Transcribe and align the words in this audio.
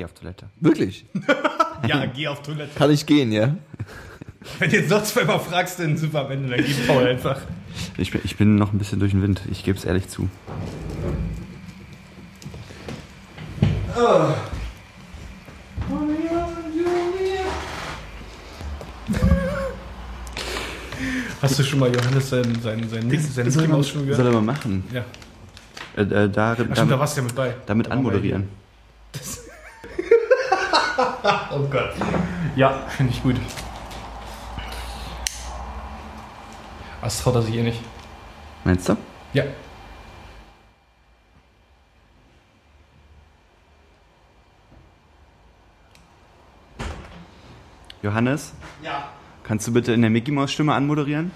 geh 0.00 0.04
auf 0.06 0.14
Toilette. 0.14 0.46
Wirklich? 0.60 1.04
Ja, 1.88 2.04
geh 2.04 2.28
auf 2.28 2.42
Toilette. 2.42 2.72
Kann 2.76 2.90
ich 2.90 3.06
gehen, 3.06 3.32
ja? 3.32 3.54
Wenn 4.58 4.68
du 4.68 4.76
jetzt 4.76 4.90
noch 4.90 5.02
zweimal 5.02 5.40
fragst, 5.40 5.80
dann 5.80 5.96
wir 6.12 6.20
am 6.20 6.30
Ende, 6.30 6.54
dann 6.54 6.62
geht 6.62 6.86
Paul 6.86 7.06
einfach. 7.06 7.40
Ich 7.96 8.10
bin, 8.10 8.20
ich 8.22 8.36
bin 8.36 8.56
noch 8.56 8.74
ein 8.74 8.78
bisschen 8.78 9.00
durch 9.00 9.12
den 9.12 9.22
Wind. 9.22 9.40
Ich 9.50 9.64
gebe 9.64 9.78
es 9.78 9.86
ehrlich 9.86 10.06
zu. 10.08 10.28
Hast 21.40 21.58
du 21.58 21.62
schon 21.62 21.78
mal 21.78 21.94
Johannes 21.94 22.28
sein, 22.28 22.44
sein, 22.62 22.86
sein, 22.90 23.08
sein, 23.10 23.22
sein 23.30 23.46
Mickey 23.46 23.68
Maus 23.68 23.88
schon 23.88 24.00
Soll 24.00 24.08
gehört? 24.08 24.26
er 24.26 24.32
mal 24.32 24.42
machen? 24.42 24.84
Ja. 24.92 25.04
Äh, 25.96 26.02
äh, 26.02 26.28
da, 26.28 26.50
Ach 26.50 26.54
stimmt, 26.56 26.70
da 26.72 26.74
damit, 26.74 26.98
warst 26.98 27.16
du 27.16 27.20
ja 27.22 27.26
mit 27.26 27.34
bei. 27.34 27.54
damit 27.64 27.86
Da 27.86 27.92
anmoderieren. 27.92 28.59
Oh 31.52 31.60
Gott. 31.70 31.92
Ja, 32.56 32.70
finde 32.88 33.12
ich 33.12 33.22
gut. 33.22 33.36
Das 37.02 37.22
traut 37.22 37.34
er 37.36 37.42
sich 37.42 37.56
eh 37.56 37.62
nicht. 37.62 37.80
Meinst 38.64 38.88
du? 38.88 38.96
Ja. 39.32 39.44
Johannes, 48.02 48.54
Ja. 48.82 49.08
kannst 49.42 49.66
du 49.68 49.72
bitte 49.72 49.92
in 49.92 50.00
der 50.00 50.10
Mickey 50.10 50.30
Maus 50.32 50.52
Stimme 50.52 50.74
anmoderieren? 50.74 51.30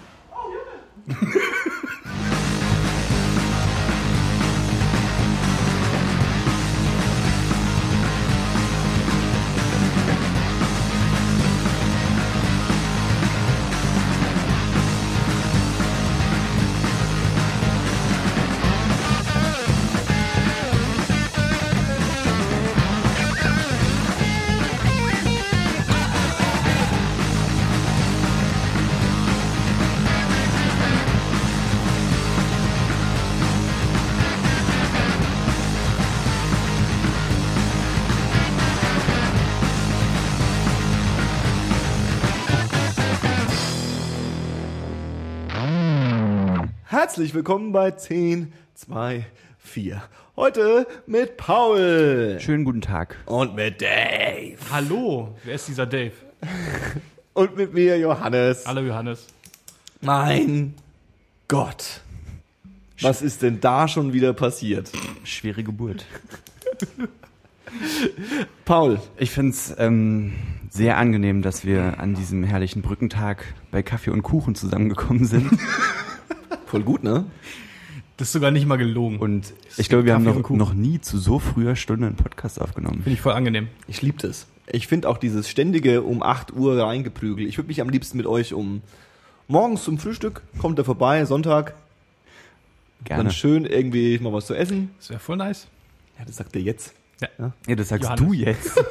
Herzlich 47.14 47.34
willkommen 47.34 47.70
bei 47.70 47.92
10, 47.92 48.52
2, 48.74 49.24
4. 49.60 50.02
Heute 50.34 50.84
mit 51.06 51.36
Paul. 51.36 52.38
Schönen 52.40 52.64
guten 52.64 52.80
Tag. 52.80 53.16
Und 53.26 53.54
mit 53.54 53.80
Dave. 53.80 54.56
Hallo, 54.72 55.32
wer 55.44 55.54
ist 55.54 55.68
dieser 55.68 55.86
Dave? 55.86 56.10
Und 57.34 57.56
mit 57.56 57.72
mir 57.72 58.00
Johannes. 58.00 58.66
Hallo 58.66 58.80
Johannes. 58.80 59.28
Mein 60.00 60.74
Gott. 61.46 62.00
Was 63.00 63.22
ist 63.22 63.42
denn 63.42 63.60
da 63.60 63.86
schon 63.86 64.12
wieder 64.12 64.32
passiert? 64.32 64.90
Schwere 65.22 65.62
Geburt. 65.62 66.06
Paul, 68.64 69.00
Ich 69.18 69.30
finde 69.30 69.52
es 69.52 69.72
ähm, 69.78 70.32
sehr 70.68 70.98
angenehm, 70.98 71.42
dass 71.42 71.64
wir 71.64 72.00
an 72.00 72.14
diesem 72.14 72.42
herrlichen 72.42 72.82
Brückentag 72.82 73.44
bei 73.70 73.84
Kaffee 73.84 74.10
und 74.10 74.24
Kuchen 74.24 74.56
zusammengekommen 74.56 75.26
sind. 75.26 75.48
voll 76.74 76.82
gut, 76.82 77.04
ne? 77.04 77.24
Das 78.16 78.28
ist 78.28 78.32
sogar 78.32 78.50
nicht 78.50 78.66
mal 78.66 78.74
gelogen. 78.76 79.20
Und 79.20 79.52
ich 79.76 79.88
glaube, 79.88 80.06
wir 80.06 80.14
haben 80.14 80.24
noch, 80.24 80.50
noch 80.50 80.74
nie 80.74 81.00
zu 81.00 81.18
so 81.18 81.38
früher 81.38 81.76
Stunde 81.76 82.08
einen 82.08 82.16
Podcast 82.16 82.60
aufgenommen. 82.60 82.96
Finde 82.96 83.12
ich 83.12 83.20
voll 83.20 83.32
angenehm. 83.32 83.68
Ich 83.86 84.02
liebe 84.02 84.18
das. 84.18 84.48
Ich 84.66 84.88
finde 84.88 85.08
auch 85.08 85.18
dieses 85.18 85.48
ständige 85.48 86.02
um 86.02 86.20
8 86.20 86.52
Uhr 86.52 86.82
reingeprügel. 86.82 87.46
Ich 87.46 87.58
würde 87.58 87.68
mich 87.68 87.80
am 87.80 87.88
liebsten 87.90 88.16
mit 88.16 88.26
euch 88.26 88.54
um 88.54 88.82
morgens 89.46 89.84
zum 89.84 89.98
Frühstück, 89.98 90.42
kommt 90.58 90.78
er 90.80 90.84
vorbei, 90.84 91.24
Sonntag, 91.26 91.74
Gerne. 93.04 93.24
dann 93.24 93.32
schön 93.32 93.66
irgendwie 93.66 94.18
mal 94.18 94.32
was 94.32 94.46
zu 94.46 94.54
essen. 94.54 94.90
Das 94.98 95.10
wäre 95.10 95.20
voll 95.20 95.36
nice. 95.36 95.68
Ja, 96.18 96.24
das 96.24 96.36
sagt 96.36 96.56
er 96.56 96.62
jetzt. 96.62 96.92
Ja, 97.20 97.52
das 97.76 97.88
sagst 97.88 98.04
Johannes. 98.04 98.26
du 98.26 98.32
jetzt. 98.32 98.72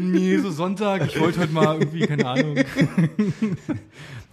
Nee, 0.00 0.38
so 0.38 0.50
Sonntag. 0.50 1.06
Ich 1.06 1.20
wollte 1.20 1.40
heute 1.40 1.52
mal 1.52 1.78
irgendwie, 1.78 2.06
keine 2.06 2.26
Ahnung. 2.26 2.56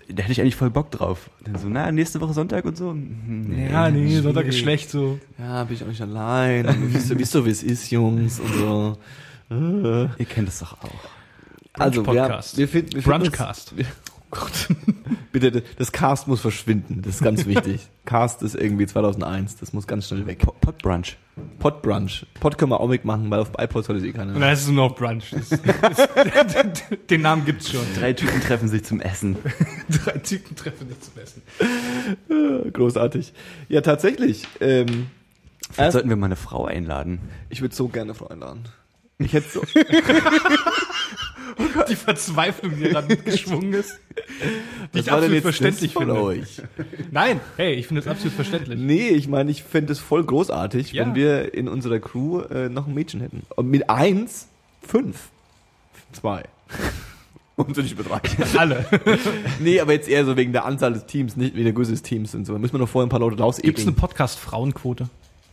Da 0.09 0.23
hätte 0.23 0.31
ich 0.31 0.40
eigentlich 0.41 0.56
voll 0.56 0.69
Bock 0.69 0.90
drauf. 0.91 1.29
Dann 1.44 1.56
so, 1.57 1.68
na, 1.68 1.91
nächste 1.91 2.22
Woche 2.22 2.34
Sonntag 2.34 2.63
und 2.66 2.78
so. 2.78 2.91
Hm, 2.91 3.68
Ja, 3.69 3.90
nee, 3.90 4.07
schwierig. 4.07 4.23
Sonntag 4.23 4.45
ist 4.45 4.57
schlecht 4.59 4.90
so. 4.90 5.19
Ja, 5.38 5.63
bin 5.66 5.75
ich 5.75 5.84
auch 5.84 5.88
nicht 5.88 6.01
allein. 6.01 6.66
Wisst 6.94 7.09
ihr, 7.09 7.19
wisst 7.19 7.35
ihr, 7.35 7.45
wie 7.45 7.50
es 7.50 7.63
ist, 7.63 7.91
Jungs? 7.91 8.40
Und 8.40 8.53
so. 8.53 8.97
Äh. 9.50 10.03
Ihr 10.17 10.25
kennt 10.25 10.47
es 10.50 10.59
doch 10.59 10.73
auch. 10.81 10.90
Also, 11.73 12.06
wir, 12.06 12.13
Brunch-Podcast. 12.13 12.57
wir 12.57 12.67
finden, 12.67 12.94
wir 12.96 13.01
finden 13.01 13.17
uns- 13.19 13.28
Brunchcast. 13.29 13.73
Gott. 14.39 14.67
Bitte, 15.31 15.63
das 15.77 15.91
Cast 15.91 16.27
muss 16.27 16.41
verschwinden. 16.41 17.01
Das 17.03 17.15
ist 17.15 17.23
ganz 17.23 17.45
wichtig. 17.45 17.87
Cast 18.05 18.41
ist 18.43 18.55
irgendwie 18.55 18.85
2001. 18.87 19.57
Das 19.57 19.73
muss 19.73 19.87
ganz 19.87 20.07
schnell 20.07 20.25
weg. 20.25 20.39
Pot, 20.39 20.59
Pot 20.61 20.77
Brunch. 21.81 22.25
Pod 22.39 22.57
können 22.57 22.71
wir 22.71 22.79
auch 22.79 22.87
mitmachen, 22.87 23.29
weil 23.29 23.39
auf 23.39 23.51
iPods 23.57 23.89
hat 23.89 23.97
es 23.97 24.03
eh 24.03 24.07
Und 24.07 24.13
keiner. 24.13 24.33
dann 24.33 24.43
heißt 24.43 24.63
es 24.63 24.67
nur 24.69 24.87
noch 24.89 24.95
Brunch. 24.95 25.31
Das, 25.31 25.49
das, 25.49 26.07
den 27.09 27.21
Namen 27.21 27.45
gibt's 27.45 27.69
schon. 27.71 27.81
Drei 27.99 28.13
Typen 28.13 28.41
treffen 28.41 28.67
sich 28.69 28.83
zum 28.85 29.01
Essen. 29.01 29.37
Drei 30.03 30.17
Typen 30.19 30.55
treffen 30.55 30.87
sich 30.87 30.99
zum 31.01 31.21
Essen. 31.21 32.73
Großartig. 32.73 33.33
Ja, 33.69 33.81
tatsächlich. 33.81 34.47
Ähm, 34.61 35.07
Vielleicht 35.61 35.79
erst, 35.79 35.93
sollten 35.93 36.09
wir 36.09 36.15
mal 36.15 36.27
eine 36.27 36.35
Frau 36.37 36.65
einladen. 36.65 37.19
ich 37.49 37.61
würde 37.61 37.75
so 37.75 37.87
gerne 37.87 38.13
Frau 38.13 38.27
einladen. 38.27 38.63
Ich 39.19 39.33
hätte 39.33 39.49
so. 39.49 39.61
Die 41.90 41.96
Verzweiflung, 41.96 42.75
die 42.78 42.90
gerade 42.90 43.08
mitgeschwungen 43.08 43.74
ist. 43.74 44.00
Die 44.94 45.00
ich 45.00 45.12
absolut 45.12 45.41
verständlich 45.41 45.94
von 45.94 46.06
finde. 46.06 46.22
euch? 46.22 46.62
Nein, 47.12 47.40
hey, 47.56 47.74
ich 47.74 47.88
finde 47.88 48.02
das 48.02 48.09
absolut 48.12 48.34
verständlich. 48.34 48.80
Nee, 48.80 49.09
ich 49.09 49.28
meine, 49.28 49.50
ich 49.52 49.63
fände 49.63 49.91
es 49.94 50.00
voll 50.00 50.24
großartig, 50.24 50.91
Ja. 50.94 51.06
wenn 51.06 51.16
wir 51.16 51.53
in 51.53 51.68
unserer 51.68 52.00
Crew 52.00 52.41
äh, 52.41 52.69
noch 52.69 52.88
ein 52.88 52.94
Mädchen 52.94 53.22
hätten. 53.22 53.44
Und 53.56 53.69
mit 53.69 53.90
eins, 53.90 54.47
fünf. 54.85 55.30
Zwei. 56.12 56.44
Und 57.56 57.75
so 57.75 57.81
nicht 57.81 57.97
mit 57.97 58.08
drei. 58.08 58.22
Alle. 58.58 58.85
nee, 59.59 59.79
aber 59.79 59.94
jetzt 59.94 60.08
eher 60.08 60.25
so 60.25 60.38
wegen 60.38 60.53
der 60.53 60.66
Anzahl 60.66 60.94
des 60.94 61.08
Teams, 61.08 61.35
nicht 61.35 61.56
wegen 61.56 61.64
der 61.64 61.74
Größe 61.74 61.90
des 61.91 62.03
Teams 62.03 62.35
und 62.35 62.46
so. 62.46 62.53
Da 62.53 62.59
müssen 62.59 62.74
wir 62.74 62.79
noch 62.79 62.90
vorher 62.90 63.08
ein 63.08 63.09
paar 63.09 63.19
Leute 63.19 63.35
Gibt 63.64 63.79
es 63.79 63.85
eine. 63.88 63.94
Podcast-Frauenquote? 63.96 65.09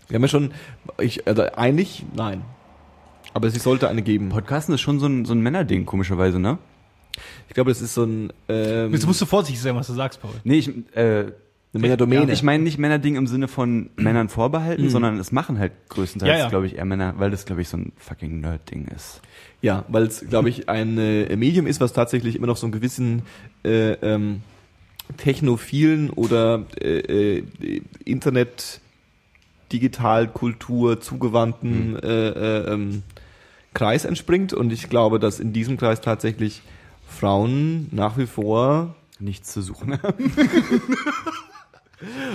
Wir 0.09 0.17
haben 0.17 0.23
ja 0.23 0.29
schon, 0.29 0.53
ich, 1.01 1.27
also 1.27 1.43
eigentlich, 1.57 2.05
nein. 2.15 2.43
Aber 3.35 3.49
es 3.49 3.63
sollte 3.63 3.89
eine 3.89 4.03
geben. 4.03 4.31
Podcasten 4.31 4.75
ist 4.75 4.81
schon 4.81 5.01
so 5.01 5.07
ein, 5.07 5.25
so 5.25 5.35
ein 5.35 5.41
Männerding, 5.41 5.85
komischerweise, 5.85 6.39
ne? 6.39 6.59
Ich 7.49 7.55
glaube, 7.55 7.71
das 7.71 7.83
ist 7.83 7.95
so 7.95 8.05
ein, 8.05 8.33
ähm, 8.49 8.93
Jetzt 8.93 9.07
musst 9.07 9.21
du 9.21 9.27
vorsichtig 9.27 9.61
sein, 9.61 9.77
was 9.77 9.87
du 9.89 9.93
sagst, 9.93 10.23
Paul. 10.23 10.33
Nee, 10.45 10.59
ich, 10.59 10.69
äh, 10.97 11.01
eine 11.01 11.33
Männerdomäne. 11.73 12.33
ich 12.33 12.43
meine 12.45 12.63
nicht 12.63 12.79
Männerding 12.79 13.17
im 13.17 13.27
Sinne 13.27 13.49
von 13.49 13.91
Männern 13.97 14.29
vorbehalten, 14.29 14.89
sondern 14.91 15.19
es 15.19 15.33
machen 15.33 15.59
halt 15.59 15.73
größtenteils, 15.89 16.31
Ja, 16.31 16.45
ja. 16.45 16.49
glaube 16.49 16.67
ich, 16.67 16.77
eher 16.77 16.85
Männer, 16.85 17.15
weil 17.19 17.33
das, 17.33 17.45
glaube 17.47 17.63
ich, 17.63 17.69
so 17.69 17.77
ein 17.77 17.93
fucking 17.97 18.41
Nerd-Ding 18.41 18.87
ist. 18.95 19.21
Ja, 19.61 19.85
weil 19.89 20.05
es, 20.05 20.25
glaube 20.29 20.49
ich, 20.49 20.69
ein 20.69 20.97
äh, 20.99 21.35
Medium 21.37 21.67
ist, 21.67 21.81
was 21.81 21.93
tatsächlich 21.93 22.37
immer 22.37 22.47
noch 22.47 22.57
so 22.57 22.67
einen 22.67 22.73
gewissen 22.73 23.23
äh, 23.65 23.93
ähm, 23.95 24.43
technophilen 25.17 26.11
oder 26.11 26.65
äh, 26.81 27.39
äh, 27.39 27.83
Internet, 28.05 28.81
Digitalkultur 29.73 31.01
zugewandten 31.01 31.97
äh, 31.97 32.29
äh, 32.29 32.73
ähm, 32.73 33.03
Kreis 33.75 34.05
entspringt. 34.05 34.53
Und 34.53 34.73
ich 34.73 34.89
glaube, 34.89 35.19
dass 35.19 35.41
in 35.41 35.53
diesem 35.53 35.77
Kreis 35.77 36.01
tatsächlich 36.01 36.63
Frauen 37.07 37.89
nach 37.91 38.17
wie 38.17 38.27
vor 38.27 38.95
Nichts 39.21 39.53
zu 39.53 39.63
suchen 39.63 40.03
haben. 40.03 40.33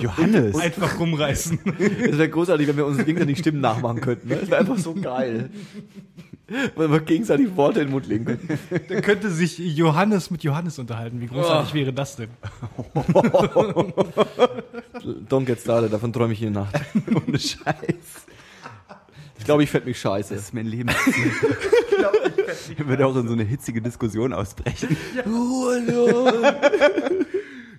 Johannes! 0.00 0.56
Einfach 0.56 0.98
rumreißen. 0.98 1.60
Es 1.78 2.18
wäre 2.18 2.28
großartig, 2.28 2.66
wenn 2.66 2.76
wir 2.76 2.86
unsere 2.86 3.04
gegenseitig 3.04 3.38
Stimmen 3.38 3.60
nachmachen 3.60 4.00
könnten. 4.00 4.28
Ne? 4.28 4.36
Es 4.36 4.50
wäre 4.50 4.60
einfach 4.60 4.78
so 4.78 4.94
geil. 4.94 5.50
Weil 6.74 6.90
wir 6.90 7.00
gegenseitig 7.00 7.54
Worte 7.56 7.80
in 7.80 7.86
den 7.86 7.92
Mund 7.92 8.06
legen 8.08 8.24
könnten. 8.24 8.58
Dann 8.88 9.02
könnte 9.02 9.30
sich 9.30 9.58
Johannes 9.58 10.32
mit 10.32 10.42
Johannes 10.42 10.80
unterhalten. 10.80 11.20
Wie 11.20 11.28
großartig 11.28 11.74
wäre 11.74 11.92
das 11.92 12.16
denn? 12.16 12.30
Don't 15.28 15.44
get 15.44 15.60
started, 15.60 15.92
davon 15.92 16.12
träume 16.12 16.32
ich 16.32 16.40
jede 16.40 16.52
Nacht. 16.52 16.74
Ohne 17.26 17.38
Scheiß. 17.38 18.26
Ich 19.40 19.46
glaube, 19.46 19.64
ich 19.64 19.70
fände 19.70 19.88
mich 19.88 19.98
scheiße. 19.98 20.34
Das 20.34 20.44
ist 20.44 20.54
mein 20.54 20.66
Leben. 20.66 20.90
Ich 22.76 22.86
würde 22.86 23.06
auch 23.06 23.14
in 23.16 23.26
so 23.28 23.34
eine 23.34 23.44
hitzige 23.44 23.80
Diskussion 23.82 24.32
ausbrechen. 24.32 24.96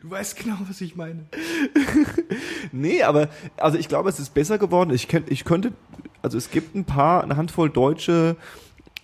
Du 0.02 0.10
weißt 0.10 0.38
genau, 0.38 0.58
was 0.68 0.80
ich 0.82 0.96
meine. 0.96 1.26
Nee, 2.72 3.04
aber 3.04 3.30
also 3.58 3.78
ich 3.78 3.88
glaube, 3.88 4.10
es 4.10 4.20
ist 4.20 4.34
besser 4.34 4.58
geworden. 4.58 4.92
Ich, 4.92 5.08
kenn, 5.08 5.24
ich 5.28 5.44
könnte 5.44 5.74
Also 6.22 6.38
es 6.38 6.52
gibt 6.52 6.76
ein 6.76 6.86
paar, 6.86 7.24
eine 7.24 7.36
Handvoll 7.38 7.70
deutsche 7.70 8.36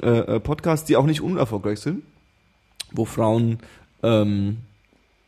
äh, 0.01 0.07
äh, 0.07 0.39
Podcasts, 0.39 0.85
die 0.85 0.95
auch 0.95 1.05
nicht 1.05 1.21
unerfolgreich 1.21 1.79
sind, 1.79 2.03
wo 2.91 3.05
Frauen 3.05 3.59
ähm, 4.03 4.57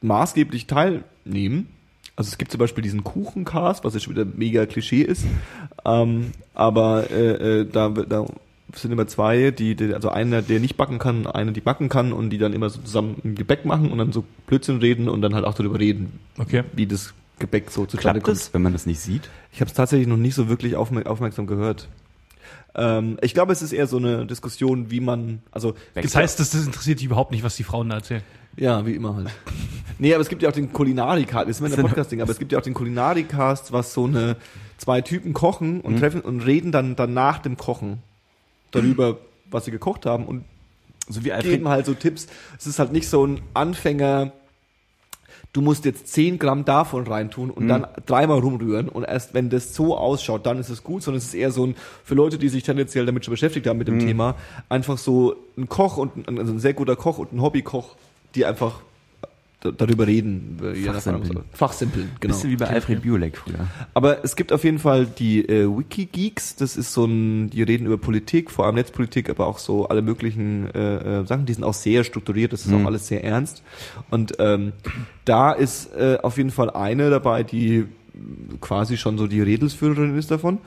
maßgeblich 0.02 0.68
teilnehmen. 0.68 1.68
Also 2.20 2.32
es 2.32 2.38
gibt 2.38 2.52
zum 2.52 2.60
Beispiel 2.60 2.82
diesen 2.82 3.06
Kuchencast, 3.06 3.86
was 3.86 3.94
jetzt 3.94 4.04
schon 4.04 4.14
wieder 4.14 4.26
mega 4.26 4.66
Klischee 4.66 5.04
ist. 5.04 5.24
Ähm, 5.86 6.32
aber 6.54 7.10
äh, 7.12 7.62
äh, 7.62 7.66
da, 7.66 7.88
da 7.88 8.26
sind 8.76 8.92
immer 8.92 9.08
zwei, 9.08 9.52
die, 9.52 9.74
die, 9.76 9.94
also 9.94 10.10
einer, 10.10 10.42
der 10.42 10.60
nicht 10.60 10.76
backen 10.76 11.00
kann, 11.00 11.28
eine, 11.28 11.54
die 11.54 11.62
backen 11.62 11.88
kann 11.88 12.12
und 12.12 12.30
die 12.32 12.38
dann 12.38 12.52
immer 12.52 12.70
so 12.70 12.82
zusammen 12.82 13.22
ein 13.24 13.36
Gebäck 13.36 13.64
machen 13.64 13.90
und 13.90 14.00
dann 14.00 14.12
so 14.12 14.26
Blödsinn 14.48 14.80
reden 14.80 15.08
und 15.08 15.22
dann 15.22 15.34
halt 15.34 15.46
auch 15.46 15.54
darüber 15.54 15.80
reden, 15.80 16.20
Okay. 16.38 16.66
wie 16.74 16.88
das 16.88 17.14
Gebäck 17.40 17.72
so 17.72 17.86
zustande 17.86 18.20
Klappt 18.20 18.26
kommt. 18.26 18.38
das, 18.38 18.54
wenn 18.54 18.64
man 18.64 18.74
das 18.74 18.86
nicht 18.86 19.00
sieht? 19.00 19.30
Ich 19.54 19.62
habe 19.62 19.70
es 19.70 19.74
tatsächlich 19.74 20.10
noch 20.10 20.18
nicht 20.18 20.36
so 20.36 20.50
wirklich 20.50 20.76
aufmer 20.76 21.08
aufmerksam 21.08 21.48
gehört. 21.48 21.88
Ähm, 22.76 23.18
ich 23.22 23.34
glaube, 23.34 23.54
es 23.54 23.62
ist 23.62 23.72
eher 23.72 23.88
so 23.88 23.96
eine 23.96 24.26
Diskussion, 24.26 24.92
wie 24.92 25.00
man, 25.00 25.42
also 25.52 25.74
Das 25.96 26.16
heißt, 26.16 26.38
das, 26.38 26.50
das 26.50 26.66
interessiert 26.66 27.00
dich 27.00 27.06
überhaupt 27.06 27.32
nicht, 27.32 27.44
was 27.46 27.56
die 27.56 27.64
Frauen 27.64 27.88
da 27.88 27.96
erzählen. 27.96 28.24
Ja, 28.58 28.86
wie 28.86 28.94
immer 28.94 29.16
halt. 29.16 29.30
nee, 30.00 30.14
aber 30.14 30.22
es 30.22 30.30
gibt 30.30 30.42
ja 30.44 30.50
auch 30.50 30.54
den 30.54 30.72
Kulinarikast, 30.74 31.48
das 31.48 31.60
ist 31.60 31.66
immer 31.66 31.76
ein 31.76 31.82
Podcasting, 31.82 32.22
aber 32.22 32.32
es 32.32 32.40
gibt 32.40 32.52
ja 32.52 32.60
auch 32.60 32.64
den 32.64 32.74
Kulinarikast, 32.74 33.72
was 33.72 33.94
so 33.94 34.06
eine 34.06 34.38
zwei 34.78 35.02
Typen 35.02 35.34
kochen 35.34 35.82
und 35.82 36.00
treffen 36.00 36.22
und 36.22 36.42
reden 36.42 36.72
dann 36.72 36.96
dann 36.96 37.14
nach 37.14 37.40
dem 37.40 37.58
Kochen 37.58 38.00
darüber, 38.72 39.18
was 39.52 39.66
sie 39.66 39.72
gekocht 39.72 40.06
haben 40.06 40.26
und 40.26 40.46
So 41.08 41.24
wie 41.26 41.32
Alfred, 41.32 41.54
geben 41.54 41.68
halt 41.70 41.86
so 41.86 41.94
Tipps. 41.94 42.28
Es 42.58 42.68
ist 42.68 42.80
halt 42.80 42.92
nicht 42.92 43.10
so 43.10 43.26
ein 43.26 43.42
Anfänger, 43.54 44.32
du 45.54 45.62
musst 45.62 45.86
jetzt 45.86 46.08
10 46.10 46.38
Gramm 46.38 46.64
davon 46.66 47.08
reintun 47.08 47.50
und 47.50 47.68
dann 47.68 47.88
dreimal 48.06 48.40
rumrühren 48.40 48.88
und 48.88 49.04
erst 49.04 49.34
wenn 49.34 49.50
das 49.50 49.74
so 49.74 49.98
ausschaut, 49.98 50.46
dann 50.46 50.60
ist 50.60 50.70
es 50.70 50.84
gut, 50.84 51.02
sondern 51.02 51.18
es 51.18 51.26
ist 51.26 51.34
eher 51.34 51.52
so 51.52 51.66
ein, 51.66 51.76
für 52.04 52.14
Leute, 52.14 52.38
die 52.38 52.50
sich 52.50 52.64
tendenziell 52.64 53.06
damit 53.06 53.26
schon 53.26 53.32
beschäftigt 53.32 53.66
haben 53.68 53.80
mit 53.80 53.88
dem 53.88 54.00
Thema, 54.00 54.36
einfach 54.70 54.98
so 54.98 55.36
ein 55.58 55.68
Koch 55.68 55.98
und 55.98 56.28
ein, 56.28 56.38
also 56.38 56.54
ein 56.54 56.60
sehr 56.60 56.74
guter 56.74 56.96
Koch 56.96 57.18
und 57.18 57.34
ein 57.34 57.42
Hobbykoch, 57.42 57.96
die 58.36 58.46
einfach 58.46 58.82
da- 59.62 59.72
darüber 59.72 60.08
reden. 60.08 60.58
nach- 60.62 60.94
Fachsimpeln. 60.94 61.40
Fachsimpeln, 61.52 62.12
genau. 62.22 62.34
bisschen 62.34 62.50
wie 62.52 62.56
bei 62.56 62.68
Alfred 62.68 63.02
Biolek 63.02 63.38
früher. 63.38 63.68
Aber 63.94 64.24
es 64.24 64.36
gibt 64.38 64.54
auf 64.54 64.64
jeden 64.64 64.80
Fall 64.80 65.06
die 65.06 65.44
äh, 65.48 65.66
Wikigeeks, 65.68 66.56
das 66.56 66.78
ist 66.78 66.94
so 66.94 67.04
ein, 67.06 67.50
die 67.50 67.64
reden 67.64 67.86
über 67.86 67.98
Politik, 67.98 68.52
vor 68.52 68.66
allem 68.66 68.76
Netzpolitik, 68.76 69.30
aber 69.30 69.48
auch 69.48 69.58
so 69.60 69.88
alle 69.90 70.02
möglichen 70.02 70.74
äh, 70.74 71.20
äh, 71.22 71.26
Sachen, 71.26 71.46
die 71.46 71.54
sind 71.54 71.64
auch 71.66 71.74
sehr 71.74 72.04
strukturiert, 72.06 72.54
das 72.54 72.66
ist 72.66 72.74
auch 72.74 72.86
alles 72.86 73.08
sehr 73.08 73.24
ernst. 73.24 73.62
Und 74.10 74.36
ähm, 74.40 74.72
da 75.26 75.52
ist 75.52 75.94
äh, 75.94 76.18
auf 76.24 76.38
jeden 76.38 76.52
Fall 76.52 76.70
eine 76.70 77.10
dabei, 77.10 77.44
die 77.44 77.86
quasi 78.62 78.96
schon 78.98 79.18
so 79.18 79.28
die 79.28 79.42
Redelsführerin 79.42 80.18
ist 80.18 80.32
davon. 80.32 80.60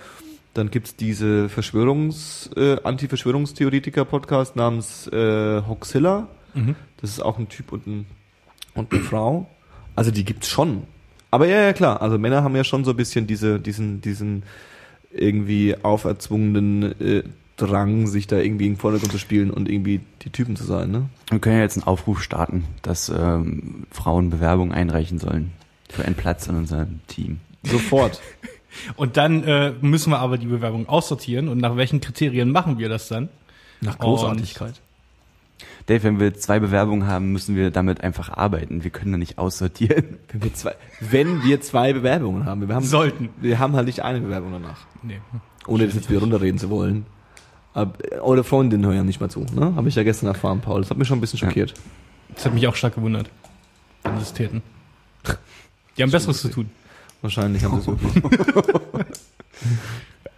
Dann 0.55 0.71
gibt's 0.71 0.97
diese 0.97 1.49
Verschwörungs, 1.49 2.51
äh, 2.57 2.77
Anti-Verschwörungstheoretiker-Podcast 2.83 4.55
namens 4.57 5.07
äh, 5.09 5.63
Hoxilla. 5.67 6.29
Das 7.01 7.11
ist 7.11 7.21
auch 7.21 7.39
ein 7.39 7.49
Typ 7.49 7.73
und, 7.73 7.87
ein, 7.87 8.07
und 8.75 8.93
eine 8.93 9.03
Frau. 9.03 9.49
Also 9.95 10.11
die 10.11 10.25
gibt's 10.25 10.49
schon. 10.49 10.85
Aber 11.31 11.47
ja, 11.47 11.63
ja, 11.63 11.73
klar. 11.73 12.03
Also 12.03 12.19
Männer 12.19 12.43
haben 12.43 12.57
ja 12.57 12.65
schon 12.65 12.85
so 12.85 12.91
ein 12.91 12.97
bisschen 12.97 13.27
diese, 13.27 13.59
diesen, 13.59 14.01
diesen 14.01 14.43
irgendwie 15.13 15.77
auferzwungenen 15.83 17.01
äh, 17.01 17.23
Drang, 17.57 18.07
sich 18.07 18.27
da 18.27 18.39
irgendwie 18.39 18.67
in 18.67 18.73
den 18.73 18.79
Vordergrund 18.79 19.13
zu 19.13 19.19
spielen 19.19 19.51
und 19.51 19.69
irgendwie 19.69 20.01
die 20.23 20.31
Typen 20.31 20.57
zu 20.57 20.65
sein, 20.65 20.91
ne? 20.91 21.09
Wir 21.29 21.39
können 21.39 21.57
ja 21.57 21.63
jetzt 21.63 21.77
einen 21.77 21.87
Aufruf 21.87 22.23
starten, 22.23 22.65
dass 22.81 23.09
ähm, 23.11 23.87
Frauen 23.91 24.31
Bewerbungen 24.31 24.73
einreichen 24.73 25.19
sollen 25.19 25.53
für 25.89 26.05
einen 26.05 26.15
Platz 26.15 26.47
in 26.47 26.57
unserem 26.57 27.01
Team. 27.07 27.41
Sofort. 27.63 28.21
Und 28.97 29.17
dann 29.17 29.45
äh, 29.45 29.73
müssen 29.81 30.11
wir 30.11 30.19
aber 30.19 30.39
die 30.39 30.47
Bewerbung 30.47 30.89
aussortieren. 30.89 31.49
Und 31.49 31.59
nach 31.59 31.77
welchen 31.77 32.01
Kriterien 32.01 32.51
machen 32.51 32.79
wir 32.79 32.89
das 32.89 33.09
dann? 33.09 33.29
Nach 33.81 33.99
Großartigkeit. 33.99 34.81
Dave, 35.87 36.03
wenn 36.05 36.21
wir 36.21 36.35
zwei 36.35 36.61
Bewerbungen 36.61 37.07
haben, 37.09 37.33
müssen 37.33 37.57
wir 37.57 37.71
damit 37.71 38.03
einfach 38.03 38.29
arbeiten. 38.31 38.85
Wir 38.85 38.91
können 38.91 39.13
da 39.13 39.19
nicht 39.19 39.39
aussortieren. 39.39 40.19
Wenn 40.33 40.43
wir 40.45 40.55
zwei, 40.55 40.75
wenn 41.01 41.43
wir 41.43 41.61
zwei 41.61 41.93
Bewerbungen 41.93 42.45
haben. 42.47 42.67
Wir 42.69 42.75
haben, 42.75 42.85
Sollten. 42.85 43.31
wir 43.41 43.59
haben 43.59 43.75
halt 43.75 43.87
nicht 43.87 44.03
eine 44.03 44.21
Bewerbung 44.21 44.53
danach. 44.53 44.79
Nee. 45.03 45.21
Ohne 45.67 45.87
das 45.87 45.95
jetzt 45.95 46.09
wieder 46.11 46.21
runterreden 46.21 46.59
zu 46.59 46.71
wollen. 46.71 47.05
Aber, 47.75 47.93
eure 48.21 48.45
Freundinnen 48.45 48.85
hören 48.85 48.97
ja 48.97 49.03
nicht 49.03 49.21
mal 49.21 49.29
zu, 49.31 49.41
ne? 49.41 49.75
Habe 49.75 49.89
ich 49.89 49.95
ja 49.95 50.03
gestern 50.03 50.27
erfahren, 50.29 50.61
Paul. 50.61 50.81
Das 50.83 50.91
hat 50.91 50.99
mich 50.99 51.09
schon 51.09 51.19
ein 51.19 51.21
bisschen 51.21 51.39
Ja. 51.41 51.47
schockiert. 51.47 51.75
Das 52.35 52.45
hat 52.47 52.55
mich 52.55 52.67
auch 52.69 52.75
stark 52.77 52.95
gewundert. 52.95 53.29
Wenn 54.05 54.17
sie 54.19 54.23
es 54.23 54.33
täten. 54.33 54.63
Die 55.97 56.03
haben 56.03 56.11
Besseres 56.11 56.41
zu 56.41 56.49
tun. 56.49 56.71
Wahrscheinlich 57.23 57.65
haben 57.65 57.81
sie 57.81 57.91
es 57.91 58.03
wirklich. 58.03 58.25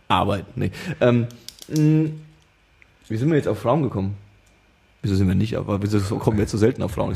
Arbeit, 0.09 0.45
nee. 0.57 0.71
Ähm, 1.01 1.27
wie 1.69 3.17
sind 3.17 3.29
wir 3.31 3.37
jetzt 3.37 3.49
auf 3.49 3.59
Frauen 3.59 3.83
gekommen? 3.83 4.17
Wieso 5.05 5.17
sind 5.17 5.29
wir 5.29 5.35
nicht, 5.35 5.57
aber 5.57 5.83
wieso 5.83 6.01
kommen 6.17 6.39
wir 6.39 6.45
jetzt 6.45 6.53
so 6.53 6.59
selten 6.59 6.83
auf 6.83 6.93
Frauen? 6.93 7.15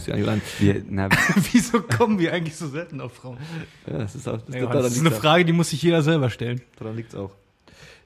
Wir, 0.59 0.83
na, 0.91 1.09
Wieso 1.53 1.81
kommen 1.81 2.19
wir 2.19 2.35
eigentlich 2.35 2.55
so 2.55 2.69
selten 2.69 3.01
auf 3.01 3.15
Frauen? 3.15 3.39
Ja, 3.87 3.99
das 3.99 4.15
ist, 4.15 4.29
auch, 4.29 4.39
das, 4.43 4.55
Ey, 4.55 4.61
daran 4.61 4.83
das 4.83 4.93
ist 4.93 5.01
eine. 5.01 5.11
Frage, 5.11 5.47
die 5.47 5.55
muss 5.55 5.71
sich 5.71 5.83
jeder 5.83 6.03
selber 6.03 6.29
stellen. 6.29 6.61
Daran 6.79 6.97
liegt's 6.97 7.15
auch. 7.15 7.31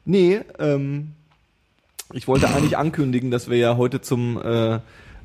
Nee, 0.05 0.41
ähm, 0.61 1.13
ich 2.13 2.29
wollte 2.29 2.49
eigentlich 2.49 2.79
ankündigen, 2.79 3.33
dass 3.33 3.51
wir 3.51 3.59
ja 3.59 3.77
heute 3.77 4.01
zum 4.01 4.41
äh, 4.41 4.79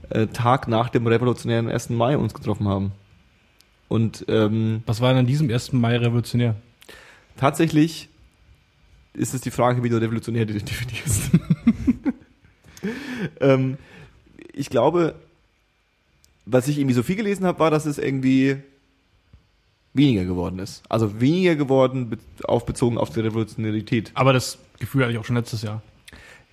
äh, 0.10 0.26
Tag 0.34 0.68
nach 0.68 0.90
dem 0.90 1.06
revolutionären 1.06 1.70
1. 1.70 1.92
Mai 1.92 2.18
uns 2.18 2.34
getroffen 2.34 2.68
haben. 2.68 2.94
Und 3.90 4.26
ähm, 4.28 4.82
Was 4.88 5.02
war 5.02 5.10
denn 5.10 5.20
an 5.20 5.28
diesem 5.28 5.52
1. 5.52 5.74
Mai 5.74 5.98
revolutionär? 5.98 6.56
tatsächlich 7.38 8.10
ist 9.14 9.34
es 9.34 9.42
die 9.42 9.52
Frage, 9.52 9.84
wie 9.84 9.90
du 9.90 10.02
revolutionär 10.02 10.46
definierst. 10.48 11.32
ähm, 13.40 13.78
ich 14.58 14.70
glaube, 14.70 15.16
was 16.46 16.68
ich 16.68 16.78
irgendwie 16.78 16.94
so 16.96 17.04
viel 17.04 17.16
gelesen 17.16 17.46
habe, 17.46 17.60
war, 17.60 17.72
dass 17.72 17.86
es 17.86 17.98
irgendwie 17.98 18.58
weniger 19.94 20.26
geworden 20.26 20.60
ist. 20.60 20.84
Also 20.90 21.20
weniger 21.20 21.56
geworden 21.56 22.18
auf 22.44 22.66
bezogen 22.66 22.98
auf 22.98 23.10
die 23.10 23.20
Revolutionärität. 23.22 24.12
Aber 24.14 24.32
das 24.34 24.60
Gefühl 24.80 25.04
hatte 25.04 25.14
ich 25.14 25.18
auch 25.18 25.26
schon 25.26 25.36
letztes 25.36 25.62
Jahr. 25.64 25.82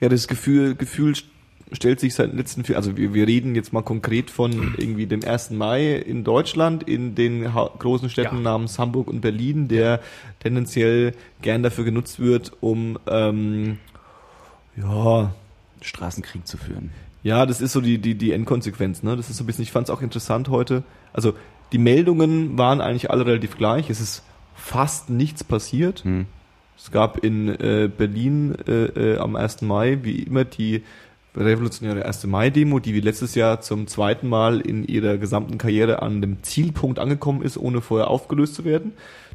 Ja, 0.01 0.09
das 0.09 0.27
Gefühl, 0.29 0.75
Gefühl 0.75 1.13
st- 1.13 1.25
stellt 1.73 2.01
sich 2.01 2.15
seit 2.15 2.31
den 2.31 2.39
letzten 2.39 2.65
vier, 2.65 2.77
also 2.77 2.97
wir, 2.97 3.15
wir 3.15 3.27
reden 3.27 3.55
jetzt 3.55 3.73
mal 3.73 3.83
konkret 3.83 4.31
von 4.31 4.75
irgendwie 4.79 5.07
dem 5.07 5.23
1. 5.25 5.51
Mai 5.51 5.95
in 5.95 6.25
Deutschland, 6.25 6.83
in 6.85 7.15
den 7.15 7.55
ha 7.55 7.71
großen 7.79 8.09
Städten 8.11 8.37
Ja. 8.37 8.43
namens 8.43 8.79
Hamburg 8.79 9.09
und 9.09 9.21
Berlin, 9.21 9.69
der 9.69 10.01
tendenziell 10.41 11.13
gern 11.43 11.63
dafür 11.63 11.85
genutzt 11.85 12.19
wird, 12.21 12.53
um 12.61 12.99
ähm, 13.07 13.79
ja, 14.77 15.35
Straßenkrieg 15.83 16.47
zu 16.47 16.57
führen. 16.57 16.91
Ja, 17.25 17.47
das 17.47 17.63
ist 17.63 17.73
so 17.73 17.81
die, 17.81 17.99
die, 17.99 18.15
die 18.15 18.33
Endkonsequenz, 18.33 19.03
ne? 19.03 19.17
Das 19.17 19.31
ist 19.31 19.39
so 19.39 19.45
ein 19.45 19.47
bisschen, 19.47 19.63
ich 19.63 19.73
fand 19.73 19.89
es 19.89 19.95
auch 19.95 20.03
interessant 20.03 20.51
heute. 20.51 20.85
Also 21.15 21.33
die 21.73 21.79
Meldungen 21.79 22.59
waren 22.59 22.83
eigentlich 22.83 23.11
alle 23.11 23.25
relativ 23.25 23.57
gleich. 23.57 23.89
Es 23.89 24.01
ist 24.01 24.23
fast 24.55 25.09
nichts 25.09 25.43
passiert. 25.43 26.05
Hm. 26.05 26.27
Es 26.77 26.91
gab 26.91 27.25
in 27.25 27.49
äh, 27.49 27.89
Berlin 27.89 28.55
äh, 28.69 29.15
äh, 29.15 29.19
am 29.19 29.37
1. 29.37 29.63
Mai 29.63 30.01
wie 30.03 30.23
immer 30.23 30.45
die 30.45 30.83
revolutionäre 31.35 32.05
1. 32.05 32.27
Mai-Demo, 32.27 32.79
die 32.79 32.93
wie 32.93 33.01
letztes 33.01 33.35
Jahr 33.35 33.63
zum 33.63 33.87
zweiten 33.87 34.29
Mal 34.29 34.61
in 34.61 34.85
ihrer 34.85 35.17
gesamten 35.17 35.57
Karriere 35.57 36.03
an 36.03 36.21
dem 36.21 36.43
Zielpunkt 36.43 36.99
angekommen 36.99 37.41
ist, 37.41 37.57
ohne 37.57 37.81
vorher 37.81 38.09
aufgelöst 38.09 38.55
zu 38.55 38.67
werden. 38.67 38.93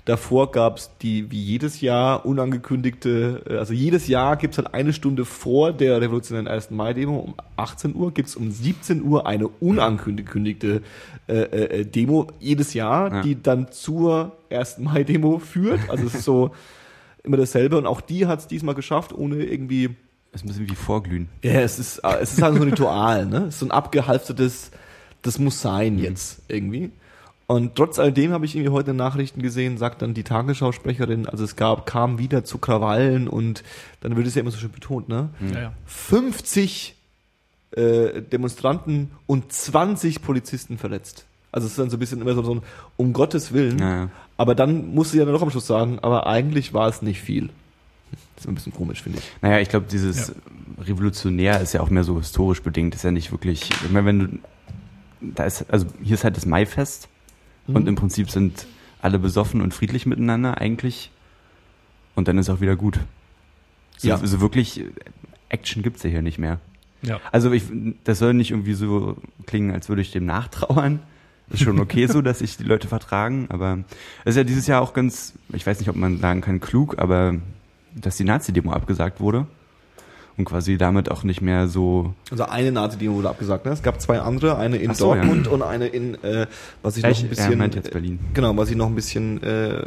Davor 0.09 0.51
gab 0.51 0.77
es 0.77 0.89
die 1.03 1.29
wie 1.29 1.39
jedes 1.39 1.81
Jahr 1.81 2.25
unangekündigte, 2.25 3.43
äh, 3.47 3.57
also 3.57 3.73
jedes 3.73 4.07
Jahr 4.07 4.37
gibt 4.37 4.55
es 4.55 4.57
halt 4.57 4.73
eine 4.73 4.91
Stunde 4.91 5.23
vor 5.23 5.71
der 5.71 6.01
revolutionären 6.01 6.47
1. 6.47 6.71
Mai-Demo 6.71 7.19
um 7.19 7.35
18 7.57 7.93
Uhr, 7.95 8.11
gibt 8.11 8.29
es 8.29 8.35
um 8.35 8.49
17 8.49 9.03
Uhr 9.03 9.27
eine 9.27 9.47
unangekündigte 9.47 10.81
äh, 11.27 11.33
äh, 11.35 11.85
Demo 11.85 12.27
jedes 12.39 12.73
Jahr, 12.73 13.13
Ja. 13.13 13.21
die 13.21 13.41
dann 13.41 13.71
zur 13.71 14.35
1. 14.49 14.79
Mai-Demo 14.79 15.39
führt. 15.39 15.89
Also 15.89 16.07
es 16.07 16.15
ist 16.15 16.23
so 16.23 16.51
immer 17.23 17.37
dasselbe 17.37 17.77
und 17.77 17.85
auch 17.85 18.01
die 18.01 18.25
hat 18.25 18.39
es 18.39 18.47
diesmal 18.47 18.75
geschafft, 18.75 19.13
ohne 19.13 19.43
irgendwie 19.43 19.89
Das 20.31 20.41
ist 20.41 20.45
ein 20.45 20.47
bisschen 20.49 20.69
wie 20.69 20.75
vorglühen. 20.75 21.29
ja, 21.43 21.51
es 21.61 21.77
ist, 21.77 21.99
äh, 21.99 22.17
es 22.21 22.33
ist 22.33 22.41
halt 22.41 22.55
so 22.55 22.61
ein 22.63 22.69
Ritual, 22.69 23.25
ne? 23.27 23.37
Es 23.47 23.55
ist 23.55 23.59
so 23.59 23.65
ein 23.67 23.71
abgehalftertes, 23.71 24.71
das 25.21 25.37
muss 25.37 25.61
sein 25.61 25.99
jetzt 25.99 26.41
irgendwie. 26.47 26.89
Und 27.49 27.73
trotz 27.73 27.97
alledem 27.97 28.31
habe 28.31 28.45
ich 28.45 28.55
irgendwie 28.55 28.71
heute 28.71 28.93
Nachrichten 28.93 29.41
gesehen, 29.41 29.79
sagt 29.79 30.03
dann 30.03 30.13
die 30.13 30.21
Tagesschausprecherin, 30.21 31.25
also 31.27 31.43
es 31.43 31.55
gab, 31.55 31.87
kam 31.87 32.19
wieder 32.19 32.43
zu 32.43 32.59
Krawallen 32.59 33.27
und 33.27 33.63
dann 34.01 34.15
wird 34.15 34.27
es 34.27 34.35
ja 34.35 34.41
immer 34.41 34.51
so 34.51 34.59
schön 34.59 34.69
betont, 34.69 35.09
ne? 35.09 35.29
Ja, 35.51 35.59
ja. 35.59 35.73
50 35.87 36.93
äh, 37.71 38.21
Demonstranten 38.21 39.09
und 39.25 39.51
20 39.51 40.21
Polizisten 40.21 40.77
verletzt. 40.77 41.25
Also 41.51 41.65
es 41.65 41.71
ist 41.71 41.79
dann 41.79 41.89
so 41.89 41.97
ein 41.97 41.99
bisschen 41.99 42.21
immer 42.21 42.35
so, 42.35 42.43
so 42.43 42.53
ein, 42.53 42.61
um 42.97 43.13
Gottes 43.13 43.51
Willen. 43.51 43.79
Ja, 43.79 43.95
ja. 43.95 44.09
Aber 44.37 44.53
dann 44.53 44.93
musst 44.93 45.15
du 45.15 45.17
ja 45.17 45.25
dann 45.25 45.33
noch 45.33 45.41
am 45.41 45.49
Schluss 45.49 45.65
sagen, 45.65 45.97
aber 46.03 46.27
eigentlich 46.27 46.75
war 46.75 46.87
es 46.87 47.01
nicht 47.01 47.19
viel. 47.19 47.49
Das 48.35 48.43
ist 48.43 48.47
ein 48.47 48.53
bisschen 48.53 48.73
komisch, 48.73 49.01
finde 49.01 49.17
ich. 49.17 49.25
Naja, 49.41 49.57
ich 49.59 49.69
glaube, 49.69 49.87
dieses 49.89 50.33
Revolutionär 50.79 51.61
ist 51.61 51.73
ja 51.73 51.81
auch 51.81 51.89
mehr 51.89 52.03
so 52.03 52.19
historisch 52.19 52.61
bedingt. 52.61 52.93
Ist 52.93 53.05
ja 53.05 53.09
nicht 53.11 53.31
wirklich, 53.31 53.71
ich 53.71 53.89
meine, 53.89 54.05
wenn 54.05 54.19
du, 54.19 55.33
da 55.33 55.45
ist, 55.45 55.65
also 55.67 55.87
hier 56.03 56.13
ist 56.13 56.23
halt 56.23 56.37
das 56.37 56.45
Maifest 56.45 57.09
und 57.73 57.87
im 57.87 57.95
Prinzip 57.95 58.29
sind 58.29 58.65
alle 59.01 59.19
besoffen 59.19 59.61
und 59.61 59.73
friedlich 59.73 60.05
miteinander 60.05 60.57
eigentlich 60.59 61.11
und 62.15 62.27
dann 62.27 62.37
ist 62.37 62.49
auch 62.49 62.61
wieder 62.61 62.75
gut. 62.75 62.99
So, 63.97 64.07
Ja. 64.09 64.17
so 64.17 64.41
wirklich 64.41 64.83
Action 65.49 65.83
gibt's 65.83 66.03
ja 66.03 66.09
hier 66.09 66.21
nicht 66.21 66.37
mehr. 66.37 66.59
Ja. 67.01 67.19
Also 67.31 67.51
ich, 67.51 67.63
das 68.03 68.19
soll 68.19 68.33
nicht 68.33 68.51
irgendwie 68.51 68.73
so 68.73 69.15
klingen, 69.45 69.71
als 69.71 69.87
würde 69.89 70.01
ich 70.01 70.11
dem 70.11 70.25
nachtrauern. 70.25 70.99
Ist 71.49 71.63
schon 71.63 71.79
okay 71.79 72.05
so, 72.07 72.21
dass 72.23 72.39
sich 72.39 72.57
die 72.57 72.63
Leute 72.63 72.87
vertragen, 72.87 73.47
aber 73.49 73.79
es 74.25 74.31
ist 74.31 74.37
ja 74.37 74.43
dieses 74.43 74.67
Jahr 74.67 74.81
auch 74.81 74.93
ganz, 74.93 75.33
ich 75.53 75.65
weiß 75.65 75.79
nicht, 75.79 75.89
ob 75.89 75.95
man 75.95 76.19
sagen 76.19 76.41
kann, 76.41 76.59
klug, 76.59 76.99
aber 76.99 77.35
dass 77.95 78.17
die 78.17 78.23
Nazi-Demo 78.25 78.71
abgesagt 78.71 79.19
wurde 79.19 79.47
und 80.39 80.45
quasi 80.45 80.77
damit 80.77 81.11
auch 81.11 81.23
nicht 81.23 81.41
mehr 81.41 81.67
so 81.67 82.13
Also 82.31 82.45
eine 82.45 82.71
Nazi-Demo 82.71 83.15
wurde 83.15 83.29
abgesagt. 83.29 83.65
Ne? 83.65 83.71
Es 83.71 83.83
gab 83.83 84.01
zwei 84.01 84.19
andere, 84.19 84.57
eine 84.57 84.77
in 84.77 84.93
so, 84.95 85.13
Dortmund 85.13 85.47
und 85.47 85.61
eine 85.61 85.87
in, 85.87 86.15
äh, 86.23 86.47
was 86.81 86.97
ich 86.97 87.03
Ja, 87.03 87.09
noch 87.09 87.19
ein 87.19 87.29
bisschen, 87.29 87.57
meint 87.59 87.75
jetzt 87.75 87.91
Berlin. 87.91 88.19
genau, 88.33 88.55
was 88.57 88.69
ich 88.71 88.75
noch 88.75 88.87
ein 88.87 88.95
bisschen, 88.95 89.43
äh, 89.43 89.83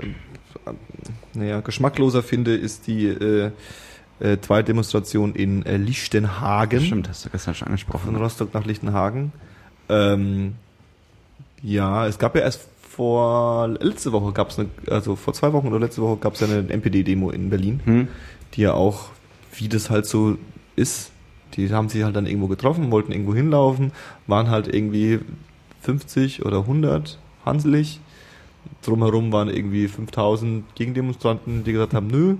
naja, 1.35 1.61
geschmackloser 1.61 2.23
finde, 2.23 2.54
ist 2.54 2.87
die 2.87 3.06
äh, 3.06 3.50
äh, 4.21 4.38
zweite 4.40 4.66
Demonstration 4.66 5.35
in 5.35 5.64
äh, 5.66 5.76
Lichtenhagen. 5.76 6.80
Stimmt, 6.80 7.09
hast 7.09 7.25
du 7.25 7.30
gestern 7.30 7.54
schon 7.54 7.66
Von 7.66 7.73
angesprochen. 7.73 8.16
Rostock 8.16 8.54
nach 8.54 8.64
Lichtenhagen. 8.64 9.32
Ähm, 9.88 10.54
ja, 11.62 12.06
es 12.06 12.18
gab 12.18 12.35
ja 12.37 12.42
erst 12.42 12.68
vor 12.88 13.68
letzte 13.68 14.12
Woche 14.12 14.32
gab 14.32 14.50
es 14.50 14.59
eine, 14.59 14.68
also 14.90 15.16
vor 15.16 15.32
zwei 15.32 15.52
Wochen 15.54 15.68
oder 15.68 15.80
letzte 15.80 16.02
Woche 16.02 16.18
gab 16.18 16.35
es 16.35 16.42
eine 16.42 16.68
NPD-Demo 16.68 17.30
in 17.30 17.49
Berlin, 17.49 17.80
Hm? 17.85 18.09
die 18.54 18.61
ja 18.62 18.75
auch, 18.75 19.09
wie 19.52 19.68
das 19.68 19.90
halt 19.90 20.06
so 20.06 20.37
ist, 20.76 21.11
die 21.54 21.71
haben 21.71 21.88
sich 21.88 22.02
halt 22.02 22.16
dann 22.16 22.26
irgendwo 22.26 22.49
getroffen, 22.49 22.90
wollten 22.90 23.12
irgendwo 23.12 23.35
hinlaufen, 23.35 23.92
waren 24.26 24.49
halt 24.49 24.73
irgendwie 24.73 25.21
50 25.82 26.44
oder 26.44 26.61
100 26.61 27.18
hanselig. 27.44 28.00
Drumherum 28.82 29.32
waren 29.32 29.49
irgendwie 29.49 29.88
5000 29.88 30.75
Gegendemonstranten, 30.75 31.64
die 31.64 31.73
gesagt 31.73 31.94
haben, 31.94 32.06
nö. 32.06 32.37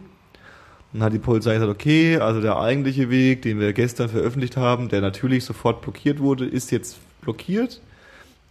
Dann 0.93 1.03
hat 1.03 1.13
die 1.13 1.19
Polizei 1.19 1.55
gesagt, 1.55 1.71
okay, 1.71 2.19
also 2.19 2.41
der 2.41 2.59
eigentliche 2.59 3.11
Weg, 3.11 3.43
den 3.43 3.59
wir 3.61 3.73
gestern 3.73 4.09
veröffentlicht 4.09 4.57
haben, 4.57 4.89
der 4.89 5.01
natürlich 5.01 5.45
sofort 5.45 5.81
blockiert 5.83 6.21
wurde, 6.21 6.45
ist 6.47 6.71
jetzt 6.71 6.99
blockiert. 7.23 7.81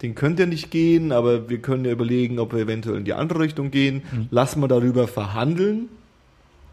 Den 0.02 0.16
könnt 0.16 0.40
ihr 0.40 0.46
nicht 0.46 0.70
gehen, 0.72 1.12
aber 1.12 1.48
wir 1.48 1.58
können 1.58 1.84
ja 1.84 1.92
überlegen, 1.92 2.40
ob 2.40 2.52
wir 2.52 2.60
eventuell 2.60 2.98
in 2.98 3.04
die 3.04 3.14
andere 3.14 3.40
Richtung 3.40 3.70
gehen. 3.70 4.02
Lass 4.30 4.56
mal 4.56 4.66
darüber 4.66 5.06
verhandeln. 5.06 5.88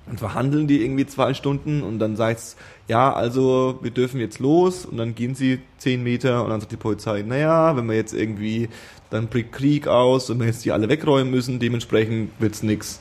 Und 0.10 0.20
verhandeln 0.20 0.68
die 0.68 0.82
irgendwie 0.84 1.06
zwei 1.06 1.34
Stunden 1.34 1.84
und 1.84 2.00
dann 2.00 2.16
sagt's, 2.16 2.58
ja, 2.88 3.14
also 3.14 3.78
wir 3.82 3.92
dürfen 3.92 4.20
jetzt 4.20 4.40
los 4.40 4.86
und 4.86 4.98
dann 4.98 5.14
gehen 5.14 5.36
sie 5.36 5.60
zehn 5.78 6.02
Meter 6.02 6.44
und 6.44 6.50
dann 6.50 6.60
sagt 6.60 6.72
die 6.72 6.78
Polizei, 6.78 7.22
naja, 7.22 7.78
wenn 7.78 7.86
wir 7.86 7.96
jetzt 7.96 8.14
irgendwie, 8.14 8.70
dann 9.12 9.28
bricht 9.28 9.52
Krieg 9.52 9.88
aus 9.88 10.30
und 10.32 10.40
wir 10.40 10.48
jetzt 10.48 10.66
die 10.66 10.72
alle 10.72 10.90
wegräumen 10.90 11.30
müssen, 11.30 11.60
dementsprechend 11.60 12.32
wird's 12.40 12.64
nix. 12.64 13.00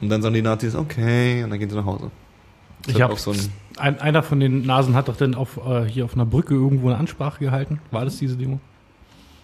Und 0.00 0.08
dann 0.08 0.22
sagen 0.22 0.34
die 0.34 0.42
Nazis, 0.42 0.74
okay, 0.74 1.44
und 1.44 1.50
dann 1.50 1.58
gehen 1.58 1.70
sie 1.70 1.76
nach 1.76 1.86
Hause. 1.86 2.10
Das 2.82 2.94
Ich 2.96 3.02
habe 3.02 3.12
auch 3.12 3.18
so 3.18 3.30
ein, 3.30 3.38
ein, 3.76 4.00
einer 4.00 4.22
von 4.22 4.40
den 4.40 4.66
Nasen 4.66 4.94
hat 4.94 5.08
doch 5.08 5.16
dann 5.16 5.34
auf, 5.34 5.58
äh, 5.64 5.84
hier 5.84 6.04
auf 6.04 6.14
einer 6.14 6.26
Brücke 6.26 6.54
irgendwo 6.54 6.88
eine 6.88 6.98
Ansprache 6.98 7.38
gehalten. 7.38 7.80
War 7.90 8.04
das 8.04 8.18
diese 8.18 8.36
Demo? 8.36 8.58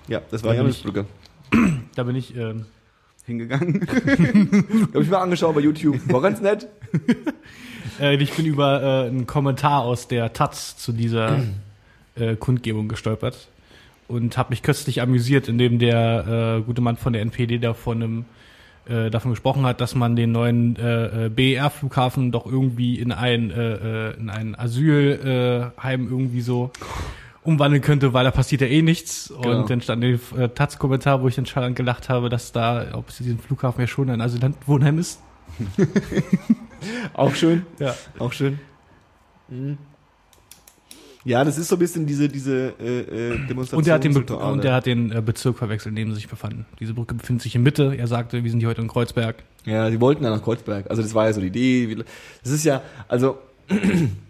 ja, 0.08 0.20
das 0.30 0.42
war 0.42 0.52
Da 0.52 0.58
Johannesbrücke. 0.58 1.06
Da 1.94 2.02
bin 2.02 2.16
ich, 2.16 2.36
ähm, 2.36 2.66
Hingegangen. 3.26 3.86
Hab 4.94 5.02
ich 5.02 5.10
mir 5.10 5.18
angeschaut 5.18 5.54
bei 5.54 5.60
YouTube. 5.60 5.98
War 6.12 6.22
ganz 6.22 6.40
nett. 6.40 6.68
äh, 8.00 8.16
ich 8.16 8.32
bin 8.32 8.46
über 8.46 8.82
äh, 8.82 9.08
einen 9.08 9.26
Kommentar 9.26 9.82
aus 9.82 10.06
der 10.06 10.32
Taz 10.32 10.76
zu 10.76 10.92
dieser 10.92 11.40
äh, 12.14 12.36
Kundgebung 12.36 12.86
gestolpert 12.86 13.48
und 14.06 14.38
habe 14.38 14.50
mich 14.50 14.62
köstlich 14.62 15.02
amüsiert, 15.02 15.48
indem 15.48 15.80
der 15.80 16.58
äh, 16.58 16.62
gute 16.62 16.80
Mann 16.80 16.96
von 16.96 17.12
der 17.12 17.22
NPD 17.22 17.58
da 17.58 17.74
von 17.74 18.02
einem 18.02 18.24
äh, 18.88 19.10
davon 19.10 19.32
gesprochen 19.32 19.66
hat, 19.66 19.80
dass 19.80 19.96
man 19.96 20.14
den 20.14 20.30
neuen 20.30 20.76
äh, 20.76 21.26
äh, 21.26 21.28
BER-Flughafen 21.28 22.30
doch 22.30 22.46
irgendwie 22.46 23.00
in 23.00 23.10
ein 23.10 23.50
äh, 23.50 24.12
in 24.12 24.30
ein 24.30 24.54
Asylheim 24.56 25.72
Heim 25.82 26.08
irgendwie 26.08 26.42
so 26.42 26.70
umwandeln 27.46 27.82
könnte, 27.82 28.12
weil 28.12 28.24
da 28.24 28.30
passiert 28.30 28.60
ja 28.60 28.66
eh 28.66 28.82
nichts. 28.82 29.32
Genau. 29.42 29.60
Und 29.60 29.70
dann 29.70 29.80
stand 29.80 30.02
der 30.02 30.18
äh, 30.36 30.48
Taz-Kommentar, 30.48 31.22
wo 31.22 31.28
ich 31.28 31.34
dann 31.34 31.46
schallend 31.46 31.76
gelacht 31.76 32.08
habe, 32.08 32.28
dass 32.28 32.52
da, 32.52 32.86
ob 32.92 33.08
es 33.08 33.18
diesen 33.18 33.38
Flughafen 33.38 33.80
ja 33.80 33.86
schon 33.86 34.10
ein 34.10 34.20
Asylwohnheim 34.20 34.98
ist. 34.98 35.20
Auch 37.14 37.34
schön. 37.34 37.64
Ja. 37.78 37.94
Auch 38.18 38.32
schön. 38.32 38.58
Mhm. 39.48 39.78
Ja, 41.24 41.42
das 41.42 41.58
ist 41.58 41.66
so 41.66 41.74
ein 41.74 41.80
bisschen 41.80 42.06
diese, 42.06 42.28
diese 42.28 42.74
äh, 42.78 43.00
äh, 43.00 43.46
Demonstration. 43.48 43.78
Und 43.78 43.86
der 43.86 43.94
hat 43.94 44.04
den, 44.04 44.14
Be 44.14 44.36
und 44.36 44.62
der 44.62 44.74
hat 44.74 44.86
den 44.86 45.10
äh, 45.10 45.20
Bezirk 45.20 45.58
verwechselt, 45.58 45.90
in 45.90 45.96
dem 45.96 46.10
sie 46.10 46.14
sich 46.14 46.28
befanden. 46.28 46.66
Diese 46.78 46.94
Brücke 46.94 47.14
befindet 47.14 47.42
sich 47.42 47.56
in 47.56 47.64
Mitte. 47.64 47.96
Er 47.98 48.06
sagte, 48.06 48.44
wir 48.44 48.50
sind 48.50 48.60
hier 48.60 48.68
heute 48.68 48.80
in 48.80 48.86
Kreuzberg. 48.86 49.42
Ja, 49.64 49.90
die 49.90 50.00
wollten 50.00 50.22
ja 50.22 50.30
nach 50.30 50.42
Kreuzberg. 50.42 50.88
Also 50.88 51.02
das 51.02 51.14
war 51.14 51.26
ja 51.26 51.32
so 51.32 51.40
die 51.40 51.48
Idee. 51.48 51.96
Das 52.44 52.52
ist 52.52 52.64
ja, 52.64 52.80
also 53.08 53.38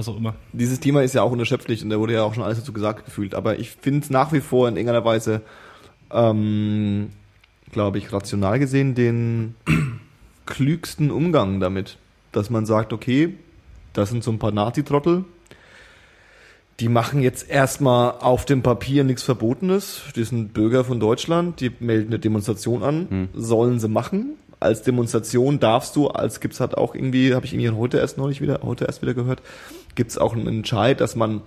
Was 0.00 0.08
auch 0.08 0.16
immer. 0.16 0.34
dieses 0.54 0.80
Thema 0.80 1.02
ist 1.02 1.14
ja 1.14 1.20
auch 1.20 1.30
unerschöpflich 1.30 1.84
und 1.84 1.90
da 1.90 1.98
wurde 1.98 2.14
ja 2.14 2.22
auch 2.22 2.32
schon 2.32 2.42
alles 2.42 2.58
dazu 2.58 2.72
gesagt 2.72 3.04
gefühlt. 3.04 3.34
Aber 3.34 3.58
ich 3.58 3.72
finde 3.72 4.00
es 4.00 4.08
nach 4.08 4.32
wie 4.32 4.40
vor 4.40 4.66
in 4.66 4.76
irgendeiner 4.76 5.04
Weise, 5.04 5.42
ähm, 6.10 7.10
glaube 7.70 7.98
ich, 7.98 8.10
rational 8.10 8.58
gesehen 8.58 8.94
den 8.94 9.56
klügsten 10.46 11.10
Umgang 11.10 11.60
damit. 11.60 11.98
Dass 12.32 12.48
man 12.48 12.64
sagt, 12.64 12.94
okay, 12.94 13.34
das 13.92 14.08
sind 14.08 14.24
so 14.24 14.30
ein 14.30 14.38
paar 14.38 14.52
Nazi-Trottel, 14.52 15.26
die 16.80 16.88
machen 16.88 17.20
jetzt 17.20 17.50
erstmal 17.50 18.12
auf 18.20 18.46
dem 18.46 18.62
Papier 18.62 19.04
nichts 19.04 19.22
Verbotenes. 19.22 20.00
Die 20.16 20.24
sind 20.24 20.54
Bürger 20.54 20.82
von 20.82 20.98
Deutschland, 20.98 21.60
die 21.60 21.70
melden 21.78 22.08
eine 22.08 22.18
Demonstration 22.18 22.82
an, 22.82 23.28
sollen 23.34 23.78
sie 23.78 23.88
machen. 23.88 24.38
Als 24.60 24.82
Demonstration 24.82 25.60
darfst 25.60 25.94
du, 25.94 26.08
als 26.08 26.40
gibt's 26.40 26.60
halt 26.60 26.78
auch 26.78 26.94
irgendwie, 26.94 27.34
habe 27.34 27.44
ich 27.44 27.52
irgendwie 27.52 27.70
heute 27.70 27.98
erst 27.98 28.16
neulich 28.16 28.40
wieder, 28.40 28.60
heute 28.62 28.86
erst 28.86 29.02
wieder 29.02 29.12
gehört, 29.12 29.42
gibt's 29.94 30.18
auch 30.18 30.34
einen 30.34 30.46
Entscheid, 30.46 31.00
dass 31.00 31.16
man, 31.16 31.42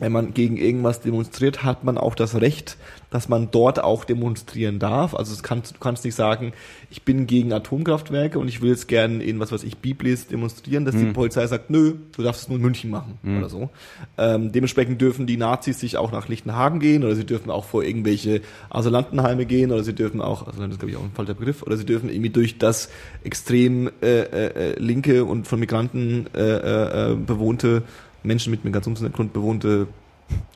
wenn 0.00 0.10
man 0.10 0.34
gegen 0.34 0.56
irgendwas 0.56 1.00
demonstriert, 1.00 1.62
hat 1.62 1.84
man 1.84 1.96
auch 1.96 2.14
das 2.14 2.40
Recht, 2.40 2.76
dass 3.10 3.28
man 3.28 3.50
dort 3.50 3.82
auch 3.82 4.04
demonstrieren 4.04 4.78
darf. 4.78 5.14
Also 5.14 5.32
es 5.32 5.42
kann, 5.42 5.62
du 5.62 5.78
kannst 5.78 6.04
nicht 6.04 6.14
sagen, 6.14 6.52
ich 6.90 7.02
bin 7.02 7.26
gegen 7.26 7.52
Atomkraftwerke 7.52 8.38
und 8.38 8.48
ich 8.48 8.62
will 8.62 8.70
jetzt 8.70 8.88
gerne 8.88 9.22
in, 9.22 9.38
was 9.38 9.52
weiß 9.52 9.62
ich, 9.62 9.78
Biblis 9.78 10.26
demonstrieren, 10.26 10.84
dass 10.84 10.96
die 10.96 11.06
Polizei 11.12 11.46
sagt, 11.46 11.70
nö, 11.70 11.94
du 12.16 12.22
darfst 12.22 12.42
es 12.42 12.48
nur 12.48 12.56
in 12.56 12.62
München 12.62 12.90
machen 12.90 13.18
oder 13.38 13.48
so. 13.48 13.70
Ähm, 14.16 14.52
dementsprechend 14.52 15.00
dürfen 15.00 15.26
die 15.26 15.36
Nazis 15.36 15.80
sich 15.80 15.96
auch 15.96 16.12
nach 16.12 16.28
Lichtenhagen 16.28 16.80
gehen 16.80 17.04
oder 17.04 17.14
sie 17.14 17.26
dürfen 17.26 17.50
auch 17.50 17.64
vor 17.64 17.84
irgendwelche 17.84 18.40
Asylantenheime 18.70 19.44
gehen 19.44 19.70
oder 19.70 19.84
sie 19.84 19.94
dürfen 19.94 20.20
auch, 20.20 20.46
also 20.46 20.60
das 20.60 20.72
ist 20.72 20.78
glaube 20.78 20.92
ich 20.92 20.96
auch 20.96 21.04
ein 21.04 21.12
falscher 21.12 21.34
Begriff, 21.34 21.62
oder 21.62 21.76
sie 21.76 21.84
dürfen 21.84 22.08
irgendwie 22.08 22.30
durch 22.30 22.58
das 22.58 22.88
extrem 23.22 23.90
äh, 24.02 24.20
äh, 24.20 24.70
äh, 24.72 24.78
linke 24.78 25.24
und 25.24 25.46
von 25.46 25.60
Migranten 25.60 26.26
äh, 26.34 26.40
äh, 26.40 27.12
äh, 27.12 27.14
bewohnte, 27.16 27.82
Menschen 28.22 28.50
mit 28.50 28.64
Migrationshintergrund 28.64 29.32
bewohnte 29.32 29.88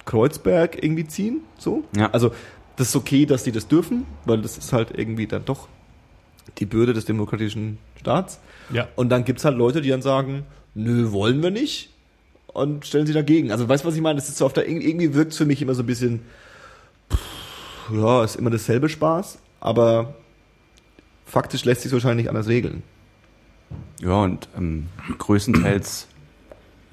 Kreuzberg 0.04 0.82
irgendwie 0.82 1.06
ziehen. 1.06 1.40
So. 1.58 1.84
Ja. 1.96 2.10
Also 2.10 2.32
das 2.76 2.88
ist 2.88 2.96
okay, 2.96 3.26
dass 3.26 3.44
die 3.44 3.52
das 3.52 3.68
dürfen, 3.68 4.06
weil 4.24 4.40
das 4.42 4.58
ist 4.58 4.72
halt 4.72 4.96
irgendwie 4.96 5.26
dann 5.26 5.44
doch 5.44 5.68
die 6.58 6.66
Bürde 6.66 6.92
des 6.92 7.04
demokratischen 7.04 7.78
Staats. 7.98 8.40
Ja. 8.72 8.88
Und 8.96 9.08
dann 9.10 9.24
gibt's 9.24 9.44
halt 9.44 9.56
Leute, 9.56 9.80
die 9.80 9.88
dann 9.88 10.02
sagen, 10.02 10.44
nö, 10.74 11.12
wollen 11.12 11.42
wir 11.42 11.50
nicht. 11.50 11.90
Und 12.46 12.86
stellen 12.86 13.06
sich 13.06 13.14
dagegen. 13.14 13.50
Also 13.50 13.68
weißt 13.68 13.82
du, 13.82 13.88
was 13.88 13.96
ich 13.96 14.00
meine? 14.00 14.16
Das 14.16 14.28
ist 14.28 14.38
so 14.38 14.46
auf 14.46 14.52
der, 14.52 14.68
irgendwie 14.68 15.14
wirkt 15.14 15.34
für 15.34 15.44
mich 15.44 15.60
immer 15.60 15.74
so 15.74 15.82
ein 15.82 15.86
bisschen, 15.86 16.20
pff, 17.12 17.92
ja, 17.92 18.22
ist 18.22 18.36
immer 18.36 18.50
dasselbe 18.50 18.88
Spaß, 18.88 19.38
aber 19.60 20.14
faktisch 21.26 21.64
lässt 21.64 21.82
sich 21.82 21.92
wahrscheinlich 21.92 22.28
anders 22.28 22.46
regeln. 22.46 22.84
Ja, 24.00 24.22
und 24.22 24.48
ähm, 24.56 24.86
größtenteils 25.18 26.06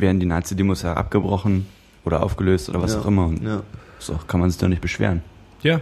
werden 0.01 0.19
die 0.19 0.25
Nazi-Demos 0.25 0.81
ja 0.81 0.93
abgebrochen 0.95 1.67
oder 2.03 2.21
aufgelöst 2.23 2.67
oder 2.69 2.81
was 2.81 2.93
Ja. 2.93 2.99
auch 3.01 3.05
immer. 3.05 3.27
Und 3.27 3.41
Ja. 3.43 3.63
so 3.99 4.19
kann 4.27 4.39
man 4.39 4.49
sich 4.49 4.59
da 4.59 4.67
nicht 4.67 4.81
beschweren. 4.81 5.21
Ja. 5.63 5.79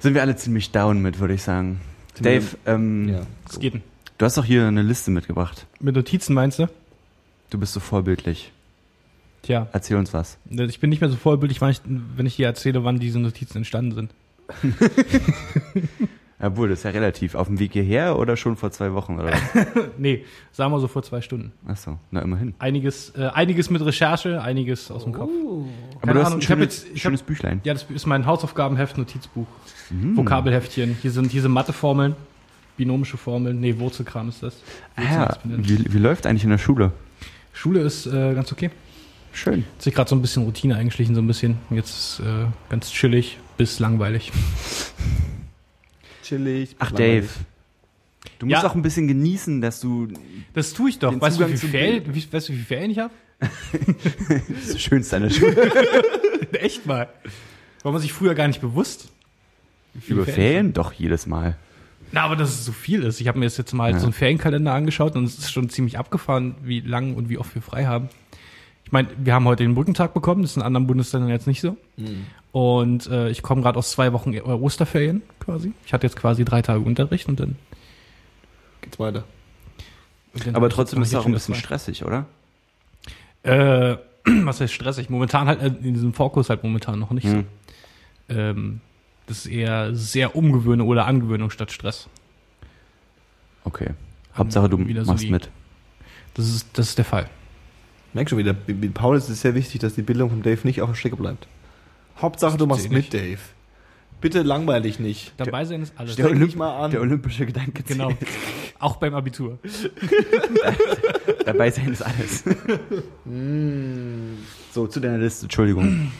Sind 0.00 0.14
wir 0.14 0.22
alle 0.22 0.36
ziemlich 0.36 0.72
down 0.72 1.00
mit, 1.02 1.18
würde 1.20 1.34
ich 1.34 1.42
sagen. 1.42 1.80
Sind 2.14 2.26
Dave, 2.26 2.44
ähm, 2.66 3.08
ja. 3.08 3.20
Es 3.48 3.58
geht. 3.60 3.74
du 4.18 4.24
hast 4.24 4.36
doch 4.38 4.44
hier 4.44 4.66
eine 4.66 4.82
Liste 4.82 5.10
mitgebracht. 5.10 5.66
Mit 5.80 5.94
Notizen 5.94 6.34
meinst 6.34 6.58
du? 6.58 6.68
Du 7.50 7.58
bist 7.58 7.72
so 7.74 7.80
vorbildlich. 7.80 8.52
Tja. 9.42 9.68
Erzähl 9.72 9.96
uns 9.96 10.12
was. 10.12 10.38
Ich 10.50 10.80
bin 10.80 10.90
nicht 10.90 11.00
mehr 11.00 11.10
so 11.10 11.16
vollbildlich, 11.16 11.60
wenn 11.60 11.70
ich, 11.70 11.80
wenn 11.84 12.26
ich 12.26 12.36
dir 12.36 12.46
erzähle, 12.46 12.82
wann 12.84 12.98
diese 12.98 13.20
Notizen 13.20 13.58
entstanden 13.58 13.94
sind. 13.94 14.10
Obwohl, 16.38 16.68
das 16.68 16.80
ist 16.80 16.84
ja 16.84 16.90
relativ. 16.90 17.34
Auf 17.34 17.46
dem 17.46 17.58
Weg 17.58 17.72
hierher 17.72 18.18
oder 18.18 18.36
schon 18.36 18.56
vor 18.56 18.70
zwei 18.70 18.92
Wochen 18.92 19.18
oder 19.18 19.32
was? 19.32 19.66
nee, 19.98 20.24
sagen 20.52 20.70
wir 20.72 20.80
so 20.80 20.86
vor 20.88 21.02
zwei 21.02 21.22
Stunden. 21.22 21.52
Achso, 21.66 21.98
na 22.10 22.20
immerhin. 22.20 22.54
Einiges, 22.58 23.10
äh, 23.16 23.28
einiges 23.32 23.70
mit 23.70 23.82
Recherche, 23.84 24.42
einiges 24.42 24.90
aus 24.90 25.04
dem 25.04 25.14
Kopf. 25.14 25.30
Aber 25.30 26.00
Keine 26.00 26.12
du 26.12 26.18
hast 26.20 26.26
Ahnung, 26.26 26.38
ein 26.38 26.42
ich 26.42 26.50
hab 26.50 26.58
schönes, 26.58 26.82
jetzt- 26.84 26.94
ich 26.96 27.02
schönes 27.02 27.22
Büchlein. 27.22 27.62
Ja, 27.64 27.72
das 27.72 27.86
ist 27.88 28.04
mein 28.06 28.26
Hausaufgabenheft, 28.26 28.98
Notizbuch, 28.98 29.46
Hm. 29.88 30.16
Vokabelheftchen. 30.16 30.98
Hier 31.00 31.10
sind 31.10 31.32
diese 31.32 31.48
Matheformeln, 31.48 32.14
binomische 32.76 33.16
Formeln. 33.16 33.58
Nee, 33.60 33.78
Wurzelkram 33.78 34.28
ist 34.28 34.42
das. 34.42 34.60
Ah, 34.96 35.02
ja, 35.02 35.36
wie, 35.44 35.90
wie 35.90 35.98
läuft 35.98 36.26
eigentlich 36.26 36.44
in 36.44 36.50
der 36.50 36.58
Schule? 36.58 36.92
Schule 37.54 37.80
ist 37.80 38.04
äh, 38.06 38.34
ganz 38.34 38.52
okay. 38.52 38.70
Schön. 39.32 39.64
Hat 39.76 39.82
sich 39.82 39.94
gerade 39.94 40.10
so 40.10 40.16
ein 40.16 40.20
bisschen 40.20 40.42
Routine 40.44 40.76
eingeschlichen, 40.76 41.14
so 41.14 41.22
ein 41.22 41.26
bisschen. 41.26 41.56
Jetzt 41.70 41.90
ist 42.18 42.20
äh, 42.20 42.44
ganz 42.68 42.90
chillig 42.92 43.38
bis 43.56 43.78
langweilig. 43.80 44.32
Chillig. 46.26 46.76
Ach. 46.78 46.90
Dave. 46.92 47.28
Du 48.38 48.46
musst 48.46 48.62
Ja. 48.62 48.68
auch 48.68 48.74
ein 48.74 48.82
bisschen 48.82 49.06
genießen, 49.08 49.60
dass 49.60 49.80
du 49.80 50.08
Das 50.52 50.72
tue 50.72 50.90
ich 50.90 50.98
doch. 50.98 51.10
Den 51.10 51.20
Weißt 51.20 51.38
du, 51.40 51.48
wie 51.48 51.56
viel 51.56 51.68
Ferien, 51.70 52.14
wie, 52.14 52.32
weißt 52.32 52.48
du, 52.48 52.52
wie 52.52 52.56
viel 52.56 52.64
Ferien 52.66 52.90
ich 52.90 52.98
habe? 52.98 53.12
das 54.66 54.80
Schönste 54.80 55.16
an 55.16 55.22
der 55.24 55.30
Schule 55.30 55.70
Echt 56.52 56.86
mal. 56.86 57.08
War 57.82 57.92
man 57.92 58.00
sich 58.00 58.12
früher 58.12 58.34
gar 58.34 58.48
nicht 58.48 58.60
bewusst. 58.60 59.08
über 60.08 60.24
Ferien 60.24 60.28
ich 60.28 60.34
Ferien 60.34 60.72
doch 60.72 60.92
jedes 60.92 61.26
Mal. 61.26 61.56
Na, 62.12 62.22
aber 62.22 62.36
dass 62.36 62.50
es 62.50 62.64
so 62.64 62.72
viel 62.72 63.02
ist. 63.02 63.20
Ich 63.20 63.28
habe 63.28 63.38
mir 63.38 63.46
jetzt 63.46 63.72
mal 63.74 63.92
Ja. 63.92 63.98
so 63.98 64.06
einen 64.06 64.12
Ferienkalender 64.12 64.72
angeschaut 64.72 65.16
und 65.16 65.24
es 65.24 65.38
ist 65.38 65.52
schon 65.52 65.68
ziemlich 65.70 65.98
abgefahren, 65.98 66.54
wie 66.62 66.80
lang 66.80 67.14
und 67.14 67.28
wie 67.28 67.38
oft 67.38 67.54
wir 67.54 67.62
frei 67.62 67.86
haben. 67.86 68.08
Ich 68.86 68.92
meine, 68.92 69.08
wir 69.18 69.34
haben 69.34 69.44
heute 69.46 69.64
den 69.64 69.74
Brückentag 69.74 70.14
bekommen, 70.14 70.42
das 70.42 70.52
ist 70.52 70.56
in 70.58 70.62
anderen 70.62 70.86
Bundesländern 70.86 71.28
jetzt 71.30 71.46
nicht 71.48 71.60
so. 71.60 71.76
Und 72.52 73.06
äh, 73.08 73.28
ich 73.30 73.42
komme 73.42 73.60
gerade 73.60 73.78
aus 73.78 73.90
zwei 73.90 74.12
Wochen 74.12 74.32
äh, 74.32 74.40
Osterferien 74.40 75.22
quasi. 75.40 75.72
Ich 75.84 75.92
hatte 75.92 76.06
jetzt 76.06 76.16
quasi 76.16 76.44
drei 76.44 76.62
Tage 76.62 76.80
Unterricht 76.80 77.28
und 77.28 77.40
dann. 77.40 77.56
Geht's 78.82 78.98
weiter. 79.00 79.24
Dann 80.44 80.54
Aber 80.54 80.68
trotzdem 80.70 81.02
ist 81.02 81.08
es 81.08 81.14
auch 81.16 81.22
schon 81.24 81.32
ein 81.32 81.34
bisschen 81.34 81.56
stressig, 81.56 82.04
oder? 82.04 82.26
Äh, 83.42 83.96
was 84.24 84.60
heißt 84.60 84.72
stressig? 84.72 85.10
Momentan 85.10 85.48
halt, 85.48 85.60
äh, 85.62 85.66
in 85.66 85.94
diesem 85.94 86.14
Fokus 86.14 86.48
halt 86.48 86.62
momentan 86.62 86.98
noch 87.00 87.10
nicht 87.10 87.24
Hm. 87.26 87.44
so. 88.28 88.34
Ähm, 88.38 88.80
das 89.26 89.38
ist 89.38 89.46
eher 89.46 89.94
sehr 89.96 90.36
Umgewöhnung 90.36 90.86
oder 90.88 91.06
Angewöhnung 91.06 91.50
statt 91.50 91.72
Stress. 91.72 92.08
Okay. 93.64 93.90
Hauptsache 94.36 94.68
du 94.68 94.78
Wieder 94.86 95.04
so 95.04 95.10
machst 95.10 95.24
die- 95.24 95.30
mit. 95.30 95.50
Das 96.34 96.46
ist, 96.48 96.68
das 96.78 96.90
ist 96.90 96.98
der 96.98 97.04
Fall. 97.04 97.28
Merk 98.16 98.30
schon 98.30 98.38
wieder, 98.38 98.56
mit 98.66 98.94
Paul 98.94 99.16
ist 99.16 99.28
es 99.28 99.42
sehr 99.42 99.54
wichtig, 99.54 99.80
dass 99.82 99.94
die 99.94 100.00
Bildung 100.02 100.30
von 100.30 100.42
Dave 100.42 100.58
nicht 100.64 100.80
auf 100.80 100.88
der 100.88 100.96
Strecke 100.96 101.16
bleibt. 101.16 101.46
Hauptsache, 102.20 102.56
du 102.56 102.66
machst 102.66 102.90
mit. 102.90 103.12
Dave. 103.12 103.38
Bitte 104.22 104.40
langweilig 104.40 104.98
nicht. 104.98 105.34
Dabei 105.36 105.66
sein 105.66 105.82
ist 105.82 105.92
alles. 105.98 106.16
Der 106.16 106.26
Olymp- 106.26 106.38
nicht 106.38 106.56
mal 106.56 106.84
an. 106.84 106.90
Der 106.90 107.02
olympische 107.02 107.44
Gedanke 107.44 107.82
Genau. 107.82 108.10
Auch 108.78 108.96
beim 108.96 109.14
Abitur. 109.14 109.58
Dabei 111.44 111.70
sein 111.70 111.92
ist 111.92 112.00
alles. 112.02 112.42
so, 114.72 114.86
zu 114.86 115.00
deiner 115.00 115.18
Liste, 115.18 115.44
Entschuldigung. 115.44 116.10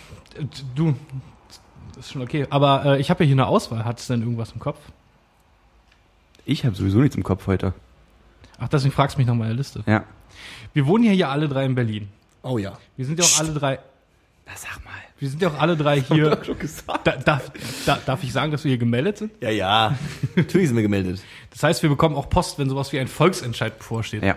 Du, 0.75 0.95
das 1.95 2.05
ist 2.07 2.13
schon 2.13 2.21
okay. 2.23 2.47
Aber 2.51 2.85
äh, 2.85 3.01
ich 3.01 3.09
habe 3.09 3.25
ja 3.25 3.29
hier 3.29 3.35
eine 3.35 3.47
Auswahl. 3.47 3.87
Hat 3.87 3.99
es 3.99 4.07
denn 4.07 4.21
irgendwas 4.21 4.53
im 4.53 4.59
Kopf? 4.61 4.79
Ich 6.45 6.67
habe 6.67 6.77
sowieso 6.77 6.99
nichts 6.99 7.17
im 7.17 7.23
Kopf 7.23 7.47
heute. 7.47 7.73
Ach, 8.59 8.69
deswegen 8.69 8.93
fragst 8.93 9.17
du 9.17 9.21
mich 9.21 9.27
nach 9.27 9.35
meiner 9.35 9.55
Liste. 9.55 9.83
Ja. 9.87 10.05
Wir 10.73 10.87
wohnen 10.87 11.05
ja 11.05 11.13
hier 11.13 11.29
alle 11.29 11.49
drei 11.49 11.65
in 11.65 11.75
Berlin. 11.75 12.09
Oh 12.43 12.59
ja. 12.59 12.79
Wir 12.97 13.07
sind 13.07 13.19
ja 13.19 13.25
auch 13.25 13.41
alle 13.41 13.53
drei. 13.53 13.79
Na, 14.47 14.53
sag 14.55 14.85
mal. 14.85 14.93
Wir 15.19 15.31
sind 15.31 15.41
ja 15.41 15.49
auch 15.49 15.59
alle 15.59 15.77
drei 15.77 16.01
hier. 16.01 16.39
Schon 16.45 16.59
gesagt. 16.59 17.07
Da, 17.07 17.17
darf, 17.17 17.51
da, 17.87 17.99
darf 18.05 18.23
ich 18.23 18.33
sagen, 18.33 18.53
dass 18.53 18.65
wir 18.65 18.71
hier 18.71 18.79
gemeldet 18.79 19.19
sind? 19.19 19.33
Ja, 19.41 19.51
ja. 19.51 19.99
Natürlich 20.37 20.69
sind 20.69 20.77
wir 20.77 20.83
gemeldet. 20.83 21.23
Das 21.51 21.63
heißt, 21.63 21.83
wir 21.83 21.91
bekommen 21.91 22.15
auch 22.17 22.29
Post, 22.29 22.59
wenn 22.59 22.69
sowas 22.69 22.93
wie 22.93 23.01
ein 23.01 23.09
Volksentscheid 23.09 23.79
bevorsteht. 23.79 24.23
Ja. 24.23 24.37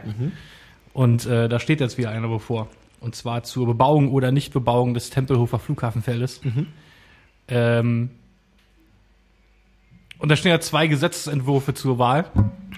Und 0.93 1.25
äh, 1.25 1.49
da 1.49 1.59
steht 1.59 1.81
jetzt 1.81 1.97
wieder 1.97 2.11
einer 2.11 2.29
bevor. 2.29 2.67
Und 3.01 3.15
zwar 3.15 3.43
zur 3.43 3.65
Bebauung 3.65 4.11
oder 4.11 4.31
Nichtbebauung 4.31 4.93
des 4.93 5.09
Tempelhofer 5.09 5.59
Flughafenfeldes. 5.59 6.41
Ähm, 7.47 8.09
und 10.19 10.29
da 10.29 10.35
stehen 10.35 10.51
ja 10.51 10.59
zwei 10.59 10.87
Gesetzesentwürfe 10.87 11.73
zur 11.73 11.97
Wahl, 11.97 12.25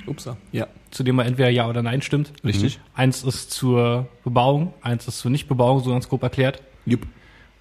Upsa. 0.08 0.38
Ja. 0.52 0.68
zu 0.92 1.04
denen 1.04 1.18
man 1.18 1.28
entweder 1.28 1.50
Ja 1.50 1.68
oder 1.68 1.82
Nein 1.82 2.02
stimmt. 2.02 2.32
Richtig. 2.44 2.80
Eins 2.94 3.24
ist 3.24 3.52
zur 3.52 4.08
Bebauung, 4.24 4.74
eins 4.82 5.08
ist 5.08 5.20
zur 5.20 5.32
Nichtbebauung, 5.32 5.84
so 5.84 5.92
ganz 5.92 6.08
grob 6.08 6.24
erklärt. 6.24 6.62
Jupp. 6.86 7.02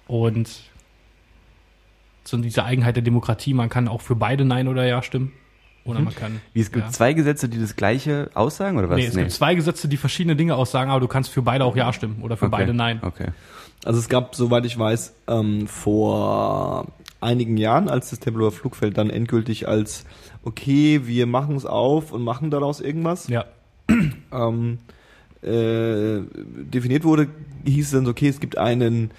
Und 0.07 0.49
so 2.23 2.37
diese 2.37 2.63
Eigenheit 2.63 2.95
der 2.95 3.03
Demokratie, 3.03 3.53
man 3.53 3.69
kann 3.69 3.87
auch 3.87 4.01
für 4.01 4.15
beide 4.15 4.45
Nein 4.45 4.67
oder 4.67 4.85
Ja 4.85 5.01
stimmen. 5.01 5.33
Oder 5.83 5.99
man 5.99 6.13
kann. 6.13 6.41
Wie, 6.53 6.61
es 6.61 6.71
gibt 6.71 6.85
ja. 6.85 6.91
zwei 6.91 7.13
Gesetze, 7.13 7.49
die 7.49 7.59
das 7.59 7.75
gleiche 7.75 8.29
aussagen, 8.35 8.77
oder 8.77 8.89
was? 8.89 8.97
Nee, 8.97 9.07
es 9.07 9.15
gibt 9.15 9.31
zwei 9.31 9.55
Gesetze, 9.55 9.87
die 9.87 9.97
verschiedene 9.97 10.35
Dinge 10.35 10.55
aussagen, 10.55 10.91
aber 10.91 10.99
du 10.99 11.07
kannst 11.07 11.31
für 11.31 11.41
beide 11.41 11.65
auch 11.65 11.75
Ja 11.75 11.91
stimmen 11.91 12.21
oder 12.21 12.37
für 12.37 12.45
okay. 12.45 12.57
beide 12.57 12.73
Nein. 12.73 12.99
Okay. 13.01 13.29
Also 13.83 13.97
es 13.99 14.07
gab, 14.07 14.35
soweit 14.35 14.63
ich 14.65 14.77
weiß, 14.77 15.15
ähm, 15.27 15.65
vor 15.67 16.85
einigen 17.21 17.57
Jahren, 17.57 17.87
als 17.87 18.09
das 18.09 18.19
Tempelhofer 18.19 18.57
Flugfeld 18.57 18.97
dann 18.97 19.09
endgültig 19.09 19.67
als 19.67 20.05
okay, 20.43 21.01
wir 21.05 21.27
machen 21.27 21.55
es 21.55 21.65
auf 21.65 22.11
und 22.11 22.23
machen 22.23 22.51
daraus 22.51 22.81
irgendwas, 22.81 23.27
Ja. 23.27 23.45
ähm, 24.31 24.79
äh, 25.41 26.21
definiert 26.71 27.03
wurde, 27.03 27.27
hieß 27.65 27.85
es 27.85 27.91
dann 27.91 28.05
so, 28.05 28.11
okay, 28.11 28.27
es 28.27 28.39
gibt 28.39 28.57
einen, 28.57 29.11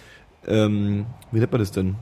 ähm, 0.47 1.07
wie 1.31 1.39
nennt 1.39 1.53
man 1.53 1.61
das 1.61 1.73
denn? 1.73 1.97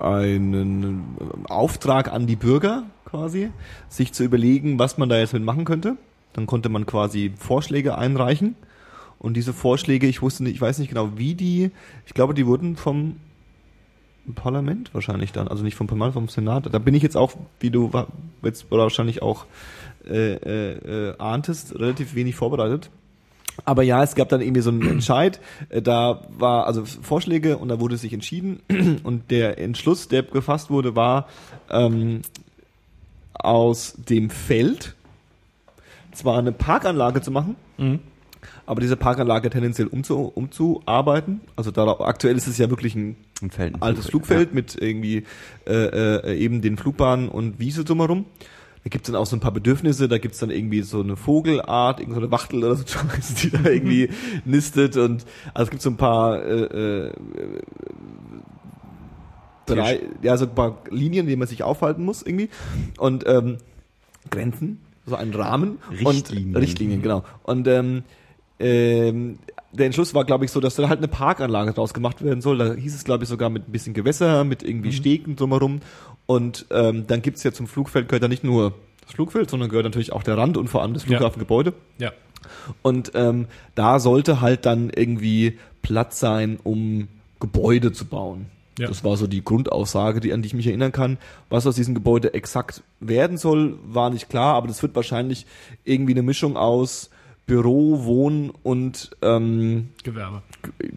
Einen 0.00 1.16
äh, 1.18 1.50
Auftrag 1.50 2.12
an 2.12 2.26
die 2.26 2.36
Bürger 2.36 2.84
quasi, 3.04 3.50
sich 3.88 4.12
zu 4.12 4.22
überlegen, 4.22 4.78
was 4.78 4.98
man 4.98 5.08
da 5.08 5.18
jetzt 5.18 5.32
mit 5.32 5.42
machen 5.42 5.64
könnte. 5.64 5.96
Dann 6.34 6.46
konnte 6.46 6.68
man 6.68 6.86
quasi 6.86 7.32
Vorschläge 7.36 7.96
einreichen. 7.96 8.54
Und 9.18 9.36
diese 9.36 9.52
Vorschläge, 9.52 10.06
ich 10.06 10.22
wusste 10.22 10.44
nicht, 10.44 10.54
ich 10.54 10.60
weiß 10.60 10.78
nicht 10.78 10.90
genau, 10.90 11.16
wie 11.16 11.34
die, 11.34 11.70
ich 12.06 12.14
glaube, 12.14 12.34
die 12.34 12.46
wurden 12.46 12.76
vom 12.76 13.16
Parlament 14.34 14.92
wahrscheinlich 14.94 15.32
dann, 15.32 15.48
also 15.48 15.62
nicht 15.64 15.74
vom 15.74 15.86
Parlament, 15.86 16.14
vom 16.14 16.28
Senat. 16.28 16.72
Da 16.72 16.78
bin 16.78 16.94
ich 16.94 17.02
jetzt 17.02 17.16
auch, 17.16 17.32
wie 17.60 17.70
du 17.70 17.90
jetzt 18.42 18.70
wahrscheinlich 18.70 19.22
auch 19.22 19.46
äh, 20.08 20.34
äh, 20.34 21.08
äh, 21.10 21.18
ahntest, 21.18 21.74
relativ 21.78 22.14
wenig 22.14 22.34
vorbereitet. 22.36 22.90
Aber 23.64 23.82
ja, 23.82 24.02
es 24.02 24.14
gab 24.14 24.28
dann 24.28 24.40
irgendwie 24.40 24.60
so 24.60 24.70
einen 24.70 24.82
Entscheid. 24.88 25.40
Äh, 25.68 25.82
Da 25.82 26.22
war 26.30 26.66
also 26.66 26.84
Vorschläge 26.84 27.58
und 27.58 27.68
da 27.68 27.80
wurde 27.80 27.96
sich 27.96 28.12
entschieden. 28.12 28.60
Und 29.02 29.30
der 29.30 29.58
Entschluss, 29.58 30.08
der 30.08 30.22
gefasst 30.22 30.70
wurde, 30.70 30.94
war 30.96 31.28
ähm, 31.70 32.22
aus 33.34 33.94
dem 34.08 34.30
Feld 34.30 34.94
zwar 36.12 36.38
eine 36.38 36.52
Parkanlage 36.52 37.20
zu 37.22 37.30
machen, 37.30 37.56
Mhm. 37.76 38.00
Aber 38.66 38.80
diese 38.80 38.96
Parkanlage 38.96 39.50
tendenziell 39.50 39.88
umzu, 39.88 40.32
umzuarbeiten. 40.34 41.40
Also 41.56 41.70
da 41.70 41.86
aktuell 42.00 42.36
ist 42.36 42.46
es 42.46 42.58
ja 42.58 42.70
wirklich 42.70 42.94
ein 42.94 43.16
Ein 43.42 43.50
Feld. 43.50 43.74
altes 43.80 44.06
Flugfeld 44.06 44.54
mit 44.54 44.76
irgendwie 44.80 45.24
äh, 45.66 45.72
äh, 45.72 46.36
eben 46.38 46.60
den 46.60 46.76
Flugbahnen 46.76 47.28
und 47.28 47.58
Wiese 47.58 47.84
drumherum. 47.84 48.26
Da 48.84 48.90
gibt's 48.90 49.08
dann 49.08 49.16
auch 49.16 49.26
so 49.26 49.36
ein 49.36 49.40
paar 49.40 49.50
Bedürfnisse, 49.52 50.08
da 50.08 50.18
gibt's 50.18 50.38
dann 50.38 50.50
irgendwie 50.50 50.82
so 50.82 51.00
eine 51.00 51.16
Vogelart, 51.16 52.00
irgend 52.00 52.14
so 52.14 52.20
eine 52.20 52.30
Wachtel 52.30 52.62
oder 52.64 52.76
so, 52.76 52.84
die 53.42 53.50
da 53.50 53.68
irgendwie 53.68 54.08
nistet 54.44 54.96
und 54.96 55.26
also 55.52 55.64
es 55.64 55.70
gibt 55.70 55.82
so 55.82 55.90
ein 55.90 55.96
paar 55.96 56.42
äh, 56.42 57.08
äh, 57.08 57.12
drei, 59.66 60.00
ja, 60.22 60.36
so 60.36 60.46
ein 60.46 60.54
paar 60.54 60.78
Linien, 60.90 61.26
die 61.26 61.36
man 61.36 61.48
sich 61.48 61.62
aufhalten 61.62 62.04
muss 62.04 62.22
irgendwie 62.22 62.48
und 62.98 63.26
ähm, 63.26 63.58
Grenzen, 64.30 64.80
so 65.06 65.16
einen 65.16 65.34
Rahmen 65.34 65.78
Richtlinien. 65.90 66.54
und 66.54 66.62
Richtlinien, 66.62 67.02
genau. 67.02 67.24
Und 67.42 67.66
ähm, 67.68 68.04
ähm, 68.58 69.38
der 69.72 69.86
Entschluss 69.86 70.14
war, 70.14 70.24
glaube 70.24 70.44
ich, 70.44 70.50
so, 70.50 70.60
dass 70.60 70.76
da 70.76 70.88
halt 70.88 70.98
eine 70.98 71.08
Parkanlage 71.08 71.72
draus 71.72 71.94
gemacht 71.94 72.22
werden 72.24 72.40
soll. 72.40 72.58
Da 72.58 72.74
hieß 72.74 72.94
es, 72.94 73.04
glaube 73.04 73.24
ich, 73.24 73.28
sogar 73.28 73.50
mit 73.50 73.68
ein 73.68 73.72
bisschen 73.72 73.94
Gewässer, 73.94 74.44
mit 74.44 74.62
irgendwie 74.62 74.92
Stegen 74.92 75.36
drumherum. 75.36 75.80
Und 76.26 76.66
ähm, 76.70 77.06
dann 77.06 77.22
gibt's 77.22 77.42
ja 77.42 77.52
zum 77.52 77.66
Flugfeld 77.66 78.08
gehört 78.08 78.22
ja 78.22 78.28
nicht 78.28 78.44
nur 78.44 78.74
das 79.02 79.12
Flugfeld, 79.12 79.50
sondern 79.50 79.68
gehört 79.68 79.84
natürlich 79.84 80.12
auch 80.12 80.22
der 80.22 80.36
Rand 80.36 80.56
und 80.56 80.68
vor 80.68 80.82
allem 80.82 80.94
das 80.94 81.04
Ja. 81.04 81.18
Flughafengebäude. 81.18 81.72
Ja. 81.98 82.12
Und 82.82 83.12
ähm, 83.14 83.46
da 83.74 83.98
sollte 84.00 84.40
halt 84.40 84.66
dann 84.66 84.90
irgendwie 84.90 85.58
Platz 85.82 86.20
sein, 86.20 86.58
um 86.62 87.08
Gebäude 87.40 87.92
zu 87.92 88.04
bauen. 88.04 88.46
Ja. 88.78 88.86
Das 88.86 89.02
war 89.04 89.16
so 89.16 89.26
die 89.26 89.42
Grundaussage, 89.42 90.20
die, 90.20 90.32
an 90.32 90.42
die 90.42 90.46
ich 90.46 90.54
mich 90.54 90.66
erinnern 90.66 90.92
kann. 90.92 91.18
Was 91.50 91.66
aus 91.66 91.74
diesem 91.74 91.94
Gebäude 91.94 92.34
exakt 92.34 92.82
werden 93.00 93.36
soll, 93.36 93.76
war 93.84 94.10
nicht 94.10 94.28
klar, 94.28 94.54
aber 94.54 94.68
das 94.68 94.82
wird 94.82 94.94
wahrscheinlich 94.94 95.46
irgendwie 95.84 96.12
eine 96.12 96.22
Mischung 96.22 96.56
aus 96.56 97.10
Büro, 97.48 98.04
Wohn 98.04 98.52
und 98.62 99.10
ähm, 99.22 99.88
Gewerbe. 100.04 100.42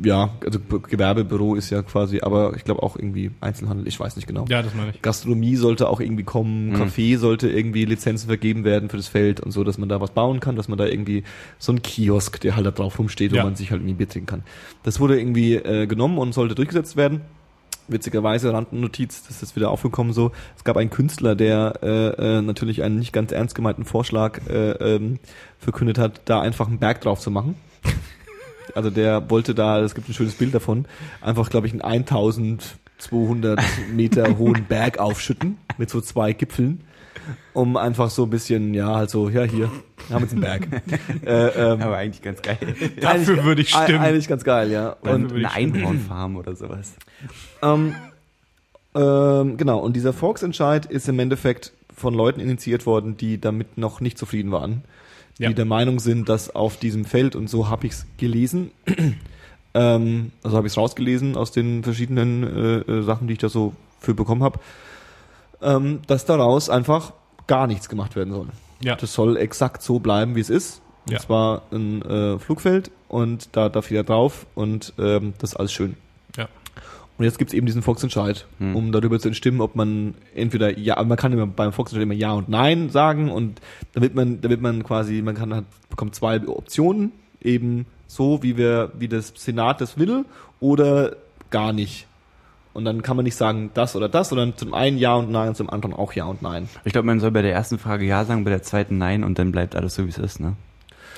ja, 0.04 0.30
also 0.46 0.60
Gewerbebüro 0.60 1.56
ist 1.56 1.70
ja 1.70 1.82
quasi, 1.82 2.20
aber 2.22 2.56
ich 2.56 2.64
glaube 2.66 2.84
auch 2.84 2.96
irgendwie 2.98 3.32
Einzelhandel, 3.42 3.88
ich 3.88 4.00
weiß 4.00 4.18
nicht 4.18 4.28
genau. 4.28 4.46
Ja, 4.50 4.62
das 4.62 4.76
meine 4.76 4.92
ich. 4.92 5.02
Gastronomie 5.02 5.56
sollte 5.56 5.90
auch 5.90 6.00
irgendwie 6.02 6.24
kommen, 6.24 6.76
Café 6.76 7.18
sollte 7.18 7.50
irgendwie 7.50 7.86
Lizenzen 7.86 8.28
vergeben 8.28 8.64
werden 8.66 8.90
für 8.90 8.98
das 8.98 9.08
Feld 9.08 9.40
und 9.40 9.52
so, 9.52 9.64
dass 9.64 9.78
man 9.78 9.90
da 9.90 10.00
was 10.02 10.12
bauen 10.12 10.40
kann, 10.42 10.56
dass 10.58 10.68
man 10.68 10.78
da 10.78 10.86
irgendwie 10.86 11.24
so 11.58 11.72
ein 11.72 11.82
Kiosk, 11.82 12.40
der 12.42 12.56
halt 12.56 12.66
da 12.68 12.72
drauf 12.72 13.00
rumsteht, 13.00 13.32
Ja. 13.32 13.42
wo 13.42 13.48
man 13.48 13.56
sich 13.56 13.72
halt 13.72 13.82
irgendwie 13.82 13.96
Bier 13.96 14.10
trinken 14.10 14.28
kann. 14.28 14.44
Das 14.84 15.00
wurde 15.00 15.18
irgendwie 15.18 15.56
äh, 15.56 15.88
genommen 15.88 16.18
und 16.18 16.34
sollte 16.34 16.54
durchgesetzt 16.54 16.98
werden. 16.98 17.22
Witzigerweise, 17.92 18.54
Randnotiz, 18.54 19.24
das 19.28 19.44
ist 19.44 19.56
wieder 19.56 19.70
aufgekommen 19.70 20.14
so, 20.14 20.32
es 20.56 20.64
gab 20.64 20.78
einen 20.78 20.90
Künstler, 20.90 21.36
der 21.36 21.80
äh, 21.84 22.38
äh, 22.38 22.42
natürlich 22.42 22.84
einen 22.84 23.00
nicht 23.00 23.14
ganz 23.14 23.32
ernst 23.32 23.56
gemeinten 23.56 23.86
Vorschlag 23.86 24.40
äh, 24.48 24.72
ähm, 24.72 25.20
verkündet 25.60 25.98
hat, 25.98 26.22
da 26.26 26.42
einfach 26.42 26.68
einen 26.68 26.80
Berg 26.80 27.02
drauf 27.02 27.20
zu 27.20 27.32
machen. 27.32 27.56
Also 28.74 28.90
der 28.90 29.30
wollte 29.30 29.54
da, 29.54 29.82
es 29.82 29.96
gibt 29.96 30.08
ein 30.08 30.14
schönes 30.14 30.36
Bild 30.36 30.56
davon, 30.56 30.86
einfach, 31.20 31.50
glaube 31.50 31.68
ich, 31.68 31.74
einen 31.74 31.82
1200 31.82 33.60
Meter 33.94 34.38
hohen 34.38 34.64
Berg 34.64 34.98
aufschütten 34.98 35.58
mit 35.78 35.90
so 35.90 36.00
zwei 36.00 36.32
Gipfeln, 36.32 36.82
um 37.54 37.78
einfach 37.78 38.10
so 38.10 38.24
ein 38.24 38.30
bisschen, 38.30 38.74
ja, 38.74 38.96
halt 38.96 39.10
so, 39.10 39.30
ja, 39.30 39.44
hier, 39.44 39.70
wir 40.08 40.16
haben 40.16 40.24
jetzt 40.24 40.32
einen 40.34 40.42
Berg. 40.42 40.68
äh, 41.26 41.48
ähm, 41.48 41.82
Aber 41.82 41.98
eigentlich 41.98 42.22
ganz 42.22 42.42
geil. 42.42 42.58
Dafür 43.00 43.44
würde 43.44 43.62
ich 43.62 43.70
stimmen. 43.70 44.00
Eigentlich 44.00 44.28
ganz 44.28 44.44
geil, 44.44 44.72
ja. 44.72 44.92
Und 45.02 45.34
eine 45.34 45.52
Einhornfarm 45.52 46.36
oder 46.38 46.56
sowas. 46.56 46.94
ähm, 47.62 47.96
ähm, 48.94 49.58
genau, 49.58 49.80
und 49.80 49.96
dieser 49.96 50.14
Volksentscheid 50.14 50.86
ist 50.86 51.08
im 51.08 51.20
Endeffekt 51.20 51.72
von 51.96 52.14
Leuten 52.14 52.40
initiiert 52.40 52.86
worden, 52.86 53.16
die 53.18 53.40
damit 53.40 53.78
noch 53.78 54.02
nicht 54.02 54.18
zufrieden 54.18 54.52
waren. 54.52 54.84
Die 55.38 55.44
Ja. 55.44 55.54
der 55.54 55.66
Meinung 55.66 56.00
sind, 56.00 56.28
dass 56.30 56.54
auf 56.54 56.78
diesem 56.78 57.06
Feld, 57.06 57.36
und 57.36 57.50
so 57.50 57.70
habe 57.70 57.86
ich 57.88 57.94
es 57.94 58.06
gelesen, 58.18 58.72
ähm, 59.74 60.32
also 60.44 60.58
habe 60.58 60.68
ich 60.68 60.74
es 60.74 60.78
rausgelesen 60.78 61.38
aus 61.38 61.52
den 61.52 61.84
verschiedenen 61.84 62.44
äh, 62.44 62.92
äh, 62.92 63.02
Sachen, 63.04 63.28
die 63.28 63.34
ich 63.34 63.40
da 63.40 63.50
so 63.50 63.74
für 64.00 64.14
bekommen 64.14 64.44
habe, 64.44 64.60
ähm, 65.62 66.00
dass 66.08 66.26
daraus 66.26 66.70
einfach 66.70 67.14
gar 67.52 67.68
nichts 67.68 67.90
gemacht 67.90 68.16
werden 68.16 68.34
soll. 68.34 68.48
Ja. 68.82 68.96
Das 68.96 69.14
soll 69.14 69.36
exakt 69.38 69.82
so 69.84 70.00
bleiben, 70.00 70.36
wie 70.36 70.40
es 70.40 70.50
ist. 70.50 70.82
Und 71.06 71.14
Ja. 71.14 71.20
zwar 71.20 71.64
ein 71.72 72.02
äh, 72.04 72.40
Flugfeld 72.40 72.92
und 73.10 73.50
da 73.52 73.68
darf 73.70 73.90
jeder 73.92 74.04
drauf 74.04 74.46
und 74.56 74.94
ähm, 74.98 75.34
das 75.40 75.52
ist 75.52 75.56
alles 75.58 75.74
schön. 75.74 75.96
Ja. 76.38 76.48
Und 77.18 77.26
jetzt 77.26 77.38
gibt's 77.40 77.54
eben 77.54 77.66
diesen 77.66 77.82
Volksentscheid, 77.82 78.46
Hm. 78.60 78.76
um 78.76 78.92
darüber 78.92 79.20
zu 79.20 79.28
entstimmen, 79.28 79.62
ob 79.62 79.76
man 79.76 80.14
entweder 80.34 80.78
ja, 80.80 81.04
man 81.04 81.18
kann 81.18 81.34
immer 81.34 81.46
beim 81.48 81.74
Volksentscheid 81.74 82.04
immer 82.04 82.14
ja 82.14 82.32
und 82.32 82.50
nein 82.50 82.90
sagen 82.90 83.30
und 83.30 83.60
damit 83.94 84.16
man, 84.16 84.40
damit 84.42 84.62
man 84.62 84.84
quasi, 84.84 85.22
man 85.22 85.36
kann 85.36 85.54
hat, 85.54 85.66
bekommt 85.90 86.16
zwei 86.16 86.40
Optionen, 86.48 87.12
eben 87.42 87.86
so 88.08 88.42
wie 88.44 88.56
wir, 88.58 88.92
wie 88.98 89.08
das 89.08 89.34
Senat 89.36 89.82
das 89.82 89.98
will 89.98 90.26
oder 90.60 91.16
gar 91.50 91.74
nicht. 91.74 92.08
Und 92.74 92.86
dann 92.86 93.02
kann 93.02 93.18
man 93.18 93.26
nicht 93.26 93.36
sagen 93.36 93.70
das 93.74 93.96
oder 93.98 94.08
das, 94.08 94.30
sondern 94.30 94.56
zum 94.56 94.74
einen 94.74 94.98
ja 94.98 95.16
und 95.16 95.30
nein 95.30 95.50
und 95.50 95.56
zum 95.58 95.70
anderen 95.70 95.94
auch 95.94 96.14
ja 96.14 96.24
und 96.26 96.42
nein. 96.42 96.70
Ich 96.86 96.94
glaube, 96.94 97.06
man 97.06 97.20
soll 97.20 97.32
bei 97.32 97.42
der 97.42 97.52
ersten 97.54 97.78
Frage 97.78 98.06
ja 98.06 98.24
sagen, 98.24 98.44
bei 98.46 98.50
der 98.50 98.64
zweiten 98.64 98.98
nein 98.98 99.24
und 99.26 99.38
dann 99.40 99.52
bleibt 99.52 99.76
alles 99.76 99.96
so, 99.96 100.06
wie 100.06 100.10
es 100.10 100.18
ist, 100.18 100.40
ne? 100.40 100.56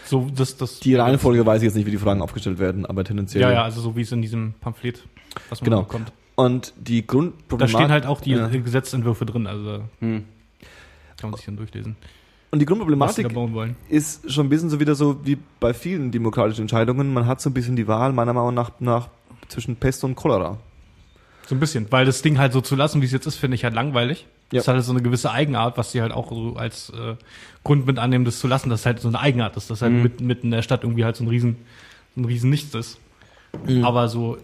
So, 0.06 0.28
das, 0.36 0.58
das. 0.58 0.80
Die 0.80 0.96
Reihenfolge 0.96 1.46
weiß 1.46 1.62
ich 1.62 1.68
jetzt 1.68 1.76
nicht, 1.76 1.86
wie 1.86 1.92
die 1.92 1.98
Fragen 1.98 2.22
aufgestellt 2.22 2.60
werden, 2.60 2.86
aber 2.86 3.04
tendenziell. 3.04 3.42
Ja, 3.42 3.52
ja, 3.52 3.63
also 3.63 3.82
so 3.82 3.96
wie 3.96 4.02
es 4.02 4.12
in 4.12 4.22
diesem 4.22 4.54
Pamphlet, 4.62 5.04
was 5.50 5.62
man 5.62 5.70
Genau. 5.70 5.82
bekommt. 5.84 6.12
Und 6.36 6.74
die 6.78 7.02
Da 7.06 7.13
Grundproblematik. 7.13 7.78
stehen 7.78 7.92
halt 7.92 8.06
auch 8.08 8.20
die 8.20 8.32
Ja. 8.32 8.48
Gesetzentwürfe 8.48 9.26
drin, 9.26 9.46
also 9.48 9.82
Hm. 10.00 10.24
kann 11.18 11.30
man 11.30 11.38
sich 11.38 11.46
dann 11.46 11.56
durchlesen, 11.58 11.96
Und 12.52 12.60
die 12.60 12.66
Grundproblematik 12.66 13.30
da 13.34 13.68
ist 13.89 14.32
schon 14.32 14.48
ein 14.48 14.50
bisschen 14.50 14.70
so 14.70 14.80
wieder 14.80 14.94
so 14.96 15.26
wie 15.26 15.38
bei 15.60 15.74
vielen 15.74 16.12
demokratischen 16.12 16.62
Entscheidungen. 16.62 17.13
Man 17.13 17.26
hat 17.28 17.42
so 17.42 17.50
ein 17.50 17.54
bisschen 17.54 17.76
die 17.76 17.88
Wahl, 17.88 18.12
meiner 18.13 18.34
Meinung 18.34 18.54
nach, 18.54 18.72
nach 18.80 19.08
zwischen 19.48 19.76
Pest 19.76 20.04
und 20.04 20.16
Cholera. 20.16 20.58
So 21.48 21.56
ein 21.56 21.60
bisschen, 21.60 21.88
weil 21.92 22.06
das 22.06 22.22
Ding 22.22 22.38
halt 22.38 22.54
so 22.54 22.62
zu 22.62 22.76
lassen, 22.76 23.02
wie 23.02 23.06
es 23.06 23.12
jetzt 23.12 23.26
ist, 23.26 23.36
finde 23.36 23.56
ich 23.56 23.64
halt 23.64 23.74
langweilig. 23.74 24.26
Ja. 24.52 24.60
Das 24.60 24.68
hat 24.68 24.76
halt 24.76 24.86
so 24.86 24.92
eine 24.92 25.02
gewisse 25.02 25.32
Eigenart, 25.32 25.78
was 25.78 25.92
sie 25.92 26.02
halt 26.02 26.12
auch 26.12 26.30
so 26.32 26.56
als 26.56 26.90
äh, 26.92 27.16
Grund 27.64 27.86
mit 27.86 28.00
annehmen, 28.00 28.24
das 28.24 28.40
zu 28.40 28.48
lassen, 28.48 28.70
dass 28.70 28.86
halt 28.86 29.00
so 29.00 29.08
eine 29.10 29.20
Eigenart 29.20 29.58
ist, 29.58 29.70
dass 29.70 29.82
halt 29.82 29.92
Mhm. 29.94 30.04
mitten, 30.04 30.28
mitten 30.28 30.48
in 30.48 30.52
der 30.52 30.62
Stadt 30.62 30.84
irgendwie 30.84 31.04
halt 31.04 31.16
so 31.16 31.24
ein 31.24 31.28
riesen, 31.28 31.58
ein 32.16 32.26
riesen 32.26 32.50
Nichts 32.50 32.74
ist. 32.76 32.98
Aber 33.84 34.08
so 34.10 34.38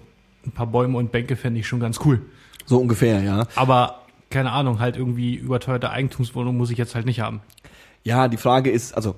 ein 0.46 0.52
paar 0.52 0.68
Bäume 0.68 0.98
und 0.98 1.12
Bänke 1.12 1.36
fände 1.36 1.60
ich 1.60 1.68
schon 1.68 1.80
ganz 1.80 2.00
cool. 2.06 2.22
So 2.66 2.78
ungefähr, 2.80 3.22
ja. 3.24 3.48
Aber 3.56 4.02
keine 4.30 4.52
Ahnung, 4.52 4.80
halt 4.80 4.96
irgendwie 4.96 5.36
überteuerte 5.36 5.90
Eigentumswohnung 5.90 6.56
muss 6.58 6.70
ich 6.70 6.78
jetzt 6.78 6.94
halt 6.96 7.06
nicht 7.06 7.20
haben. 7.20 7.42
Ja, 8.04 8.28
die 8.28 8.38
Frage 8.38 8.70
ist, 8.70 8.94
also, 8.96 9.16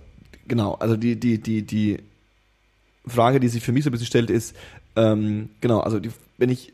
genau, 0.48 0.76
also 0.76 0.96
die, 0.96 1.20
die, 1.20 1.42
die, 1.42 1.64
die 1.64 2.00
Frage, 3.06 3.40
die 3.40 3.50
sich 3.50 3.64
für 3.64 3.72
mich 3.72 3.84
so 3.84 3.90
ein 3.90 3.92
bisschen 3.92 4.08
stellt, 4.08 4.30
ist, 4.30 4.56
ähm, 4.96 5.50
genau, 5.60 5.82
also 5.82 6.00
die, 6.00 6.12
wenn 6.38 6.50
ich, 6.50 6.74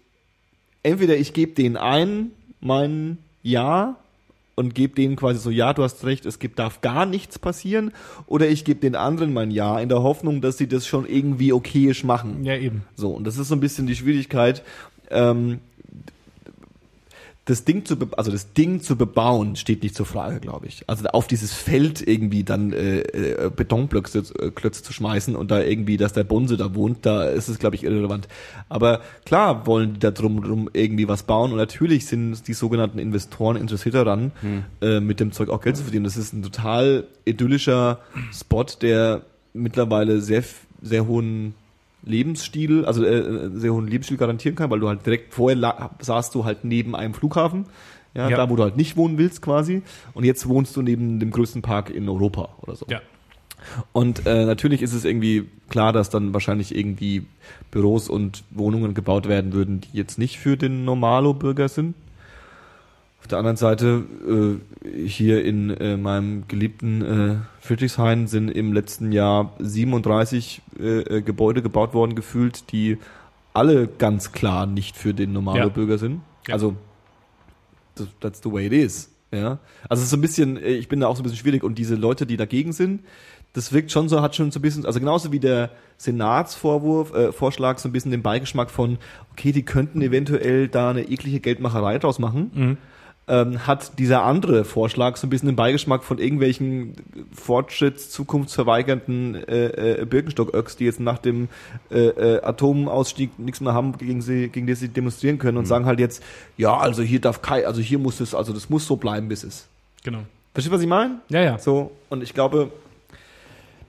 entweder 0.88 1.18
ich 1.18 1.34
gebe 1.34 1.52
denen 1.52 1.78
ein, 1.78 2.32
mein 2.62 3.18
Ja, 3.44 3.98
und 4.56 4.74
gebe 4.74 4.96
denen 4.96 5.16
quasi 5.16 5.40
so, 5.40 5.52
ja, 5.52 5.74
du 5.74 5.84
hast 5.84 6.04
recht, 6.06 6.26
es 6.26 6.40
gibt, 6.40 6.58
darf 6.58 6.82
gar 6.82 7.06
nichts 7.06 7.38
passieren, 7.38 7.92
oder 8.26 8.48
ich 8.48 8.66
gebe 8.66 8.80
den 8.80 8.96
anderen 8.96 9.34
mein 9.34 9.52
Ja, 9.52 9.80
in 9.80 9.90
der 9.90 10.02
Hoffnung, 10.02 10.42
dass 10.42 10.58
sie 10.58 10.68
das 10.68 10.88
schon 10.88 11.06
irgendwie 11.06 11.54
okayisch 11.54 12.04
machen. 12.04 12.44
Ja, 12.44 12.56
eben. 12.56 12.84
So, 12.96 13.12
und 13.12 13.28
das 13.28 13.38
ist 13.38 13.50
so 13.50 13.56
ein 13.56 13.60
bisschen 13.60 13.86
die 13.86 13.96
Schwierigkeit, 13.96 14.64
ähm, 15.12 15.60
das 17.48 17.64
Ding 17.64 17.86
zu, 17.86 17.98
be 17.98 18.10
also 18.18 18.30
das 18.30 18.52
Ding 18.52 18.82
zu 18.82 18.98
bebauen, 18.98 19.56
steht 19.56 19.82
nicht 19.82 19.96
zur 19.96 20.06
Frage, 20.06 20.42
glaube 20.42 20.68
ich. 20.68 20.84
Also 20.88 21.08
auf 21.08 21.28
dieses 21.28 21.54
Feld 21.54 22.06
irgendwie 22.06 22.44
dann 22.44 22.74
äh, 22.74 23.00
äh, 23.00 23.50
Betonblöcke 23.50 24.20
äh, 24.20 24.52
Klötze 24.52 24.84
zu 24.84 24.92
schmeißen 24.92 25.34
und 25.34 25.50
da 25.50 25.62
irgendwie, 25.62 25.96
dass 25.96 26.12
der 26.12 26.26
Bonse 26.26 26.58
da 26.58 26.76
wohnt, 26.76 27.06
da 27.06 27.24
ist 27.24 27.48
es, 27.48 27.58
glaube 27.58 27.78
ich, 27.78 27.86
irrelevant. 27.86 28.28
Aber 28.68 29.00
klar 29.24 29.66
wollen 29.66 29.94
die 29.94 30.00
da 30.00 30.12
drum, 30.12 30.44
drum 30.44 30.70
irgendwie 30.74 31.08
was 31.08 31.24
bauen 31.24 31.52
und 31.52 31.58
natürlich 31.58 32.06
sind 32.06 32.46
die 32.50 32.54
sogenannten 32.54 33.00
Investoren 33.00 33.56
interessiert 33.56 33.96
daran, 33.96 34.34
äh, 34.82 35.00
mit 35.00 35.22
dem 35.22 35.32
Zeug 35.32 35.48
auch 35.48 35.62
Geld 35.62 35.78
zu 35.78 35.84
verdienen. 35.84 36.04
Das 36.04 36.18
ist 36.18 36.34
ein 36.34 36.44
total 36.44 37.06
idyllischer 37.24 38.02
Spot, 38.34 38.66
der 38.82 39.22
mittlerweile 39.54 40.20
sehr, 40.20 40.44
sehr 40.82 41.08
hohen 41.08 41.54
Lebensstil, 42.04 42.86
also 42.86 43.04
äh, 43.04 43.50
sehr 43.54 43.74
hohen 43.74 43.88
Lebensstil 43.88 44.18
garantieren 44.18 44.56
kann, 44.56 44.70
weil 44.70 44.80
du 44.80 44.88
halt 44.88 45.06
direkt 45.06 45.34
vorher 45.34 45.92
saßt 46.00 46.34
du 46.36 46.46
halt 46.46 46.64
neben 46.64 46.96
einem 46.96 47.14
Flughafen, 47.14 47.66
ja, 48.14 48.30
Ja. 48.30 48.38
da 48.38 48.50
wo 48.50 48.56
du 48.56 48.64
halt 48.64 48.78
nicht 48.78 48.96
wohnen 48.98 49.18
willst 49.18 49.42
quasi, 49.42 49.82
und 50.14 50.24
jetzt 50.24 50.48
wohnst 50.48 50.76
du 50.76 50.82
neben 50.82 51.20
dem 51.20 51.32
größten 51.32 51.62
Park 51.62 51.90
in 51.90 52.08
Europa 52.08 52.50
oder 52.62 52.76
so. 52.76 52.86
Ja. 52.90 53.02
Und 53.92 54.26
äh, 54.26 54.46
natürlich 54.46 54.82
ist 54.82 54.94
es 54.94 55.04
irgendwie 55.04 55.50
klar, 55.70 55.92
dass 55.92 56.10
dann 56.10 56.34
wahrscheinlich 56.34 56.76
irgendwie 56.76 57.26
Büros 57.72 58.08
und 58.10 58.44
Wohnungen 58.52 58.94
gebaut 58.94 59.28
werden 59.28 59.52
würden, 59.52 59.82
die 59.82 59.98
jetzt 59.98 60.18
nicht 60.18 60.38
für 60.40 60.56
den 60.58 60.86
Normalo-Bürger 60.86 61.68
sind. 61.68 61.96
Auf 63.28 63.32
der 63.32 63.40
anderen 63.40 63.58
Seite, 63.58 64.06
äh, 64.86 65.06
hier 65.06 65.44
in 65.44 65.70
äh, 65.70 65.98
meinem 65.98 66.48
geliebten 66.48 67.02
äh, 67.02 67.36
Friedrichshain 67.60 68.28
sind 68.28 68.48
im 68.48 68.72
letzten 68.72 69.12
Jahr 69.12 69.52
37 69.60 70.62
äh, 70.80 71.00
äh, 71.00 71.22
Gebäude 71.22 71.62
gebaut 71.62 71.94
worden, 71.94 72.16
gefühlt, 72.16 72.72
die 72.72 73.00
alle 73.54 73.88
ganz 73.90 74.32
klar 74.32 74.66
nicht 74.66 74.96
für 74.96 75.14
den 75.14 75.34
Normalo-Bürger 75.34 75.98
sind. 75.98 76.22
Ja. 76.48 76.54
Also, 76.54 76.78
that's 78.22 78.42
the 78.42 78.50
way 78.50 78.68
it 78.68 78.72
is. 78.72 79.12
Ja, 79.34 79.60
also 79.90 80.00
es 80.00 80.04
ist 80.06 80.12
so 80.12 80.16
ein 80.16 80.22
bisschen, 80.22 80.56
äh, 80.56 80.70
ich 80.70 80.88
bin 80.88 81.02
da 81.02 81.08
auch 81.08 81.18
so 81.18 81.22
ein 81.22 81.24
bisschen 81.24 81.40
schwierig 81.40 81.66
und 81.66 81.78
diese 81.78 81.96
Leute, 81.96 82.26
die 82.26 82.38
dagegen 82.38 82.72
sind, 82.72 83.02
das 83.52 83.74
wirkt 83.74 83.92
schon 83.92 84.08
so, 84.08 84.22
hat 84.22 84.38
schon 84.38 84.52
so 84.52 84.60
ein 84.60 84.62
bisschen, 84.62 84.86
also 84.86 85.02
genauso 85.02 85.34
wie 85.34 85.40
der 85.40 85.72
Senatsvorwurf, 85.98 87.14
äh, 87.14 87.34
Vorschlag 87.34 87.78
so 87.80 87.90
ein 87.90 87.92
bisschen 87.92 88.12
den 88.12 88.22
Beigeschmack 88.22 88.72
von, 88.72 88.98
okay, 89.34 89.52
die 89.52 89.64
könnten 89.64 90.02
eventuell 90.02 90.70
da 90.70 90.92
eine 90.92 91.10
eklige 91.10 91.42
Geldmacherei 91.42 92.00
draus 92.00 92.20
machen, 92.20 92.52
Mhm. 92.56 92.78
Ähm, 93.28 93.68
hat 93.68 94.00
dieser 94.00 94.24
andere 94.24 94.64
Vorschlag 94.64 95.18
so 95.18 95.28
ein 95.28 95.30
bisschen 95.30 95.48
den 95.48 95.56
Beigeschmack 95.56 96.04
von 96.04 96.18
irgendwelchen 96.18 96.94
Fortschritts, 97.34 98.10
zukunftsverweigernden 98.10 99.36
äh, 99.36 100.02
äh, 100.02 100.06
Birkenstock-Öcks, 100.06 100.78
die 100.78 100.86
jetzt 100.86 101.00
nach 101.00 101.18
dem 101.18 101.50
äh, 101.92 102.08
äh, 102.08 102.42
Atomausstieg 102.42 103.38
nichts 103.38 103.60
mehr 103.60 103.74
haben, 103.74 103.98
gegen 103.98 104.22
sie, 104.22 104.48
gegen 104.48 104.66
die 104.66 104.76
sie 104.76 104.88
demonstrieren 104.88 105.40
können 105.40 105.58
und 105.58 105.66
sagen 105.66 105.86
halt 105.86 106.00
jetzt, 106.00 106.24
ja, 106.56 106.78
also 106.78 107.04
hier 107.04 107.20
darf 107.20 107.42
kein, 107.42 107.66
also 107.66 107.82
hier 107.82 108.00
muss 108.00 108.20
es, 108.22 108.34
also 108.34 108.54
das 108.54 108.70
muss 108.70 108.88
so 108.88 108.96
bleiben, 108.96 109.28
bis 109.28 109.44
es. 109.44 109.68
Genau. 110.04 110.20
Verstehst 110.54 110.72
du, 110.72 110.76
was 110.76 110.82
ich 110.82 110.88
meine? 110.88 111.20
Ja, 111.30 111.42
ja. 111.42 111.58
So, 111.60 111.92
und 112.10 112.24
ich 112.24 112.34
glaube, 112.34 112.72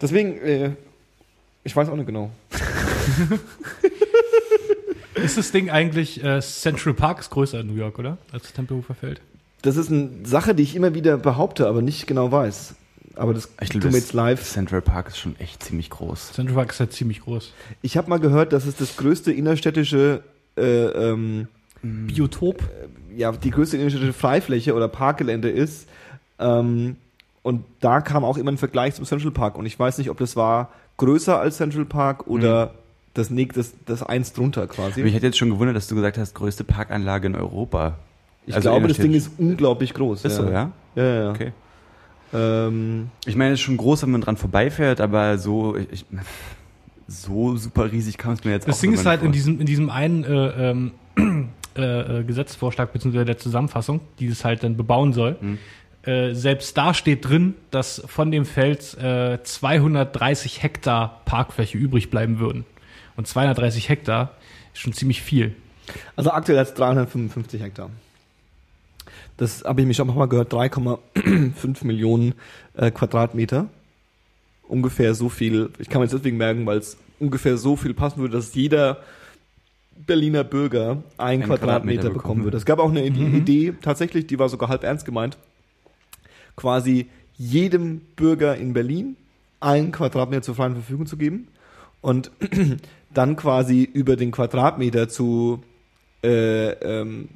deswegen, 0.01 0.38
äh, 0.38 0.72
ich 1.62 1.77
weiß 1.77 1.88
auch 1.88 1.96
nicht 1.96 2.07
genau. 2.07 2.31
Ist 5.23 5.39
das 5.39 5.53
Ding 5.53 5.71
eigentlich 5.71 6.23
äh, 6.23 6.41
Central 6.41 6.95
Park 6.95 7.21
ist 7.21 7.31
größer 7.31 7.61
in 7.61 7.69
New 7.69 7.75
York, 7.75 7.99
oder? 7.99 8.19
Als 8.33 8.45
das 8.45 8.53
Tempelhofer 8.53 8.95
Feld? 8.95 9.21
Das 9.63 9.77
ist 9.77 9.91
eine 9.91 10.11
Sache, 10.25 10.55
die 10.55 10.63
ich 10.63 10.77
immer 10.77 10.95
wieder 10.95 11.17
behaupte, 11.17 11.67
aber 11.67 11.83
nicht 11.83 12.07
genau 12.07 12.31
weiß. 12.31 12.75
Aber 13.17 13.35
das 13.35 13.49
Ich 13.61 13.71
tut 13.71 13.81
glaube, 13.81 13.87
mir 13.89 13.93
das 13.95 14.01
jetzt 14.01 14.13
live. 14.13 14.43
Central 14.43 14.81
Park 14.81 15.09
ist 15.09 15.19
schon 15.19 15.39
echt 15.41 15.63
ziemlich 15.63 15.91
groß. 15.91 16.33
Central 16.33 16.55
Park 16.55 16.71
ist 16.71 16.81
halt 16.81 16.93
ziemlich 16.93 17.23
groß. 17.23 17.53
Ich 17.83 17.97
habe 17.97 18.09
mal 18.09 18.21
gehört, 18.21 18.53
dass 18.53 18.65
es 18.65 18.77
das 18.77 18.97
größte 18.97 19.33
innerstädtische, 19.33 20.23
äh, 20.57 20.63
ähm, 20.63 21.49
Biotop? 21.83 22.63
ja, 23.17 23.33
die 23.33 23.51
größte 23.51 23.77
innerstädtische 23.77 24.13
Freifläche 24.13 24.75
oder 24.75 24.87
Parkgelände 24.89 25.51
ist. 25.51 25.89
Ähm, 26.39 26.97
und 27.43 27.65
da 27.81 28.01
kam 28.01 28.25
auch 28.25 28.39
immer 28.39 28.53
ein 28.53 28.59
Vergleich 28.59 28.95
zum 28.95 29.05
Central 29.05 29.33
Park. 29.33 29.57
Und 29.59 29.67
ich 29.67 29.79
weiß 29.79 29.99
nicht, 29.99 30.11
ob 30.11 30.19
das 30.19 30.37
war 30.37 30.71
größer 30.99 31.39
als 31.41 31.57
Central 31.57 31.85
Park 31.85 32.27
oder 32.29 32.75
das, 33.19 33.31
das, 33.55 33.75
das 33.85 34.03
eins 34.03 34.33
drunter 34.33 34.67
quasi. 34.67 35.01
Aber 35.01 35.09
ich 35.09 35.15
hätte 35.15 35.27
jetzt 35.27 35.39
schon 35.39 35.51
gewundert, 35.51 35.77
dass 35.77 35.89
du 35.89 35.95
gesagt 35.95 36.17
hast, 36.19 36.35
größte 36.35 36.65
Parkanlage 36.65 37.27
in 37.27 37.35
Europa. 37.37 37.99
Ich 38.47 38.55
Also 38.55 38.71
glaube, 38.71 38.89
das 38.89 38.97
Ding 38.99 39.13
ist 39.13 39.31
unglaublich 39.39 39.93
groß. 39.93 40.25
Ist 40.25 40.37
so, 40.37 40.45
ja? 40.51 40.73
Ja, 40.95 41.03
ja. 41.05 41.15
ja. 41.25 41.31
Okay. 41.31 41.53
Ähm, 42.33 43.09
Ich 43.27 43.37
meine, 43.37 43.53
es 43.55 43.61
ist 43.61 43.65
schon 43.65 43.77
groß, 43.77 44.03
wenn 44.03 44.11
man 44.11 44.21
dran 44.21 44.37
vorbeifährt, 44.37 45.01
aber 45.01 45.39
so, 45.39 45.77
ich, 45.77 46.05
so 47.07 47.57
super 47.57 47.91
riesig 47.91 48.19
kam 48.19 48.33
es 48.35 48.45
mir 48.45 48.53
jetzt 48.53 48.69
Das 48.69 48.77
auch 48.77 48.81
Ding 48.81 48.91
immer 48.93 49.01
ist 49.01 49.07
halt 49.07 49.23
nicht 49.23 49.27
in 49.29 49.33
vor. 49.33 49.33
diesem, 49.57 49.61
in 49.61 49.67
diesem 49.67 49.91
einen 49.91 50.25
äh, 50.25 50.71
ähm, 50.71 50.93
äh, 51.77 52.21
äh, 52.21 52.25
Gesetzesvorschlag 52.25 52.93
bzw. 52.93 53.25
der 53.25 53.39
Zusammenfassung, 53.39 54.01
die 54.19 54.27
es 54.27 54.45
halt 54.45 54.63
dann 54.63 54.77
bebauen 54.77 55.13
soll, 55.13 55.37
Hm. 55.41 55.59
äh, 56.03 56.35
selbst 56.35 56.77
da 56.77 56.93
steht 56.95 57.29
drin, 57.29 57.55
dass 57.71 58.03
von 58.07 58.31
dem 58.31 58.45
Feld 58.45 58.97
äh, 58.99 59.39
230 59.43 60.63
Hektar 60.63 61.21
Parkfläche 61.25 61.79
übrig 61.79 62.11
bleiben 62.11 62.39
würden. 62.41 62.65
Und 63.19 63.27
230 63.27 63.89
Hektar 63.89 64.31
ist 64.73 64.81
schon 64.81 64.93
ziemlich 64.93 65.23
viel. 65.23 65.57
also 66.15 66.31
aktuell 66.31 66.57
hat 66.57 66.69
es 66.69 66.75
355 66.75 67.61
Hektar. 67.61 67.91
Das 69.37 69.65
habe 69.65 69.81
ich 69.81 69.89
mich 69.89 70.01
auch 70.01 70.05
mal 70.05 70.29
gehört, 70.29 70.53
3,5 70.53 71.85
Millionen 71.85 72.35
äh, 72.75 72.93
Quadratmeter. 72.93 73.67
Ungefähr 74.69 75.17
so 75.17 75.29
viel, 75.29 75.71
ich 75.81 75.89
kann 75.89 75.99
mir 76.01 76.05
jetzt 76.05 76.13
deswegen 76.13 76.37
merken, 76.37 76.65
weil 76.65 76.79
es 76.79 76.97
ungefähr 77.19 77.57
so 77.57 77.75
viel 77.75 77.93
passen 77.93 78.21
würde, 78.21 78.37
dass 78.37 78.55
jeder 78.55 78.99
Berliner 79.97 80.45
Bürger 80.45 81.03
ein 81.17 81.43
Einen 81.43 81.43
Quadratmeter, 81.43 82.03
Quadratmeter 82.03 82.11
bekommen 82.11 82.45
würde. 82.45 82.57
Es 82.57 82.67
gab 82.67 82.79
auch 82.79 82.91
eine 82.91 83.05
Idee, 83.05 83.75
tatsächlich, 83.83 84.29
die 84.29 84.39
war 84.39 84.49
sogar 84.49 84.69
halb 84.69 84.85
ernst 84.85 85.05
gemeint. 85.05 85.39
quasi 86.55 87.09
jedem 87.37 88.01
Bürger 88.15 88.57
in 88.57 88.75
Berlin 88.75 89.17
einen 89.59 89.91
Quadratmeter 89.91 90.43
zur 90.43 90.55
freien 90.55 90.75
Verfügung 90.75 91.07
zu 91.07 91.17
geben 91.17 91.49
und 92.01 92.31
dann 93.19 93.35
quasi 93.37 93.83
über 93.83 94.15
den 94.17 94.31
Quadratmeter 94.31 95.09
zu 95.09 95.61
äh, 96.25 96.71
ähm, 96.71 97.29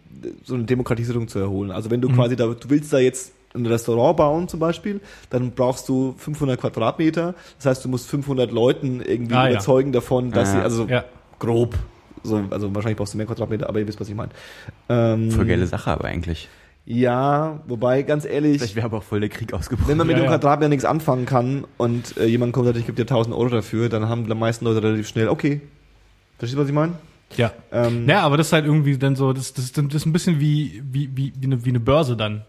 so 0.45 0.55
eine 0.55 0.65
Demokratisierung 0.65 1.29
zu 1.29 1.39
erholen. 1.41 1.71
Also 1.73 1.91
wenn 1.91 2.01
du 2.01 2.09
Mhm. 2.09 2.15
quasi 2.15 2.37
da, 2.37 2.47
du 2.47 2.71
willst 2.71 2.93
da 2.93 2.99
jetzt 2.99 3.33
ein 3.55 3.67
Restaurant 3.67 4.17
bauen 4.17 4.49
zum 4.49 4.61
Beispiel, 4.61 5.01
dann 5.31 5.51
brauchst 5.53 5.89
du 5.89 6.15
500 6.19 6.59
Quadratmeter. 6.61 7.35
Das 7.59 7.67
heißt, 7.67 7.85
du 7.85 7.89
musst 7.89 8.09
500 8.09 8.51
Leuten 8.51 9.01
irgendwie 9.01 9.35
Ah, 9.35 9.45
ja. 9.47 9.51
überzeugen 9.53 9.93
davon, 9.93 10.31
dass 10.31 10.49
Ah, 10.51 10.53
sie, 10.53 10.59
also 10.63 10.87
Ja. 10.89 11.05
grob, 11.39 11.77
so, 12.23 12.43
also 12.51 12.75
wahrscheinlich 12.75 12.97
brauchst 12.97 13.15
du 13.15 13.19
mehr 13.19 13.27
Quadratmeter, 13.27 13.69
aber 13.69 13.81
ihr 13.81 13.87
wisst, 13.89 14.01
was 14.01 14.09
ich 14.09 14.15
meine. 14.15 14.31
Ähm, 14.89 15.31
Voll 15.33 15.47
geile 15.47 15.67
Sache 15.67 15.91
aber 15.91 16.05
eigentlich. 16.07 16.49
Ja, 16.85 17.61
wobei, 17.69 18.03
ganz 18.03 18.25
ehrlich, 18.25 18.59
Vielleicht 18.59 18.75
wäre 18.75 18.87
aber 18.87 18.99
auch 18.99 19.03
voll 19.05 19.21
der 19.21 19.29
Krieg 19.29 19.53
ausgebrochen. 19.55 19.89
wenn 19.89 19.99
man 19.99 20.07
mit 20.09 20.17
Ja, 20.17 20.23
dem 20.23 20.31
ja. 20.31 20.31
Quadratmeter 20.37 20.69
nichts 20.69 20.85
anfangen 20.85 21.27
kann 21.27 21.65
und 21.79 22.17
äh, 22.17 22.27
jemand 22.27 22.53
kommt 22.53 22.67
und 22.67 22.75
sagt, 22.75 22.81
ich 22.81 22.87
gebe 22.87 22.97
dir 22.97 23.03
1000 23.03 23.35
Euro 23.37 23.49
dafür, 23.51 23.89
dann 23.89 24.09
haben 24.09 24.27
die 24.27 24.35
meisten 24.35 24.65
Leute 24.65 24.83
relativ 24.83 25.07
schnell, 25.07 25.29
okay. 25.29 25.61
Verstehst 26.39 26.59
du, 26.59 26.63
was 26.63 26.69
ich 26.69 26.75
meine? 26.75 26.95
Ja. 27.37 27.53
Ähm, 27.71 28.09
Ja, 28.09 28.23
aber 28.23 28.37
das 28.37 28.49
ist 28.49 28.53
halt 28.53 28.65
irgendwie 28.67 28.99
dann 28.99 29.15
so, 29.15 29.33
das, 29.33 29.55
das, 29.55 29.71
das 29.73 29.85
ist 29.95 30.07
ein 30.07 30.13
bisschen 30.13 30.41
wie, 30.41 30.83
wie, 30.91 31.09
wie, 31.17 31.33
wie, 31.39 31.47
eine, 31.47 31.65
wie 31.65 31.69
eine 31.69 31.81
Börse 31.81 32.17
dann. 32.17 32.43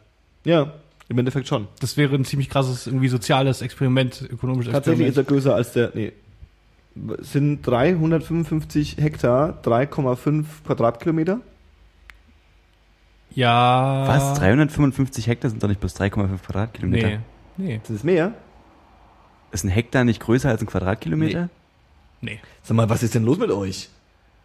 ja, 0.46 0.74
im 1.10 1.20
Endeffekt 1.20 1.48
schon. 1.48 1.68
Das 1.80 1.96
wäre 1.98 2.16
ein 2.16 2.26
ziemlich 2.26 2.50
krasses, 2.50 2.88
irgendwie 2.88 3.10
soziales 3.10 3.62
Experiment, 3.62 4.26
ökonomisches 4.32 4.72
Tatsächlich 4.74 5.08
ist 5.10 5.18
Experiment. 5.18 5.46
er 5.46 5.52
größer 5.52 5.56
als 5.56 5.74
der, 5.74 5.92
nee, 5.94 6.12
sind 7.20 7.62
355 7.68 8.98
Hektar, 9.00 9.60
3,5 9.64 10.46
Quadratkilometer. 10.66 11.40
Ja. 13.36 14.04
Was? 14.08 14.40
355 14.40 15.28
Hektar 15.28 15.50
sind 15.50 15.62
doch 15.64 15.68
nicht 15.68 15.80
bloß 15.80 15.96
3,5 15.96 16.38
Quadratkilometer. 16.46 17.08
Nee. 17.08 17.20
Nee. 17.58 17.76
Ist 17.76 17.90
das 17.90 18.04
mehr? 18.04 18.34
Ist 19.52 19.64
ein 19.64 19.70
Hektar 19.70 20.04
nicht 20.04 20.20
größer 20.20 20.50
als 20.50 20.62
ein 20.62 20.68
Quadratkilometer? 20.68 21.50
Nee. 22.22 22.40
Sag 22.64 22.76
mal, 22.76 22.90
was 22.90 23.04
ist 23.04 23.14
denn 23.16 23.24
los 23.26 23.38
mit 23.38 23.52
euch? 23.52 23.90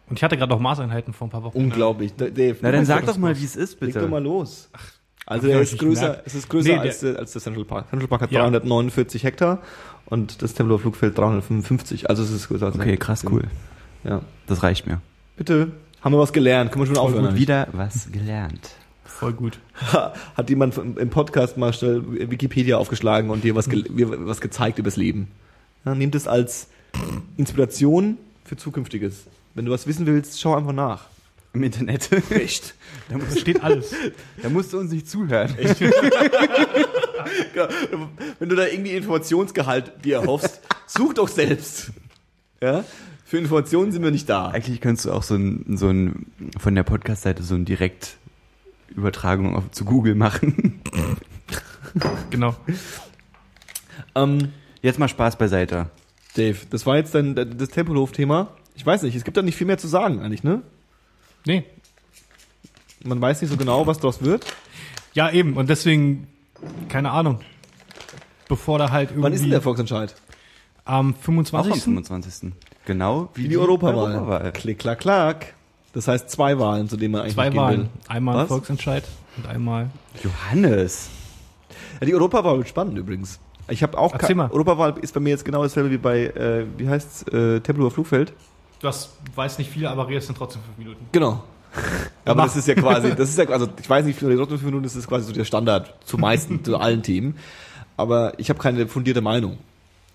Und 0.09 0.17
ich 0.17 0.23
hatte 0.23 0.37
gerade 0.37 0.51
noch 0.51 0.59
Maßeinheiten 0.59 1.13
vor 1.13 1.27
ein 1.27 1.31
paar 1.31 1.43
Wochen. 1.43 1.57
Unglaublich. 1.57 2.13
D- 2.13 2.31
Dave, 2.31 2.57
Na, 2.61 2.71
dann 2.71 2.85
sag 2.85 3.05
doch 3.05 3.17
mal, 3.17 3.39
wie 3.39 3.45
es 3.45 3.55
ist, 3.55 3.79
Leg 3.81 3.93
bitte. 3.93 4.01
doch 4.01 4.09
mal 4.09 4.21
los. 4.21 4.69
Also 5.25 5.43
hab 5.47 5.51
der 5.53 5.61
ist 5.61 5.77
größer, 5.77 6.23
es 6.25 6.33
ist 6.33 6.49
größer 6.49 6.69
Nee, 6.69 6.77
als, 6.79 6.99
der, 7.01 7.19
als 7.19 7.31
der 7.33 7.41
Central 7.41 7.65
Park. 7.65 7.89
Central 7.89 8.07
Park 8.07 8.21
hat 8.23 8.31
Ja. 8.31 8.41
349 8.41 9.23
Hektar 9.23 9.59
und 10.07 10.41
das 10.41 10.55
Tempelhofer 10.55 10.81
Flugfeld 10.81 11.15
355. 11.17 12.09
Also 12.09 12.23
es 12.23 12.31
ist 12.31 12.47
größer 12.47 12.65
als 12.67 12.75
Okay, 12.75 12.97
krass, 12.97 13.23
cool. 13.29 13.43
Ja. 14.03 14.21
Das 14.47 14.63
reicht 14.63 14.87
mir. 14.87 15.01
Bitte. 15.37 15.71
Haben 16.01 16.13
wir 16.13 16.19
was 16.19 16.33
gelernt? 16.33 16.71
Können 16.71 16.83
wir 16.83 16.87
schon 16.87 16.97
aufhören? 16.97 17.35
Wieder 17.35 17.67
was 17.73 18.11
gelernt. 18.11 18.71
Voll 19.19 19.33
gut. 19.33 19.59
Hat 19.91 20.49
jemand 20.49 20.77
im 20.77 21.09
Podcast 21.09 21.57
mal 21.57 21.73
schnell 21.73 22.31
Wikipedia 22.31 22.77
aufgeschlagen 22.77 23.29
und 23.31 23.43
dir 23.43 23.53
was, 23.53 23.67
ge 23.67 23.83
was 23.89 24.39
gezeigt 24.39 24.79
übers 24.79 24.95
Leben? 24.95 25.27
Ja, 25.83 25.93
nehmt 25.93 26.15
es 26.15 26.25
als 26.25 26.67
Inspiration 27.35 28.17
für 28.45 28.55
Zukünftiges. 28.55 29.25
Wenn 29.55 29.65
du 29.65 29.73
was 29.73 29.87
wissen 29.87 30.05
willst, 30.05 30.39
schau 30.39 30.55
einfach 30.55 30.71
nach. 30.71 31.07
Im 31.51 31.63
Internet. 31.63 32.09
Echt? 32.29 32.75
Da 33.09 33.19
steht 33.37 33.61
alles. 33.61 33.93
da 34.41 34.47
musst 34.47 34.71
du 34.71 34.79
uns 34.79 34.89
nicht 34.89 35.09
zuhören. 35.09 35.53
Wenn 38.39 38.47
du 38.47 38.55
da 38.55 38.67
irgendwie 38.67 38.91
Informationsgehalt 38.91 40.05
dir 40.05 40.19
erhoffst, 40.19 40.61
such 40.87 41.15
doch 41.15 41.27
selbst. 41.27 41.91
Ja? 42.61 42.85
Für 43.25 43.37
Informationen 43.37 43.91
sind 43.91 44.01
wir 44.01 44.11
nicht 44.11 44.29
da. 44.29 44.47
Eigentlich 44.47 44.79
könntest 44.79 45.07
du 45.07 45.11
auch 45.11 45.23
so 45.23 45.35
ein, 45.35 45.75
so 45.75 45.89
ein 45.89 46.27
von 46.57 46.73
der 46.73 46.83
Podcast-Seite 46.83 47.43
so 47.43 47.55
ein 47.55 47.65
Direktübertragung 48.89 49.55
auf, 49.55 49.71
zu 49.71 49.85
Google 49.85 50.15
machen. 50.15 50.81
Genau. 52.29 52.55
Ähm, 54.13 54.53
Jetzt 54.83 54.99
mal 54.99 55.07
Spaß 55.07 55.37
beiseite. 55.37 55.89
Dave, 56.35 56.57
das 56.69 56.85
war 56.85 56.97
jetzt 56.97 57.15
dein, 57.15 57.33
das 57.33 57.69
Tempelhof-Thema. 57.69 58.49
Ich 58.75 58.85
weiß 58.85 59.01
nicht, 59.01 59.15
es 59.15 59.23
gibt 59.23 59.37
da 59.37 59.41
nicht 59.41 59.55
viel 59.55 59.65
mehr 59.65 59.79
zu 59.79 59.87
sagen 59.87 60.19
eigentlich, 60.19 60.43
ne? 60.43 60.61
Nee. 61.47 61.63
Man 63.03 63.19
weiß 63.19 63.41
nicht 63.41 63.49
so 63.49 63.57
genau, 63.57 63.87
was 63.87 63.97
daraus 63.97 64.21
wird. 64.21 64.45
Ja, 65.15 65.31
eben. 65.31 65.57
Und 65.57 65.67
deswegen, 65.71 66.27
keine 66.89 67.09
Ahnung. 67.09 67.39
Bevor 68.47 68.77
da 68.77 68.91
halt 68.91 69.09
irgendwie 69.09 69.23
Wann 69.23 69.33
ist 69.33 69.41
denn 69.41 69.49
der 69.49 69.61
Volksentscheid? 69.61 70.13
am 70.85 70.93
Auch 70.93 70.99
am 70.99 71.13
25. 71.15 71.83
25. 71.83 72.51
Genau 72.85 73.29
wie 73.33 73.45
Wie 73.45 73.47
die 73.47 73.57
Europawahl. 73.57 74.13
Europawahl. 74.13 74.51
Klick, 74.51 74.77
klack, 74.77 74.99
klack. 74.99 75.55
Das 75.99 76.07
heißt 76.07 76.29
zwei 76.29 76.57
Wahlen, 76.59 76.87
zu 76.87 76.95
denen 76.95 77.11
man 77.11 77.21
eigentlich 77.23 77.33
Zwei 77.33 77.53
Wahlen. 77.53 77.79
will. 77.81 77.89
Einmal 78.07 78.35
Was? 78.37 78.47
Volksentscheid 78.47 79.03
und 79.35 79.47
einmal. 79.47 79.89
Johannes. 80.23 81.09
Ja, 81.99 82.05
die 82.07 82.15
Europawahl 82.15 82.57
wird 82.57 82.69
spannend 82.69 82.97
übrigens. 82.97 83.37
Ich 83.67 83.83
habe 83.83 83.97
auch 83.97 84.13
Erzähl 84.13 84.29
ke- 84.29 84.35
mal. 84.35 84.49
Europawahl 84.49 84.95
ist 85.01 85.13
bei 85.13 85.19
mir 85.19 85.31
jetzt 85.31 85.43
genau 85.43 85.61
dasselbe 85.61 85.91
wie 85.91 85.97
bei, 85.97 86.27
äh, 86.27 86.65
wie 86.77 86.87
heißt's, 86.87 87.23
äh, 87.23 87.59
Tempelhofer 87.59 87.93
Flugfeld. 87.95 88.31
Das 88.81 89.09
weiß 89.35 89.57
nicht 89.57 89.69
viel, 89.69 89.85
aber 89.87 90.07
redest 90.07 90.29
dann 90.29 90.37
trotzdem 90.37 90.61
fünf 90.63 90.77
Minuten. 90.77 91.05
Genau. 91.11 91.43
Aber 92.25 92.35
Mach. 92.35 92.43
das 92.45 92.55
ist 92.55 92.67
ja 92.69 92.75
quasi, 92.75 93.13
das 93.13 93.29
ist 93.29 93.37
ja, 93.37 93.45
also 93.49 93.67
ich 93.79 93.89
weiß 93.89 94.05
nicht, 94.05 94.15
wie 94.15 94.19
viele 94.25 94.37
trotzdem 94.37 94.57
fünf 94.59 94.65
Minuten, 94.67 94.83
das 94.85 94.95
ist 94.95 95.05
quasi 95.07 95.25
so 95.25 95.33
der 95.33 95.43
Standard 95.43 95.93
zu 96.05 96.17
meisten, 96.17 96.63
zu 96.63 96.77
allen 96.77 97.03
Themen. 97.03 97.35
Aber 97.97 98.39
ich 98.39 98.49
habe 98.49 98.57
keine 98.59 98.87
fundierte 98.87 99.19
Meinung. 99.21 99.57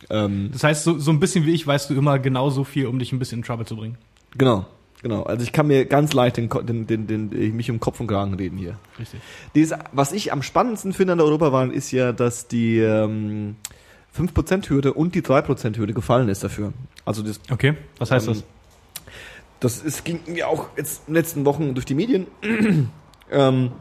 Ähm, 0.08 0.48
Das 0.52 0.64
heißt, 0.64 0.82
so, 0.82 0.98
so 0.98 1.10
ein 1.10 1.20
bisschen 1.20 1.44
wie 1.44 1.52
ich 1.52 1.66
weißt 1.66 1.90
du 1.90 1.94
immer 1.94 2.18
genauso 2.18 2.64
viel, 2.64 2.86
um 2.86 2.98
dich 2.98 3.12
ein 3.12 3.18
bisschen 3.18 3.40
in 3.40 3.44
Trouble 3.44 3.66
zu 3.66 3.76
bringen. 3.76 3.98
genau, 4.36 4.64
genau. 5.04 5.22
Also 5.22 5.44
ich 5.44 5.52
kann 5.52 5.68
mir 5.68 5.84
ganz 5.84 6.12
leicht 6.14 6.36
den, 6.38 6.48
den, 6.48 6.86
den, 6.88 7.06
den, 7.06 7.56
mich 7.56 7.70
um 7.70 7.78
Kopf 7.78 8.00
und 8.00 8.08
Kragen 8.08 8.34
reden 8.34 8.58
hier. 8.58 8.76
Richtig. 8.98 9.20
Dieses, 9.54 9.78
was 9.92 10.10
ich 10.12 10.32
am 10.32 10.42
spannendsten 10.42 10.92
finde 10.92 11.12
an 11.12 11.18
der 11.18 11.26
Europawahl 11.28 11.70
ist 11.70 11.92
ja, 11.92 12.10
dass 12.12 12.48
die 12.48 12.78
ähm, 12.78 13.54
5%-Hürde 14.18 14.94
und 14.94 15.14
die 15.14 15.22
3%-Hürde 15.22 15.92
gefallen 15.94 16.28
ist 16.28 16.42
dafür. 16.42 16.72
Also 17.04 17.22
das, 17.22 17.38
Okay, 17.50 17.74
was 17.98 18.10
heißt 18.10 18.26
Ähm, 18.26 18.34
das? 18.34 18.44
das 19.60 19.82
ist, 19.84 20.04
ging 20.04 20.20
mir 20.26 20.48
auch 20.48 20.68
jetzt 20.76 21.02
in 21.06 21.14
den 21.14 21.20
letzten 21.20 21.44
Wochen 21.44 21.74
durch 21.74 21.86
die 21.86 21.94
Medien. 21.94 22.26
ähm, 23.30 23.72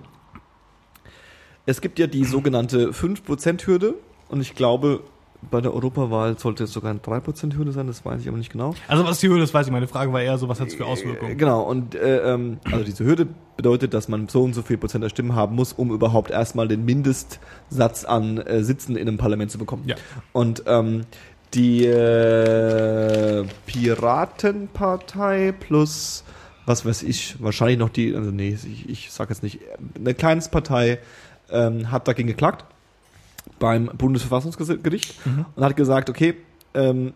es 1.66 1.80
gibt 1.82 1.98
ja 2.00 2.08
die 2.08 2.26
sogenannte 2.26 2.90
5%-Hürde 2.92 3.96
und 4.28 4.42
ich 4.42 4.56
glaube, 4.56 5.02
bei 5.50 5.62
der 5.62 5.74
Europawahl 5.74 6.38
sollte 6.38 6.66
es 6.66 6.74
sogar 6.74 6.92
eine 6.92 7.00
3%-Hürde 7.00 7.72
sein, 7.72 7.88
das 7.88 8.04
weiß 8.06 8.22
ich 8.22 8.28
aber 8.28 8.38
nicht 8.38 8.52
genau. 8.52 8.76
Also 8.88 9.06
was 9.06 9.20
die 9.20 9.30
Hürde 9.30 9.44
ist, 9.44 9.54
weiß 9.54 9.68
ich. 9.68 9.72
Meine 9.72 9.88
Frage 9.88 10.12
war 10.14 10.22
eher 10.22 10.38
so, 10.38 10.50
was 10.50 10.60
hat 10.60 10.68
es 10.68 10.76
für 10.76 10.84
Äh, 10.84 10.88
Auswirkungen? 10.88 11.38
Genau, 11.38 11.62
und 11.64 11.96
äh, 11.96 12.34
ähm, 12.34 12.60
also 12.66 12.84
diese 12.84 13.06
Hürde 13.06 13.28
bedeutet, 13.58 13.94
dass 13.94 14.08
man 14.08 14.28
so 14.28 14.44
und 14.44 14.54
so 14.54 14.62
viel 14.62 14.78
Prozent 14.78 15.04
der 15.04 15.10
Stimmen 15.10 15.36
haben 15.36 15.56
muss, 15.56 15.74
um 15.74 15.92
überhaupt 15.92 16.32
erstmal 16.32 16.68
den 16.68 16.86
Mindestsatz 16.86 18.06
an 18.06 18.38
äh, 18.38 18.64
Sitzen 18.64 18.96
in 18.96 19.08
einem 19.08 19.18
Parlament 19.18 19.52
zu 19.52 19.58
bekommen. 19.58 19.84
Ja. 19.86 19.96
Und 20.32 20.64
ähm, 20.66 21.02
die 21.54 21.86
äh, 21.86 23.46
Piratenpartei 23.66 25.54
plus 25.60 26.24
was 26.66 26.86
weiß 26.86 27.04
ich, 27.04 27.42
wahrscheinlich 27.42 27.78
noch 27.78 27.90
die, 27.90 28.16
also 28.16 28.32
nee, 28.32 28.58
ich, 28.64 28.90
ich 28.90 29.12
sag 29.12 29.30
jetzt 29.30 29.44
nicht, 29.44 29.60
eine 29.98 30.14
Kleinstpartei 30.14 31.00
ähm, 31.52 31.92
hat 31.92 32.08
dagegen 32.08 32.28
geklagt 32.28 32.66
beim 33.60 33.86
Bundesverfassungsgericht 33.98 35.26
Mhm. 35.26 35.46
und 35.56 35.64
hat 35.64 35.76
gesagt, 35.76 36.10
okay, 36.10 36.36
ähm, 36.74 37.14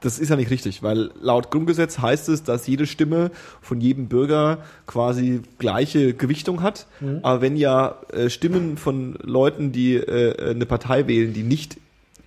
das 0.00 0.20
ist 0.20 0.28
ja 0.28 0.36
nicht 0.36 0.50
richtig, 0.50 0.84
weil 0.84 1.10
laut 1.20 1.50
Grundgesetz 1.50 1.98
heißt 1.98 2.28
es, 2.28 2.44
dass 2.44 2.68
jede 2.68 2.86
Stimme 2.86 3.32
von 3.60 3.80
jedem 3.80 4.06
Bürger 4.06 4.58
quasi 4.86 5.42
gleiche 5.58 6.14
Gewichtung 6.14 6.62
hat. 6.62 6.86
Aber 7.22 7.40
wenn 7.40 7.56
ja 7.56 7.96
äh, 8.12 8.30
Stimmen 8.30 8.76
von 8.76 9.16
Leuten, 9.22 9.72
die 9.72 9.96
äh, 9.96 10.50
eine 10.52 10.66
Partei 10.66 11.08
wählen, 11.08 11.32
die 11.32 11.42
nicht 11.42 11.78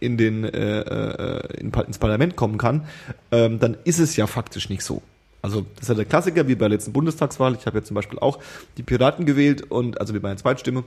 in 0.02 0.18
den 0.18 0.44
äh, 0.44 0.80
äh, 0.82 1.60
in, 1.62 1.72
ins 1.72 1.98
Parlament 1.98 2.36
kommen 2.36 2.58
kann, 2.58 2.84
ähm, 3.32 3.60
dann 3.60 3.78
ist 3.86 4.00
es 4.00 4.18
ja 4.18 4.28
faktisch 4.28 4.68
nicht 4.70 4.84
so. 4.84 5.02
Also 5.42 5.62
das 5.76 5.84
ist 5.84 5.90
ja 5.90 5.96
der 5.96 6.06
Klassiker, 6.06 6.50
wie 6.50 6.56
bei 6.56 6.68
der 6.68 6.70
letzten 6.78 6.92
Bundestagswahl. 6.92 7.56
Ich 7.58 7.66
habe 7.68 7.78
ja 7.78 7.84
zum 7.86 7.96
Beispiel 7.96 8.20
auch 8.20 8.40
die 8.78 8.84
Piraten 8.84 9.26
gewählt 9.26 9.72
und 9.72 10.00
also 10.02 10.14
wie 10.14 10.20
meine 10.20 10.36
Zweitstimme. 10.36 10.84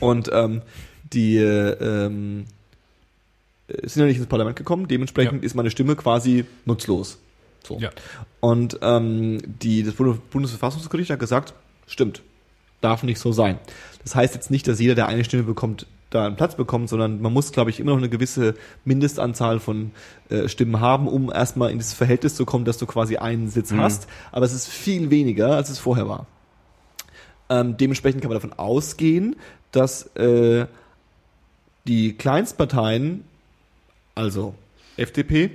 Und 0.00 0.28
ähm, 0.34 0.60
die 1.12 1.36
äh, 1.36 1.70
ähm, 2.06 2.44
sind 3.82 4.02
ja 4.02 4.06
nicht 4.06 4.18
ins 4.18 4.26
Parlament 4.26 4.56
gekommen, 4.56 4.88
dementsprechend 4.88 5.42
Ja. 5.42 5.46
ist 5.46 5.54
meine 5.54 5.70
Stimme 5.70 5.96
quasi 5.96 6.44
nutzlos. 6.64 7.18
So. 7.66 7.78
Ja. 7.78 7.90
Und 8.40 8.78
ähm, 8.82 9.40
die, 9.62 9.82
das 9.82 9.94
Bundes- 9.94 10.18
Bundesverfassungsgericht 10.30 11.10
hat 11.10 11.18
gesagt, 11.18 11.54
stimmt, 11.86 12.22
darf 12.82 13.02
nicht 13.02 13.18
so 13.18 13.32
sein. 13.32 13.58
Das 14.02 14.14
heißt 14.14 14.34
jetzt 14.34 14.50
nicht, 14.50 14.68
dass 14.68 14.80
jeder, 14.80 14.94
der 14.94 15.06
eine 15.08 15.24
Stimme 15.24 15.44
bekommt, 15.44 15.86
da 16.10 16.26
einen 16.26 16.36
Platz 16.36 16.54
bekommt, 16.56 16.90
sondern 16.90 17.22
man 17.22 17.32
muss, 17.32 17.50
glaube 17.52 17.70
ich, 17.70 17.80
immer 17.80 17.92
noch 17.92 17.98
eine 17.98 18.10
gewisse 18.10 18.54
Mindestanzahl 18.84 19.58
von 19.60 19.92
äh, 20.28 20.46
Stimmen 20.48 20.78
haben, 20.80 21.08
um 21.08 21.32
erstmal 21.32 21.70
in 21.70 21.78
dieses 21.78 21.94
Verhältnis 21.94 22.34
zu 22.36 22.44
kommen, 22.44 22.66
dass 22.66 22.76
du 22.78 22.86
quasi 22.86 23.16
einen 23.16 23.48
Sitz 23.48 23.72
Mhm. 23.72 23.80
hast. 23.80 24.06
Aber 24.30 24.44
es 24.44 24.52
ist 24.52 24.68
viel 24.68 25.10
weniger, 25.10 25.56
als 25.56 25.70
es 25.70 25.78
vorher 25.78 26.06
war. 26.06 26.26
Ähm, 27.48 27.76
dementsprechend 27.78 28.20
kann 28.22 28.28
man 28.30 28.36
davon 28.36 28.52
ausgehen, 28.52 29.36
dass 29.72 30.06
äh, 30.16 30.66
die 31.86 32.14
Kleinstparteien, 32.14 33.24
also 34.14 34.54
FDP, 34.96 35.50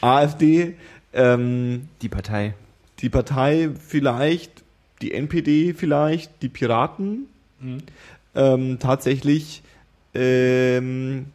AfD, 0.00 0.74
ähm, 1.12 1.88
Die 2.02 2.08
Partei. 2.08 2.54
die 3.00 3.08
Partei 3.08 3.70
vielleicht, 3.86 4.62
die 5.02 5.12
NPD 5.12 5.74
vielleicht, 5.74 6.42
die 6.42 6.48
Piraten 6.48 7.26
ähm, 8.34 8.78
tatsächlich 8.78 9.62
ähm, 10.14 11.26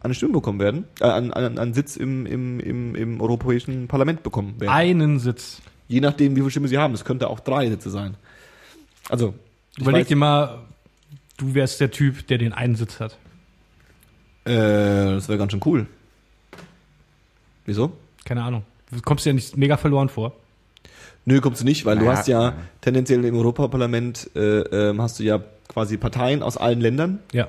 eine 0.00 0.14
Stimme 0.14 0.32
bekommen 0.32 0.58
werden, 0.58 0.84
äh, 1.00 1.04
einen, 1.04 1.32
einen, 1.32 1.58
einen 1.58 1.74
Sitz 1.74 1.96
im, 1.96 2.26
im, 2.26 2.60
im, 2.60 2.94
im 2.94 3.20
Europäischen 3.20 3.86
Parlament 3.88 4.22
bekommen 4.22 4.60
werden. 4.60 4.70
Einen 4.72 5.18
Sitz. 5.18 5.62
Je 5.88 6.00
nachdem, 6.00 6.32
wie 6.34 6.40
viele 6.40 6.50
Stimmen 6.50 6.68
sie 6.68 6.78
haben. 6.78 6.94
Es 6.94 7.04
könnte 7.04 7.28
auch 7.28 7.40
drei 7.40 7.68
Sitze 7.68 7.90
sein. 7.90 8.14
Also, 9.08 9.34
ich 9.76 9.82
Überleg 9.82 10.06
weiß- 10.06 10.08
dir 10.08 10.16
mal, 10.16 10.58
du 11.36 11.54
wärst 11.54 11.80
der 11.80 11.90
Typ, 11.90 12.26
der 12.28 12.38
den 12.38 12.52
einen 12.52 12.76
Sitz 12.76 13.00
hat. 13.00 13.18
Äh, 14.44 14.52
das 15.14 15.28
wäre 15.28 15.38
ganz 15.38 15.52
schön 15.52 15.60
cool. 15.64 15.86
Wieso? 17.64 17.92
Keine 18.24 18.42
Ahnung. 18.42 18.64
Du 18.90 19.00
kommst 19.00 19.24
dir 19.24 19.30
ja 19.30 19.34
nicht 19.34 19.56
mega 19.56 19.76
verloren 19.76 20.08
vor. 20.08 20.34
Nö, 21.24 21.40
kommst 21.40 21.60
du 21.60 21.64
nicht, 21.64 21.84
weil 21.84 21.98
du 21.98 22.04
Naja, 22.04 22.16
hast 22.16 22.28
ja 22.28 22.54
tendenziell 22.80 23.24
im 23.24 23.36
Europaparlament 23.36 24.30
äh, 24.34 24.60
ähm, 24.60 25.00
hast 25.00 25.20
du 25.20 25.22
ja 25.22 25.40
quasi 25.68 25.96
Parteien 25.96 26.42
aus 26.42 26.56
allen 26.56 26.80
Ländern. 26.80 27.20
Ja. 27.32 27.48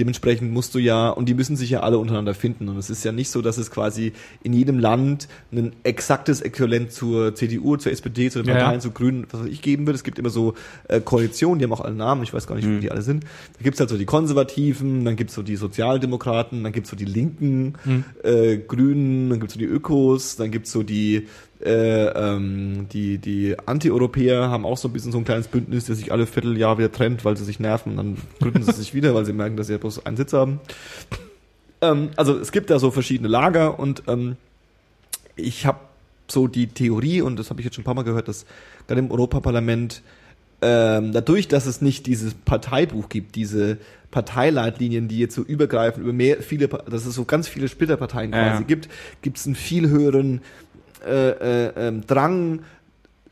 Dementsprechend 0.00 0.50
musst 0.50 0.74
du 0.74 0.78
ja, 0.78 1.10
und 1.10 1.28
die 1.28 1.34
müssen 1.34 1.56
sich 1.56 1.68
ja 1.68 1.80
alle 1.80 1.98
untereinander 1.98 2.32
finden. 2.32 2.70
Und 2.70 2.78
es 2.78 2.88
ist 2.88 3.04
ja 3.04 3.12
nicht 3.12 3.30
so, 3.30 3.42
dass 3.42 3.58
es 3.58 3.70
quasi 3.70 4.14
in 4.42 4.54
jedem 4.54 4.78
Land 4.78 5.28
ein 5.52 5.72
exaktes 5.82 6.40
Äquivalent 6.40 6.90
zur 6.90 7.34
CDU, 7.34 7.76
zur 7.76 7.92
SPD, 7.92 8.30
zu 8.30 8.42
den 8.42 8.54
Parteien, 8.54 8.74
ja. 8.74 8.80
zu 8.80 8.92
Grünen, 8.92 9.26
was 9.30 9.40
weiß 9.40 9.48
ich 9.48 9.60
geben 9.60 9.86
wird. 9.86 9.94
Es 9.94 10.02
gibt 10.02 10.18
immer 10.18 10.30
so 10.30 10.54
äh, 10.88 11.02
Koalitionen, 11.02 11.58
die 11.58 11.66
haben 11.66 11.72
auch 11.74 11.82
alle 11.82 11.94
Namen, 11.94 12.22
ich 12.22 12.32
weiß 12.32 12.46
gar 12.46 12.54
nicht, 12.54 12.66
wie 12.66 12.80
die 12.80 12.90
alle 12.90 13.02
sind. 13.02 13.24
Da 13.58 13.62
gibt's 13.62 13.78
halt 13.78 13.90
so 13.90 13.98
die 13.98 14.06
Konservativen, 14.06 15.04
dann 15.04 15.16
gibt's 15.16 15.34
so 15.34 15.42
die 15.42 15.56
Sozialdemokraten, 15.56 16.64
dann 16.64 16.72
gibt's 16.72 16.88
so 16.88 16.96
die 16.96 17.04
Linken, 17.04 17.74
äh, 18.22 18.56
Grünen, 18.56 19.28
dann 19.28 19.38
gibt's 19.38 19.52
so 19.52 19.60
die 19.60 19.66
Ökos, 19.66 20.36
dann 20.36 20.50
gibt's 20.50 20.72
so 20.72 20.82
die 20.82 21.26
äh, 21.62 22.06
ähm, 22.06 22.86
die, 22.92 23.18
die 23.18 23.56
Anti-Europäer 23.66 24.48
haben 24.48 24.64
auch 24.64 24.78
so 24.78 24.88
ein 24.88 24.92
bisschen 24.92 25.12
so 25.12 25.18
ein 25.18 25.24
kleines 25.24 25.48
Bündnis, 25.48 25.86
das 25.86 25.98
sich 25.98 26.12
alle 26.12 26.26
Vierteljahr 26.26 26.78
wieder 26.78 26.90
trennt, 26.90 27.24
weil 27.24 27.36
sie 27.36 27.44
sich 27.44 27.60
nerven. 27.60 27.96
Dann 27.96 28.16
gründen 28.40 28.62
sie 28.62 28.72
sich 28.72 28.94
wieder, 28.94 29.14
weil 29.14 29.26
sie 29.26 29.32
merken, 29.32 29.56
dass 29.56 29.66
sie 29.66 29.74
ja 29.74 29.78
bloß 29.78 30.06
einen 30.06 30.16
Sitz 30.16 30.32
haben. 30.32 30.60
Ähm, 31.82 32.10
also 32.16 32.38
es 32.38 32.52
gibt 32.52 32.70
da 32.70 32.78
so 32.78 32.90
verschiedene 32.90 33.28
Lager 33.28 33.78
und 33.78 34.04
ähm, 34.08 34.36
ich 35.36 35.66
habe 35.66 35.80
so 36.28 36.46
die 36.46 36.68
Theorie, 36.68 37.22
und 37.22 37.38
das 37.38 37.50
habe 37.50 37.60
ich 37.60 37.64
jetzt 37.64 37.74
schon 37.74 37.82
ein 37.82 37.86
paar 37.86 37.94
Mal 37.94 38.04
gehört, 38.04 38.28
dass 38.28 38.46
gerade 38.86 39.00
im 39.00 39.10
Europaparlament 39.10 40.02
ähm, 40.62 41.12
dadurch, 41.12 41.48
dass 41.48 41.66
es 41.66 41.80
nicht 41.80 42.06
dieses 42.06 42.34
Parteibuch 42.34 43.08
gibt, 43.08 43.34
diese 43.34 43.78
Parteileitlinien, 44.10 45.08
die 45.08 45.18
jetzt 45.18 45.34
so 45.34 45.42
übergreifen 45.42 46.02
über 46.02 46.12
mehr, 46.12 46.42
viele, 46.42 46.68
dass 46.68 47.06
es 47.06 47.14
so 47.14 47.24
ganz 47.24 47.48
viele 47.48 47.68
Splitterparteien 47.68 48.32
quasi 48.32 48.62
ja. 48.62 48.66
gibt, 48.66 48.88
gibt 49.22 49.38
es 49.38 49.46
einen 49.46 49.54
viel 49.54 49.88
höheren 49.88 50.42
äh, 51.04 51.30
äh, 51.30 51.88
ähm, 51.88 52.06
Drang, 52.06 52.62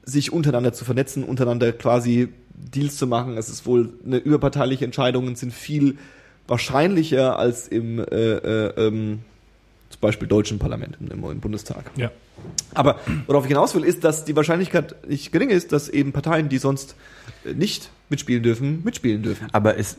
sich 0.05 0.33
untereinander 0.33 0.73
zu 0.73 0.85
vernetzen, 0.85 1.25
untereinander 1.25 1.73
quasi 1.73 2.29
Deals 2.55 2.97
zu 2.97 3.07
machen. 3.07 3.37
Es 3.37 3.49
ist 3.49 3.67
wohl 3.67 3.93
eine 4.05 4.17
überparteiliche 4.17 4.85
Entscheidungen 4.85 5.37
sind 5.37 5.53
viel 5.53 5.99
wahrscheinlicher 6.47 7.39
als 7.39 7.69
im 7.69 7.99
äh, 7.99 8.05
äh, 8.05 8.87
ähm, 8.87 9.21
zum 9.91 10.01
Beispiel 10.01 10.29
deutschen 10.29 10.59
Parlament 10.59 10.99
im, 11.01 11.25
im 11.25 11.41
Bundestag. 11.41 11.91
Ja. 11.97 12.11
Aber 12.75 13.01
worauf 13.27 13.45
ich 13.45 13.49
hinaus 13.49 13.75
will, 13.75 13.85
ist, 13.85 14.05
dass 14.05 14.25
die 14.25 14.37
Wahrscheinlichkeit 14.37 15.09
nicht 15.09 15.33
gering 15.33 15.51
ist, 15.51 15.73
dass 15.73 15.89
eben 15.89 16.13
Parteien, 16.13 16.49
die 16.49 16.59
sonst 16.59 16.95
äh, 17.45 17.53
nicht 17.53 17.91
mitspielen 18.09 18.43
dürfen, 18.43 18.83
mitspielen 18.85 19.23
dürfen. 19.23 19.49
Aber 19.53 19.75
ist, 19.75 19.99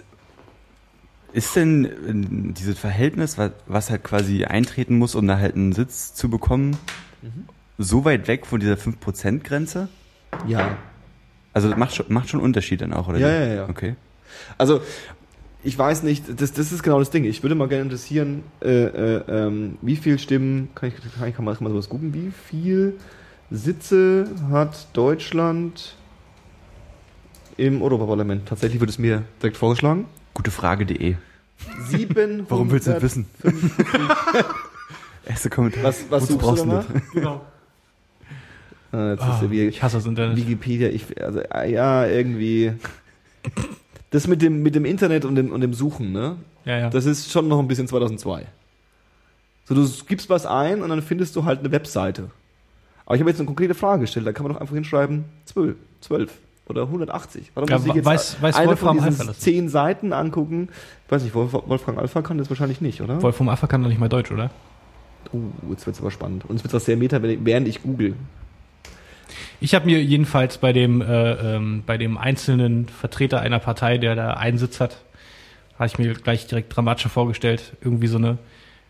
ist 1.34 1.56
denn 1.56 1.86
äh, 1.86 2.54
dieses 2.54 2.78
Verhältnis, 2.80 3.38
was, 3.38 3.52
was 3.68 3.90
halt 3.90 4.04
quasi 4.04 4.46
eintreten 4.46 4.98
muss, 4.98 5.16
um 5.16 5.28
da 5.28 5.38
halt 5.38 5.56
einen 5.56 5.74
Sitz 5.74 6.14
zu 6.14 6.30
bekommen, 6.30 6.78
so 7.80 8.06
weit 8.06 8.28
weg 8.28 8.46
von 8.46 8.60
dieser 8.60 8.76
5%-Grenze? 8.76 9.88
Ja. 10.46 10.78
Also 11.54 11.70
das 11.70 11.78
macht 11.78 11.96
schon, 11.96 12.06
macht 12.10 12.30
schon 12.30 12.42
Unterschied 12.42 12.82
dann 12.82 12.94
auch, 12.94 13.08
oder? 13.08 13.18
Ja, 13.18 13.32
ja, 13.32 13.54
ja. 13.54 13.70
Okay. 13.70 13.96
Also, 14.58 14.82
ich 15.64 15.78
weiß 15.78 16.04
nicht, 16.04 16.26
das, 16.40 16.54
das 16.54 16.72
ist 16.72 16.84
genau 16.84 17.00
das 17.00 17.10
Ding. 17.10 17.24
Ich 17.24 17.42
würde 17.42 17.56
mal 17.56 17.68
gerne 17.68 17.84
interessieren, 17.84 18.44
äh, 18.62 18.84
äh, 18.84 19.24
ähm, 19.28 19.78
wie 19.82 19.96
viel 19.96 20.20
Stimmen, 20.20 20.70
kann 20.76 20.90
ich, 20.90 20.96
kann 20.96 21.28
ich 21.28 21.36
kann 21.36 21.46
man, 21.46 21.56
kann 21.56 21.64
man 21.64 21.74
sowas 21.74 21.90
googeln, 21.90 22.14
wie 22.14 22.32
viel 22.32 23.00
Sitze 23.50 24.30
hat 24.52 24.88
Deutschland 24.94 25.96
im 27.58 27.82
Europaparlament? 27.82 28.48
Tatsächlich 28.48 28.80
wird 28.80 28.92
es 28.92 29.00
mir 29.00 29.24
direkt 29.42 29.58
vorgeschlagen. 29.58 30.06
Gutefrage.de. 30.34 31.16
700 31.90 32.50
Warum 32.52 32.72
willst 32.72 32.88
du 32.88 32.92
das 32.92 33.04
wissen? 33.04 33.26
Erster 35.26 35.50
Kommentar. 35.50 35.84
Was, 35.84 36.06
was 36.10 36.28
suchst 36.28 36.40
brauchst 36.40 36.64
du 36.64 36.68
danach? 36.68 36.86
Genau. 37.14 37.42
Ah, 38.92 39.12
jetzt 39.12 39.22
ist 39.22 39.28
Ah, 39.28 39.40
ja 39.44 39.52
wie, 39.52 39.68
ich 39.68 39.84
hasse 39.84 39.98
das 39.98 40.06
Internet. 40.06 40.36
Wikipedia, 40.38 40.90
ich, 40.90 41.06
also, 41.24 41.42
ah, 41.50 41.64
ja, 41.64 42.06
irgendwie. 42.08 42.74
Das 44.12 44.28
mit 44.28 44.42
dem, 44.42 44.64
mit 44.64 44.74
dem 44.76 44.86
Internet 44.86 45.26
und 45.26 45.36
dem, 45.36 45.52
und 45.52 45.62
dem 45.62 45.74
Suchen, 45.74 46.12
ne? 46.12 46.38
Ja, 46.66 46.78
ja. 46.80 46.90
Das 46.90 47.06
ist 47.06 47.32
schon 47.32 47.48
noch 47.48 47.60
ein 47.60 47.68
bisschen 47.68 47.88
2002. 47.88 48.46
So, 49.66 49.76
du 49.76 49.88
gibst 50.08 50.30
was 50.30 50.46
ein 50.48 50.82
und 50.82 50.90
dann 50.90 51.02
findest 51.04 51.36
du 51.36 51.46
halt 51.46 51.60
eine 51.60 51.72
Webseite. 51.72 52.32
Aber 53.06 53.16
ich 53.16 53.22
habe 53.22 53.30
jetzt 53.30 53.40
eine 53.40 53.46
konkrete 53.48 53.76
Frage 53.76 54.02
gestellt, 54.02 54.26
da 54.26 54.34
kann 54.34 54.44
man 54.46 54.54
doch 54.54 54.62
einfach 54.62 54.74
hinschreiben 54.76 55.26
12, 55.46 55.76
12 56.02 56.32
oder 56.68 56.84
180. 56.84 57.52
Warum 57.54 57.70
Ja, 57.70 57.78
muss 57.78 57.88
ich 57.88 57.94
jetzt 57.94 58.08
weiß- 58.08 58.42
weiß 58.42 58.56
eine 58.56 58.68
Wolfram 58.70 59.00
von 59.00 59.10
diesen 59.10 59.34
zehn 59.36 59.70
Seiten 59.70 60.14
angucken? 60.14 60.70
Ich 61.06 61.12
weiß 61.12 61.24
nicht, 61.24 61.34
Wolf, 61.36 61.54
Wolfgang 61.54 61.98
Alpha 62.00 62.22
kann 62.24 62.38
das 62.40 62.50
wahrscheinlich 62.50 62.82
nicht, 62.82 63.02
oder? 63.02 63.22
Wolf 63.22 63.36
vom 63.36 63.50
Alpha 63.50 63.68
kann 63.68 63.82
doch 63.84 63.90
nicht 63.90 64.00
mal 64.00 64.10
Deutsch, 64.10 64.32
oder? 64.32 64.50
Uh, 65.34 65.40
jetzt 65.70 65.86
wird's 65.86 66.00
aber 66.00 66.12
spannend. 66.12 66.46
Und 66.48 66.56
es 66.56 66.64
wird 66.64 66.74
was 66.74 66.86
sehr 66.86 66.98
meta, 66.98 67.20
während 67.22 67.68
ich 67.68 67.82
google. 67.84 68.16
Ich 69.62 69.76
habe 69.76 69.86
mir 69.86 70.02
jedenfalls 70.04 70.58
bei 70.58 70.74
dem, 70.74 71.02
äh, 71.02 71.56
ähm, 71.56 71.84
bei 71.86 71.98
dem 71.98 72.18
einzelnen 72.18 72.88
Vertreter 72.90 73.42
einer 73.42 73.60
Partei, 73.60 73.98
der 73.98 74.16
da 74.16 74.34
einen 74.34 74.58
Sitz 74.58 74.80
hat, 74.80 75.02
habe 75.76 75.88
ich 75.88 75.98
mir 75.98 76.14
gleich 76.14 76.48
direkt 76.48 76.76
dramatischer 76.76 77.10
vorgestellt. 77.10 77.74
Irgendwie 77.82 78.08
so 78.08 78.18
eine 78.18 78.38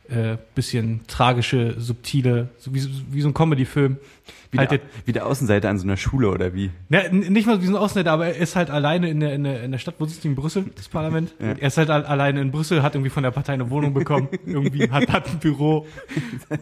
äh, 0.10 0.38
bisschen 0.56 1.02
tragische, 1.08 1.76
subtile, 1.80 2.50
so 2.58 2.74
wie, 2.74 2.84
wie 3.12 3.22
so 3.22 3.28
ein 3.30 3.34
Comedy-Film. 3.36 3.98
Wie, 4.52 4.58
Halt 4.58 4.72
der, 4.72 4.80
wie 5.06 5.12
der 5.12 5.28
Außenseiter 5.28 5.70
an 5.70 5.78
so 5.78 5.84
einer 5.86 5.98
Schule, 5.98 6.30
oder 6.30 6.56
wie? 6.56 6.72
na, 6.90 7.08
nicht 7.10 7.46
mal 7.46 7.62
wie 7.62 7.68
so 7.68 7.74
ein 7.74 7.78
Ausländer, 7.78 8.12
aber 8.14 8.26
er 8.28 8.36
ist 8.38 8.56
halt 8.56 8.72
alleine 8.72 9.08
in 9.08 9.20
der, 9.20 9.34
in 9.36 9.44
der, 9.44 9.62
in 9.62 9.72
der 9.72 9.78
Stadt, 9.78 9.94
wo 10.00 10.06
sitzt 10.06 10.26
in 10.26 10.34
Brüssel, 10.34 10.66
das 10.76 10.88
Parlament? 10.90 11.36
Ja. 11.40 11.50
Er 11.52 11.68
ist 11.68 11.78
halt 11.78 11.92
al- 11.92 12.06
alleine 12.06 12.42
in 12.42 12.50
Brüssel, 12.50 12.82
hat 12.82 12.96
irgendwie 12.96 13.12
von 13.12 13.22
der 13.22 13.30
Partei 13.30 13.54
eine 13.54 13.70
Wohnung 13.70 13.94
bekommen, 13.94 14.28
irgendwie 14.48 14.90
hat, 14.90 15.08
hat 15.12 15.30
ein 15.30 15.38
Büro 15.38 15.86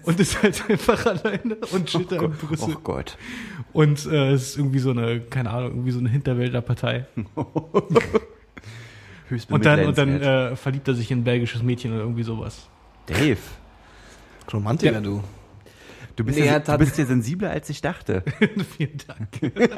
und 0.03 0.19
ist 0.19 0.43
halt 0.43 0.61
einfach 0.69 1.05
alleine 1.05 1.55
und 1.71 1.89
steht 1.89 2.11
da 2.11 2.17
in 2.21 2.31
Brüssel. 2.31 2.73
Oh 2.75 2.79
Gott. 2.83 3.17
Und 3.77 4.07
äh, 4.07 4.31
es 4.31 4.49
ist 4.49 4.57
irgendwie 4.57 4.79
so 4.79 4.89
eine, 4.89 5.19
keine 5.19 5.51
Ahnung, 5.51 5.69
irgendwie 5.73 5.91
so 5.91 5.99
eine 5.99 6.09
Hinterwäldlerpartei. 6.09 7.05
Höchst 9.29 9.51
Und 9.51 9.65
dann, 9.65 9.85
und 9.85 9.95
dann 9.95 10.19
äh, 10.19 10.55
verliebt 10.55 10.87
er 10.87 10.95
sich 10.95 11.11
in 11.11 11.19
ein 11.19 11.23
belgisches 11.23 11.61
Mädchen 11.61 11.91
oder 11.91 12.01
irgendwie 12.01 12.23
sowas. 12.23 12.67
Dave, 13.05 13.37
Romantiker, 14.51 14.93
Ja. 14.93 14.99
du. 14.99 15.23
du 16.15 16.23
bist, 16.23 16.39
Nee, 16.39 16.47
ja, 16.47 16.57
du 16.57 16.75
bist 16.79 16.97
ja 16.97 17.05
sensibler, 17.05 17.51
als 17.51 17.69
ich 17.69 17.79
dachte. 17.81 18.23
Vielen 18.77 18.97
Dank. 19.05 19.53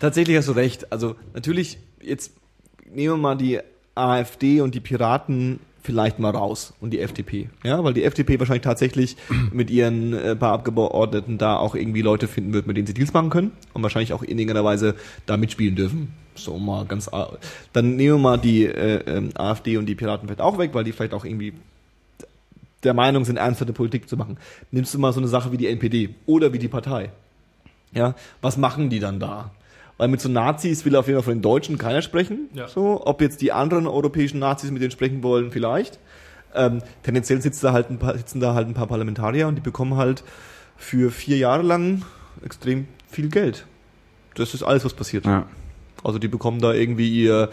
Tatsächlich 0.00 0.38
hast 0.38 0.48
du 0.48 0.52
recht. 0.52 0.90
Also 0.90 1.16
natürlich, 1.34 1.76
jetzt 2.00 2.32
nehmen 2.86 3.12
wir 3.12 3.16
mal 3.18 3.36
die 3.36 3.60
AfD 3.94 4.62
und 4.62 4.74
die 4.74 4.80
Piraten 4.80 5.60
vielleicht 5.82 6.18
mal 6.18 6.30
raus 6.30 6.74
und 6.80 6.90
die 6.90 7.00
FDP. 7.00 7.48
Ja, 7.64 7.82
weil 7.84 7.94
die 7.94 8.04
FDP 8.04 8.38
wahrscheinlich 8.38 8.64
tatsächlich 8.64 9.16
mit 9.52 9.70
ihren 9.70 10.12
äh, 10.12 10.36
paar 10.36 10.52
Abgeordneten 10.52 11.38
da 11.38 11.56
auch 11.56 11.74
irgendwie 11.74 12.02
Leute 12.02 12.28
finden 12.28 12.52
wird, 12.52 12.66
mit 12.66 12.76
denen 12.76 12.86
sie 12.86 12.94
Deals 12.94 13.12
machen 13.12 13.30
können 13.30 13.52
und 13.72 13.82
wahrscheinlich 13.82 14.12
auch 14.12 14.22
in 14.22 14.38
irgendeiner 14.38 14.64
Weise 14.64 14.94
da 15.26 15.36
mitspielen 15.36 15.76
dürfen. 15.76 16.14
So 16.34 16.58
mal 16.58 16.84
ganz. 16.84 17.10
Dann 17.72 17.96
nehmen 17.96 18.16
wir 18.16 18.18
mal 18.18 18.36
die 18.36 18.64
äh, 18.64 19.02
ähm, 19.06 19.30
AfD 19.34 19.76
und 19.76 19.86
die 19.86 19.94
Piraten 19.94 20.28
vielleicht 20.28 20.40
auch 20.40 20.58
weg, 20.58 20.70
weil 20.72 20.84
die 20.84 20.92
vielleicht 20.92 21.14
auch 21.14 21.24
irgendwie 21.24 21.54
der 22.84 22.94
Meinung 22.94 23.24
sind, 23.24 23.36
ernsthafte 23.36 23.72
Politik 23.72 24.08
zu 24.08 24.16
machen. 24.16 24.38
Nimmst 24.70 24.94
du 24.94 24.98
mal 24.98 25.12
so 25.12 25.20
eine 25.20 25.28
Sache 25.28 25.50
wie 25.50 25.56
die 25.56 25.66
NPD 25.66 26.14
oder 26.26 26.52
wie 26.52 26.58
die 26.58 26.68
Partei. 26.68 27.10
Ja, 27.92 28.14
was 28.40 28.56
machen 28.56 28.90
die 28.90 29.00
dann 29.00 29.18
da? 29.18 29.50
Weil 29.98 30.08
mit 30.08 30.20
so 30.20 30.28
Nazis 30.28 30.84
will 30.84 30.96
auf 30.96 31.06
jeden 31.08 31.18
Fall 31.18 31.24
von 31.24 31.34
den 31.34 31.42
Deutschen 31.42 31.76
keiner 31.76 32.02
sprechen. 32.02 32.48
Ja. 32.54 32.68
So, 32.68 33.02
ob 33.04 33.20
jetzt 33.20 33.42
die 33.42 33.52
anderen 33.52 33.86
europäischen 33.86 34.38
Nazis 34.38 34.70
mit 34.70 34.80
denen 34.80 34.92
sprechen 34.92 35.22
wollen, 35.22 35.50
vielleicht. 35.50 35.98
Ähm, 36.54 36.82
tendenziell 37.02 37.42
sitzen 37.42 37.66
da, 37.66 37.72
halt 37.72 37.90
ein 37.90 37.98
paar, 37.98 38.16
sitzen 38.16 38.40
da 38.40 38.54
halt 38.54 38.68
ein 38.68 38.74
paar 38.74 38.86
Parlamentarier 38.86 39.48
und 39.48 39.56
die 39.56 39.60
bekommen 39.60 39.96
halt 39.96 40.24
für 40.76 41.10
vier 41.10 41.36
Jahre 41.36 41.62
lang 41.62 42.02
extrem 42.44 42.86
viel 43.10 43.28
Geld. 43.28 43.66
Das 44.34 44.54
ist 44.54 44.62
alles, 44.62 44.84
was 44.84 44.94
passiert. 44.94 45.26
Ja. 45.26 45.46
Also 46.04 46.18
die 46.18 46.28
bekommen 46.28 46.60
da 46.60 46.72
irgendwie 46.72 47.10
ihr, 47.24 47.50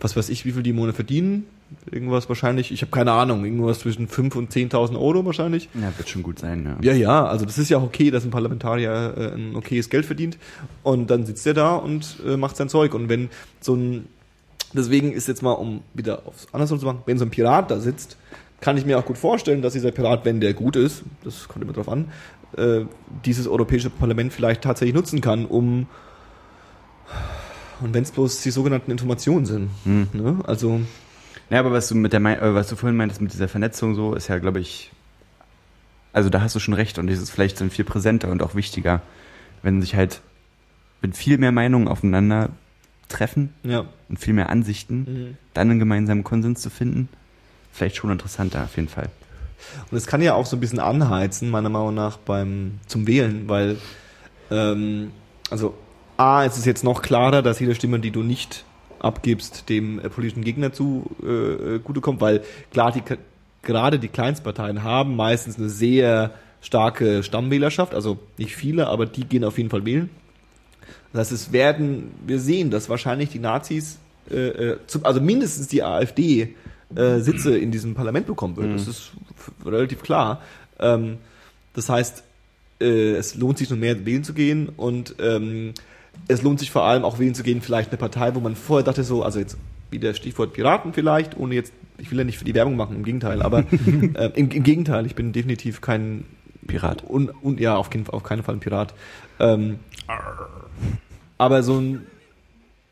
was 0.00 0.16
weiß 0.16 0.28
ich, 0.28 0.44
wie 0.44 0.52
viel 0.52 0.62
die 0.62 0.70
im 0.70 0.76
Monat 0.76 0.94
verdienen. 0.94 1.44
Irgendwas 1.90 2.28
wahrscheinlich, 2.28 2.72
ich 2.72 2.80
habe 2.82 2.90
keine 2.90 3.12
Ahnung, 3.12 3.44
irgendwas 3.44 3.80
zwischen 3.80 4.08
5.000 4.08 4.36
und 4.36 4.52
10.000 4.52 4.98
Euro 4.98 5.24
wahrscheinlich. 5.26 5.68
ja, 5.74 5.92
wird 5.96 6.08
schon 6.08 6.22
gut 6.22 6.38
sein, 6.38 6.64
ja. 6.64 6.92
Ja, 6.92 6.98
ja, 6.98 7.26
also 7.26 7.44
das 7.44 7.58
ist 7.58 7.68
ja 7.68 7.78
auch 7.78 7.82
okay, 7.82 8.10
dass 8.10 8.24
ein 8.24 8.30
Parlamentarier 8.30 9.14
äh, 9.16 9.34
ein 9.34 9.54
okayes 9.54 9.90
Geld 9.90 10.06
verdient 10.06 10.38
und 10.82 11.10
dann 11.10 11.26
sitzt 11.26 11.46
er 11.46 11.54
da 11.54 11.76
und 11.76 12.16
äh, 12.26 12.36
macht 12.36 12.56
sein 12.56 12.68
Zeug. 12.68 12.94
Und 12.94 13.08
wenn 13.08 13.28
so 13.60 13.74
ein, 13.74 14.06
deswegen 14.72 15.12
ist 15.12 15.28
jetzt 15.28 15.42
mal, 15.42 15.52
um 15.52 15.82
wieder 15.92 16.22
aufs 16.26 16.46
Andersrum 16.52 16.78
zu 16.78 16.86
machen, 16.86 17.02
wenn 17.06 17.18
so 17.18 17.24
ein 17.24 17.30
Pirat 17.30 17.70
da 17.70 17.80
sitzt, 17.80 18.16
kann 18.60 18.76
ich 18.76 18.86
mir 18.86 18.98
auch 18.98 19.04
gut 19.04 19.18
vorstellen, 19.18 19.62
dass 19.62 19.74
dieser 19.74 19.92
Pirat, 19.92 20.24
wenn 20.24 20.40
der 20.40 20.54
gut 20.54 20.74
ist, 20.74 21.02
das 21.22 21.48
kommt 21.48 21.64
immer 21.64 21.74
drauf 21.74 21.88
an, 21.88 22.10
äh, 22.56 22.80
dieses 23.24 23.46
Europäische 23.46 23.90
Parlament 23.90 24.32
vielleicht 24.32 24.62
tatsächlich 24.62 24.94
nutzen 24.94 25.20
kann, 25.20 25.44
um 25.44 25.86
Und 27.80 27.94
wenn 27.94 28.02
es 28.02 28.10
bloß 28.10 28.42
die 28.42 28.50
sogenannten 28.50 28.90
Informationen 28.90 29.46
sind. 29.46 29.70
Hm. 29.84 30.08
Ne? 30.12 30.38
Also, 30.44 30.80
Ja, 31.50 31.60
aber 31.60 31.72
was 31.72 31.88
du 31.88 31.94
mit 31.94 32.12
der, 32.12 32.20
äh, 32.20 32.54
was 32.54 32.68
du 32.68 32.76
vorhin 32.76 32.96
meintest 32.96 33.20
mit 33.20 33.32
dieser 33.32 33.48
Vernetzung 33.48 33.94
so, 33.94 34.14
ist 34.14 34.28
ja, 34.28 34.38
glaube 34.38 34.60
ich, 34.60 34.90
also 36.12 36.30
da 36.30 36.40
hast 36.40 36.54
du 36.54 36.60
schon 36.60 36.74
recht 36.74 36.98
und 36.98 37.08
das 37.08 37.18
ist 37.18 37.30
vielleicht 37.30 37.60
dann 37.60 37.70
viel 37.70 37.84
präsenter 37.84 38.30
und 38.30 38.42
auch 38.42 38.54
wichtiger, 38.54 39.02
wenn 39.62 39.80
sich 39.80 39.94
halt, 39.94 40.20
wenn 41.00 41.12
viel 41.12 41.38
mehr 41.38 41.52
Meinungen 41.52 41.88
aufeinander 41.88 42.50
treffen 43.08 43.54
ja. 43.62 43.84
und 44.08 44.18
viel 44.18 44.34
mehr 44.34 44.50
Ansichten, 44.50 45.36
dann 45.54 45.70
einen 45.70 45.78
gemeinsamen 45.78 46.24
Konsens 46.24 46.60
zu 46.60 46.70
finden, 46.70 47.08
vielleicht 47.72 47.96
schon 47.96 48.10
interessanter 48.10 48.64
auf 48.64 48.76
jeden 48.76 48.88
Fall. 48.88 49.08
Und 49.90 49.96
es 49.96 50.06
kann 50.06 50.22
ja 50.22 50.34
auch 50.34 50.46
so 50.46 50.56
ein 50.56 50.60
bisschen 50.60 50.80
anheizen, 50.80 51.50
meiner 51.50 51.68
Meinung 51.68 51.94
nach, 51.94 52.16
beim 52.16 52.78
zum 52.86 53.06
Wählen, 53.06 53.48
weil 53.48 53.76
ähm, 54.50 55.10
also 55.50 55.74
A, 56.18 56.44
es 56.44 56.58
ist 56.58 56.66
jetzt 56.66 56.82
noch 56.82 57.00
klarer, 57.00 57.42
dass 57.42 57.60
jede 57.60 57.76
Stimme, 57.76 58.00
die 58.00 58.10
du 58.10 58.24
nicht 58.24 58.64
abgibst, 58.98 59.68
dem 59.68 60.00
äh, 60.00 60.10
politischen 60.10 60.42
Gegner 60.42 60.72
zu 60.72 61.08
äh, 61.22 61.26
äh, 61.76 61.78
gute 61.78 62.00
kommt, 62.00 62.20
weil 62.20 62.42
klar, 62.72 62.90
die, 62.90 63.02
gerade 63.62 64.00
die 64.00 64.08
Kleinstparteien 64.08 64.82
haben 64.82 65.14
meistens 65.14 65.58
eine 65.58 65.68
sehr 65.68 66.32
starke 66.60 67.22
Stammwählerschaft, 67.22 67.94
also 67.94 68.18
nicht 68.36 68.56
viele, 68.56 68.88
aber 68.88 69.06
die 69.06 69.24
gehen 69.24 69.44
auf 69.44 69.58
jeden 69.58 69.70
Fall 69.70 69.84
wählen. 69.84 70.10
Das 71.12 71.20
heißt, 71.20 71.32
es 71.32 71.52
werden, 71.52 72.10
wir 72.26 72.40
sehen, 72.40 72.72
dass 72.72 72.88
wahrscheinlich 72.88 73.30
die 73.30 73.38
Nazis, 73.38 73.98
äh, 74.28 74.48
äh, 74.48 74.78
zum, 74.88 75.06
also 75.06 75.20
mindestens 75.20 75.68
die 75.68 75.84
AfD, 75.84 76.56
äh, 76.96 77.20
Sitze 77.20 77.56
in 77.56 77.70
diesem 77.70 77.94
Parlament 77.94 78.26
bekommen 78.26 78.56
wird. 78.56 78.74
Das 78.74 78.88
ist 78.88 79.12
relativ 79.64 80.02
klar. 80.02 80.42
Ähm, 80.80 81.18
das 81.74 81.88
heißt, 81.88 82.24
äh, 82.80 83.12
es 83.12 83.36
lohnt 83.36 83.58
sich 83.58 83.70
noch 83.70 83.76
mehr 83.76 84.04
wählen 84.04 84.24
zu 84.24 84.34
gehen 84.34 84.68
und 84.76 85.14
ähm, 85.20 85.74
es 86.26 86.42
lohnt 86.42 86.58
sich 86.58 86.70
vor 86.70 86.84
allem 86.84 87.04
auch 87.04 87.18
wählen 87.18 87.34
zu 87.34 87.42
gehen, 87.42 87.60
vielleicht 87.60 87.90
eine 87.90 87.98
Partei, 87.98 88.34
wo 88.34 88.40
man 88.40 88.56
vorher 88.56 88.84
dachte 88.84 89.04
so, 89.04 89.22
also 89.22 89.38
jetzt 89.38 89.56
wieder 89.90 90.12
Stichwort 90.14 90.52
Piraten 90.52 90.92
vielleicht, 90.92 91.36
ohne 91.38 91.54
jetzt, 91.54 91.72
ich 91.98 92.10
will 92.10 92.18
ja 92.18 92.24
nicht 92.24 92.38
für 92.38 92.44
die 92.44 92.54
Werbung 92.54 92.76
machen, 92.76 92.96
im 92.96 93.04
Gegenteil, 93.04 93.40
aber 93.42 93.60
äh, 94.14 94.30
im, 94.34 94.50
im 94.50 94.62
Gegenteil, 94.62 95.06
ich 95.06 95.14
bin 95.14 95.32
definitiv 95.32 95.80
kein 95.80 96.24
Pirat. 96.66 97.02
und, 97.04 97.30
und 97.42 97.60
ja, 97.60 97.76
auf, 97.76 97.88
keinen, 97.88 98.06
auf 98.08 98.22
keinen 98.24 98.42
Fall 98.42 98.56
ein 98.56 98.60
Pirat. 98.60 98.92
Ähm, 99.40 99.78
aber 101.38 101.62
so 101.62 101.78
ein 101.78 102.06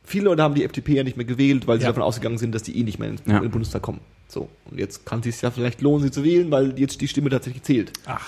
viele 0.05 0.27
Leute 0.27 0.43
haben 0.43 0.55
die 0.55 0.65
FDP 0.65 0.95
ja 0.95 1.03
nicht 1.03 1.17
mehr 1.17 1.27
gewählt, 1.27 1.67
weil 1.67 1.79
sie 1.79 1.83
Ja. 1.85 1.89
davon 1.91 2.05
ausgegangen 2.05 2.39
sind, 2.39 2.55
dass 2.55 2.63
die 2.63 2.79
eh 2.79 2.85
nicht 2.85 2.99
mehr 2.99 3.09
in, 3.11 3.17
Ja. 3.27 3.37
in 3.39 3.43
den 3.43 3.51
Bundestag 3.51 3.83
kommen. 3.83 4.01
So, 4.29 4.49
und 4.71 4.79
jetzt 4.79 5.05
kann 5.05 5.19
es 5.19 5.25
sich 5.27 5.43
ja 5.43 5.51
vielleicht 5.51 5.83
lohnen, 5.83 6.03
sie 6.05 6.11
zu 6.11 6.25
wählen, 6.25 6.51
weil 6.51 6.79
jetzt 6.79 7.01
die 7.01 7.09
Stimme 7.09 7.29
tatsächlich 7.29 7.63
zählt. 7.65 7.93
Ach, 8.07 8.25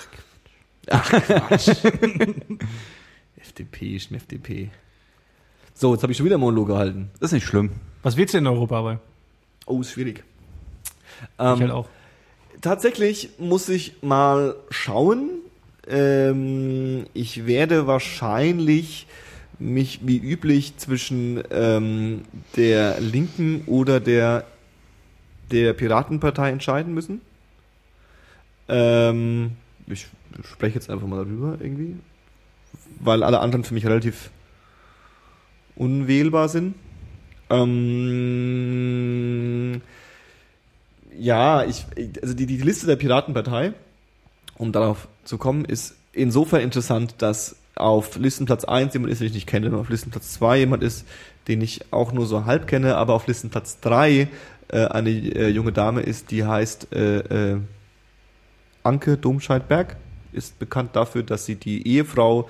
Ach, 0.90 1.10
Quatsch. 1.10 1.68
FDP 3.36 3.96
ist 3.96 4.10
mir 4.10 4.16
FDP. 4.18 4.70
So, 5.80 5.92
jetzt 5.92 6.02
habe 6.02 6.10
ich 6.10 6.16
schon 6.16 6.26
wieder 6.26 6.34
einen 6.34 6.40
Monolog 6.40 6.66
gehalten. 6.66 7.08
Das 7.20 7.28
ist 7.28 7.34
nicht 7.34 7.46
schlimm. 7.46 7.70
was 8.02 8.16
willst 8.16 8.34
du 8.34 8.38
in 8.38 8.48
Europa 8.48 8.76
aber? 8.80 9.00
Oh, 9.64 9.80
ist 9.80 9.92
schwierig. 9.92 10.24
Ich 11.20 11.28
Ähm, 11.38 11.60
halt 11.60 11.70
auch. 11.70 11.86
Tatsächlich 12.60 13.30
muss 13.38 13.68
ich 13.68 14.02
mal 14.02 14.56
schauen. 14.70 15.30
Ähm, 15.86 17.06
ich 17.14 17.46
werde 17.46 17.86
wahrscheinlich 17.86 19.06
mich 19.60 20.00
wie 20.02 20.18
üblich 20.18 20.76
zwischen 20.78 21.44
ähm, 21.52 22.22
der 22.56 23.00
Linken 23.00 23.62
oder 23.66 24.00
der, 24.00 24.46
der 25.52 25.74
Piratenpartei 25.74 26.50
entscheiden 26.50 26.92
müssen. 26.92 27.20
Ähm, 28.66 29.52
ich 29.86 30.08
spreche 30.42 30.74
jetzt 30.74 30.90
einfach 30.90 31.06
mal 31.06 31.24
darüber 31.24 31.56
irgendwie, 31.60 31.94
weil 32.98 33.22
alle 33.22 33.38
anderen 33.38 33.62
für 33.62 33.74
mich 33.74 33.86
relativ 33.86 34.30
unwählbar 35.78 36.48
sind. 36.48 36.74
Ähm, 37.50 37.80
ja, 41.18 41.64
ich, 41.64 41.86
also 42.22 42.34
die, 42.34 42.44
die 42.46 42.58
Liste 42.58 42.86
der 42.86 42.96
Piratenpartei, 42.96 43.72
um 44.56 44.72
darauf 44.72 45.08
zu 45.24 45.38
kommen, 45.38 45.64
ist 45.64 45.96
insofern 46.12 46.60
interessant, 46.60 47.14
dass 47.18 47.56
auf 47.74 48.16
Listenplatz 48.16 48.64
1 48.64 48.92
jemand 48.92 49.12
ist, 49.12 49.20
den 49.20 49.28
ich 49.28 49.34
nicht 49.34 49.46
kenne, 49.46 49.74
auf 49.76 49.88
Listenplatz 49.88 50.32
2 50.34 50.58
jemand 50.58 50.82
ist, 50.82 51.06
den 51.46 51.60
ich 51.62 51.92
auch 51.92 52.12
nur 52.12 52.26
so 52.26 52.44
halb 52.44 52.66
kenne, 52.66 52.96
aber 52.96 53.14
auf 53.14 53.26
Listenplatz 53.26 53.80
3 53.80 54.28
äh, 54.68 54.84
eine 54.86 55.10
äh, 55.10 55.48
junge 55.48 55.72
Dame 55.72 56.02
ist, 56.02 56.30
die 56.30 56.44
heißt 56.44 56.92
äh, 56.92 57.18
äh, 57.52 57.60
Anke 58.82 59.16
Domscheit-Berg, 59.16 59.96
ist 60.32 60.58
bekannt 60.58 60.94
dafür, 60.94 61.22
dass 61.22 61.46
sie 61.46 61.54
die 61.54 61.86
Ehefrau 61.86 62.48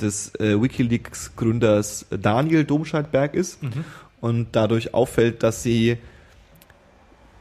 des 0.00 0.34
äh, 0.36 0.60
Wikileaks-Gründers 0.60 2.06
Daniel 2.10 2.64
Domscheit-Berg 2.64 3.34
ist 3.34 3.62
Mhm. 3.62 3.84
und 4.20 4.48
dadurch 4.52 4.94
auffällt, 4.94 5.42
dass 5.42 5.62
sie 5.62 5.96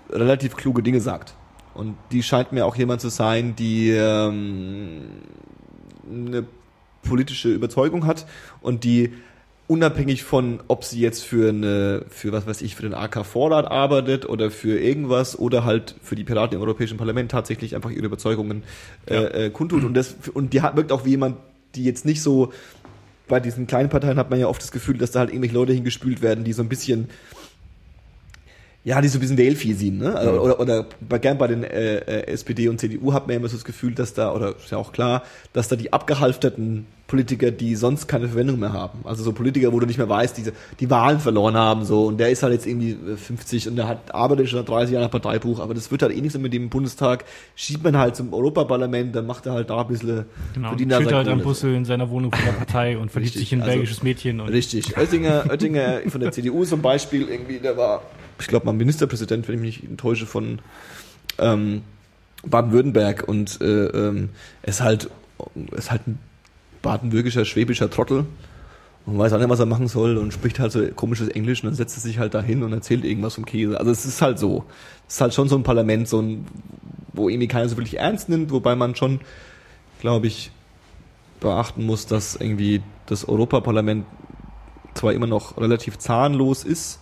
relativ 0.10 0.56
kluge 0.56 0.84
Dinge 0.84 1.02
sagt. 1.02 1.34
Und 1.74 1.96
die 2.12 2.24
scheint 2.24 2.52
mir 2.52 2.66
auch 2.66 2.76
jemand 2.76 3.02
zu 3.02 3.10
sein, 3.10 3.56
die 3.56 3.92
ähm, 3.92 5.02
eine 6.10 6.46
politische 7.04 7.50
Überzeugung 7.50 8.06
hat 8.08 8.26
und 8.62 8.84
die 8.84 9.14
unabhängig 9.68 10.24
von, 10.24 10.62
ob 10.70 10.86
sie 10.86 11.00
jetzt 11.02 11.24
für 11.26 11.50
eine, 11.50 12.06
für 12.10 12.32
was 12.32 12.48
weiß 12.48 12.62
ich, 12.62 12.76
für 12.76 12.84
den 12.84 12.94
AK 12.94 13.26
Vorrat 13.26 13.70
arbeitet 13.70 14.28
oder 14.28 14.50
für 14.50 14.80
irgendwas 14.80 15.38
oder 15.38 15.66
halt 15.66 15.96
für 16.02 16.16
die 16.16 16.24
Piraten 16.24 16.56
im 16.56 16.62
Europäischen 16.62 16.98
Parlament 16.98 17.32
tatsächlich 17.32 17.76
einfach 17.76 17.92
ihre 17.92 18.06
Überzeugungen 18.06 18.64
äh, 19.08 19.46
äh, 19.46 19.50
kundtut. 19.50 19.84
Und 19.84 19.94
das 19.94 20.16
und 20.34 20.54
die 20.54 20.62
hat, 20.62 20.78
wirkt 20.78 20.92
auch 20.94 21.04
wie 21.04 21.12
jemand, 21.12 21.36
die 21.78 21.84
jetzt 21.84 22.06
nicht 22.06 22.22
so 22.22 22.52
bei 23.28 23.40
diesen 23.40 23.68
kleinen 23.68 23.90
Parteien 23.90 24.18
hat 24.18 24.30
man 24.30 24.40
ja 24.40 24.48
oft 24.48 24.62
das 24.62 24.72
Gefühl, 24.72 24.98
dass 24.98 25.12
da 25.12 25.20
halt 25.20 25.30
irgendwelche 25.30 25.56
Leute 25.56 25.74
hingespült 25.74 26.22
werden, 26.22 26.44
die 26.44 26.54
so 26.54 26.62
ein 26.62 26.70
bisschen 26.70 27.10
ja, 28.84 29.02
die 29.02 29.10
so 29.10 29.18
ein 29.18 29.22
bisschen 29.22 29.38
Wählvieh 29.38 29.74
sind, 29.74 29.98
ne? 29.98 30.16
Also, 30.16 30.40
Oder, 30.40 30.60
oder 30.62 30.86
bei, 31.02 31.18
gern 31.18 31.38
bei 31.38 31.48
den 31.48 31.66
äh, 31.66 31.98
äh, 31.98 32.28
SPD 32.28 32.70
und 32.70 32.80
CDU 32.80 33.12
hat 33.12 33.28
man 33.28 33.34
ja 33.34 33.40
immer 33.40 33.50
so 33.50 33.58
das 33.58 33.66
Gefühl, 33.66 33.94
dass 33.94 34.14
da, 34.14 34.34
oder 34.34 34.56
ist 34.56 34.72
ja 34.72 34.78
auch 34.78 34.94
klar, 34.94 35.24
dass 35.52 35.68
da 35.68 35.76
die 35.76 35.92
abgehalfterten 35.92 36.86
Politiker, 37.08 37.52
die 37.52 37.76
sonst 37.76 38.08
keine 38.08 38.28
Verwendung 38.28 38.60
mehr 38.60 38.74
haben. 38.74 39.00
Also 39.06 39.24
so 39.24 39.32
Politiker, 39.32 39.72
wo 39.72 39.80
du 39.80 39.86
nicht 39.86 39.98
mehr 39.98 40.10
weißt, 40.10 40.38
diese, 40.38 40.52
die 40.80 40.90
Wahlen 40.90 41.20
verloren 41.22 41.56
haben, 41.56 41.86
so, 41.86 42.06
und 42.06 42.18
der 42.20 42.30
ist 42.32 42.44
halt 42.44 42.52
jetzt 42.54 42.68
irgendwie 42.68 42.92
äh, 42.92 43.16
50 43.16 43.70
und 43.70 43.78
der 43.78 43.88
hat 43.88 44.14
arbeitet 44.14 44.50
schon 44.50 44.60
seit 44.60 44.68
30 44.70 44.94
Jahren 44.94 45.04
nach 45.04 45.12
Parteibuch, 45.12 45.60
aber 45.62 45.74
das 45.74 45.90
wird 45.90 46.02
halt 46.02 46.14
eh 46.14 46.20
nicht 46.20 46.34
so 46.34 46.40
mit 46.40 46.52
dem 46.54 46.70
Bundestag, 46.70 47.24
schiebt 47.56 47.84
man 47.84 47.98
halt 47.98 48.18
zum 48.18 48.34
Europaparlament, 48.34 49.16
dann 49.16 49.26
macht 49.26 49.46
er 49.46 49.54
halt 49.54 49.70
da 49.70 49.82
ein 49.82 49.88
bisschen, 49.88 50.26
Genau. 50.54 50.68
verdient 50.70 50.92
er 50.92 51.06
halt 51.16 51.28
am. 51.30 51.42
Bussel 51.42 51.74
in 51.76 51.86
seiner 51.86 52.10
Wohnung 52.10 52.32
von 52.34 52.44
der 52.44 52.52
Partei 52.52 52.98
und 52.98 53.10
verliebt 53.10 53.36
Richtig, 53.36 53.42
sich 53.50 53.54
in 53.54 53.60
ein 53.60 53.64
also- 53.64 53.74
belgisches 53.78 54.04
Mädchen. 54.04 54.42
Und 54.42 54.50
Richtig. 54.50 54.98
Oettinger, 54.98 55.46
Oettinger 55.50 56.02
von 56.10 56.20
der 56.20 56.32
CDU 56.34 56.66
zum 56.66 56.82
Beispiel, 56.82 57.30
irgendwie, 57.30 57.60
der 57.60 57.78
war, 57.78 58.02
ich 58.40 58.48
glaube, 58.48 58.66
mal 58.66 58.74
Ministerpräsident, 58.74 59.48
wenn 59.48 59.56
ich 59.56 59.62
mich 59.62 59.82
nicht 59.82 59.90
enttäusche, 59.92 60.26
von 60.26 60.60
ähm, 61.40 61.84
Baden-Württemberg 62.46 63.28
und 63.28 63.62
äh, 63.62 63.86
ähm, 63.86 64.30
ist 64.64 64.82
halt 64.82 65.10
ist 65.76 65.92
halt 65.92 66.08
ein 66.08 66.20
baden-würgischer, 66.82 67.46
schwäbischer 67.46 67.90
Trottel 67.90 68.26
und 69.06 69.18
weiß 69.18 69.34
auch 69.34 69.38
nicht, 69.40 69.50
was 69.50 69.60
er 69.60 69.66
machen 69.66 69.88
soll 69.88 70.18
und 70.18 70.34
spricht 70.34 70.60
halt 70.60 70.72
so 70.72 70.86
komisches 70.96 71.30
Englisch 71.30 71.64
und 71.64 71.68
dann 71.70 71.76
setzt 71.76 71.98
er 71.98 72.02
sich 72.02 72.20
halt 72.20 72.34
dahin 72.34 72.62
und 72.62 72.74
erzählt 72.74 73.06
irgendwas 73.06 73.36
vom 73.36 73.46
Käse. 73.46 73.80
Also 73.80 73.92
es 73.92 74.06
ist 74.06 74.22
halt 74.22 74.38
so. 74.38 74.66
Es 75.08 75.16
ist 75.16 75.22
halt 75.22 75.34
schon 75.34 75.48
so 75.48 75.56
ein 75.56 75.64
Parlament, 75.64 76.10
so 76.10 76.22
ein, 76.22 76.46
wo 77.14 77.30
irgendwie 77.30 77.48
keiner 77.48 77.70
so 77.70 77.78
wirklich 77.78 78.00
ernst 78.00 78.28
nimmt, 78.28 78.52
wobei 78.52 78.76
man 78.76 78.96
schon, 78.96 79.22
glaube 80.02 80.28
ich, 80.28 80.52
beachten 81.40 81.86
muss, 81.86 82.06
dass 82.06 82.36
irgendwie 82.36 82.82
das 83.06 83.28
Europaparlament 83.28 84.06
zwar 84.94 85.14
immer 85.14 85.28
noch 85.28 85.58
relativ 85.58 85.98
zahnlos 85.98 86.64
ist, 86.64 87.00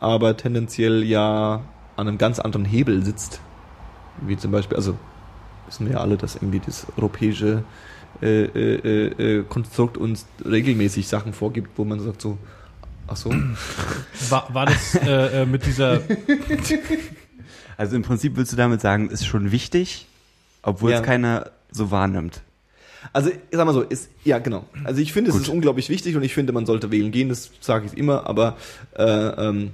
aber 0.00 0.36
tendenziell 0.36 1.02
ja 1.02 1.62
an 1.96 2.08
einem 2.08 2.18
ganz 2.18 2.38
anderen 2.38 2.64
Hebel 2.64 3.04
sitzt. 3.04 3.40
Wie 4.20 4.36
zum 4.36 4.52
Beispiel, 4.52 4.76
also 4.76 4.96
wissen 5.66 5.86
wir 5.86 5.94
ja 5.94 6.00
alle, 6.00 6.16
dass 6.16 6.36
irgendwie 6.36 6.60
das 6.60 6.86
europäische 6.96 7.64
äh, 8.22 8.44
äh, 8.44 9.38
äh, 9.38 9.44
Konstrukt 9.48 9.96
uns 9.98 10.26
regelmäßig 10.44 11.08
Sachen 11.08 11.32
vorgibt, 11.32 11.70
wo 11.76 11.84
man 11.84 12.00
sagt 12.00 12.20
so, 12.22 12.38
ach 13.08 13.16
so, 13.16 13.30
war, 14.30 14.52
war 14.54 14.66
das 14.66 14.94
äh, 14.94 15.42
äh, 15.42 15.46
mit 15.46 15.66
dieser 15.66 16.00
Also 17.76 17.96
im 17.96 18.02
Prinzip 18.02 18.36
willst 18.36 18.52
du 18.52 18.56
damit 18.56 18.80
sagen, 18.80 19.10
ist 19.10 19.24
schon 19.26 19.50
wichtig, 19.50 20.06
obwohl 20.62 20.90
Ja. 20.92 20.98
es 21.00 21.02
keiner 21.04 21.50
so 21.70 21.90
wahrnimmt. 21.90 22.42
Also, 23.12 23.30
ich 23.30 23.36
sag 23.50 23.64
mal 23.66 23.72
so, 23.72 23.82
ist, 23.82 24.10
ja, 24.24 24.38
genau. 24.38 24.64
Also 24.84 25.00
ich 25.00 25.12
finde, 25.12 25.30
es 25.30 25.36
Gut. 25.36 25.42
ist 25.44 25.48
unglaublich 25.48 25.88
wichtig 25.88 26.14
und 26.14 26.22
ich 26.22 26.34
finde, 26.34 26.52
man 26.52 26.66
sollte 26.66 26.92
wählen 26.92 27.10
gehen, 27.10 27.28
das 27.30 27.50
sage 27.60 27.86
ich 27.86 27.98
immer, 27.98 28.26
aber 28.28 28.56
äh, 28.96 29.02
ähm, 29.02 29.70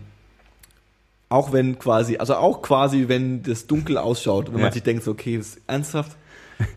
auch 1.29 1.53
wenn 1.53 1.79
quasi, 1.79 2.17
also 2.17 2.37
auch 2.37 2.63
quasi, 2.63 3.05
wenn 3.09 3.43
das 3.43 3.67
dunkel 3.67 3.99
ausschaut, 3.99 4.47
wenn 4.49 4.59
Ja. 4.61 4.65
man 4.67 4.73
sich 4.73 4.83
denkt, 4.83 5.05
so, 5.05 5.11
okay, 5.11 5.37
das 5.37 5.49
ist 5.49 5.61
ernsthaft, 5.67 6.17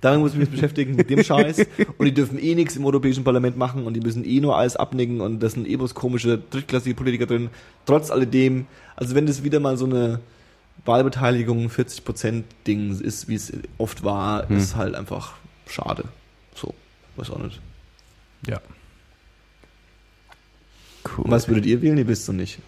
damit 0.01 0.19
muss 0.19 0.33
ich 0.33 0.39
mich 0.39 0.49
beschäftigen, 0.49 0.95
mit 0.95 1.09
dem 1.09 1.23
Scheiß 1.23 1.65
und 1.97 2.05
die 2.05 2.13
dürfen 2.13 2.37
eh 2.39 2.55
nichts 2.55 2.75
im 2.75 2.85
Europäischen 2.85 3.23
Parlament 3.23 3.57
machen 3.57 3.83
und 3.85 3.93
die 3.95 3.99
müssen 4.01 4.23
eh 4.25 4.39
nur 4.39 4.57
alles 4.57 4.75
abnicken 4.75 5.21
und 5.21 5.39
das 5.41 5.53
sind 5.53 5.67
eh 5.67 5.75
bloß 5.75 5.95
komische, 5.95 6.37
drittklassige 6.49 6.95
Politiker 6.95 7.25
drin. 7.25 7.49
Trotz 7.85 8.11
alledem, 8.11 8.67
also 8.95 9.15
wenn 9.15 9.25
das 9.25 9.43
wieder 9.43 9.59
mal 9.59 9.77
so 9.77 9.85
eine 9.85 10.19
Wahlbeteiligung 10.85 11.67
40% 11.67 12.43
Ding 12.67 12.99
ist, 12.99 13.27
wie 13.27 13.35
es 13.35 13.51
oft 13.77 14.03
war, 14.03 14.47
Hm. 14.49 14.57
ist 14.57 14.75
halt 14.75 14.95
einfach 14.95 15.33
schade. 15.67 16.05
So, 16.55 16.73
weiß 17.17 17.29
auch 17.31 17.39
nicht. 17.39 17.59
ja 18.47 18.59
Cool. 21.17 21.25
Was 21.27 21.47
würdet 21.47 21.65
ihr 21.65 21.81
wählen? 21.81 21.97
Ihr 21.97 22.07
wisst 22.07 22.29
es 22.29 22.35
nicht. 22.35 22.59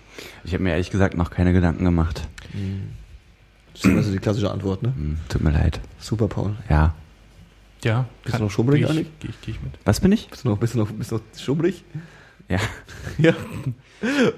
Ich 0.43 0.53
habe 0.53 0.63
mir 0.63 0.71
ehrlich 0.71 0.89
gesagt 0.89 1.15
noch 1.15 1.29
keine 1.29 1.53
Gedanken 1.53 1.85
gemacht. 1.85 2.27
Das 3.73 3.85
ist 3.85 3.95
also 3.95 4.11
die 4.11 4.17
klassische 4.17 4.49
Antwort, 4.51 4.81
ne? 4.81 4.91
Hm, 4.95 5.17
tut 5.29 5.43
mir 5.43 5.51
leid. 5.51 5.79
Super, 5.99 6.27
Paul. 6.27 6.55
Ja. 6.69 6.95
Ja. 7.83 8.05
Bist 8.23 8.37
du 8.39 8.43
noch 8.43 8.51
schummrig 8.51 8.79
Geh 8.79 8.85
ich, 8.85 8.89
eigentlich? 8.91 9.07
geh 9.19 9.27
ich, 9.29 9.41
geh 9.41 9.51
ich 9.51 9.61
mit. 9.61 9.73
Was 9.85 9.99
bin 9.99 10.11
ich? 10.11 10.29
Bist 10.29 10.45
du 10.45 10.49
noch, 10.49 10.57
bist 10.57 10.73
du 10.73 10.79
noch, 10.79 10.91
bist 10.91 11.11
du 11.11 11.15
noch 11.17 11.23
schummrig? 11.37 11.83
Ja. 12.49 12.59
Ja. 13.17 13.33
um 13.61 13.75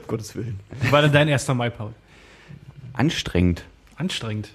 Gottes 0.08 0.36
Willen. 0.36 0.60
Wie 0.82 0.92
war 0.92 1.02
denn 1.02 1.12
dein 1.12 1.28
erster 1.28 1.54
Mai, 1.54 1.70
Paul? 1.70 1.94
Anstrengend. 2.94 3.64
Anstrengend. 3.98 4.50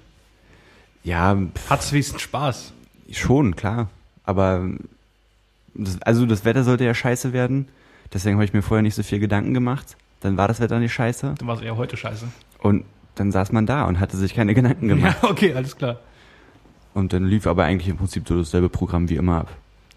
Ja, 1.03 1.35
pf, 1.37 1.71
Hat's 1.71 1.93
wenigstens 1.93 2.23
Spaß? 2.23 2.73
schon, 3.11 3.57
klar. 3.57 3.89
Aber 4.25 4.69
das, 5.75 6.01
also 6.03 6.27
das 6.27 6.45
Wetter 6.45 6.63
sollte 6.65 6.85
ja 6.85 6.95
scheiße 6.95 7.33
werden. 7.33 7.69
Deswegen 8.13 8.37
habe 8.37 8.45
ich 8.45 8.53
mir 8.53 8.63
vorher 8.63 8.83
nicht 8.83 8.95
so 8.95 9.03
viel 9.03 9.19
Gedanken 9.19 9.55
gemacht. 9.55 9.97
Dann 10.21 10.37
war 10.37 10.47
das 10.49 10.61
Wetter 10.61 10.79
nicht 10.79 10.93
scheiße. 10.93 11.35
Dann 11.39 11.49
war 11.49 11.57
es 11.57 11.63
eher 11.63 11.77
heute 11.77 11.97
scheiße. 11.97 12.29
Und 12.59 12.85
dann 13.17 13.33
saß 13.33 13.53
man 13.53 13.67
da 13.67 13.85
und 13.85 13.99
hatte 13.99 14.17
sich 14.17 14.35
keine 14.35 14.55
Gedanken 14.55 14.89
gemacht. 14.89 15.17
Ja, 15.23 15.29
okay, 15.31 15.55
alles 15.55 15.77
klar. 15.77 15.99
Und 17.01 17.13
dann 17.13 17.25
lief 17.27 17.47
aber 17.47 17.65
eigentlich 17.65 17.89
im 17.89 17.97
Prinzip 17.97 18.29
so 18.29 18.39
dasselbe 18.39 18.69
Programm 18.69 19.09
wie 19.09 19.17
immer 19.17 19.39
ab. 19.39 19.57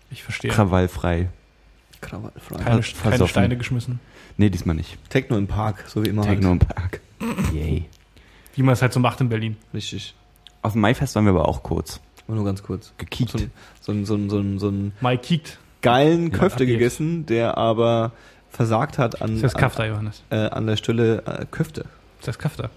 Ich 0.09 0.23
verstehe. 0.23 0.49
Krawallfrei. 0.51 1.29
Krawallfrei. 2.01 2.57
Keine, 2.63 2.81
keine. 2.81 3.27
Steine 3.27 3.57
geschmissen. 3.57 3.99
Nee, 4.37 4.49
diesmal 4.49 4.75
nicht. 4.75 4.97
Techno 5.09 5.37
im 5.37 5.47
Park, 5.47 5.83
so 5.87 6.03
wie 6.03 6.09
immer. 6.09 6.23
Techno 6.23 6.49
Halt. 6.51 6.61
im 6.63 6.67
Park. 6.67 7.01
Yay. 7.53 7.85
Wie 8.55 8.63
man 8.63 8.73
es 8.73 8.81
halt 8.81 8.93
so 8.93 8.99
macht 8.99 9.19
in 9.21 9.29
Berlin. 9.29 9.57
Richtig. 9.73 10.15
Auf 10.61 10.71
dem 10.73 10.81
Maifest 10.81 11.15
waren 11.15 11.25
wir 11.25 11.31
aber 11.31 11.47
auch 11.47 11.61
kurz. 11.63 11.99
Aber 12.27 12.35
nur 12.35 12.45
ganz 12.45 12.63
kurz. 12.63 12.93
Gekiekt. 12.97 13.31
So, 13.31 13.37
ein- 13.37 13.51
so, 13.81 13.91
ein- 13.91 14.05
so, 14.05 14.15
ein- 14.15 14.29
so, 14.29 14.39
ein- 14.39 14.59
so 14.59 14.67
einen 14.69 14.93
Mai 15.01 15.17
kiekt. 15.17 15.59
geilen 15.81 16.31
Ja, 16.31 16.37
Köfte 16.37 16.63
abgeht. 16.63 16.69
gegessen, 16.79 17.25
der 17.25 17.57
aber 17.57 18.11
versagt 18.49 18.97
hat 18.97 19.21
an, 19.21 19.35
Das 19.35 19.43
heißt 19.43 19.55
an, 19.55 19.61
Kafta, 19.61 19.85
Johannes. 19.85 20.23
äh, 20.29 20.35
an 20.37 20.67
der 20.67 20.77
Stelle 20.77 21.23
äh, 21.25 21.45
Köfte. 21.51 21.85
Das 22.19 22.29
heißt 22.29 22.39
Kafta. 22.39 22.69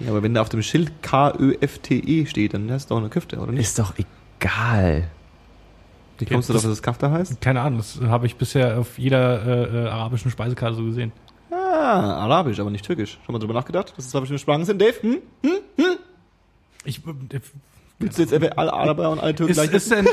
Ja, 0.00 0.10
aber 0.10 0.22
wenn 0.22 0.34
da 0.34 0.40
auf 0.40 0.48
dem 0.48 0.62
Schild 0.62 1.02
K-Ö-F-T-E 1.02 2.26
steht, 2.26 2.54
dann 2.54 2.68
es 2.70 2.86
doch 2.86 2.96
eine 2.98 3.08
Köfte, 3.10 3.38
oder 3.38 3.52
nicht? 3.52 3.60
Ist 3.60 3.78
doch 3.78 3.94
egal. 3.98 5.08
Wie 6.18 6.26
kommst 6.26 6.48
du 6.48 6.52
das- 6.52 6.62
darauf, 6.62 6.72
dass 6.72 6.78
es 6.78 6.82
Kafta 6.82 7.10
heißt? 7.10 7.40
Keine 7.40 7.60
Ahnung, 7.62 7.78
das 7.78 8.00
habe 8.02 8.26
ich 8.26 8.36
bisher 8.36 8.78
auf 8.78 8.98
jeder 8.98 9.44
äh, 9.46 9.84
äh, 9.84 9.88
arabischen 9.88 10.30
Speisekarte 10.30 10.76
so 10.76 10.84
gesehen. 10.84 11.12
Ah, 11.50 12.24
Arabisch, 12.24 12.60
aber 12.60 12.70
nicht 12.70 12.84
Türkisch. 12.84 13.18
Schon 13.24 13.32
mal 13.32 13.38
drüber 13.38 13.54
nachgedacht, 13.54 13.90
dass 13.96 14.04
es 14.04 14.10
zwei 14.10 14.18
verschiedene 14.20 14.38
Sprachen 14.38 14.64
sind, 14.64 14.80
Dave? 14.80 14.94
Hm? 15.02 15.18
Ich, 16.84 16.98
äh, 16.98 17.40
Willst 17.98 18.18
du 18.18 18.22
jetzt 18.22 18.32
etwa 18.32 18.46
alle 18.56 18.72
Araber 18.72 19.10
und 19.10 19.18
alle 19.20 19.34
Türken 19.34 19.52
ist, 19.52 19.56
gleich 19.58 19.72
ist 19.72 19.90
denn... 19.90 20.06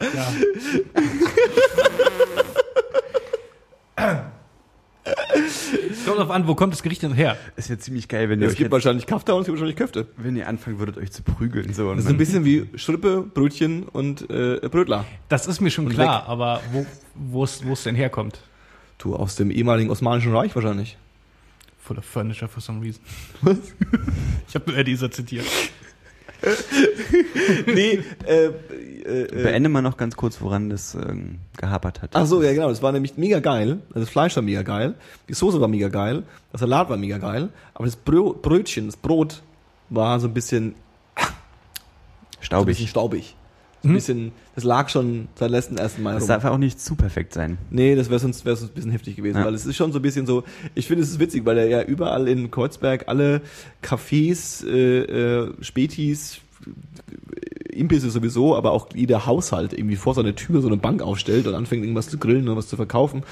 ja. 0.00 0.32
Kommt 6.08 6.20
drauf 6.20 6.30
an, 6.30 6.46
wo 6.46 6.54
kommt 6.54 6.72
das 6.72 6.82
Gericht 6.82 7.02
denn 7.02 7.12
her? 7.12 7.36
Ist 7.56 7.70
ja 7.70 7.78
ziemlich 7.78 8.08
geil, 8.08 8.28
wenn 8.28 8.40
ihr, 8.40 8.46
Es 8.46 8.52
euch 8.52 8.58
gibt 8.58 8.70
wahrscheinlich 8.70 9.06
Kafta 9.06 9.32
und 9.34 9.40
es 9.40 9.46
gibt 9.46 9.56
wahrscheinlich 9.56 9.76
Köfte. 9.76 10.06
wenn 10.16 10.36
ihr 10.36 10.48
anfangen 10.48 10.78
würdet, 10.78 10.96
euch 10.98 11.12
zu 11.12 11.22
prügeln. 11.22 11.72
So, 11.72 11.94
Das 11.94 12.04
ist 12.04 12.10
ein 12.10 12.16
bisschen 12.16 12.44
wie 12.44 12.66
Schrippe, 12.76 13.22
Brötchen 13.22 13.84
und 13.84 14.28
äh, 14.30 14.60
Brötler. 14.70 15.04
Das 15.28 15.46
ist 15.46 15.60
mir 15.60 15.70
schon 15.70 15.86
Und 15.86 15.92
klar, 15.94 16.26
aber 16.28 16.60
wo 16.72 16.86
wo 17.14 17.44
es 17.44 17.64
wo 17.66 17.72
es 17.72 17.82
denn 17.82 17.94
herkommt? 17.94 18.40
Du, 18.98 19.14
aus 19.14 19.36
dem 19.36 19.50
ehemaligen 19.50 19.90
Osmanischen 19.90 20.34
Reich 20.34 20.54
wahrscheinlich. 20.54 20.96
Full 21.80 21.98
of 21.98 22.04
furniture 22.04 22.48
for 22.48 22.60
some 22.60 22.80
reason. 22.82 23.02
Was? 23.42 23.56
Ich 24.48 24.54
habe 24.54 24.70
nur 24.70 24.78
Eddie 24.78 24.96
zitiert. 24.96 25.44
nee, 27.66 28.00
äh, 28.26 28.46
äh, 28.46 29.22
äh, 29.22 29.42
Beende 29.42 29.68
mal 29.68 29.82
noch 29.82 29.96
ganz 29.96 30.16
kurz, 30.16 30.40
woran 30.40 30.70
das 30.70 30.94
ähm, 30.94 31.38
gehapert 31.56 32.02
hat. 32.02 32.10
Ach 32.14 32.26
so, 32.26 32.42
ja 32.42 32.52
genau, 32.52 32.68
das 32.68 32.82
war 32.82 32.92
nämlich 32.92 33.16
mega 33.16 33.40
geil. 33.40 33.80
Also 33.88 34.00
das 34.00 34.10
Fleisch 34.10 34.36
war 34.36 34.42
mega 34.42 34.62
geil, 34.62 34.94
die 35.28 35.34
Soße 35.34 35.60
war 35.60 35.68
mega 35.68 35.88
geil, 35.88 36.22
der 36.52 36.60
Salat 36.60 36.88
war 36.90 36.96
mega 36.96 37.18
geil, 37.18 37.48
aber 37.74 37.86
das 37.86 37.96
Brö 37.96 38.32
Brötchen, 38.34 38.86
das 38.86 38.96
Brot 38.96 39.42
war 39.90 40.20
so 40.20 40.28
ein 40.28 40.34
bisschen, 40.34 40.74
so 42.48 42.56
ein 42.56 42.66
bisschen 42.66 42.88
Staubig. 42.88 43.34
So 43.82 43.88
ein 43.88 43.92
Mhm. 43.92 43.94
bisschen, 43.94 44.32
das 44.56 44.64
lag 44.64 44.88
schon 44.88 45.28
seit 45.36 45.50
letzten 45.52 45.76
ersten 45.76 46.02
Mal 46.02 46.14
Das 46.14 46.22
rum. 46.22 46.28
darf 46.28 46.44
auch 46.46 46.58
nicht 46.58 46.80
zu 46.80 46.96
perfekt 46.96 47.32
sein. 47.32 47.58
Nee, 47.70 47.94
das 47.94 48.08
wäre 48.10 48.18
sonst, 48.18 48.44
wäre 48.44 48.56
sonst 48.56 48.72
ein 48.72 48.74
bisschen 48.74 48.90
heftig 48.90 49.14
gewesen, 49.16 49.38
Ja. 49.38 49.44
weil 49.44 49.54
es 49.54 49.66
ist 49.66 49.76
schon 49.76 49.92
so 49.92 50.00
ein 50.00 50.02
bisschen 50.02 50.26
so, 50.26 50.42
ich 50.74 50.86
finde 50.88 51.04
es 51.04 51.10
ist 51.10 51.20
witzig, 51.20 51.46
weil 51.46 51.58
er 51.58 51.68
ja 51.68 51.82
überall 51.82 52.26
in 52.26 52.50
Kreuzberg 52.50 53.04
alle 53.06 53.40
Cafés, 53.82 54.66
äh, 54.66 55.02
äh, 55.44 55.52
Spätis, 55.60 56.40
Imbisse 57.70 58.10
sowieso, 58.10 58.56
aber 58.56 58.72
auch 58.72 58.88
jeder 58.94 59.26
Haushalt 59.26 59.72
irgendwie 59.72 59.96
vor 59.96 60.14
seiner 60.14 60.34
Tür 60.34 60.60
so 60.60 60.66
eine 60.68 60.76
Bank 60.76 61.00
aufstellt 61.02 61.46
und 61.46 61.54
anfängt 61.54 61.84
irgendwas 61.84 62.08
zu 62.08 62.18
grillen 62.18 62.48
oder 62.48 62.56
was 62.56 62.66
zu 62.68 62.76
verkaufen. 62.76 63.22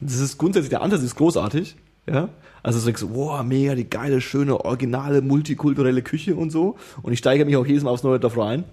Das 0.00 0.20
ist 0.20 0.38
grundsätzlich, 0.38 0.70
der 0.70 0.82
Ansatz 0.82 1.02
ist 1.02 1.16
großartig, 1.16 1.76
ja. 2.08 2.28
Also 2.62 2.78
so 2.80 2.84
denkst 2.86 3.00
du, 3.02 3.14
wow, 3.14 3.42
mega 3.44 3.74
die 3.74 3.88
geile, 3.88 4.20
schöne, 4.20 4.64
originale, 4.64 5.22
multikulturelle 5.22 6.02
Küche 6.02 6.34
und 6.36 6.50
so. 6.50 6.76
Und 7.02 7.12
ich 7.12 7.18
steigere 7.20 7.46
mich 7.46 7.56
auch 7.56 7.66
jedes 7.66 7.82
Mal 7.84 7.90
aufs 7.90 8.02
Neue 8.02 8.18
drauf 8.20 8.36
rein. 8.38 8.64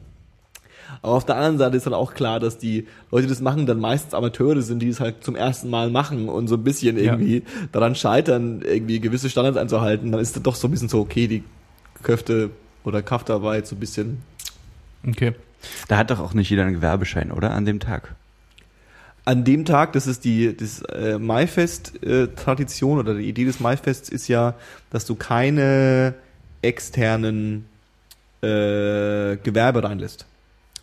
Aber 1.03 1.13
auf 1.13 1.25
der 1.25 1.35
anderen 1.35 1.57
Seite 1.57 1.77
ist 1.77 1.85
dann 1.85 1.93
auch 1.93 2.13
klar, 2.13 2.39
dass 2.39 2.57
die 2.57 2.87
Leute, 3.11 3.23
die 3.27 3.29
das 3.29 3.41
machen, 3.41 3.65
dann 3.65 3.79
meistens 3.79 4.13
Amateure 4.13 4.61
sind, 4.61 4.79
die 4.79 4.87
es 4.87 4.99
halt 5.01 5.23
zum 5.23 5.35
ersten 5.35 5.69
Mal 5.69 5.89
machen 5.89 6.29
und 6.29 6.47
so 6.47 6.55
ein 6.55 6.63
bisschen 6.63 6.97
Ja. 6.97 7.03
irgendwie 7.13 7.43
daran 7.71 7.93
scheitern, 7.93 8.61
irgendwie 8.63 8.99
gewisse 9.01 9.29
Standards 9.29 9.57
einzuhalten. 9.57 10.11
Dann 10.11 10.21
ist 10.21 10.35
das 10.35 10.41
doch 10.43 10.55
so 10.55 10.67
ein 10.67 10.71
bisschen 10.71 10.89
so, 10.89 11.01
okay, 11.01 11.27
die 11.27 11.43
Köfte 12.01 12.51
oder 12.85 13.01
Kafta 13.01 13.43
war 13.43 13.55
jetzt 13.55 13.69
so 13.69 13.75
ein 13.75 13.79
bisschen. 13.79 14.23
Okay. 15.07 15.33
Da 15.87 15.97
hat 15.97 16.09
doch 16.09 16.19
auch 16.19 16.33
nicht 16.33 16.49
jeder 16.49 16.63
einen 16.63 16.73
Gewerbeschein, 16.73 17.31
oder? 17.31 17.51
An 17.51 17.65
dem 17.65 17.79
Tag. 17.79 18.15
An 19.25 19.43
dem 19.45 19.63
Tag, 19.65 19.93
das 19.93 20.07
ist 20.07 20.25
die 20.25 20.55
das 20.55 20.81
äh, 20.83 21.17
Maifest-Tradition 21.19 22.99
oder 22.99 23.13
die 23.15 23.27
Idee 23.27 23.45
des 23.45 23.59
Maifests 23.59 24.09
ist 24.09 24.27
ja, 24.27 24.55
dass 24.89 25.05
du 25.05 25.15
keine 25.15 26.13
externen 26.61 27.65
äh, 28.41 29.37
Gewerbe 29.37 29.83
reinlässt. 29.83 30.25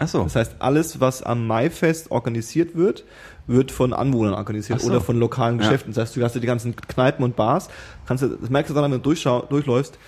Ach 0.00 0.08
so. 0.08 0.22
Das 0.24 0.34
heißt, 0.34 0.56
alles, 0.58 0.98
was 1.00 1.22
am 1.22 1.46
Maifest 1.46 2.10
organisiert 2.10 2.74
wird, 2.74 3.04
wird 3.46 3.70
von 3.70 3.92
Anwohnern 3.92 4.34
organisiert 4.34 4.80
so. 4.80 4.88
oder 4.88 5.00
von 5.00 5.18
lokalen 5.18 5.58
Ja. 5.58 5.64
Geschäften. 5.66 5.92
Das 5.92 6.02
heißt, 6.02 6.16
du 6.16 6.22
hast 6.24 6.34
ja 6.34 6.40
die 6.40 6.46
ganzen 6.46 6.74
Kneipen 6.74 7.22
und 7.24 7.36
Bars, 7.36 7.68
kannst 8.06 8.22
du, 8.24 8.28
das 8.28 8.50
merkst 8.50 8.70
du 8.70 8.74
dann, 8.74 8.90
wenn 8.90 9.00
du 9.02 9.14
durchläufst. 9.48 9.98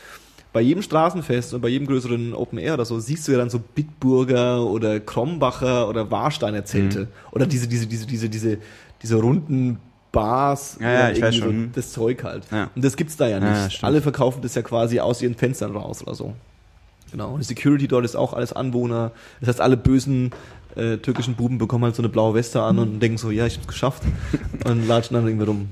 Bei 0.53 0.61
jedem 0.61 0.82
Straßenfest 0.82 1.55
und 1.55 1.61
bei 1.62 1.68
jedem 1.68 1.86
größeren 1.86 2.34
Open 2.34 2.59
Air 2.59 2.74
oder 2.74 2.84
so 2.84 2.99
siehst 3.01 3.26
du 3.26 3.32
ja 3.32 3.38
dann 3.38 3.49
so 3.49 3.59
Bitburger 3.59 4.66
oder 4.66 5.01
Krombacher 5.01 5.88
oder 5.88 6.11
Warsteiner 6.11 6.64
Zelte 6.66 7.01
Mhm. 7.01 7.09
oder 7.32 7.47
diese 7.47 7.66
diese 7.68 7.86
diese 7.86 8.07
diese 8.07 8.28
diese 8.28 8.59
diese 9.03 9.16
runden 9.16 9.78
Bars 10.12 10.76
Ja, 10.78 10.93
ja, 10.93 11.11
ich 11.11 11.22
weiß 11.22 11.36
irgendwie 11.36 11.55
schon. 11.55 11.64
so 11.68 11.70
das 11.74 11.93
Zeug 11.93 12.22
halt. 12.24 12.45
Ja. 12.51 12.68
Und 12.74 12.84
das 12.84 12.97
gibt's 12.97 13.16
da 13.16 13.26
ja 13.28 13.38
Ja, 13.38 13.51
nicht. 13.64 13.72
stimmt. 13.76 13.84
Alle 13.84 14.03
verkaufen 14.03 14.43
das 14.43 14.55
ja 14.55 14.61
quasi 14.61 15.01
aus 15.01 15.22
ihren 15.22 15.34
Fenstern 15.34 15.74
raus 15.74 16.03
oder 16.03 16.14
so. 16.14 16.34
Genau. 17.13 17.33
Und 17.35 17.41
die 17.41 17.45
Security 17.47 17.87
dort 17.87 18.05
ist 18.05 18.17
auch 18.17 18.33
alles 18.33 18.53
Anwohner. 18.53 19.13
Das 19.41 19.51
heißt, 19.51 19.61
alle 19.61 19.77
bösen 19.77 20.31
äh, 20.75 20.97
türkischen 20.97 21.35
Buben 21.35 21.59
bekommen 21.59 21.85
halt 21.85 21.95
so 21.95 22.03
eine 22.03 22.09
blaue 22.09 22.35
Weste 22.35 22.63
an 22.63 22.79
und 22.79 23.01
denken 23.01 23.19
so, 23.19 23.31
ja, 23.31 23.47
ich 23.47 23.57
hab's 23.57 23.67
geschafft. 23.67 24.03
und 24.65 24.87
latschen 24.89 25.15
dann 25.15 25.27
irgendwie 25.27 25.47
rum. 25.47 25.69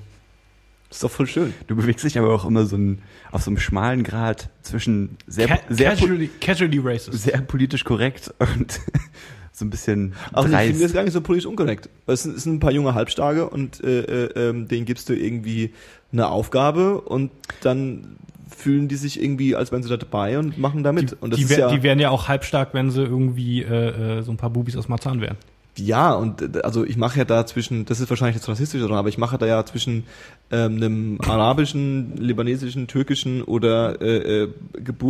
Das 0.89 0.99
ist 0.99 1.05
doch 1.05 1.11
voll 1.11 1.27
schön. 1.27 1.55
Du 1.69 1.77
bewegst 1.77 2.05
dich 2.05 2.19
aber 2.19 2.35
auch 2.35 2.45
immer 2.45 2.67
so 2.67 2.77
ein, 2.77 3.01
auf 3.31 3.43
so 3.43 3.51
einem 3.51 3.59
schmalen 3.59 4.03
Grad 4.03 4.51
zwischen 4.63 5.17
sehr, 5.27 5.47
Ca 5.47 5.59
sehr, 5.69 5.91
casually, 5.91 6.29
casually 6.41 6.79
racist. 6.79 7.23
sehr 7.23 7.41
politisch 7.43 7.85
korrekt 7.85 8.35
und 8.39 8.81
so 9.53 9.65
ein 9.65 9.71
bisschen 9.71 10.15
Aber 10.33 10.49
ich 10.49 10.53
finde 10.53 10.73
das 10.73 10.81
dreist. 10.81 10.95
gar 10.95 11.05
nicht 11.05 11.13
so 11.13 11.21
politisch 11.21 11.47
unkorrekt. 11.47 11.89
Weil 12.07 12.15
es 12.15 12.25
sind, 12.25 12.37
es 12.37 12.43
sind 12.43 12.55
ein 12.55 12.61
paar 12.61 12.73
junge 12.73 12.95
Halbstarke 12.95 13.49
und 13.49 13.83
äh, 13.85 14.01
äh, 14.01 14.49
ähm, 14.49 14.67
denen 14.67 14.85
gibst 14.85 15.09
du 15.09 15.15
irgendwie 15.15 15.73
eine 16.13 16.29
Aufgabe 16.29 17.01
und 17.01 17.31
dann 17.63 18.17
fühlen 18.55 18.89
die 18.89 18.97
sich 18.97 19.23
irgendwie, 19.23 19.55
als 19.57 19.73
wären 19.73 19.83
sie 19.83 19.89
da 19.89 19.97
dabei 19.97 20.39
und 20.39 20.59
machen 20.59 20.83
da 20.83 20.93
mit. 20.93 21.13
Die, 21.13 21.17
und 21.21 21.31
das 21.31 21.39
die, 21.39 21.45
ist 21.45 21.57
ja, 21.57 21.71
die 21.71 21.83
wären 21.83 21.99
ja 21.99 22.11
auch 22.11 22.29
halbstark, 22.29 22.75
wenn 22.75 22.91
sie 22.91 23.03
irgendwie 23.03 23.63
äh, 23.63 24.19
äh, 24.19 24.23
so 24.23 24.31
ein 24.33 24.37
paar 24.37 24.51
Bubis 24.51 24.77
aus 24.77 24.89
Marzahn 24.89 25.21
wären. 25.21 25.37
Ja, 25.79 26.13
und 26.15 26.43
äh, 26.57 26.61
also 26.63 26.85
ich 26.85 26.97
mache 26.97 27.19
ja 27.19 27.25
da 27.25 27.47
zwischen, 27.47 27.85
das 27.87 28.01
ist 28.01 28.11
wahrscheinlich 28.11 28.37
jetzt 28.37 28.49
rassistisch, 28.49 28.83
oder, 28.83 28.97
aber 28.97 29.09
ich 29.09 29.19
mache 29.19 29.39
da 29.39 29.47
ja 29.47 29.65
zwischen 29.65 30.05
ähm, 30.51 30.77
einem 30.77 31.19
arabischen, 31.21 32.17
libanesischen, 32.17 32.87
türkischen 32.89 33.43
oder 33.43 34.01
äh, 34.03 34.43
äh, 34.43 34.49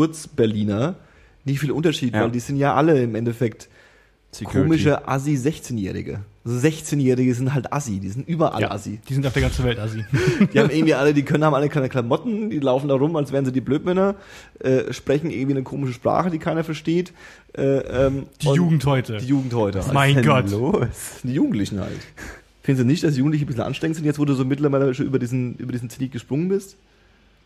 Geburtsberliner 0.05 0.95
nicht 1.45 1.61
viel 1.61 1.70
Unterschied, 1.70 2.14
Ja. 2.14 2.22
weil 2.22 2.30
die 2.30 2.41
sind 2.41 2.57
ja 2.57 2.74
alle 2.74 3.03
im 3.03 3.14
Endeffekt 3.14 3.68
Security. 4.32 4.62
komische 4.68 5.09
Assi-16-Jährige. 5.09 6.20
Also 6.43 6.66
16-Jährige 6.66 7.34
sind 7.34 7.53
halt 7.53 7.70
Assi, 7.70 8.01
die 8.01 8.09
sind 8.09 8.26
überall 8.26 8.64
Assi. 8.64 8.99
Die 9.09 9.12
sind 9.14 9.26
auf 9.26 9.34
der 9.34 9.43
ganzen 9.43 9.62
Welt 9.64 9.78
Assi. 9.78 10.05
Die 10.53 10.59
haben 10.59 10.70
irgendwie 10.70 10.95
alle, 10.95 11.12
die 11.12 11.22
können 11.22 11.45
haben 11.45 11.53
alle 11.53 11.68
keine 11.68 11.91
Klamotten, 11.91 12.49
die 12.49 12.59
laufen 12.61 12.88
da 12.88 12.95
rum, 12.95 13.14
als 13.16 13.30
wären 13.30 13.45
sie 13.45 13.53
die 13.53 13.61
Blödmänner, 13.61 14.14
äh, 14.61 14.91
sprechen 14.93 15.30
irgendwie 15.30 15.53
eine 15.53 15.62
komische 15.62 15.93
Sprache, 15.93 16.30
die 16.30 16.38
keiner 16.38 16.64
versteht. 16.64 17.12
Äh, 17.53 17.62
ähm, 18.07 18.26
Die 18.41 18.49
Jugend 18.49 18.86
heute. 18.86 19.18
Die 19.18 19.26
Jugend 19.26 19.53
heute. 19.53 19.84
mein 19.93 20.14
denn 20.14 20.24
Gott. 20.24 20.51
los? 20.51 20.86
Die 21.22 21.34
Jugendlichen 21.34 21.78
halt. 21.78 21.99
Finden 22.62 22.82
Sie 22.82 22.86
nicht, 22.86 23.05
dass 23.05 23.16
Jugendliche 23.16 23.45
ein 23.45 23.49
bisschen 23.49 23.62
anstrengend 23.62 23.97
sind, 23.97 24.07
jetzt 24.07 24.18
wo 24.18 24.24
du 24.24 24.34
so 24.34 24.45
mittlerweile 24.45 24.95
schon 24.95 25.07
über 25.07 25.18
diesen, 25.18 25.57
über 25.57 25.72
diesen 25.72 25.91
Zenit 25.91 26.12
gesprungen 26.12 26.49
bist? 26.49 26.76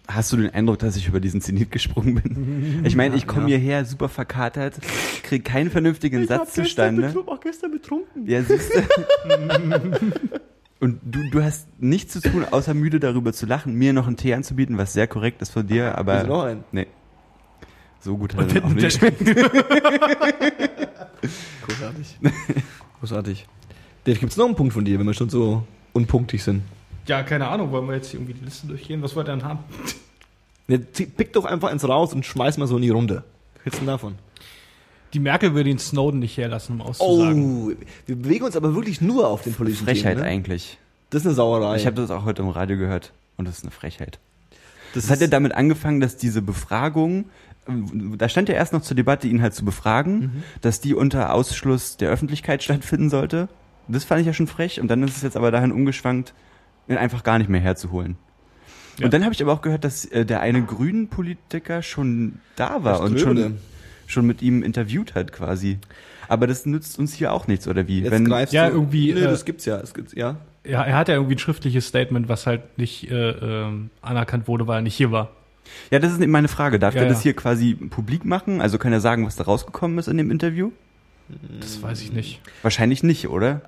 Hast 0.07 0.33
du 0.33 0.37
den 0.37 0.51
Eindruck, 0.51 0.79
dass 0.81 0.97
ich 0.97 1.09
über 1.09 1.19
diesen 1.19 1.41
Zenit 1.41 1.71
gesprungen 1.71 2.17
bin? 2.17 2.85
Ich 2.85 2.95
meine, 2.97 3.17
ich 3.17 3.27
komme 3.27 3.49
Ja. 3.51 3.57
hierher 3.57 3.85
super 3.87 4.09
verkatert, 4.11 4.75
krieg 5.23 5.45
keinen 5.45 5.71
vernünftigen 5.71 6.27
Satz 6.27 6.53
zustande. 6.53 7.15
auch 7.27 7.41
gestern 7.41 7.71
betrunken. 7.73 8.27
Ja, 8.29 8.43
siehst 8.43 8.71
du? 8.75 8.83
Und 10.81 11.01
du, 11.03 11.31
du 11.31 11.43
hast 11.43 11.67
nichts 11.81 12.13
zu 12.13 12.21
tun, 12.21 12.45
außer 12.45 12.75
müde 12.75 13.01
darüber 13.01 13.33
zu 13.33 13.47
lachen, 13.47 13.75
mir 13.75 13.95
noch 13.95 14.07
einen 14.07 14.19
Tee 14.19 14.35
anzubieten, 14.35 14.77
was 14.77 14.93
sehr 14.93 15.07
korrekt 15.07 15.41
ist 15.41 15.51
von 15.51 15.67
dir, 15.67 15.97
aber. 15.97 16.15
Willst 16.17 16.27
du 16.27 16.31
noch 16.33 16.43
einen? 16.45 16.65
Nee. 16.73 16.87
So 18.01 18.19
gut 18.19 18.35
hat 18.37 18.49
er 18.49 18.61
dann 18.61 18.65
auch 18.65 18.75
nicht 18.75 18.85
geschmeckt. 18.85 19.25
Großartig. 21.67 22.19
Großartig. 23.01 23.47
Dave, 24.05 24.19
gibt's 24.19 24.37
noch 24.37 24.45
einen 24.45 24.57
Punkt 24.57 24.75
von 24.75 24.85
dir, 24.85 24.99
wenn 24.99 25.07
wir 25.07 25.15
schon 25.15 25.31
so 25.31 25.63
unpunktig 25.95 26.43
sind? 26.43 26.63
Ja, 27.07 27.23
keine 27.23 27.49
Ahnung, 27.49 27.71
wollen 27.71 27.87
wir 27.87 27.95
jetzt 27.97 28.11
hier 28.11 28.21
irgendwie 28.21 28.35
die 28.35 28.45
Liste 28.45 28.67
durchgehen? 28.67 29.03
Was 29.03 29.15
wollt 29.15 29.29
ihr 29.29 29.37
denn 29.37 29.45
haben? 29.45 29.59
Zieh- 30.93 31.07
pick 31.07 31.33
doch 31.35 31.45
einfach 31.45 31.71
eins 31.71 31.87
raus 31.87 32.15
und 32.15 32.25
schmeiß 32.25 32.57
mal 32.59 32.67
so 32.67 32.77
in 32.77 32.83
die 32.83 32.91
Runde. 32.91 33.25
Was 33.57 33.65
hältst 33.65 33.79
du 33.81 33.85
denn 33.85 33.89
davon? 33.89 34.15
Die 35.13 35.19
Merkel 35.21 35.55
würde 35.55 35.69
den 35.71 35.79
Snowden 35.79 36.19
nicht 36.21 36.37
herlassen, 36.39 36.81
um 36.81 36.81
auszusagen. 36.87 37.67
Oh, 37.69 37.73
wir 38.07 38.17
bewegen 38.17 38.45
uns 38.45 38.57
aber 38.57 38.75
wirklich 38.75 39.01
nur 39.01 39.29
auf 39.29 39.43
den 39.43 39.55
politischen 39.55 39.85
Frechheit 39.85 40.15
Themen, 40.17 40.23
ne? 40.25 40.29
eigentlich. 40.31 40.79
Das 41.11 41.23
ist 41.23 41.27
eine 41.27 41.35
Sauerei. 41.37 41.77
Ich 41.77 41.87
habe 41.87 41.97
das 41.97 42.11
auch 42.11 42.25
heute 42.25 42.43
im 42.43 42.49
Radio 42.49 42.77
gehört 42.77 43.13
und 43.37 43.47
das 43.47 43.59
ist 43.59 43.65
eine 43.65 43.71
Frechheit. 43.71 44.19
das 44.95 45.05
Das 45.05 45.11
hat 45.13 45.21
ja 45.21 45.27
damit 45.29 45.55
angefangen, 45.55 46.01
dass 46.01 46.17
diese 46.17 46.43
Befragung, 46.43 47.27
ähm, 47.69 48.17
da 48.19 48.29
stand 48.29 48.49
ja 48.49 48.57
erst 48.57 48.73
noch 48.73 48.83
zur 48.83 48.97
Debatte, 48.97 49.29
ihn 49.29 49.41
halt 49.43 49.55
zu 49.55 49.65
befragen, 49.65 50.19
Mhm. 50.19 50.43
dass 50.63 50.81
die 50.81 50.95
unter 50.95 51.33
Ausschluss 51.33 51.97
der 51.97 52.09
Öffentlichkeit 52.11 52.63
stattfinden 52.65 53.09
sollte. 53.11 53.49
Das 53.87 54.03
fand 54.05 54.23
ich 54.23 54.27
ja 54.27 54.33
schon 54.33 54.47
frech 54.49 54.81
und 54.81 54.89
dann 54.89 55.03
ist 55.05 55.17
es 55.17 55.23
jetzt 55.23 55.37
aber 55.37 55.51
dahin 55.53 55.71
umgeschwankt, 55.71 56.33
einfach 56.89 57.23
gar 57.23 57.39
nicht 57.39 57.49
mehr 57.51 57.61
herzuholen. 57.61 58.17
Ja. 58.99 59.07
Und 59.07 59.15
dann 59.15 59.25
habe 59.25 59.35
ich 59.35 59.43
aber 59.43 59.53
auch 59.53 59.63
gehört, 59.63 59.85
dass 59.85 60.05
äh, 60.07 60.25
der 60.25 60.41
eine 60.41 60.63
grünen 60.63 61.09
Politiker 61.09 61.83
schon 61.83 62.41
da 62.57 62.85
war 62.85 62.93
Das 62.93 63.01
und 63.01 63.17
Gröbele. 63.17 63.43
schon, 63.45 63.59
schon 64.07 64.27
mit 64.27 64.41
ihm 64.43 64.63
interviewt 64.63 65.15
hat 65.15 65.33
quasi. 65.33 65.79
Aber 66.29 66.47
das 66.47 66.65
nützt 66.65 66.99
uns 66.99 67.13
hier 67.15 67.33
auch 67.33 67.47
nichts, 67.49 67.67
oder 67.69 67.87
wie? 67.89 68.01
Jetzt 68.03 68.11
Wenn, 68.13 68.25
greifst 68.27 68.55
Ja, 68.55 68.69
du, 68.69 68.75
irgendwie, 68.77 69.13
Nö, 69.13 69.21
äh, 69.21 69.25
das 69.25 69.45
gibt's 69.45 69.65
ja. 69.65 69.79
Es 69.81 69.95
gibt's, 69.95 70.15
ja. 70.15 70.37
Ja, 70.67 70.83
er 70.83 70.97
hat 70.97 71.09
ja 71.09 71.15
irgendwie 71.15 71.35
ein 71.35 71.39
schriftliches 71.39 71.87
Statement, 71.87 72.29
was 72.29 72.47
halt 72.47 72.79
nicht 72.79 73.11
äh, 73.11 73.31
ähm, 73.31 73.91
anerkannt 74.01 74.49
wurde, 74.49 74.67
weil 74.67 74.79
er 74.79 74.83
nicht 74.83 74.95
hier 74.95 75.11
war. 75.11 75.31
ja, 75.91 75.99
das 75.99 76.13
ist 76.13 76.21
eben 76.23 76.33
meine 76.33 76.49
Frage. 76.49 76.79
Darf 76.79 76.95
Ja, 76.95 77.03
er 77.03 77.09
das 77.09 77.19
ja. 77.19 77.23
hier 77.25 77.35
quasi 77.37 77.75
publik 77.75 78.25
machen? 78.25 78.61
Also 78.63 78.79
kann 78.79 78.93
er 78.93 79.01
sagen, 79.01 79.27
was 79.27 79.37
da 79.37 79.45
rausgekommen 79.45 79.99
ist 79.99 80.09
in 80.09 80.17
dem 80.17 80.31
Interview? 80.31 80.71
Das 81.61 81.83
weiß 81.83 82.01
ich 82.03 82.13
nicht. 82.13 82.41
Wahrscheinlich 82.63 83.03
nicht, 83.03 83.29
oder? 83.29 83.63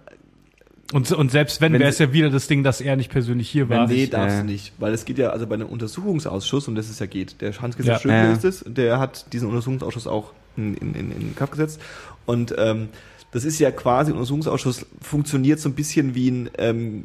Und, 0.93 1.11
und 1.11 1.31
selbst 1.33 1.61
wenn, 1.61 1.73
Wenn 1.73 1.81
wäre 1.81 1.91
es 1.91 1.99
ja 1.99 2.13
wieder 2.13 2.31
das 2.31 2.47
Ding, 2.47 2.63
dass 2.63 2.81
er 2.81 2.97
nicht 2.97 3.11
persönlich 3.11 3.51
hier 3.51 3.69
war. 3.69 3.89
nee, 3.89 4.05
ich, 4.05 4.11
darfst 4.11 4.39
äh, 4.39 4.41
du 4.43 4.47
nicht. 4.47 4.73
Weil 4.79 4.95
es 4.95 5.05
geht 5.05 5.19
ja, 5.19 5.31
also 5.31 5.47
bei 5.47 5.55
einem 5.55 5.67
Untersuchungsausschuss, 5.69 6.69
und 6.69 6.77
das 6.77 6.89
ist 6.89 7.01
ja 7.01 7.07
geht, 7.07 7.41
der 7.41 7.61
Hans-Gesetz 7.61 8.05
Ja. 8.05 8.11
Ja. 8.11 8.33
ist 8.33 8.45
es, 8.45 8.65
der 8.67 9.01
hat 9.01 9.33
diesen 9.33 9.49
Untersuchungsausschuss 9.49 10.07
auch 10.07 10.33
in, 10.57 10.77
in, 10.77 10.95
in, 10.95 11.11
in 11.11 11.35
Kraft 11.35 11.53
gesetzt. 11.53 11.81
Und 12.25 12.55
ähm, 12.57 12.89
das 13.33 13.45
ist 13.45 13.59
ja 13.59 13.73
quasi, 13.73 14.13
ein 14.13 14.15
Untersuchungsausschuss 14.15 14.87
funktioniert 15.03 15.59
so 15.59 15.69
ein 15.69 15.75
bisschen 15.75 16.15
wie 16.15 16.31
ein, 16.31 16.51
ähm, 16.59 17.05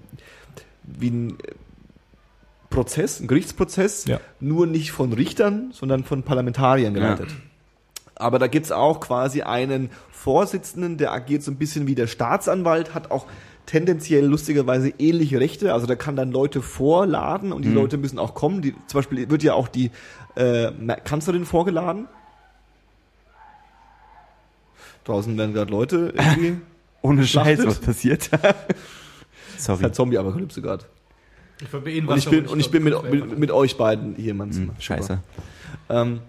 wie 0.84 1.10
ein 1.10 1.30
äh, 1.32 1.54
Prozess, 2.70 3.20
ein 3.20 3.28
Gerichtsprozess, 3.28 4.06
Ja. 4.06 4.20
nur 4.40 4.68
nicht 4.68 4.92
von 4.92 5.12
Richtern, 5.12 5.72
sondern 5.74 6.04
von 6.04 6.24
Parlamentariern 6.24 6.94
geleitet. 6.94 7.30
Aber 8.16 8.38
da 8.38 8.46
gibt's 8.46 8.72
auch 8.72 9.00
quasi 9.00 9.42
einen 9.42 9.90
Vorsitzenden, 10.12 10.98
der 10.98 11.12
agiert 11.12 11.42
so 11.42 11.50
ein 11.50 11.58
bisschen 11.58 11.88
wie 11.88 11.96
der 11.96 12.06
Staatsanwalt, 12.06 12.94
hat 12.94 13.10
auch 13.10 13.26
tendenziell 13.72 14.26
lustigerweise 14.26 14.90
ähnliche 15.00 15.40
Rechte. 15.40 15.74
Also 15.74 15.88
der 15.88 15.96
kann 15.96 16.18
dann 16.18 16.34
Leute 16.34 16.62
vorladen 16.62 17.54
und 17.54 17.64
die 17.64 17.70
Mhm. 17.70 17.76
Leute 17.76 17.98
müssen 17.98 18.20
auch 18.20 18.34
kommen. 18.34 18.62
Die, 18.62 18.74
zum 18.88 18.98
Beispiel 18.98 19.30
wird 19.30 19.44
ja 19.44 19.54
auch 19.54 19.70
die 19.70 19.92
äh, 20.36 20.72
Kanzlerin 21.06 21.46
vorgeladen. 21.46 22.08
Draußen 25.06 25.38
werden 25.38 25.54
gerade 25.54 25.72
Leute 25.72 26.14
irgendwie. 26.18 26.58
Ohne 27.02 27.26
Scheiß, 27.26 27.66
was 27.66 27.80
passiert? 27.80 28.30
Das 29.56 29.66
Sorry. 29.68 29.78
ist 29.78 29.84
halt 29.84 29.96
Zombie-Apokalypse 29.96 30.60
gerade. 30.64 30.86
Ich 31.62 31.68
verbehe 31.68 32.02
Und 32.08 32.18
ich 32.18 32.28
bin, 32.28 32.48
und 32.48 32.60
ich 32.60 32.72
bin 32.72 32.82
mit, 32.84 32.96
mit, 33.12 33.38
mit 33.38 33.52
euch 33.52 33.78
beiden 33.78 34.16
hier, 34.16 34.34
Mann. 34.34 34.50
Hm, 34.52 34.72
scheiße. 34.80 35.20
Ähm, 35.88 36.22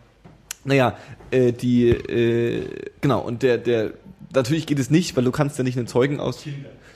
naja, 0.65 0.99
äh, 1.31 1.53
die, 1.53 1.89
äh, 1.89 2.67
genau, 3.01 3.21
und 3.21 3.43
der, 3.43 3.57
der, 3.57 3.95
natürlich 4.35 4.67
geht 4.67 4.79
es 4.79 4.91
nicht, 4.91 5.17
weil 5.17 5.25
du 5.25 5.31
kannst 5.33 5.57
ja 5.57 5.65
nicht 5.65 5.79
einen 5.79 5.87
Zeugen 5.87 6.21
aus, 6.21 6.45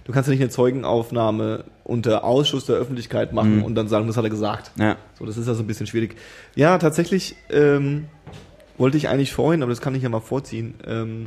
du 0.06 0.12
kannst 0.12 0.28
ja 0.28 0.32
nicht 0.32 0.40
eine 0.40 0.50
Zeugenaufnahme 0.50 1.64
unter 1.84 2.24
Ausschuss 2.24 2.64
der 2.66 2.76
Öffentlichkeit 2.76 3.32
machen 3.32 3.58
Mhm. 3.58 3.64
und 3.64 3.74
dann 3.74 3.88
sagen, 3.88 4.06
das 4.06 4.16
hat 4.16 4.24
er 4.24 4.30
gesagt. 4.30 4.70
Ja. 4.78 4.96
So, 5.18 5.26
das 5.26 5.36
ist 5.36 5.46
ja 5.48 5.54
so 5.54 5.62
ein 5.62 5.66
bisschen 5.66 5.86
schwierig. 5.86 6.16
Ja, 6.54 6.78
tatsächlich, 6.78 7.34
ähm, 7.50 8.06
wollte 8.78 8.96
ich 8.96 9.08
eigentlich 9.08 9.32
vorhin, 9.32 9.62
aber 9.62 9.70
das 9.70 9.80
kann 9.80 9.94
ich 9.94 10.02
ja 10.02 10.08
mal 10.08 10.20
vorziehen, 10.20 10.74
ähm, 10.86 11.26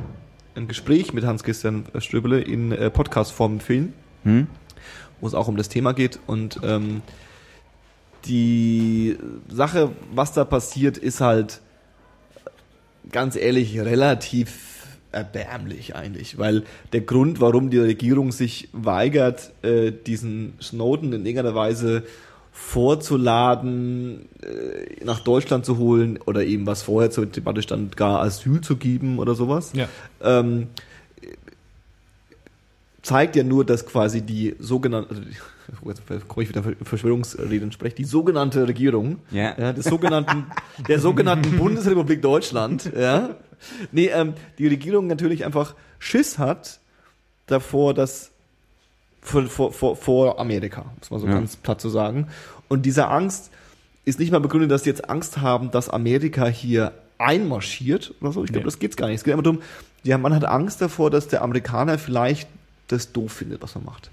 ein 0.56 0.66
Gespräch 0.66 1.12
mit 1.12 1.24
Hans-Christian 1.24 1.84
Ströbele 1.98 2.40
in 2.40 2.72
äh, 2.72 2.90
Podcast-Form 2.90 3.52
empfehlen 3.54 3.92
Hm? 4.24 4.46
wo 5.20 5.26
es 5.26 5.34
auch 5.34 5.48
um 5.48 5.56
das 5.56 5.68
Thema 5.68 5.92
geht. 5.92 6.18
Und 6.26 6.60
ähm, 6.62 7.02
die 8.24 9.16
Sache, 9.48 9.90
was 10.14 10.32
da 10.32 10.44
passiert, 10.44 10.96
ist 10.98 11.20
halt 11.20 11.60
ganz 13.12 13.36
ehrlich 13.36 13.78
relativ 13.80 14.69
erbärmlich 15.12 15.94
eigentlich, 15.96 16.38
weil 16.38 16.64
der 16.92 17.00
Grund, 17.02 17.40
warum 17.40 17.70
die 17.70 17.78
Regierung 17.78 18.32
sich 18.32 18.68
weigert, 18.72 19.52
äh, 19.62 19.92
diesen 19.92 20.54
Snowden 20.60 21.12
in 21.12 21.26
irgendeiner 21.26 21.54
Weise 21.54 22.04
vorzuladen, 22.52 24.28
äh, 24.42 25.04
nach 25.04 25.20
Deutschland 25.20 25.64
zu 25.64 25.78
holen 25.78 26.18
oder 26.26 26.44
eben 26.44 26.66
was 26.66 26.82
vorher 26.82 27.10
zur 27.10 27.26
Debatte 27.26 27.62
stand, 27.62 27.96
gar 27.96 28.20
Asyl 28.20 28.60
zu 28.60 28.76
geben 28.76 29.18
oder 29.18 29.34
sowas, 29.34 29.72
Ja. 29.74 29.88
ähm, 30.22 30.68
zeigt 33.02 33.36
ja 33.36 33.42
nur, 33.44 33.64
dass 33.64 33.86
quasi 33.86 34.20
die 34.22 34.54
sogenannte, 34.58 35.10
also 35.10 35.22
komme 36.28 36.42
ich 36.42 36.48
wieder 36.48 36.62
Verschwörungsreden 36.82 37.72
spreche, 37.72 37.96
die 37.96 38.04
sogenannte 38.04 38.66
Regierung, 38.66 39.18
Ja. 39.30 39.54
ja, 39.58 39.72
des 39.72 39.86
sogenannten, 39.86 40.46
der 40.88 40.98
sogenannten 41.00 41.56
Bundesrepublik 41.56 42.22
Deutschland, 42.22 42.90
ja, 42.96 43.30
nee, 43.92 44.06
ähm, 44.08 44.34
die 44.58 44.66
Regierung 44.66 45.06
natürlich 45.06 45.44
einfach 45.44 45.74
Schiss 45.98 46.38
hat 46.38 46.80
davor, 47.46 47.94
dass 47.94 48.30
vor, 49.22 49.46
vor, 49.48 49.96
vor, 49.96 50.38
Amerika, 50.40 50.86
muss 50.98 51.10
man 51.10 51.20
so 51.20 51.26
Ja. 51.26 51.34
ganz 51.34 51.56
platt 51.56 51.80
zu 51.80 51.88
sagen. 51.90 52.28
Und 52.68 52.86
diese 52.86 53.08
Angst 53.08 53.50
ist 54.06 54.18
nicht 54.18 54.32
mal 54.32 54.40
begründet, 54.40 54.70
dass 54.70 54.84
sie 54.84 54.90
jetzt 54.90 55.10
Angst 55.10 55.38
haben, 55.38 55.70
dass 55.70 55.90
Amerika 55.90 56.46
hier 56.46 56.92
einmarschiert 57.18 58.14
oder 58.22 58.32
so. 58.32 58.42
Ich 58.44 58.50
glaube, 58.50 58.60
Nee. 58.64 58.70
das 58.70 58.78
geht's 58.78 58.96
gar 58.96 59.08
nicht. 59.08 59.16
Es 59.16 59.24
geht 59.24 59.32
einfach 59.34 59.44
darum, 59.44 59.60
ja, 60.02 60.16
man 60.16 60.34
hat 60.34 60.44
Angst 60.46 60.80
davor, 60.80 61.10
dass 61.10 61.28
der 61.28 61.42
Amerikaner 61.42 61.98
vielleicht 61.98 62.48
das 62.88 63.12
doof 63.12 63.32
findet, 63.32 63.62
was 63.62 63.74
man 63.74 63.84
macht. 63.84 64.10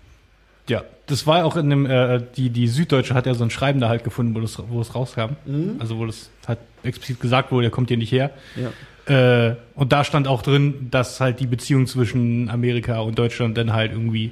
Ja, 0.68 0.84
das 1.06 1.26
war 1.26 1.46
auch 1.46 1.56
in 1.56 1.70
dem, 1.70 1.86
äh, 1.86 2.22
die, 2.36 2.50
die 2.50 2.68
Süddeutsche 2.68 3.14
hat 3.14 3.26
ja 3.26 3.34
so 3.34 3.44
ein 3.44 3.50
Schreiben 3.50 3.80
da 3.80 3.90
halt 3.90 4.04
gefunden, 4.04 4.36
wo 4.36 4.40
das, 4.42 4.62
wo 4.70 4.82
es 4.82 4.94
rauskam. 4.94 5.36
Also 5.80 5.98
wo 5.98 6.06
das 6.06 6.30
halt 6.48 6.60
explizit 6.84 7.22
gesagt 7.22 7.52
wurde, 7.52 7.68
er 7.68 7.72
kommt 7.72 7.88
hier 7.88 7.98
nicht 7.98 8.12
her. 8.12 8.32
Ja. 8.56 8.72
Äh, 9.08 9.56
und 9.76 9.94
da 9.94 10.04
stand 10.04 10.28
auch 10.28 10.42
drin, 10.42 10.88
dass 10.92 11.22
halt 11.22 11.40
die 11.40 11.48
Beziehungen 11.48 11.88
zwischen 11.88 12.50
Amerika 12.50 13.00
und 13.00 13.18
Deutschland 13.18 13.58
dann 13.58 13.72
halt 13.72 13.94
irgendwie 13.94 14.32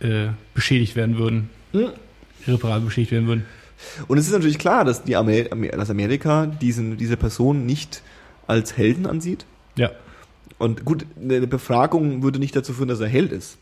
äh, 0.00 0.28
beschädigt 0.54 0.96
werden 0.96 1.18
würden. 1.18 1.50
Hm. 1.72 1.90
Irreparabel 2.46 2.86
beschädigt 2.86 3.12
werden 3.12 3.26
würden. 3.26 3.46
Und 4.08 4.18
es 4.18 4.26
ist 4.26 4.32
natürlich 4.32 4.58
klar, 4.58 4.84
dass, 4.84 5.04
die 5.04 5.14
Amer 5.14 5.44
dass 5.44 5.90
Amerika 5.90 6.46
diesen, 6.46 6.96
diese 6.96 7.16
Person 7.16 7.66
nicht 7.66 8.02
als 8.46 8.76
Helden 8.76 9.06
ansieht. 9.06 9.44
Ja. 9.76 9.90
Und 10.58 10.84
gut, 10.84 11.06
eine 11.20 11.46
Befragung 11.46 12.22
würde 12.22 12.38
nicht 12.38 12.56
dazu 12.56 12.72
führen, 12.72 12.88
dass 12.88 13.00
er 13.00 13.08
Held 13.08 13.30
ist. 13.30 13.58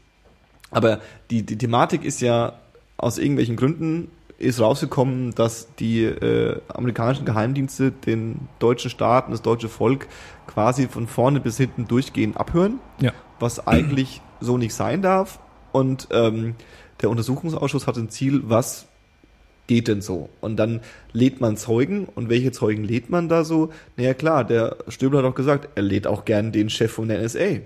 Aber 0.71 1.01
die, 1.31 1.43
die 1.43 1.57
Thematik 1.59 2.05
ist 2.05 2.21
ja, 2.21 2.55
aus 2.97 3.19
irgendwelchen 3.19 3.57
Gründen 3.57 4.09
ist 4.39 4.61
rausgekommen, 4.61 5.35
dass 5.35 5.69
die 5.77 6.05
äh, 6.05 6.61
amerikanischen 6.69 7.25
Geheimdienste 7.25 7.91
den 7.91 8.49
deutschen 8.59 8.91
Staat 8.91 9.27
und 9.27 9.33
das 9.33 9.43
deutsche 9.43 9.69
Volk 9.69 10.09
quasi 10.47 10.89
von 10.89 11.07
vorne 11.07 11.41
bis 11.41 11.57
hinten 11.57 11.89
durchgehend 11.89 12.37
abhören, 12.37 12.79
Ja. 13.01 13.13
was 13.41 13.67
eigentlich 13.67 14.21
so 14.41 14.59
nicht 14.59 14.75
sein 14.75 15.01
darf. 15.03 15.39
Und 15.73 16.09
ähm, 16.11 16.55
der 17.01 17.11
Untersuchungsausschuss 17.11 17.87
hat 17.87 17.97
ein 17.97 18.11
Ziel, 18.11 18.43
was 18.45 18.87
geht 19.67 19.89
denn 19.89 20.01
so? 20.01 20.29
Und 20.41 20.57
dann 20.57 20.81
lädt 21.13 21.41
man 21.41 21.57
Zeugen. 21.57 22.07
Und 22.15 22.29
welche 22.29 22.53
Zeugen 22.53 22.85
lädt 22.85 23.11
man 23.11 23.29
da 23.29 23.43
so? 23.45 23.71
Naja, 23.97 24.15
klar, 24.15 24.45
der 24.45 24.77
Stöbler 24.89 25.19
hat 25.21 25.27
auch 25.27 25.35
gesagt, 25.35 25.69
er 25.75 25.83
lädt 25.83 26.07
auch 26.07 26.25
gern 26.25 26.53
den 26.53 26.71
Chef 26.71 26.93
von 26.93 27.09
der 27.09 27.21
NSA. 27.23 27.61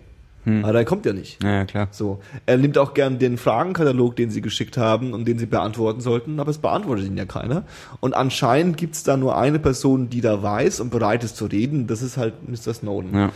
Hm. 0.44 0.64
Aber 0.64 0.72
der 0.72 0.84
kommt 0.84 1.04
ja 1.06 1.12
nicht. 1.12 1.42
Ja, 1.42 1.64
klar. 1.64 1.88
So. 1.90 2.20
Er 2.46 2.56
nimmt 2.56 2.78
auch 2.78 2.94
gern 2.94 3.18
den 3.18 3.36
Fragenkatalog, 3.36 4.16
den 4.16 4.30
sie 4.30 4.40
geschickt 4.40 4.76
haben 4.76 5.12
und 5.12 5.26
den 5.26 5.38
sie 5.38 5.46
beantworten 5.46 6.00
sollten, 6.00 6.40
aber 6.40 6.50
es 6.50 6.58
beantwortet 6.58 7.06
ihn 7.06 7.16
ja 7.16 7.26
keiner. 7.26 7.64
Und 8.00 8.14
anscheinend 8.14 8.76
gibt's 8.76 9.02
da 9.02 9.16
nur 9.16 9.36
eine 9.36 9.58
Person, 9.58 10.08
die 10.08 10.20
da 10.20 10.42
weiß 10.42 10.80
und 10.80 10.90
bereit 10.90 11.24
ist 11.24 11.36
zu 11.36 11.46
reden. 11.46 11.86
Das 11.86 12.02
ist 12.02 12.16
halt 12.16 12.48
Mr. 12.48 12.74
Snowden. 12.74 13.14
Ja. 13.14 13.32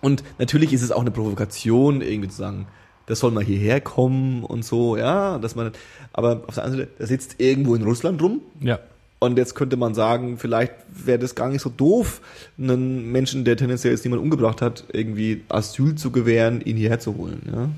Und 0.00 0.24
natürlich 0.38 0.72
ist 0.72 0.82
es 0.82 0.92
auch 0.92 1.00
eine 1.00 1.10
Provokation, 1.10 2.00
irgendwie 2.00 2.28
zu 2.28 2.36
sagen, 2.36 2.66
das 3.06 3.18
soll 3.18 3.32
mal 3.32 3.44
hierher 3.44 3.80
kommen 3.80 4.44
und 4.44 4.64
so, 4.64 4.96
ja, 4.96 5.38
dass 5.38 5.56
man, 5.56 5.72
aber 6.12 6.42
auf 6.46 6.54
der 6.54 6.64
anderen 6.64 6.86
Seite, 6.86 6.96
er 6.98 7.06
sitzt 7.06 7.40
irgendwo 7.40 7.74
in 7.74 7.82
Russland 7.82 8.22
rum 8.22 8.40
Ja. 8.60 8.78
Und 9.20 9.38
jetzt 9.38 9.54
könnte 9.54 9.76
man 9.76 9.94
sagen, 9.94 10.36
vielleicht 10.38 10.72
wäre 10.90 11.18
das 11.20 11.34
gar 11.36 11.48
nicht 11.48 11.60
so 11.62 11.70
doof, 11.70 12.20
einen 12.58 13.12
Menschen, 13.12 13.44
der 13.44 13.56
tendenziell 13.56 13.92
jetzt 13.92 14.04
niemand 14.04 14.22
umgebracht 14.22 14.60
hat, 14.62 14.84
irgendwie 14.92 15.44
Asyl 15.48 15.94
zu 15.94 16.10
gewähren, 16.10 16.60
ihn 16.62 16.76
hierher 16.76 16.98
zu 16.98 17.16
holen, 17.16 17.42
ja. 17.52 17.68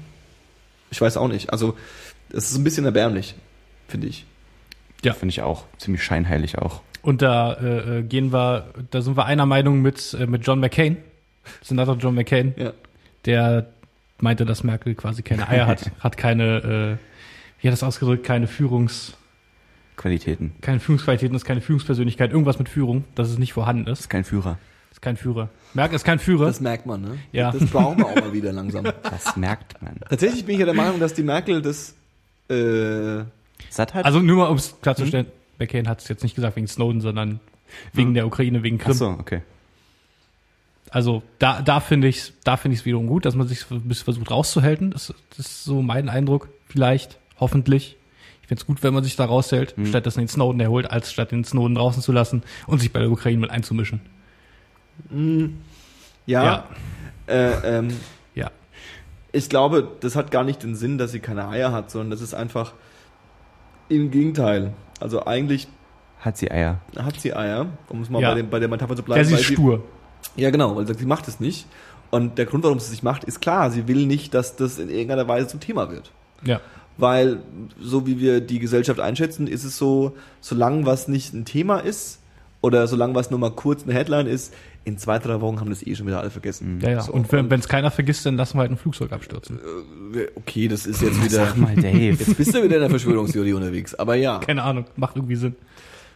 Ich 0.91 1.01
weiß 1.01 1.17
auch 1.19 1.29
nicht. 1.29 1.51
Also, 1.53 1.77
Das 2.31 2.51
ist 2.51 2.57
ein 2.57 2.65
bisschen 2.65 2.85
erbärmlich, 2.87 3.35
finde 3.89 4.07
ich. 4.07 4.25
Ja. 5.05 5.13
Finde 5.15 5.31
ich 5.33 5.43
auch. 5.43 5.65
Ziemlich 5.79 6.03
scheinheilig 6.03 6.59
auch. 6.59 6.81
Und 7.03 7.21
da 7.23 7.55
äh, 7.55 7.99
äh, 7.99 8.03
gehen 8.05 8.33
wir, 8.33 8.69
da 8.91 9.03
sind 9.03 9.17
wir 9.17 9.27
einer 9.27 9.45
Meinung 9.47 9.83
mit, 9.83 10.15
äh, 10.19 10.27
mit 10.27 10.47
John 10.47 10.61
McCain, 10.61 10.97
Senator 11.63 11.97
John 11.97 12.15
McCain, 12.15 12.55
Ja. 12.57 12.73
der 13.27 13.67
meinte, 14.21 14.45
dass 14.47 14.63
Merkel 14.63 14.95
quasi 14.95 15.23
keine 15.23 15.49
Eier 15.49 15.67
hat, 15.67 15.91
hat 16.01 16.17
keine, 16.17 16.99
äh, 17.01 17.63
wie 17.63 17.69
hat 17.69 17.73
das 17.73 17.83
ausgedrückt, 17.83 18.25
keine 18.25 18.47
Führungs, 18.47 19.15
Qualitäten. 20.03 20.53
keine 20.61 20.81
Führungsqualitäten, 20.81 21.35
ist 21.35 21.45
keine 21.45 21.61
Führungspersönlichkeit, 21.61 22.31
irgendwas 22.33 22.59
mit 22.59 22.69
Führung, 22.69 23.05
dass 23.15 23.31
es 23.31 23.39
nicht 23.39 23.53
vorhanden 23.53 23.87
ist, 23.87 24.01
Ist 24.01 24.09
kein 24.11 24.25
Führer. 24.25 24.59
ist 24.91 25.01
kein 25.01 25.17
Führer. 25.17 25.49
Merkel 25.75 25.97
ist 25.97 26.05
kein 26.05 26.19
Führer. 26.19 26.47
Das 26.47 26.61
merkt 26.61 26.85
man, 26.87 27.01
ne? 27.01 27.19
Ja. 27.33 27.51
Das 27.53 27.71
brauchen 27.71 27.99
wir 27.99 28.07
auch 28.07 28.15
mal 28.17 28.33
wieder 28.33 28.53
langsam. 28.53 28.85
Das 29.03 29.37
merkt 29.37 29.81
man. 29.81 29.95
Tatsächlich 30.09 30.45
bin 30.45 30.55
ich 30.55 30.59
ja 30.61 30.67
der 30.67 30.75
Meinung, 30.75 31.01
dass 31.01 31.15
die 31.15 31.23
Merkel 31.23 31.63
das 31.63 31.95
äh, 32.51 33.25
Satt 33.71 33.95
hat? 33.95 34.05
also 34.05 34.21
nur 34.21 34.37
mal, 34.39 34.49
um 34.49 34.57
es 34.57 34.75
klarzustellen, 34.83 35.27
McCain 35.59 35.89
hat 35.89 36.03
es 36.03 36.09
jetzt 36.09 36.23
nicht 36.23 36.35
gesagt 36.35 36.57
wegen 36.57 36.67
Snowden, 36.67 37.01
sondern 37.01 37.41
wegen 37.93 38.13
der 38.15 38.27
Ukraine, 38.27 38.63
wegen 38.63 38.79
Ach 38.81 38.87
Krim. 38.87 38.95
so, 38.95 39.09
okay. 39.09 39.41
Also 40.91 41.23
da, 41.39 41.63
da 41.63 41.81
finde 41.81 42.09
ich 42.09 42.35
da 42.45 42.59
finde 42.59 42.75
ich 42.75 42.81
es 42.81 42.85
wiederum 42.87 43.07
gut, 43.07 43.25
dass 43.25 43.35
man 43.35 43.47
sich 43.49 43.71
ein 43.71 43.81
bisschen 43.83 44.05
versucht 44.05 44.31
rauszuhalten. 44.31 44.91
Das, 44.91 45.15
das 45.31 45.39
ist 45.39 45.65
so 45.65 45.81
mein 45.81 46.09
Eindruck, 46.11 46.49
vielleicht, 46.69 47.19
hoffentlich. 47.41 47.97
Finde 48.53 48.61
es 48.61 48.67
gut, 48.67 48.83
wenn 48.83 48.93
man 48.93 49.03
sich 49.03 49.17
da 49.17 49.25
raushält, 49.25 49.79
Mhm. 49.79 49.87
statt 49.87 50.05
dass 50.05 50.17
man 50.17 50.27
den 50.27 50.29
Snowden 50.29 50.61
erholt, 50.61 50.91
als 50.91 51.11
statt 51.11 51.33
den 51.33 51.43
Snowden 51.43 51.75
draußen 51.75 52.03
zu 52.03 52.13
lassen 52.13 52.43
und 52.67 52.81
sich 52.81 52.93
bei 52.93 53.01
der 53.01 53.11
Ukraine 53.11 53.39
mit 53.41 53.51
einzumischen. 53.51 54.01
ja, 56.27 56.45
Ja. 56.45 56.65
Äh, 57.27 57.79
ähm, 57.79 57.89
Ja. 58.35 58.51
ich 59.33 59.49
glaube, 59.49 59.89
das 60.01 60.17
hat 60.17 60.31
gar 60.31 60.45
nicht 60.45 60.63
den 60.63 60.75
Sinn, 60.75 60.99
dass 60.99 61.13
sie 61.13 61.21
keine 61.21 61.49
Eier 61.49 61.73
hat, 61.73 61.91
sondern 61.91 62.11
das 62.11 62.21
ist 62.21 62.35
einfach 62.35 62.73
im 63.89 64.11
Gegenteil. 64.11 64.75
Also 65.01 65.25
eigentlich 65.25 65.67
Hat 66.21 66.37
sie 66.37 66.51
Eier. 66.51 66.81
hat 66.99 67.19
sie 67.21 67.35
Eier, 67.35 67.67
um 67.89 68.03
es 68.03 68.11
mal 68.11 68.21
Ja. 68.21 68.31
bei, 68.31 68.35
dem, 68.37 68.51
bei 68.51 68.59
der 68.59 68.69
Metapher 68.69 68.97
zu 68.97 69.03
bleiben. 69.03 69.25
sie 69.25 69.33
weil 69.33 69.41
ist 69.41 69.47
stur. 69.47 69.83
Ja, 70.37 70.51
genau, 70.51 70.77
weil 70.77 70.85
sie 70.85 70.89
sagt, 70.89 71.01
sie 71.01 71.07
macht 71.07 71.27
es 71.29 71.41
nicht. 71.41 71.67
Und 72.11 72.37
der 72.37 72.45
Grund, 72.45 72.65
warum 72.65 72.79
sie 72.79 72.85
es 72.87 72.91
nicht 72.91 73.03
macht, 73.03 73.25
ist 73.25 73.41
klar. 73.41 73.71
Sie 73.71 73.89
will 73.89 74.05
nicht, 74.07 74.35
dass 74.35 74.57
das 74.57 74.79
in 74.79 74.91
irgendeiner 74.91 75.27
Weise 75.27 75.47
zum 75.49 75.61
Thema 75.61 75.91
wird. 75.91 76.11
Ja. 76.45 76.61
Weil, 76.99 77.41
so 77.81 78.07
wie 78.07 78.21
wir 78.21 78.41
die 78.41 78.59
Gesellschaft 78.59 79.01
einschätzen, 79.01 79.47
ist 79.47 79.65
es 79.65 79.79
so, 79.79 80.15
solange 80.41 80.85
was 80.87 81.09
nicht 81.09 81.33
ein 81.33 81.45
Thema 81.45 81.79
ist, 81.79 82.19
oder 82.61 82.87
solange 82.87 83.15
was 83.15 83.31
nur 83.31 83.41
mal 83.41 83.51
kurz 83.51 83.83
eine 83.83 83.93
Headline 83.93 84.27
ist, 84.27 84.55
in 84.85 84.99
zwei, 84.99 85.19
drei 85.19 85.41
Wochen 85.41 85.61
haben 85.61 85.71
das 85.71 85.87
eh 85.87 85.95
schon 85.95 86.07
wieder 86.07 86.21
alle 86.21 86.31
vergessen. 86.31 86.81
Ja, 86.83 86.91
ja. 86.91 87.01
So, 87.03 87.13
und 87.13 87.31
wenn 87.31 87.53
es 87.53 87.69
keiner 87.69 87.91
vergisst, 87.91 88.27
dann 88.27 88.37
lassen 88.37 88.57
wir 88.57 88.63
halt 88.63 88.71
ein 88.73 88.77
Flugzeug 88.77 89.13
abstürzen. 89.13 89.59
äh, 90.15 90.27
Okay, 90.35 90.69
das 90.69 90.87
ist 90.87 91.03
jetzt 91.03 91.23
wieder. 91.23 91.47
Sag 91.47 91.57
mal, 91.57 91.75
Dave. 91.75 91.99
Jetzt 92.19 92.37
bist 92.37 92.55
du 92.55 92.63
wieder 92.63 92.77
in 92.77 92.81
der 92.83 92.91
Verschwörungstheorie 92.91 93.53
unterwegs. 93.53 93.95
Aber 93.95 94.15
ja. 94.17 94.39
Keine 94.47 94.63
Ahnung, 94.63 94.87
macht 94.97 95.17
irgendwie 95.17 95.37
Sinn. 95.37 95.55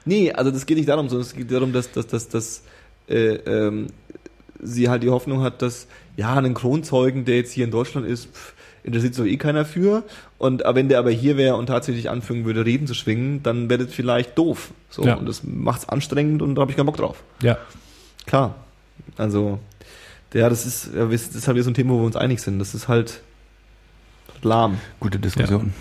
Nee, 0.05 0.33
also 0.33 0.51
das 0.51 0.66
geht 0.66 0.77
nicht 0.79 0.89
darum, 0.89 1.09
sondern 1.09 1.27
es 1.27 1.35
geht 1.35 1.51
darum, 1.51 1.72
dass, 1.72 1.91
dass, 1.93 2.07
dass, 2.07 2.29
dass 2.29 2.62
äh, 3.09 3.35
ähm, 3.35 3.89
sie 4.61 4.89
halt 4.89 5.03
die 5.03 5.11
Hoffnung 5.11 5.43
hat, 5.43 5.62
dass 5.62 5.87
ja, 6.16 6.35
einen 6.35 6.55
Kronzeugen, 6.55 7.24
der 7.24 7.37
jetzt 7.37 7.53
hier 7.53 7.64
in 7.64 7.70
Deutschland 7.70 8.07
ist, 8.07 8.27
pff, 8.27 8.55
interessiert 8.87 9.14
sich 9.14 9.24
doch 9.24 9.30
eh 9.30 9.37
keiner 9.37 9.64
für. 9.64 10.05
Und 10.39 10.64
aber 10.64 10.76
wenn 10.76 10.89
der 10.89 10.99
aber 10.99 11.11
hier 11.11 11.37
wäre 11.37 11.57
und 11.57 11.66
tatsächlich 11.66 12.09
anfangen 12.09 12.45
würde, 12.45 12.64
Reden 12.64 12.87
zu 12.87 12.95
schwingen, 12.95 13.43
dann 13.43 13.68
wäre 13.68 13.84
das 13.84 13.95
vielleicht 13.95 14.39
doof. 14.39 14.70
So, 14.91 15.05
Ja. 15.05 15.14
und 15.16 15.26
das 15.26 15.43
macht's 15.45 15.89
anstrengend 15.89 16.41
und 16.43 16.55
da 16.55 16.62
habe 16.62 16.70
ich 16.70 16.76
keinen 16.76 16.87
Bock 16.87 16.97
drauf. 16.97 17.22
Ja. 17.43 17.59
Klar. 18.26 18.55
Also, 19.16 19.59
ja, 20.32 20.49
das 20.49 20.66
ist, 20.66 20.91
ja, 20.95 21.07
das 21.07 21.28
ist 21.28 21.47
halt 21.47 21.55
wieder 21.57 21.64
so 21.64 21.70
ein 21.70 21.74
Thema, 21.74 21.91
wo 21.95 21.99
wir 22.01 22.07
uns 22.07 22.16
einig 22.16 22.41
sind. 22.41 22.59
Das 22.59 22.74
ist 22.74 22.89
halt 22.89 23.20
lahm. 24.43 24.78
Gute 25.01 25.18
Diskussion. 25.18 25.72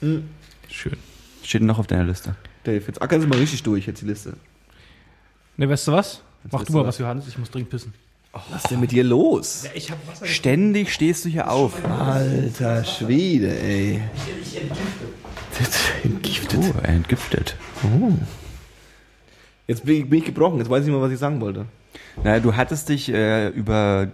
Schön. 0.00 0.96
Steht 1.42 1.62
noch 1.62 1.78
auf 1.78 1.86
deiner 1.86 2.04
Liste. 2.04 2.34
Dave, 2.64 2.84
jetzt 2.86 3.00
ackern 3.02 3.20
Sie 3.20 3.26
mal 3.26 3.38
richtig 3.38 3.62
durch, 3.62 3.86
jetzt 3.86 4.02
die 4.02 4.06
Liste. 4.06 4.34
Ne, 5.56 5.68
weißt 5.68 5.88
du 5.88 5.92
was? 5.92 6.22
Mach 6.44 6.60
weißt 6.60 6.68
du 6.68 6.72
du 6.72 6.78
mal 6.78 6.84
was. 6.84 6.94
was, 6.94 6.98
Johannes, 6.98 7.28
ich 7.28 7.38
muss 7.38 7.50
dringend 7.50 7.70
pissen. 7.70 7.92
Was 8.50 8.64
ist 8.64 8.70
denn 8.70 8.80
mit 8.80 8.92
dir 8.92 9.04
los? 9.04 9.64
ich 9.74 9.90
hab 9.90 9.98
Wasser 10.08 10.26
Ständig 10.26 10.92
stehst 10.92 11.24
du 11.24 11.28
hier 11.28 11.50
auf. 11.50 11.84
Alter 11.84 12.84
Schwede, 12.84 13.58
ey. 13.60 14.00
Entgiftet. 16.04 16.60
Oh, 16.62 16.78
er 16.82 16.88
entgiftet. 16.90 17.56
Jetzt 19.66 19.84
bin 19.84 19.96
ich, 20.02 20.08
bin 20.08 20.18
ich 20.20 20.24
gebrochen, 20.24 20.58
jetzt 20.58 20.70
weiß 20.70 20.80
ich 20.80 20.86
nicht 20.86 20.94
mehr, 20.94 21.02
was 21.04 21.12
ich 21.12 21.18
sagen 21.18 21.40
wollte. 21.40 21.66
Naja, 22.22 22.40
du 22.40 22.54
hattest 22.56 22.88
dich 22.88 23.08
äh, 23.12 23.48
über 23.48 24.08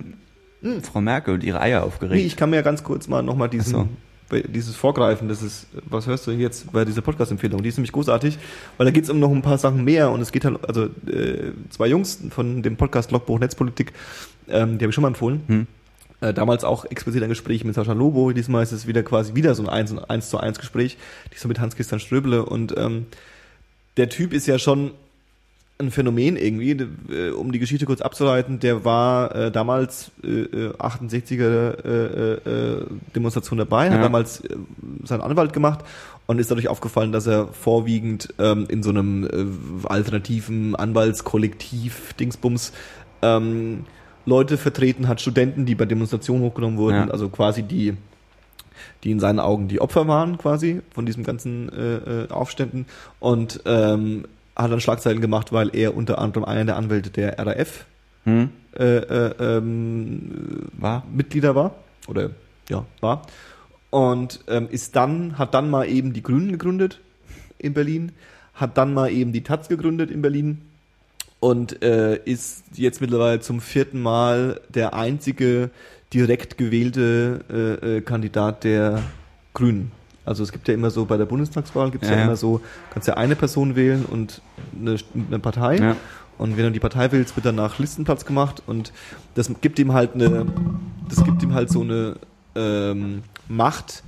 Frau 0.82 1.00
Merkel 1.00 1.34
und 1.34 1.44
ihre 1.44 1.60
Eier 1.60 1.84
aufgeregt. 1.84 2.14
Nee, 2.20 2.26
ich 2.26 2.36
kann 2.36 2.50
mir 2.50 2.56
ja 2.56 2.62
ganz 2.62 2.82
kurz 2.82 3.06
mal 3.08 3.22
nochmal 3.22 3.48
diesen, 3.48 3.72
bei- 3.74 3.88
dieses 4.30 4.74
Vorgreifen, 4.76 5.28
das 5.28 5.42
ist, 5.42 5.66
was 5.84 6.06
hörst 6.06 6.26
du 6.26 6.32
jetzt 6.32 6.72
bei 6.72 6.84
dieser 6.84 7.02
Podcast-Empfehlung? 7.02 7.62
Die 7.62 7.68
ist 7.68 7.76
nämlich 7.76 7.92
großartig, 7.92 8.38
weil 8.76 8.86
da 8.86 8.90
geht 8.90 9.04
es 9.04 9.10
um 9.10 9.20
noch 9.20 9.30
ein 9.30 9.42
paar 9.42 9.58
Sachen 9.58 9.84
mehr 9.84 10.10
und 10.10 10.20
es 10.20 10.32
geht 10.32 10.44
halt, 10.44 10.58
also 10.66 10.84
äh, 11.06 11.52
zwei 11.70 11.88
Jungs 11.88 12.18
von 12.30 12.62
dem 12.62 12.76
Podcast 12.76 13.10
Logbuch 13.10 13.38
Netzpolitik, 13.38 13.92
ähm, 14.48 14.78
die 14.78 14.84
habe 14.84 14.90
ich 14.90 14.94
schon 14.94 15.02
mal 15.02 15.08
empfohlen. 15.08 15.42
Hm. 15.46 15.66
Äh, 16.20 16.32
damals 16.32 16.64
auch 16.64 16.84
explizit 16.86 17.22
ein 17.22 17.28
Gespräch 17.28 17.64
mit 17.64 17.74
Sascha 17.74 17.92
Lobo, 17.92 18.32
diesmal 18.32 18.62
ist 18.62 18.72
es 18.72 18.86
wieder 18.86 19.02
quasi 19.02 19.34
wieder 19.34 19.54
so 19.54 19.62
ein 19.62 19.68
1, 19.68 19.92
und 19.92 19.98
1 19.98 20.30
zu 20.30 20.38
1 20.38 20.58
Gespräch, 20.58 20.96
diesmal 21.32 21.48
mit 21.48 21.60
Hans-Christian 21.60 22.00
Ströbele 22.00 22.44
und 22.44 22.74
ähm, 22.76 23.06
der 23.96 24.08
Typ 24.08 24.32
ist 24.32 24.46
ja 24.46 24.58
schon 24.58 24.92
ein 25.78 25.90
Phänomen 25.90 26.36
irgendwie, 26.36 26.70
äh, 27.12 27.30
um 27.30 27.50
die 27.50 27.58
Geschichte 27.58 27.84
kurz 27.84 28.00
abzuleiten, 28.00 28.60
der 28.60 28.84
war 28.84 29.34
äh, 29.34 29.50
damals 29.50 30.12
äh, 30.22 30.28
äh, 30.42 30.72
68er 30.78 31.84
äh, 31.84 32.32
äh, 32.34 32.86
Demonstration 33.16 33.58
dabei, 33.58 33.86
hat 33.90 33.96
Ja. 33.96 34.02
damals 34.02 34.40
äh, 34.44 34.54
seinen 35.02 35.22
Anwalt 35.22 35.52
gemacht 35.52 35.80
und 36.26 36.38
ist 36.38 36.50
dadurch 36.50 36.68
aufgefallen, 36.68 37.10
dass 37.10 37.26
er 37.26 37.48
vorwiegend 37.48 38.32
ähm, 38.38 38.66
in 38.68 38.82
so 38.84 38.90
einem 38.90 39.24
äh, 39.24 39.88
alternativen 39.88 40.76
Anwaltskollektiv 40.76 42.12
Dingsbums 42.14 42.72
ähm, 43.22 43.84
Leute 44.26 44.56
vertreten 44.56 45.08
hat, 45.08 45.20
Studenten, 45.20 45.66
die 45.66 45.74
bei 45.74 45.86
Demonstrationen 45.86 46.44
hochgenommen 46.44 46.78
wurden, 46.78 47.08
Ja. 47.08 47.10
also 47.10 47.28
quasi 47.28 47.62
die 47.62 47.94
die 49.02 49.10
in 49.10 49.20
seinen 49.20 49.38
Augen 49.38 49.68
die 49.68 49.80
Opfer 49.80 50.08
waren 50.08 50.36
quasi 50.38 50.80
von 50.94 51.04
diesem 51.06 51.24
ganzen 51.24 51.68
äh, 51.72 52.24
äh, 52.24 52.28
Aufständen 52.30 52.86
und 53.20 53.60
ähm, 53.66 54.24
hat 54.56 54.70
dann 54.70 54.80
Schlagzeilen 54.80 55.20
gemacht, 55.20 55.52
weil 55.52 55.74
er 55.74 55.96
unter 55.96 56.18
anderem 56.18 56.44
einer 56.44 56.64
der 56.64 56.76
Anwälte 56.76 57.10
der 57.10 57.38
RAF 57.38 57.86
Hm? 58.24 58.50
äh, 58.78 58.96
äh, 58.96 59.34
ähm, 59.38 60.68
War? 60.78 61.04
Mitglieder 61.12 61.54
war 61.54 61.74
oder 62.06 62.30
ja 62.70 62.86
war 63.00 63.22
und 63.90 64.40
ähm, 64.48 64.68
ist 64.70 64.96
dann 64.96 65.38
hat 65.38 65.54
dann 65.54 65.70
mal 65.70 65.86
eben 65.88 66.12
die 66.14 66.22
Grünen 66.22 66.50
gegründet 66.50 67.00
in 67.58 67.74
Berlin, 67.74 68.12
hat 68.54 68.78
dann 68.78 68.94
mal 68.94 69.10
eben 69.12 69.32
die 69.32 69.42
Taz 69.42 69.68
gegründet 69.68 70.10
in 70.10 70.22
Berlin 70.22 70.62
und 71.38 71.82
äh, 71.82 72.16
ist 72.24 72.64
jetzt 72.74 73.00
mittlerweile 73.00 73.40
zum 73.40 73.60
vierten 73.60 74.00
Mal 74.00 74.60
der 74.70 74.94
einzige 74.94 75.70
direkt 76.12 76.56
gewählte 76.56 77.44
äh, 77.50 77.96
äh, 77.96 78.00
Kandidat 78.00 78.64
der 78.64 79.02
Grünen. 79.52 79.92
Also 80.24 80.42
es 80.42 80.52
gibt 80.52 80.66
ja 80.68 80.74
immer 80.74 80.90
so 80.90 81.04
bei 81.04 81.16
der 81.16 81.26
Bundestagswahl 81.26 81.90
gibt 81.90 82.04
es 82.04 82.10
ja, 82.10 82.16
Ja, 82.16 82.24
immer 82.24 82.36
so, 82.36 82.60
kannst 82.92 83.08
ja 83.08 83.14
eine 83.14 83.36
Person 83.36 83.76
wählen 83.76 84.04
und 84.04 84.40
eine, 84.78 84.96
eine 85.28 85.38
Partei. 85.38 85.76
Ja. 85.76 85.96
Und 86.38 86.56
wenn 86.56 86.64
du 86.64 86.72
die 86.72 86.80
Partei 86.80 87.12
wählst, 87.12 87.36
wird 87.36 87.46
dann 87.46 87.54
nach 87.56 87.78
Listenplatz 87.78 88.24
gemacht 88.24 88.62
und 88.66 88.92
das 89.34 89.50
gibt 89.60 89.78
ihm 89.78 89.92
halt 89.92 90.14
eine, 90.14 90.46
das 91.08 91.22
gibt 91.24 91.42
ihm 91.42 91.52
halt 91.54 91.70
so 91.70 91.82
eine 91.82 92.16
ähm, 92.56 93.22
Macht 93.48 94.02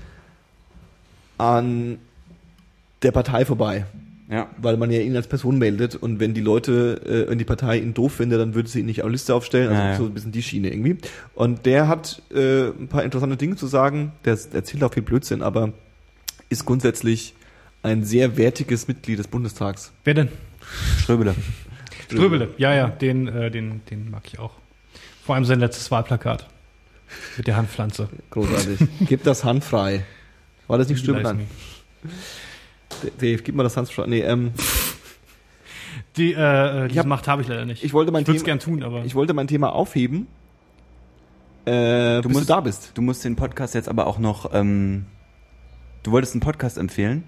an 1.39 1.99
der 3.03 3.13
Partei 3.13 3.45
vorbei, 3.45 3.85
Ja. 4.31 4.49
weil 4.59 4.77
man 4.77 4.91
ja 4.91 5.01
ihn 5.01 5.15
als 5.17 5.29
Person 5.29 5.59
meldet 5.59 5.95
und 5.95 6.19
wenn 6.19 6.35
die 6.35 6.41
Leute, 6.41 7.01
äh, 7.27 7.31
wenn 7.31 7.39
die 7.39 7.45
Partei 7.45 7.79
ihn 7.79 7.95
doof 7.95 8.15
findet, 8.15 8.41
dann 8.41 8.55
würde 8.55 8.69
sie 8.69 8.81
ihn 8.81 8.87
nicht 8.87 9.03
auf 9.03 9.11
Liste 9.11 9.35
aufstellen, 9.35 9.69
also 9.69 9.81
Ja, 9.83 9.91
ja. 9.91 9.97
so 9.97 10.05
ein 10.07 10.15
bisschen 10.15 10.33
die 10.33 10.43
Schiene 10.43 10.71
irgendwie. 10.73 10.97
Und 11.35 11.67
der 11.67 11.89
hat 11.89 12.23
äh, 12.35 12.69
ein 12.69 12.89
paar 12.89 13.05
interessante 13.05 13.37
Dinge 13.37 13.57
zu 13.57 13.67
sagen, 13.67 14.13
der 14.25 14.39
erzählt 14.53 14.83
auch 14.83 14.93
viel 14.95 15.03
Blödsinn, 15.03 15.43
aber 15.43 15.73
ist 16.49 16.65
grundsätzlich 16.65 17.35
ein 17.83 18.05
sehr 18.05 18.37
wertiges 18.37 18.89
Mitglied 18.89 19.19
des 19.19 19.29
Bundestags. 19.29 19.93
Wer 20.05 20.15
denn? 20.15 20.29
Ströbele. 21.01 21.35
Ströbele. 22.09 22.49
Ja, 22.59 22.75
ja, 22.75 22.89
den, 22.89 23.29
äh, 23.29 23.51
den, 23.51 23.83
den 23.91 24.11
mag 24.11 24.23
ich 24.27 24.39
auch. 24.39 24.53
Vor 25.25 25.35
allem 25.35 25.45
sein 25.45 25.61
letztes 25.61 25.91
Wahlplakat. 25.91 26.47
Mit 27.37 27.47
der 27.47 27.57
Handpflanze. 27.57 28.09
Großartig. 28.31 28.81
gib 29.07 29.23
das 29.25 29.45
Hand 29.45 29.65
frei. 29.65 30.05
War 30.67 30.79
das 30.79 30.89
nicht 30.89 31.07
Nein. 31.07 31.47
Dave, 33.19 33.43
gib 33.43 33.55
mal 33.55 33.63
das 33.63 33.77
Hand 33.77 33.89
frei. 33.91 34.07
Nee, 34.07 34.21
ähm, 34.23 34.53
Die, 36.17 36.33
äh, 36.33 36.89
diese 36.89 37.01
hab- 37.01 37.07
Macht 37.07 37.29
habe 37.29 37.43
ich 37.43 37.49
leider 37.49 37.65
nicht. 37.67 37.85
ich 37.85 37.93
wollte 37.93 38.11
mein 38.11 38.23
ich 38.23 38.29
würde 38.29 38.37
es 38.39 38.43
Thema, 38.43 38.57
gern 38.57 38.59
tun, 38.61 38.83
aber. 38.83 39.05
ich 39.05 39.15
wollte 39.15 39.35
mein 39.35 39.47
Thema 39.49 39.73
aufheben, 39.73 40.27
äh, 41.67 42.21
bis 42.23 42.33
musst- 42.33 42.49
du 42.49 42.53
da 42.55 42.61
bist. 42.61 42.93
Du 42.95 43.03
musst 43.03 43.25
den 43.25 43.37
Podcast 43.37 43.75
jetzt 43.75 43.89
aber 43.89 44.07
auch 44.07 44.19
noch. 44.19 44.51
Ähm, 44.55 45.07
du 46.07 46.13
wolltest 46.13 46.35
einen 46.35 46.41
Podcast 46.41 46.79
empfehlen? 46.79 47.25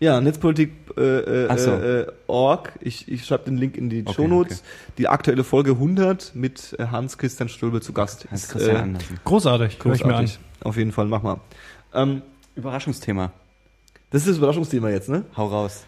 Ja, 0.00 0.20
Netzpolitik 0.20 0.72
äh, 0.96 1.00
äh, 1.46 1.58
so. 1.58 1.72
äh, 1.72 2.06
org. 2.28 2.72
Ich, 2.80 3.08
ich 3.08 3.24
schreibe 3.24 3.46
den 3.46 3.56
Link 3.56 3.76
in 3.76 3.90
die 3.90 4.02
Okay, 4.06 4.12
Shownotes. 4.14 4.62
Die 4.96 5.08
aktuelle 5.08 5.42
Folge 5.42 5.72
100 5.72 6.36
mit 6.36 6.76
äh, 6.78 6.86
Hans-Christian 6.86 7.48
Ströbel 7.48 7.82
zu 7.82 7.92
Gast. 7.92 8.28
Hans 8.30 8.44
Ist, 8.44 8.50
Christian 8.52 8.76
äh, 8.76 8.80
Andersen. 8.80 9.18
großartig, 9.24 9.78
höre 9.82 9.94
ich 9.94 10.04
mir 10.04 10.14
an. 10.14 10.24
großartig. 10.26 10.38
Auf 10.62 10.76
jeden 10.76 10.92
Fall, 10.92 11.06
mach 11.06 11.22
mal. 11.22 11.40
Ähm, 11.94 12.22
Überraschungsthema. 12.54 13.32
Das 14.10 14.22
ist 14.22 14.28
das 14.28 14.36
Überraschungsthema 14.38 14.88
jetzt, 14.90 15.08
ne? 15.08 15.24
Hau 15.36 15.46
raus. 15.48 15.84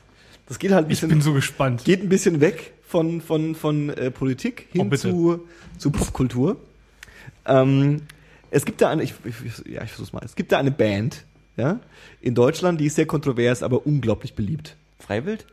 Das 0.48 0.58
geht 0.58 0.72
halt 0.72 0.86
ein 0.86 0.90
Ich 0.90 0.96
bisschen, 0.98 1.08
bin 1.10 1.20
so 1.22 1.32
gespannt. 1.32 1.84
geht 1.84 2.02
ein 2.02 2.08
bisschen 2.08 2.40
weg 2.40 2.72
von, 2.82 3.20
von, 3.20 3.54
von 3.54 3.90
äh, 3.90 4.10
Politik 4.10 4.66
Oh, 4.70 4.78
hin 4.80 4.90
bitte. 4.90 5.10
zu, 5.10 5.46
zu 5.78 5.90
Popkultur. 5.92 6.56
Ähm, 7.46 8.02
es 8.50 8.64
gibt 8.64 8.80
da 8.80 8.90
eine, 8.90 9.04
ich, 9.04 9.14
ich, 9.24 9.66
ja, 9.72 9.84
ich 9.84 9.90
versuch's 9.90 10.12
mal. 10.12 10.22
Es 10.24 10.34
gibt 10.34 10.50
da 10.50 10.58
eine 10.58 10.72
Band, 10.72 11.24
ja, 11.56 11.80
in 12.20 12.34
Deutschland, 12.34 12.80
die 12.80 12.86
ist 12.86 12.96
sehr 12.96 13.06
kontrovers, 13.06 13.62
aber 13.62 13.86
unglaublich 13.86 14.34
beliebt. 14.34 14.76
Freiwild? 14.98 15.46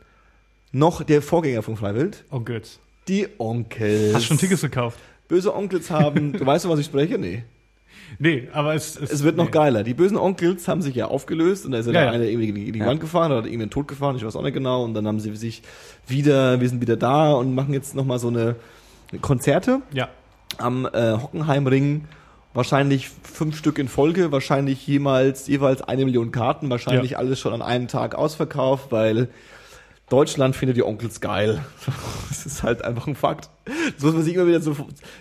Noch 0.72 1.02
der 1.02 1.22
Vorgänger 1.22 1.62
von 1.62 1.76
Freiwild, 1.76 2.24
Oh 2.30 2.40
Gott. 2.40 2.78
die 3.08 3.26
Onkels. 3.38 4.14
Hast 4.14 4.24
du 4.24 4.28
schon 4.28 4.38
Tickets 4.38 4.60
gekauft? 4.62 4.98
Böse 5.28 5.54
Onkels 5.54 5.90
haben, 5.90 6.32
du 6.32 6.44
weißt, 6.44 6.68
was 6.68 6.78
ich 6.78 6.86
spreche? 6.86 7.18
Nee. 7.18 7.42
Nee, 8.18 8.48
aber 8.54 8.74
es, 8.74 8.96
Es 8.96 9.22
wird 9.22 9.36
noch 9.36 9.46
nee. 9.46 9.50
geiler. 9.50 9.82
Die 9.84 9.92
bösen 9.92 10.16
Onkels 10.16 10.66
haben 10.66 10.80
sich 10.80 10.94
ja 10.94 11.08
aufgelöst 11.08 11.66
und 11.66 11.72
da 11.72 11.78
ist 11.78 11.86
ja, 11.86 11.92
Ja, 11.92 12.00
der 12.00 12.08
ja. 12.08 12.12
eine 12.14 12.30
irgendwie 12.30 12.52
gegen 12.52 12.72
die 12.72 12.78
Ja. 12.78 12.86
Wand 12.86 13.00
gefahren 13.02 13.30
oder 13.32 13.40
hat 13.40 13.44
irgendeinen 13.44 13.70
Tod 13.70 13.86
gefahren, 13.86 14.16
ich 14.16 14.24
weiß 14.24 14.34
auch 14.34 14.42
nicht 14.42 14.54
genau. 14.54 14.82
Und 14.82 14.94
dann 14.94 15.06
haben 15.06 15.20
sie 15.20 15.36
sich 15.36 15.62
wieder, 16.06 16.58
wir 16.58 16.66
sind 16.70 16.80
wieder 16.80 16.96
da 16.96 17.32
und 17.32 17.54
machen 17.54 17.74
jetzt 17.74 17.94
nochmal 17.94 18.18
so 18.18 18.28
eine 18.28 18.56
Konzerte 19.20 19.82
Ja. 19.92 20.08
am 20.56 20.86
äh, 20.86 21.18
Hockenheimring. 21.18 22.06
Wahrscheinlich 22.54 23.10
fünf 23.22 23.56
Stück 23.56 23.78
in 23.78 23.88
Folge, 23.88 24.32
wahrscheinlich 24.32 24.86
jemals, 24.86 25.46
jeweils 25.46 25.82
eine 25.82 26.04
Million 26.04 26.32
Karten, 26.32 26.70
wahrscheinlich 26.70 27.12
Ja. 27.12 27.18
alles 27.18 27.38
schon 27.38 27.52
an 27.52 27.62
einem 27.62 27.88
Tag 27.88 28.14
ausverkauft, 28.14 28.90
weil 28.90 29.28
Deutschland 30.08 30.56
findet 30.56 30.76
die 30.76 30.82
Onkels 30.82 31.20
geil. 31.20 31.62
Das 32.30 32.46
ist 32.46 32.62
halt 32.62 32.82
einfach 32.82 33.06
ein 33.08 33.16
Fakt. 33.16 33.48
Das 33.94 34.04
muss 34.04 34.14
man 34.14 34.22
sich 34.22 34.34
immer 34.34 34.46
wieder 34.46 34.60
so, 34.60 34.76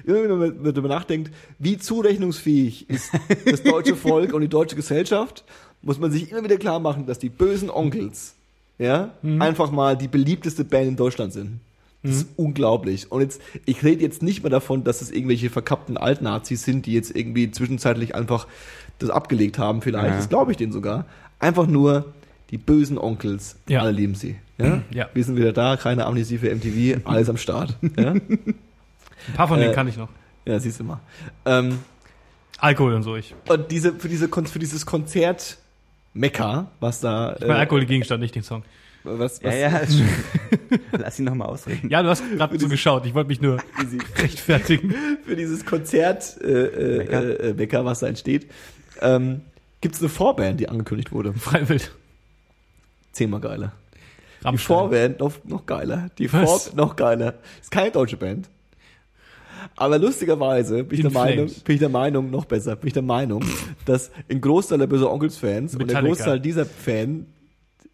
immer 0.06 0.24
wieder 0.24 0.72
darüber 0.72 0.88
nachdenkt, 0.88 1.32
wie 1.58 1.78
zurechnungsfähig 1.78 2.90
ist 2.90 3.10
das 3.46 3.64
deutsche 3.64 3.96
Volk 3.98 4.34
und 4.34 4.42
die 4.42 4.48
deutsche 4.50 4.76
Gesellschaft, 4.76 5.44
muss 5.82 5.98
man 6.00 6.12
sich 6.12 6.32
immer 6.32 6.44
wieder 6.44 6.58
klar 6.58 6.80
machen, 6.80 7.06
dass 7.08 7.18
die 7.18 7.30
bösen 7.30 7.70
Onkels, 7.70 8.36
ja, 8.78 9.12
einfach 9.40 9.72
mal 9.72 9.98
die 9.98 10.08
beliebteste 10.08 10.64
Band 10.64 10.90
in 10.90 10.96
Deutschland 10.96 11.34
sind. 11.34 11.60
Das 12.04 12.16
ist 12.18 12.28
unglaublich. 12.38 13.12
Und 13.12 13.22
jetzt, 13.22 13.42
ich 13.66 13.84
rede 13.84 14.02
jetzt 14.02 14.22
nicht 14.24 14.44
mehr 14.44 14.50
davon, 14.50 14.84
dass 14.84 15.02
es 15.02 15.12
irgendwelche 15.12 15.50
verkappten 15.50 15.98
Altnazis 15.98 16.64
sind, 16.64 16.86
die 16.86 16.94
jetzt 16.94 17.16
irgendwie 17.16 17.52
zwischenzeitlich 17.52 18.16
einfach 18.16 18.48
das 19.00 19.10
abgelegt 19.10 19.58
haben, 19.58 19.82
vielleicht. 19.82 20.08
Ja. 20.12 20.16
Das 20.16 20.30
glaube 20.30 20.52
ich 20.52 20.58
denen 20.58 20.72
sogar. 20.72 21.06
Einfach 21.40 21.68
nur 21.68 22.14
die 22.52 22.58
bösen 22.58 22.98
Onkels. 22.98 23.58
Ja. 23.68 23.82
Alle 23.82 23.92
lieben 23.92 24.16
sie. 24.16 24.38
Ja? 24.58 24.82
Ja. 24.92 25.10
Wir 25.14 25.24
sind 25.24 25.36
wieder 25.38 25.54
da, 25.54 25.76
keine 25.76 26.06
Amnesie 26.06 26.38
für 26.38 26.54
MTV, 26.54 27.02
alles 27.06 27.30
am 27.30 27.38
Start. 27.38 27.76
Ein 27.98 28.22
paar 29.36 29.48
von 29.48 29.60
denen 29.60 29.72
Äh, 29.72 29.76
kann 29.76 29.88
ich 29.88 29.98
noch. 29.98 30.10
ja 30.46 30.60
siehst 30.60 30.80
du 30.80 30.84
mal. 30.86 31.00
Ähm, 31.46 31.80
Alkohol 32.60 32.94
und 32.94 33.04
so. 33.04 33.16
Ich, 33.16 33.36
und 33.50 33.70
diese, 33.72 33.94
für, 33.94 34.08
diese, 34.08 34.30
für 34.30 34.60
dieses 34.60 34.86
Konzert 34.86 35.58
Mekka, 36.14 36.72
was 36.80 37.02
da. 37.02 37.36
ich 37.36 37.42
mein 37.46 37.58
Alkohol 37.58 37.82
der 37.82 37.88
Gegenstand, 37.88 38.22
nicht 38.22 38.34
den 38.34 38.44
Song. 38.44 38.64
Was, 39.08 39.40
Ja, 39.42 39.50
was, 39.50 39.60
ja, 39.60 39.78
ist 39.78 39.98
schon. 39.98 40.08
Lass 41.00 41.20
ihn 41.20 41.26
noch 41.26 41.36
mal 41.36 41.46
ausreden. 41.46 41.90
Ja, 41.90 42.04
du 42.04 42.10
hast 42.10 42.24
gerade 42.30 42.60
so 42.60 42.68
geschaut. 42.68 43.06
Ich 43.06 43.14
wollte 43.14 43.30
mich 43.30 43.42
nur 43.42 43.58
Easy. 43.82 44.00
rechtfertigen. 44.18 44.94
für 45.26 45.36
dieses 45.36 45.66
Konzert 45.66 46.40
äh, 46.42 46.98
äh, 46.98 47.54
Mekka. 47.54 47.82
äh, 47.82 47.86
was 47.86 48.00
da 48.00 48.08
entsteht, 48.08 48.48
ähm, 49.02 49.42
gibt 49.82 49.96
es 49.96 50.02
eine 50.02 50.10
Vorband, 50.10 50.60
die 50.60 50.70
angekündigt 50.70 51.12
wurde. 51.12 51.34
Freiwild. 51.34 51.92
Zehnmal 53.12 53.40
geiler. 53.42 53.72
Die 54.42 54.46
Rammstein. 54.46 54.78
Vorband 54.78 55.20
noch, 55.20 55.34
noch 55.46 55.66
geiler. 55.66 56.10
Die 56.18 56.32
Was? 56.32 56.44
Vorband 56.50 56.76
noch 56.76 56.96
geiler. 56.96 57.34
Ist 57.62 57.72
keine 57.72 57.92
deutsche 57.92 58.18
Band. 58.18 58.50
Aber 59.76 59.98
lustigerweise 60.00 60.84
bin 60.84 60.98
ich, 61.00 61.02
der 61.02 61.12
Meinung, 61.12 61.48
bin 61.48 61.74
ich 61.76 61.80
der 61.80 61.90
Meinung, 61.90 62.30
noch 62.32 62.46
besser, 62.46 62.76
bin 62.76 62.88
ich 62.88 62.94
der 62.94 63.04
Meinung, 63.04 63.44
dass 63.86 64.12
ein 64.30 64.40
Großteil 64.40 64.78
der 64.78 64.88
Böse 64.88 65.10
Onkels 65.10 65.38
Fans 65.38 65.74
und 65.74 65.80
der 65.80 65.88
Metallica. 65.88 66.14
Großteil 66.16 66.40
dieser 66.40 66.66
Fan, 66.66 67.26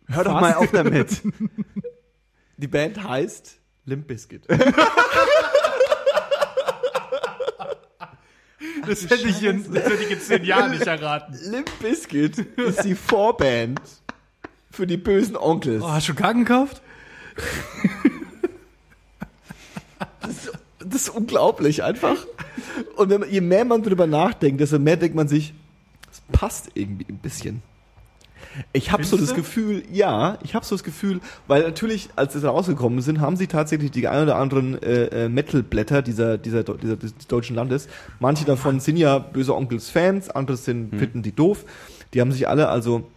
Hör 0.08 0.24
doch 0.24 0.39
mal 0.39 0.54
auf 0.56 0.72
damit. 0.72 1.22
die 2.58 2.68
Band 2.68 3.04
heißt 3.04 3.60
Limp 3.86 4.08
Bizkit. 4.08 4.47
Das 8.86 9.10
hätte, 9.10 9.28
ich 9.28 9.41
in, 9.43 9.74
das 9.74 9.86
hätte 9.86 10.04
ich 10.04 10.12
in 10.12 10.20
zehn 10.20 10.43
Jahren 10.43 10.72
nicht 10.72 10.86
erraten. 10.86 11.38
Limp 11.49 11.72
Bizkit 11.80 12.38
ist 12.38 12.84
die 12.84 12.95
Vorband 12.95 13.80
für 14.72 14.86
die 14.86 14.97
bösen 14.97 15.38
Onkels. 15.38 15.84
Oh, 15.84 15.89
hast 15.89 16.10
du 16.10 16.14
Karten 16.14 16.43
gekauft? 16.43 16.82
Das 20.80 21.01
ist 21.01 21.10
unglaublich 21.10 21.84
einfach. 21.84 22.26
Und 22.97 23.10
wenn 23.10 23.22
man, 23.22 23.30
je 23.30 23.41
mehr 23.41 23.66
man 23.66 23.84
drüber 23.84 24.08
nachdenkt, 24.08 24.62
desto 24.62 24.80
mehr 24.80 24.97
denkt 24.97 25.16
man 25.16 25.28
sich, 25.28 25.54
es 26.12 26.22
passt 26.32 26.72
irgendwie 26.74 27.06
ein 27.10 27.18
bisschen. 27.18 27.62
Ich 28.72 28.91
habe 28.91 29.04
so 29.04 29.18
das? 29.18 29.34
Gefühl, 29.34 29.84
ja, 29.91 30.38
ich 30.43 30.56
habe 30.56 30.66
so 30.66 30.76
das 30.76 30.84
Gefühl, 30.84 31.22
weil 31.47 31.64
natürlich, 31.64 32.10
als 32.16 32.34
sie 32.34 32.45
rausgekommen 32.45 33.01
sind, 33.01 33.20
haben 33.20 33.36
sie 33.36 33.47
tatsächlich 33.47 33.91
die 33.91 34.08
ein 34.08 34.24
oder 34.24 34.36
anderen 34.36 34.82
äh, 34.82 35.26
äh, 35.26 35.30
Metal-Blätter 35.30 36.01
dieser, 36.01 36.38
dieser, 36.38 36.64
dieser, 36.64 36.95
des 36.95 37.14
deutschen 37.28 37.56
Landes. 37.56 37.88
Manche 38.20 38.45
davon 38.45 38.80
sind 38.80 38.97
ja 38.97 39.20
böse 39.20 39.56
Onkels 39.56 39.89
Fans, 39.89 40.30
andere 40.30 40.58
sind, 40.58 40.95
finden 40.95 41.24
die 41.24 41.32
doof. 41.32 41.66
Die 42.14 42.22
haben 42.22 42.32
sich 42.32 42.47
alle 42.47 42.70
also 42.70 43.10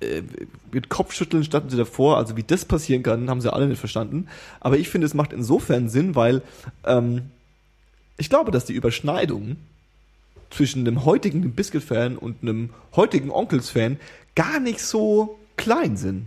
äh, 0.00 0.22
mit 0.70 0.88
Kopfschütteln 0.88 1.42
standen 1.42 1.70
sie 1.70 1.76
davor, 1.76 2.18
also 2.18 2.36
wie 2.36 2.44
das 2.44 2.64
passieren 2.64 3.02
kann, 3.02 3.28
haben 3.28 3.40
sie 3.40 3.52
alle 3.52 3.66
nicht 3.66 3.80
verstanden. 3.80 4.28
Aber 4.60 4.78
ich 4.78 4.88
finde, 4.88 5.06
es 5.06 5.14
macht 5.14 5.32
insofern 5.32 5.88
Sinn, 5.88 6.14
weil 6.14 6.42
ähm, 6.84 7.30
ich 8.16 8.28
glaube, 8.28 8.50
dass 8.50 8.64
die 8.64 8.74
Überschneidung 8.74 9.56
zwischen 10.50 10.86
einem 10.86 11.04
heutigen 11.04 11.52
Biscuit-Fan 11.52 12.16
und 12.16 12.42
einem 12.42 12.70
heutigen 12.96 13.30
Onkels-Fan 13.30 13.98
gar 14.34 14.60
nicht 14.60 14.80
so 14.80 15.38
klein 15.56 15.96
sind. 15.96 16.26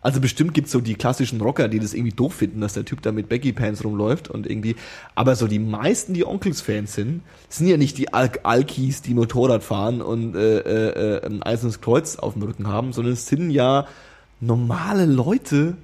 Also 0.00 0.20
bestimmt 0.20 0.54
gibt's 0.54 0.70
so 0.70 0.80
die 0.80 0.94
klassischen 0.94 1.40
Rocker, 1.40 1.68
die 1.68 1.80
das 1.80 1.92
irgendwie 1.92 2.14
doof 2.14 2.34
finden, 2.34 2.60
dass 2.60 2.74
der 2.74 2.84
Typ 2.84 3.02
da 3.02 3.10
mit 3.10 3.28
Baggy 3.28 3.52
Pants 3.52 3.84
rumläuft 3.84 4.28
und 4.28 4.48
irgendwie. 4.48 4.76
Aber 5.14 5.34
so 5.34 5.46
die 5.48 5.58
meisten, 5.58 6.14
die 6.14 6.24
Onkels-Fans 6.24 6.94
sind, 6.94 7.22
sind 7.48 7.66
ja 7.66 7.76
nicht 7.76 7.98
die 7.98 8.12
Al 8.12 8.30
Alkis, 8.42 9.02
die 9.02 9.14
Motorrad 9.14 9.64
fahren 9.64 10.00
und 10.00 10.36
äh, 10.36 10.58
äh, 10.60 11.16
äh, 11.16 11.26
ein 11.26 11.42
eisernes 11.42 11.80
Kreuz 11.80 12.16
auf 12.16 12.34
dem 12.34 12.42
Rücken 12.42 12.68
haben, 12.68 12.92
sondern 12.92 13.14
es 13.14 13.26
sind 13.26 13.50
ja 13.50 13.86
normale 14.40 15.04
Leute 15.04 15.76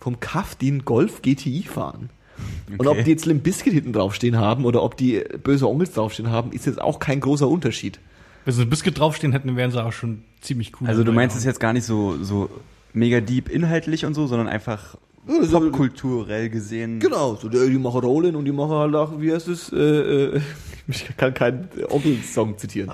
vom 0.00 0.20
Kaff, 0.20 0.54
die 0.54 0.68
einen 0.68 0.84
Golf 0.84 1.22
GTI 1.22 1.62
fahren. 1.62 2.10
Und 2.78 2.86
ob 2.86 3.02
die 3.04 3.10
jetzt 3.10 3.26
Limp 3.26 3.42
Bizkit 3.42 3.72
hinten 3.72 3.92
draufstehen 3.92 4.36
haben 4.36 4.64
oder 4.64 4.82
ob 4.82 4.96
die 4.96 5.22
böse 5.42 5.68
Onkels 5.68 5.92
draufstehen 5.92 6.30
haben, 6.30 6.52
ist 6.52 6.66
jetzt 6.66 6.80
auch 6.80 6.98
kein 6.98 7.20
großer 7.20 7.48
Unterschied. 7.48 8.00
Wenn 8.44 8.54
sie 8.54 8.62
ein 8.62 8.70
Biscuit 8.70 8.96
draufstehen 8.98 9.32
hätten, 9.32 9.56
wären 9.56 9.72
sie 9.72 9.84
auch 9.84 9.92
schon 9.92 10.22
ziemlich 10.40 10.72
cool. 10.80 10.88
Also 10.88 11.02
du 11.02 11.12
meinst 11.12 11.36
es 11.36 11.44
jetzt 11.44 11.58
gar 11.58 11.72
nicht 11.72 11.84
so, 11.84 12.22
so 12.22 12.48
mega 12.92 13.20
deep 13.20 13.48
inhaltlich 13.48 14.06
und 14.06 14.14
so, 14.14 14.26
sondern 14.26 14.46
einfach 14.48 14.96
Ja, 15.26 15.58
popkulturell 15.58 16.48
gesehen. 16.48 17.00
Genau, 17.00 17.34
so 17.34 17.48
die, 17.48 17.58
die 17.68 17.78
machen 17.78 18.00
Rollen 18.00 18.36
und 18.36 18.44
die 18.44 18.52
machen 18.52 18.70
halt 18.70 18.94
auch, 18.94 19.20
wie 19.20 19.32
heißt 19.32 19.48
es, 19.48 19.72
äh, 19.72 19.76
äh, 19.76 20.40
ich 20.88 21.08
kann 21.16 21.34
keinen 21.34 21.68
Onkels-Song 21.88 22.56
zitieren. 22.56 22.92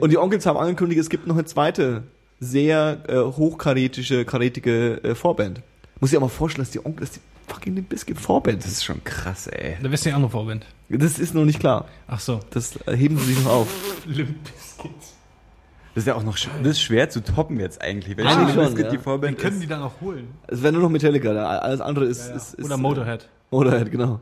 und 0.00 0.10
die 0.10 0.18
Onkels 0.18 0.44
haben 0.46 0.56
angekündigt, 0.56 1.00
es 1.00 1.08
gibt 1.08 1.26
noch 1.28 1.36
eine 1.36 1.44
zweite, 1.44 2.02
sehr 2.40 3.04
äh, 3.08 3.18
hochkarätische, 3.18 4.24
karätige 4.24 5.02
äh, 5.04 5.14
Vorband. 5.14 5.62
Muss 6.00 6.10
ich 6.10 6.18
auch 6.18 6.22
mal 6.22 6.28
vorstellen, 6.28 6.64
dass 6.64 6.72
die 6.72 6.84
Onkels, 6.84 7.10
dass 7.10 7.18
die 7.18 7.35
fucking 7.46 7.74
den 7.76 7.84
Biscuit 7.84 8.18
Vorband 8.20 8.62
Das 8.64 8.70
ist. 8.72 8.84
schon 8.84 9.02
krass, 9.04 9.46
ey. 9.46 9.76
Da 9.82 9.90
wärst 9.90 10.04
du 10.04 10.10
die 10.10 10.14
andere 10.14 10.30
Vorband. 10.30 10.66
Das 10.88 11.18
ist 11.18 11.34
noch 11.34 11.44
nicht 11.44 11.58
klar. 11.60 11.86
Ach 12.08 12.20
so. 12.20 12.40
Das 12.50 12.78
heben 12.86 13.18
sie 13.18 13.34
sich 13.34 13.44
noch 13.44 13.50
auf. 13.52 13.68
Limp 14.06 14.36
Bizkit. 14.44 14.92
Das 15.94 16.02
ist 16.02 16.08
ja 16.08 16.14
auch 16.14 16.22
noch 16.24 16.36
sch 16.36 16.48
das 16.62 16.72
ist 16.72 16.82
schwer 16.82 17.08
zu 17.08 17.24
toppen 17.24 17.58
jetzt 17.58 17.80
eigentlich. 17.80 18.16
Wenn 18.16 18.26
Limp 18.26 18.50
schon, 18.50 18.56
Bizkit 18.66 18.84
ja. 18.86 18.90
die 18.90 18.98
Vorband 18.98 19.36
Den 19.38 19.42
können 19.42 19.60
die 19.60 19.66
dann 19.66 19.82
auch 19.82 20.00
holen. 20.00 20.28
Es 20.46 20.62
wäre 20.62 20.72
nur 20.72 20.82
noch 20.82 20.90
Metallica, 20.90 21.32
da- 21.32 21.58
alles 21.58 21.80
andere 21.80 22.04
ist, 22.04 22.28
ist, 22.28 22.54
ist 22.54 22.66
Oder 22.66 22.76
Motorhead. 22.76 23.28
Motorhead, 23.50 23.90
genau. 23.90 24.20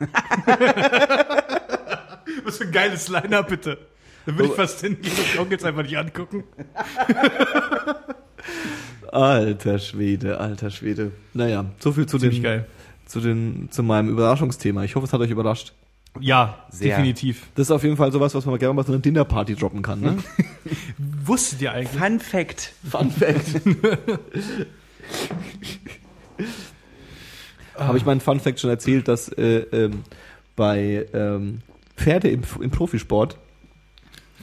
Was 2.44 2.56
für 2.58 2.64
ein 2.64 2.72
geiles 2.72 3.08
Line-Up, 3.08 3.48
bitte. 3.48 3.78
Da 4.26 4.32
würde 4.34 4.48
ich 4.50 4.54
fast 4.54 4.80
hingehen 4.80 5.12
und 5.34 5.40
Onkels 5.40 5.64
einfach 5.64 5.82
nicht 5.82 5.96
angucken. 5.96 6.44
Alter 9.12 9.78
Schwede, 9.78 10.38
alter 10.38 10.70
Schwede. 10.70 11.10
Naja, 11.34 11.64
so 11.78 11.92
viel 11.92 12.06
zu 12.06 12.18
Ziemlich 12.18 12.38
den, 12.38 12.42
geil. 12.44 12.66
zu 13.06 13.20
den, 13.20 13.68
zu 13.70 13.82
meinem 13.82 14.08
Überraschungsthema. 14.08 14.84
Ich 14.84 14.94
hoffe, 14.94 15.06
es 15.06 15.12
hat 15.12 15.20
euch 15.20 15.30
überrascht. 15.30 15.72
Ja, 16.20 16.58
Sehr. 16.70 16.96
definitiv. 16.96 17.46
Das 17.54 17.68
ist 17.68 17.70
auf 17.70 17.84
jeden 17.84 17.96
Fall 17.96 18.10
sowas, 18.10 18.34
was 18.34 18.44
man 18.44 18.58
gerne 18.58 18.74
mal 18.74 18.84
so 18.84 18.92
eine 18.92 19.00
Dinnerparty 19.00 19.54
droppen 19.54 19.82
kann, 19.82 20.00
ne? 20.00 20.16
Wusstet 20.98 21.60
ihr 21.62 21.72
eigentlich? 21.72 22.00
Fun 22.00 22.18
Fact. 22.20 22.72
Fun 22.88 23.10
Fact. 23.10 23.60
Habe 27.76 27.96
ich 27.98 28.04
meinen 28.04 28.20
Fun 28.20 28.40
Fact 28.40 28.60
schon 28.60 28.70
erzählt, 28.70 29.08
dass 29.08 29.28
äh, 29.30 29.60
ähm, 29.72 30.02
bei 30.56 31.06
ähm, 31.14 31.60
Pferde 31.96 32.28
im, 32.28 32.42
im 32.60 32.70
Profisport, 32.70 33.36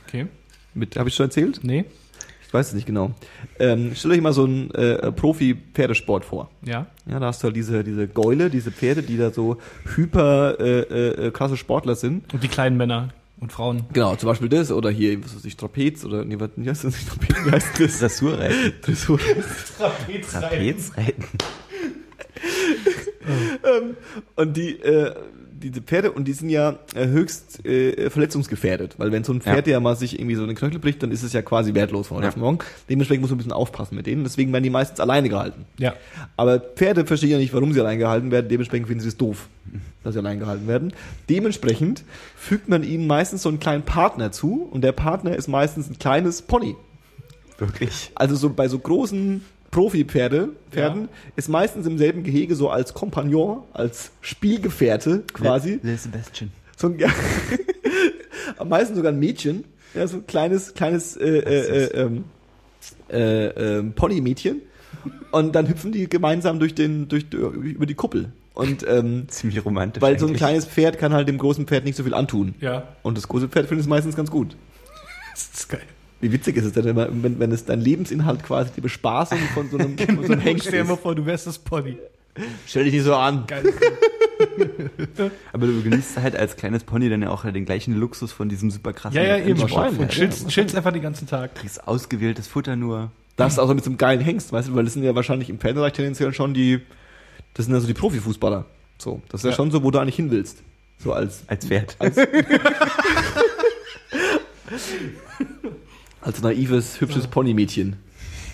Okay. 0.08 0.28
mit, 0.74 0.96
habe 0.96 1.10
ich 1.10 1.16
schon 1.16 1.26
erzählt? 1.26 1.60
Nee? 1.64 1.84
Ich 2.48 2.54
weiß 2.54 2.70
es 2.70 2.74
nicht 2.74 2.88
genau. 2.88 3.12
Ähm, 3.60 3.94
stellt 3.94 4.14
euch 4.14 4.22
mal 4.22 4.32
so 4.32 4.46
einen 4.46 4.72
äh, 4.72 5.12
Profi-Pferdesport 5.12 6.24
vor. 6.24 6.50
Ja. 6.64 6.88
Ja, 7.06 7.20
da 7.20 7.28
hast 7.28 7.44
du 7.44 7.46
halt 7.46 7.58
diese, 7.58 7.84
diese 7.84 8.08
Gäule, 8.08 8.50
diese 8.50 8.72
Pferde, 8.72 9.04
die 9.04 9.18
da 9.18 9.32
so 9.32 9.58
hyper 9.96 10.58
äh, 10.60 11.28
äh, 11.28 11.32
krasse 11.32 11.58
Sportler 11.58 11.96
sind. 11.96 12.34
Und 12.34 12.42
die 12.42 12.48
kleinen 12.48 12.78
Männer. 12.78 13.10
Und 13.40 13.52
Frauen. 13.52 13.84
Genau, 13.94 14.16
zum 14.16 14.30
Beispiel 14.30 14.50
das 14.50 14.72
oder 14.72 14.90
hier, 14.90 15.24
was 15.24 15.36
weiß 15.36 15.46
ich, 15.46 15.58
Trapez 15.58 16.06
oder, 16.06 16.24
nee, 16.24 16.40
was, 16.40 16.52
heißt 16.58 16.86
das 16.86 16.94
nicht 16.96 17.10
Trapez, 17.10 17.46
wie 17.46 17.52
heißt 17.52 17.80
das? 17.80 18.00
Dressurreiten. 18.00 18.74
Dressur. 18.82 19.20
Trapezreiten. 19.78 21.24
ähm, 23.28 23.98
und 24.38 24.58
die, 24.58 24.80
äh, 24.80 25.14
diese 25.62 25.82
Pferde, 25.82 26.12
und 26.12 26.26
die 26.28 26.34
sind 26.34 26.50
ja 26.50 26.78
äh, 26.96 27.08
höchst 27.08 27.66
äh, 27.66 28.10
verletzungsgefährdet, 28.10 28.96
weil 28.98 29.12
wenn 29.12 29.24
so 29.24 29.34
ein 29.34 29.42
Pferd 29.42 29.68
Ja. 29.68 29.74
ja 29.74 29.80
mal 29.80 29.96
sich 29.96 30.20
irgendwie 30.20 30.36
so 30.36 30.44
eine 30.44 30.54
Knöchel 30.56 30.80
bricht, 30.80 31.02
dann 31.04 31.12
ist 31.12 31.24
es 31.24 31.34
ja 31.34 31.42
quasi 31.42 31.74
wertlos 31.74 32.08
von 32.08 32.18
heute 32.18 32.26
Ja. 32.26 32.30
auf 32.30 32.38
morgen. 32.38 32.60
Dementsprechend 32.90 33.22
muss 33.22 33.30
man 33.32 33.36
ein 33.36 33.40
bisschen 33.40 33.52
aufpassen 33.52 33.96
mit 33.96 34.06
denen, 34.08 34.24
deswegen 34.24 34.52
werden 34.54 34.64
die 34.64 34.70
meistens 34.70 35.00
alleine 35.00 35.30
gehalten. 35.30 35.66
Ja. 35.80 35.94
Aber 36.36 36.60
Pferde 36.60 37.06
verstehen 37.06 37.32
ja 37.32 37.38
nicht, 37.38 37.54
warum 37.54 37.74
sie 37.74 37.80
allein 37.80 38.00
gehalten 38.00 38.32
werden, 38.32 38.48
dementsprechend 38.50 38.88
finden 38.88 39.02
sie 39.02 39.10
es 39.10 39.18
doof, 39.18 39.48
dass 40.04 40.14
sie 40.14 40.20
allein 40.20 40.40
gehalten 40.40 40.68
werden. 40.68 40.94
Dementsprechend 41.30 42.04
fügt 42.36 42.70
man 42.70 42.84
ihnen 42.84 43.08
meistens 43.08 43.42
so 43.42 43.50
einen 43.50 43.60
kleinen 43.60 43.84
Partner 43.84 44.32
zu, 44.32 44.68
und 44.72 44.82
der 44.84 44.92
Partner 44.92 45.36
ist 45.36 45.48
meistens 45.48 45.90
ein 45.90 45.98
kleines 46.00 46.42
Pony. 46.42 46.76
Wirklich. 47.58 48.12
Also 48.14 48.36
so 48.36 48.52
bei 48.52 48.68
so 48.68 48.78
großen 48.78 49.44
Profi-Pferde, 49.78 50.50
Pferden, 50.72 51.08
ist 51.36 51.50
meistens 51.50 51.86
im 51.86 52.00
selben 52.00 52.24
Gehege 52.24 52.56
so 52.56 52.72
als 52.72 52.96
Kompagnon, 52.96 53.62
als 53.74 54.10
Spielgefährte 54.22 55.22
quasi. 55.32 55.80
Der 55.84 56.00
Sebastian. 56.00 56.52
So 56.76 56.88
ein, 56.88 56.98
ja, 56.98 57.10
am 58.58 58.70
meisten 58.70 58.96
sogar 58.96 59.12
ein 59.12 59.20
Mädchen, 59.20 59.66
ja, 59.94 60.08
so 60.08 60.18
ein 60.18 60.26
kleines, 60.26 60.74
kleines 60.74 61.16
äh, 61.16 61.28
äh, 61.28 61.86
äh, 61.86 62.02
ähm, 62.02 62.24
äh, 63.12 63.46
äh, 63.78 63.84
Pony-Mädchen. 63.84 64.64
Und 65.30 65.54
dann 65.56 65.70
hüpfen 65.70 65.92
die 65.92 66.10
gemeinsam 66.10 66.58
durch 66.58 66.74
den, 66.74 67.08
durch, 67.08 67.32
über 67.32 67.86
die 67.86 67.94
Kuppel. 67.94 68.32
Und 68.56 68.84
ähm, 68.90 69.30
Ziemlich 69.30 69.64
romantisch. 69.64 70.02
weil 70.02 70.18
so 70.18 70.26
ein 70.26 70.30
eigentlich. 70.30 70.40
kleines 70.40 70.66
Pferd 70.66 70.98
kann 70.98 71.14
halt 71.14 71.28
dem 71.28 71.38
großen 71.38 71.68
Pferd 71.68 71.86
nicht 71.86 71.98
so 71.98 72.04
viel 72.04 72.16
antun. 72.16 72.56
Ja. 72.62 72.96
Und 73.04 73.16
das 73.16 73.28
große 73.28 73.48
Pferd 73.48 73.68
findet 73.68 73.84
es 73.84 73.88
meistens 73.88 74.16
ganz 74.16 74.32
gut. 74.32 74.56
Das 75.34 75.52
ist 75.54 75.70
geil. 75.70 75.82
Wie 76.20 76.32
witzig 76.32 76.56
ist 76.58 76.66
es 76.66 76.74
denn, 76.74 76.86
wenn, 76.86 76.96
man- 76.96 77.24
wenn, 77.24 77.40
wenn 77.40 77.52
es 77.52 77.66
dein 77.66 77.80
Lebensinhalt 77.82 78.44
quasi 78.44 78.72
die 78.76 78.82
Bespaßung 78.82 79.38
von 79.54 79.70
so 79.70 79.78
einem, 79.78 79.98
von 80.16 80.26
so 80.26 80.34
einem 80.34 80.42
Hengst 80.42 80.68
Stell 80.68 80.80
dir 80.82 80.86
mal 80.88 80.94
ist? 80.96 81.02
vor, 81.02 81.14
du 81.16 81.26
wärst 81.26 81.46
das 81.48 81.60
Pony. 81.60 81.98
Stell 82.68 82.84
dich 82.86 82.94
nicht 82.94 83.04
so 83.04 83.16
an. 83.16 83.46
Geil. 83.48 83.64
Aber 85.54 85.66
du 85.68 85.82
genießt 85.82 86.18
halt 86.18 86.36
als 86.36 86.56
kleines 86.56 86.84
Pony 86.84 87.10
dann 87.10 87.22
ja 87.24 87.30
auch 87.30 87.44
den 87.44 87.66
gleichen 87.66 87.96
Luxus 87.96 88.32
von 88.32 88.50
diesem 88.50 88.70
super 88.70 88.94
krassen 88.94 89.18
Ja, 89.18 89.24
ja, 89.24 89.38
eben. 89.44 89.58
Sportpferd. 89.68 90.00
Und 90.00 90.10
chillst, 90.12 90.48
chillst 90.50 90.76
einfach 90.76 90.92
den 90.94 91.02
ganzen 91.02 91.28
Tag. 91.28 91.56
Kriegst 91.56 91.88
ausgewähltes 91.88 92.48
Futter 92.48 92.76
nur. 92.76 93.12
Das 93.36 93.58
auch 93.60 93.68
so 93.68 93.74
mit 93.76 93.84
so 93.84 93.90
einem 93.90 93.98
geilen 93.98 94.20
Hengst, 94.22 94.52
weißt 94.52 94.70
du, 94.70 94.76
weil 94.76 94.84
das 94.86 94.94
sind 94.94 95.04
ja 95.04 95.14
wahrscheinlich 95.16 95.50
im 95.50 95.60
Pferdereich 95.60 95.94
tendenziell 95.94 96.34
schon 96.34 96.54
die, 96.56 96.80
das 97.54 97.66
sind 97.66 97.74
ja 97.76 97.80
so 97.82 97.88
die 97.88 97.94
Profifußballer. 97.94 98.66
So, 99.00 99.22
das 99.30 99.42
ist 99.42 99.46
ja, 99.46 99.50
Ja. 99.52 99.56
schon 99.56 99.70
so, 99.72 99.84
wo 99.84 99.92
du 99.92 100.00
eigentlich 100.00 100.16
hin 100.16 100.32
willst. 100.32 100.64
So 101.00 101.14
als, 101.14 101.44
Als 101.48 101.66
Pferd. 101.66 101.96
als 102.00 102.16
naives, 106.42 107.00
hübsches 107.02 107.28
Ponymädchen. 107.28 107.96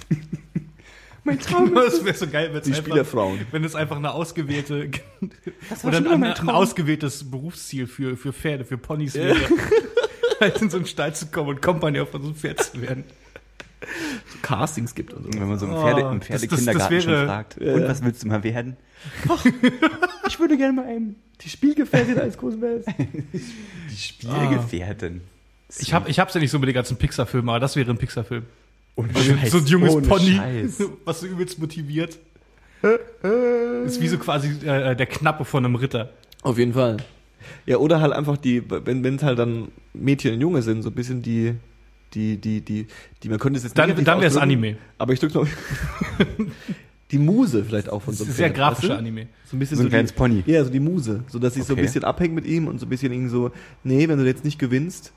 mein 1.23 1.39
Traum. 1.39 1.73
Das 1.75 2.03
wäre 2.05 2.15
so 2.15 2.27
geil, 2.27 2.49
wenn 2.51 2.57
es 2.59 2.65
Die 2.65 2.71
einfach, 2.71 2.83
Spielerfrauen. 2.83 3.39
wenn 3.51 3.63
es 3.63 3.75
einfach 3.75 3.97
eine 3.97 4.11
ausgewählte 4.11 4.89
Das 5.69 5.83
war 5.83 5.89
oder 5.91 5.97
schon 6.03 6.07
ein, 6.07 6.23
ein, 6.23 6.33
ein 6.39 6.49
ausgewähltes 6.49 7.29
Berufsziel 7.29 7.87
für, 7.87 8.15
für 8.17 8.33
Pferde, 8.33 8.65
für 8.65 8.77
Ponys 8.77 9.13
wäre, 9.15 9.35
halt 10.39 10.61
in 10.61 10.69
so 10.69 10.77
einen 10.77 10.85
Stall 10.85 11.15
zu 11.15 11.27
kommen 11.27 11.49
und 11.49 11.61
Kompanie 11.61 12.05
von 12.05 12.21
so 12.21 12.27
einem 12.27 12.35
Pferd 12.35 12.61
zu 12.63 12.81
werden. 12.81 13.03
So 14.31 14.37
Castings 14.41 14.95
gibt 14.95 15.13
und 15.13 15.23
so. 15.23 15.33
Wenn 15.39 15.47
man 15.49 15.59
so 15.59 15.65
im, 15.65 15.73
Oh, 15.73 15.81
Pferde, 15.81 16.01
im 16.01 16.19
das- 16.19 16.27
das- 16.29 16.41
das 16.41 16.49
Pferdekindergarten 16.63 17.01
schon 17.01 17.25
fragt. 17.27 17.61
Ja, 17.61 17.73
und 17.73 17.81
ja. 17.81 17.87
was 17.89 18.03
willst 18.03 18.23
du 18.23 18.27
mal 18.27 18.43
werden? 18.43 18.77
Ich 20.27 20.39
würde 20.39 20.55
gerne 20.57 20.73
mal 20.73 20.85
einem 20.85 21.15
die 21.41 21.49
Spielgefährtin 21.49 22.17
als 22.19 22.37
großen 22.37 22.61
Welt. 22.61 22.85
Die 23.91 23.97
Spielgefährtin. 23.97 25.21
Ich, 25.79 25.93
hab, 25.93 26.07
ich 26.07 26.19
hab's 26.19 26.33
ja 26.33 26.39
nicht 26.41 26.51
so 26.51 26.59
mit 26.59 26.67
den 26.67 26.73
ganzen 26.75 26.97
Pixar-Filmen, 26.97 27.49
aber 27.49 27.59
das 27.59 27.75
wäre 27.75 27.89
ein 27.89 27.97
Pixar-Film. 27.97 28.43
Ohne 28.95 29.09
So 29.49 29.57
ein 29.57 29.65
junges 29.65 29.93
ohne 29.95 30.07
Pony, 30.07 30.35
Scheiß. 30.35 30.83
was 31.05 31.21
so 31.21 31.27
übelst 31.27 31.57
motiviert. 31.59 32.19
ist 33.85 34.01
wie 34.01 34.07
so 34.07 34.17
quasi 34.17 34.49
äh, 34.67 34.95
der 34.95 35.05
Knappe 35.05 35.45
von 35.45 35.65
einem 35.65 35.75
Ritter. 35.75 36.09
Auf 36.41 36.57
jeden 36.57 36.73
Fall. 36.73 36.97
Ja, 37.65 37.77
oder 37.77 38.01
halt 38.01 38.13
einfach 38.13 38.37
die, 38.37 38.63
wenn 38.69 39.03
wenn 39.03 39.15
es 39.15 39.23
halt 39.23 39.39
dann 39.39 39.69
Mädchen 39.93 40.35
und 40.35 40.41
Junge 40.41 40.61
sind, 40.61 40.81
so 40.83 40.89
ein 40.89 40.95
bisschen 40.95 41.21
die, 41.21 41.55
die, 42.13 42.37
die, 42.37 42.61
die, 42.61 42.87
die 43.23 43.29
man 43.29 43.39
könnte 43.39 43.57
es 43.57 43.63
jetzt 43.63 43.77
Dann, 43.77 43.89
dann 44.03 44.19
wäre 44.19 44.27
es 44.27 44.37
Anime. 44.37 44.77
Aber 44.97 45.13
ich 45.13 45.19
drücke 45.19 45.39
noch 45.39 45.47
die 47.11 47.17
Muse 47.17 47.63
vielleicht 47.65 47.89
auch 47.89 48.01
von 48.01 48.13
so 48.13 48.23
einem 48.23 48.33
Sehr 48.33 48.47
Pferd, 48.47 48.57
grafischer 48.57 48.89
weißt 48.89 48.95
du? 48.97 48.99
Anime. 48.99 49.27
So 49.45 49.55
ein 49.55 49.59
bisschen 49.59 49.77
So 49.77 49.83
ein 49.83 49.85
die- 49.87 49.89
kleines 49.91 50.11
Pony. 50.13 50.43
Ja, 50.45 50.63
so 50.63 50.69
die 50.69 50.79
Muse, 50.79 51.23
so 51.27 51.39
dass 51.39 51.53
sie 51.53 51.61
so 51.61 51.73
ein 51.73 51.77
Okay. 51.79 51.81
bisschen 51.83 52.03
abhängt 52.03 52.33
mit 52.35 52.45
ihm 52.45 52.67
und 52.67 52.79
so 52.79 52.85
ein 52.85 52.89
bisschen 52.89 53.11
irgendwie 53.11 53.29
so, 53.31 53.51
nee, 53.83 54.07
wenn 54.07 54.17
du 54.19 54.25
jetzt 54.25 54.43
nicht 54.45 54.59
gewinnst, 54.59 55.11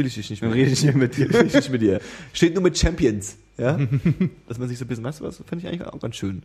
will 0.00 0.06
ich 0.06 0.14
dich 0.14 0.28
nicht 0.30 0.42
mehr. 0.42 0.50
Dann 0.50 0.58
rede 0.58 0.70
ich 0.72 0.82
nicht 0.82 0.96
mit 0.96 1.16
dir. 1.16 1.28
Rede 1.28 1.44
ich 1.46 1.54
nicht 1.54 1.70
mit 1.70 1.82
dir. 1.82 2.00
Steht 2.32 2.54
nur 2.54 2.62
mit 2.64 2.76
Champions, 2.76 3.36
ja? 3.58 3.78
dass 4.48 4.58
man 4.58 4.68
sich 4.68 4.78
so 4.78 4.84
ein 4.84 4.88
bisschen, 4.88 5.04
weißt 5.04 5.20
du 5.20 5.24
was, 5.24 5.36
fände 5.46 5.64
ich 5.64 5.66
eigentlich 5.72 5.86
auch 5.86 6.00
ganz 6.00 6.16
schön. 6.16 6.42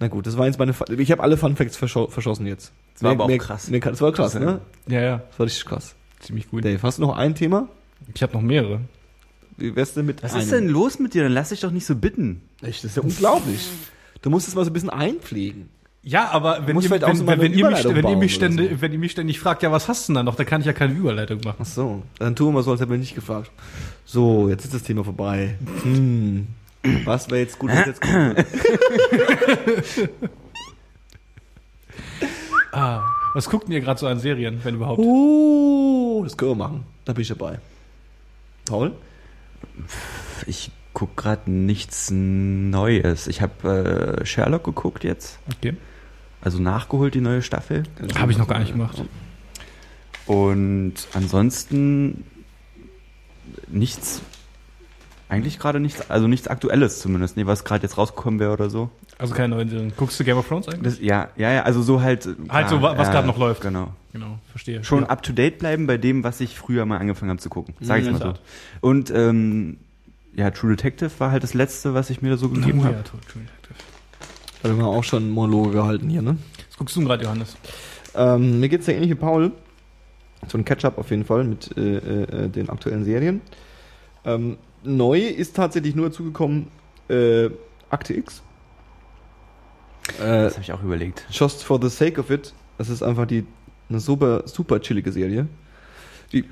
Na 0.00 0.08
gut, 0.08 0.26
das 0.26 0.36
war 0.36 0.46
jetzt 0.46 0.58
meine, 0.58 0.72
Fa- 0.74 0.84
ich 0.96 1.10
habe 1.10 1.22
alle 1.22 1.36
Fun 1.36 1.56
Facts 1.56 1.76
verscho 1.76 2.06
verschossen 2.08 2.46
jetzt. 2.46 2.72
Das 2.94 3.02
war 3.02 3.14
Mehr- 3.14 3.24
aber 3.24 3.32
auch 3.34 3.38
krass. 3.38 3.70
kann- 3.80 3.80
Das 3.92 4.00
war 4.00 4.12
krass, 4.12 4.34
ist 4.34 4.40
ne? 4.40 4.60
Ja, 4.88 5.00
ja, 5.00 5.16
Das 5.30 5.38
war 5.38 5.46
richtig 5.46 5.64
krass. 5.64 5.94
ziemlich 6.20 6.48
gut. 6.50 6.64
Dave, 6.64 6.80
hast 6.82 6.98
du 6.98 7.02
noch 7.02 7.16
ein 7.16 7.34
Thema? 7.34 7.68
Ich 8.14 8.22
habe 8.22 8.32
noch 8.34 8.42
mehrere. 8.42 8.80
Wie 9.56 9.74
wär's 9.74 9.94
denn 9.94 10.06
mit 10.06 10.22
Was 10.22 10.34
einem? 10.34 10.42
ist 10.42 10.52
denn 10.52 10.68
los 10.68 10.98
mit 11.00 11.14
dir? 11.14 11.24
Dann 11.24 11.32
lass 11.32 11.48
dich 11.48 11.60
doch 11.60 11.72
nicht 11.72 11.84
so 11.86 11.96
bitten. 11.96 12.42
Echt, 12.62 12.84
das 12.84 12.92
ist 12.92 12.96
ja 12.96 13.02
unglaublich. 13.02 13.66
Du 14.22 14.30
musst 14.30 14.46
es 14.46 14.54
mal 14.54 14.64
so 14.64 14.70
ein 14.70 14.72
bisschen 14.72 14.90
einpflegen. 14.90 15.68
Ja, 16.08 16.30
aber 16.30 16.66
wenn 16.66 16.80
ihr, 16.80 16.90
auch 16.90 16.90
wenn, 16.90 17.16
so 17.16 17.26
wenn, 17.26 17.38
wenn, 17.38 17.52
ihr 17.52 17.68
mich, 17.68 17.84
wenn, 17.84 18.08
ihr 18.08 18.16
mich 18.16 18.34
ständig, 18.34 18.70
so. 18.70 18.80
wenn 18.80 18.92
ihr 18.94 18.98
mich 18.98 19.12
ständig 19.12 19.38
fragt, 19.38 19.62
ja, 19.62 19.70
was 19.70 19.88
hast 19.88 20.08
du 20.08 20.12
denn 20.12 20.14
da 20.14 20.22
noch, 20.22 20.36
dann 20.36 20.46
kann 20.46 20.62
ich 20.62 20.66
ja 20.66 20.72
keine 20.72 20.94
Überleitung 20.94 21.38
machen. 21.44 21.58
Ach 21.60 21.66
so, 21.66 22.02
dann 22.18 22.34
tun 22.34 22.48
wir 22.48 22.52
mal 22.52 22.62
so, 22.62 22.70
als 22.70 22.80
hätten 22.80 22.92
wir 22.92 22.96
nicht 22.96 23.14
gefragt. 23.14 23.50
So, 24.06 24.48
jetzt 24.48 24.64
ist 24.64 24.72
das 24.72 24.82
Thema 24.84 25.04
vorbei. 25.04 25.56
Hm. 25.82 26.46
Was 27.04 27.28
wäre 27.28 27.40
jetzt 27.40 27.58
gut, 27.58 27.70
was 27.70 27.86
jetzt 27.86 28.00
kommt? 28.00 28.38
Ah, 32.70 33.02
was 33.34 33.48
guckt 33.48 33.66
denn 33.66 33.72
ihr 33.72 33.80
gerade 33.80 33.98
so 33.98 34.06
an 34.06 34.20
Serien, 34.20 34.60
wenn 34.62 34.74
überhaupt? 34.74 35.00
Oh, 35.00 36.20
das 36.22 36.36
können 36.36 36.52
wir 36.52 36.54
machen. 36.54 36.84
Da 37.06 37.14
bin 37.14 37.22
ich 37.22 37.28
dabei. 37.28 37.58
Paul? 38.66 38.92
Ich 40.46 40.70
guck 40.92 41.16
gerade 41.16 41.50
nichts 41.50 42.10
Neues. 42.12 43.26
Ich 43.26 43.40
habe 43.40 44.20
äh, 44.20 44.26
Sherlock 44.26 44.64
geguckt 44.64 45.02
jetzt. 45.02 45.38
Okay. 45.56 45.74
Also 46.40 46.60
nachgeholt 46.60 47.14
die 47.14 47.20
neue 47.20 47.42
Staffel. 47.42 47.82
Habe 48.18 48.32
ich 48.32 48.38
noch 48.38 48.48
gar 48.48 48.58
nicht 48.60 48.72
gemacht. 48.72 49.02
Und 50.26 50.94
ansonsten 51.14 52.24
nichts, 53.68 54.20
eigentlich 55.28 55.58
gerade 55.58 55.80
nichts, 55.80 56.10
also 56.10 56.28
nichts 56.28 56.48
Aktuelles 56.48 57.00
zumindest, 57.00 57.36
nee, 57.36 57.46
was 57.46 57.64
gerade 57.64 57.82
jetzt 57.82 57.96
rausgekommen 57.98 58.38
wäre 58.40 58.52
oder 58.52 58.70
so. 58.70 58.90
Also 59.18 59.34
keine 59.34 59.56
neuen 59.56 59.68
Serien. 59.68 59.92
Guckst 59.96 60.20
du 60.20 60.24
Game 60.24 60.36
of 60.36 60.46
Thrones 60.46 60.68
eigentlich? 60.68 60.94
Das, 60.94 61.00
ja, 61.00 61.28
ja, 61.36 61.50
ja, 61.52 61.62
also 61.62 61.82
so 61.82 62.00
halt. 62.02 62.28
Halt 62.48 62.68
so, 62.68 62.80
wa- 62.82 62.96
was 62.96 63.08
ja, 63.08 63.14
gerade 63.14 63.26
noch 63.26 63.38
läuft. 63.38 63.62
Genau. 63.62 63.92
Genau, 64.12 64.38
verstehe. 64.50 64.84
Schon 64.84 65.02
ja. 65.04 65.08
up 65.08 65.22
to 65.22 65.32
date 65.32 65.58
bleiben 65.58 65.86
bei 65.86 65.96
dem, 65.98 66.22
was 66.24 66.40
ich 66.40 66.56
früher 66.56 66.86
mal 66.86 66.98
angefangen 66.98 67.30
habe 67.30 67.40
zu 67.40 67.48
gucken. 67.50 67.74
Sag 67.80 68.00
ich 68.00 68.06
Mhm, 68.06 68.12
mal 68.12 68.20
so. 68.20 68.34
Und 68.80 69.10
ähm, 69.10 69.78
ja, 70.36 70.50
True 70.50 70.70
Detective 70.70 71.10
war 71.18 71.30
halt 71.32 71.42
das 71.42 71.52
letzte, 71.54 71.94
was 71.94 72.10
ich 72.10 72.22
mir 72.22 72.30
da 72.30 72.36
so 72.36 72.48
gegeben 72.48 72.80
Oh, 72.80 72.84
habe. 72.84 72.94
ja, 72.96 73.02
True 73.02 73.20
Detective. 73.20 73.44
Da 74.62 74.70
haben 74.70 74.78
wir 74.78 74.86
auch 74.86 75.04
schon 75.04 75.30
Monologe 75.30 75.70
gehalten 75.72 76.08
hier, 76.08 76.22
ne? 76.22 76.36
Was 76.68 76.76
guckst 76.76 76.96
du 76.96 77.00
denn 77.00 77.08
gerade, 77.08 77.24
Johannes? 77.24 77.56
Ähm, 78.14 78.60
mir 78.60 78.68
geht's 78.68 78.86
ja 78.86 78.94
ähnlich 78.94 79.10
wie 79.10 79.14
Paul. 79.14 79.52
So 80.48 80.58
ein 80.58 80.64
Catch-up 80.64 80.98
auf 80.98 81.10
jeden 81.10 81.24
Fall 81.24 81.44
mit 81.44 81.76
äh, 81.76 81.96
äh, 81.96 82.48
den 82.48 82.68
aktuellen 82.68 83.04
Serien. 83.04 83.40
Ähm, 84.24 84.56
neu 84.82 85.20
ist 85.20 85.56
tatsächlich 85.56 85.94
nur 85.94 86.08
dazugekommen 86.08 86.68
äh, 87.08 87.50
Akte 87.90 88.14
X. 88.14 88.42
Äh, 90.20 90.44
Das 90.44 90.54
habe 90.54 90.62
ich 90.62 90.72
auch 90.72 90.82
überlegt. 90.82 91.26
Just 91.30 91.64
for 91.64 91.80
the 91.80 91.88
sake 91.88 92.20
of 92.20 92.30
it. 92.30 92.52
Das 92.78 92.88
ist 92.88 93.02
einfach 93.02 93.26
die 93.26 93.46
eine 93.88 94.00
super, 94.00 94.42
super 94.46 94.80
chillige 94.80 95.12
Serie. 95.12 95.48
Die 96.32 96.44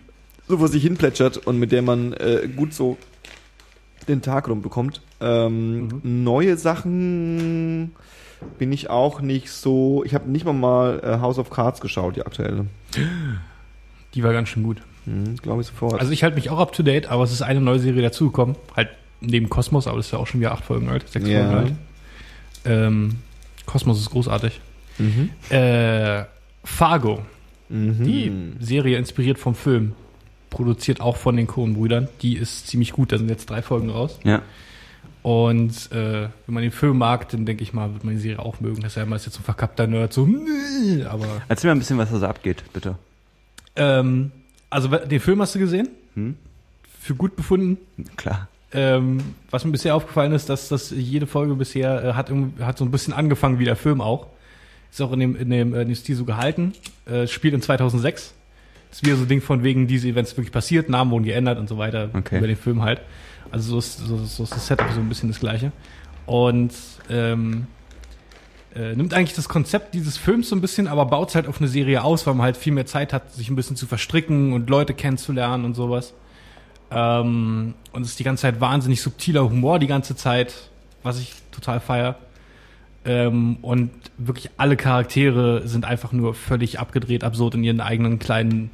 so 0.48 0.58
vor 0.58 0.68
sich 0.68 0.82
hin 0.82 0.96
plätschert 0.96 1.38
und 1.38 1.58
mit 1.58 1.72
der 1.72 1.82
man 1.82 2.12
äh, 2.14 2.48
gut 2.54 2.72
so 2.72 2.96
den 4.08 4.22
Tag 4.22 4.48
rumbekommt. 4.48 5.00
Ähm, 5.20 6.00
Neue 6.02 6.56
Sachen 6.56 7.92
bin 8.58 8.72
ich 8.72 8.90
auch 8.90 9.20
nicht 9.20 9.50
so. 9.50 10.02
Ich 10.04 10.14
habe 10.14 10.30
nicht 10.30 10.44
mal 10.44 10.52
mal 10.52 11.00
äh, 11.02 11.20
House 11.20 11.38
of 11.38 11.50
Cards 11.50 11.80
geschaut, 11.80 12.16
die 12.16 12.22
aktuelle. 12.26 12.66
Die 14.14 14.22
war 14.22 14.32
ganz 14.32 14.48
schön 14.48 14.62
gut. 14.62 14.82
Hm, 15.04 15.36
Glaube 15.36 15.62
ich 15.62 15.68
sofort. 15.68 16.00
Also 16.00 16.12
ich 16.12 16.22
halte 16.22 16.36
mich 16.36 16.50
auch 16.50 16.58
up 16.58 16.72
to 16.72 16.82
date, 16.82 17.06
aber 17.10 17.24
es 17.24 17.32
ist 17.32 17.42
eine 17.42 17.60
neue 17.60 17.78
Serie 17.78 18.02
dazugekommen. 18.02 18.56
Halt 18.76 18.88
neben 19.20 19.48
Kosmos, 19.48 19.86
aber 19.86 19.96
das 19.98 20.06
ist 20.06 20.12
ja 20.12 20.18
auch 20.18 20.26
schon 20.26 20.40
wieder 20.40 20.52
acht 20.52 20.64
Folgen 20.64 20.88
alt, 20.88 21.08
sechs 21.08 21.26
Ja. 21.28 21.44
Folgen 21.44 21.56
alt. 21.56 21.72
Ähm, 22.64 23.16
Kosmos 23.66 23.98
ist 24.00 24.10
großartig. 24.10 24.60
mhm. 24.98 25.30
Äh, 25.50 26.24
Fargo, 26.64 27.20
Mhm. 27.68 28.04
die 28.04 28.32
Serie 28.64 28.96
inspiriert 28.98 29.38
vom 29.38 29.54
Film, 29.54 29.92
produziert 30.56 31.02
auch 31.02 31.16
von 31.16 31.36
den 31.36 31.46
Coen-Brüdern. 31.46 32.08
Die 32.22 32.34
ist 32.36 32.66
ziemlich 32.68 32.92
gut, 32.92 33.12
da 33.12 33.18
sind 33.18 33.28
jetzt 33.28 33.50
drei 33.50 33.60
Folgen 33.60 33.90
raus. 33.90 34.18
Ja. 34.24 34.40
Und 35.22 35.92
äh, 35.92 36.28
wenn 36.46 36.54
man 36.54 36.62
den 36.62 36.72
Film 36.72 36.96
mag, 36.98 37.28
dann 37.28 37.44
denke 37.44 37.62
ich 37.62 37.74
mal, 37.74 37.92
wird 37.92 38.04
man 38.04 38.14
die 38.14 38.20
Serie 38.20 38.38
auch 38.38 38.60
mögen. 38.60 38.80
Das 38.80 38.92
ist 38.92 38.96
ja 38.96 39.02
immer 39.02 39.16
jetzt 39.16 39.30
so 39.30 39.40
ein 39.40 39.44
verkappter 39.44 39.86
Nerd, 39.86 40.14
so, 40.14 40.26
aber 41.08 41.26
Erzähl 41.48 41.68
mal 41.68 41.76
ein 41.76 41.78
bisschen, 41.80 41.98
was 41.98 42.10
da 42.10 42.18
so 42.18 42.26
abgeht, 42.26 42.64
bitte. 42.72 42.96
Ähm, 43.76 44.32
Also 44.70 44.88
den 44.88 45.20
Film 45.20 45.42
hast 45.42 45.54
du 45.54 45.58
gesehen? 45.58 45.88
Hm? 46.14 46.36
Für 47.00 47.14
gut 47.14 47.36
befunden? 47.36 47.76
Klar. 48.16 48.48
Ähm, 48.72 49.18
was 49.50 49.64
mir 49.64 49.72
bisher 49.72 49.94
aufgefallen 49.94 50.32
ist, 50.32 50.48
dass 50.48 50.68
das 50.68 50.90
jede 50.90 51.26
Folge 51.26 51.54
bisher 51.54 52.02
äh, 52.02 52.12
hat, 52.14 52.30
hat 52.60 52.78
so 52.78 52.84
ein 52.84 52.90
bisschen 52.90 53.12
angefangen 53.12 53.58
wie 53.58 53.64
der 53.64 53.76
Film 53.76 54.00
auch. 54.00 54.28
Ist 54.90 55.02
auch 55.02 55.12
in 55.12 55.20
dem, 55.20 55.36
in 55.36 55.50
dem, 55.50 55.74
in 55.74 55.88
dem 55.88 55.94
Stil 55.94 56.16
so 56.16 56.24
gehalten. 56.24 56.72
Äh, 57.04 57.26
spielt 57.26 57.52
in 57.52 57.60
2006. 57.60 58.32
Ist 58.96 59.04
wieder 59.04 59.16
so 59.16 59.24
ein 59.24 59.28
Ding 59.28 59.42
von 59.42 59.62
wegen, 59.62 59.86
diese 59.86 60.08
Events 60.08 60.34
wirklich 60.38 60.52
passiert, 60.52 60.88
Namen 60.88 61.10
wurden 61.10 61.24
geändert 61.24 61.58
und 61.58 61.68
so 61.68 61.76
weiter. 61.76 62.08
Okay. 62.14 62.38
Über 62.38 62.46
den 62.46 62.56
Film 62.56 62.80
halt. 62.80 63.02
Also 63.50 63.72
so 63.72 63.78
ist, 63.78 63.98
so, 63.98 64.16
so 64.24 64.42
ist 64.44 64.54
das 64.54 64.66
Setup 64.66 64.90
so 64.90 65.00
ein 65.00 65.08
bisschen 65.10 65.28
das 65.28 65.38
gleiche. 65.38 65.70
Und 66.24 66.72
ähm, 67.10 67.66
äh, 68.74 68.94
nimmt 68.94 69.12
eigentlich 69.12 69.36
das 69.36 69.50
Konzept 69.50 69.92
dieses 69.92 70.16
Films 70.16 70.48
so 70.48 70.56
ein 70.56 70.62
bisschen, 70.62 70.88
aber 70.88 71.04
baut 71.04 71.28
es 71.28 71.34
halt 71.34 71.46
auf 71.46 71.58
eine 71.58 71.68
Serie 71.68 72.02
aus, 72.04 72.26
weil 72.26 72.32
man 72.32 72.44
halt 72.44 72.56
viel 72.56 72.72
mehr 72.72 72.86
Zeit 72.86 73.12
hat, 73.12 73.34
sich 73.34 73.50
ein 73.50 73.54
bisschen 73.54 73.76
zu 73.76 73.86
verstricken 73.86 74.54
und 74.54 74.70
Leute 74.70 74.94
kennenzulernen 74.94 75.66
und 75.66 75.74
sowas. 75.74 76.14
Ähm, 76.90 77.74
und 77.92 78.00
es 78.00 78.08
ist 78.12 78.18
die 78.18 78.24
ganze 78.24 78.42
Zeit 78.42 78.62
wahnsinnig 78.62 79.02
subtiler 79.02 79.44
Humor 79.44 79.78
die 79.78 79.88
ganze 79.88 80.16
Zeit, 80.16 80.70
was 81.02 81.20
ich 81.20 81.34
total 81.50 81.80
feier. 81.80 82.16
Ähm, 83.04 83.58
und 83.60 83.90
wirklich 84.16 84.48
alle 84.56 84.78
Charaktere 84.78 85.68
sind 85.68 85.84
einfach 85.84 86.12
nur 86.12 86.32
völlig 86.32 86.80
abgedreht, 86.80 87.24
absurd 87.24 87.56
in 87.56 87.62
ihren 87.62 87.82
eigenen 87.82 88.18
kleinen 88.18 88.70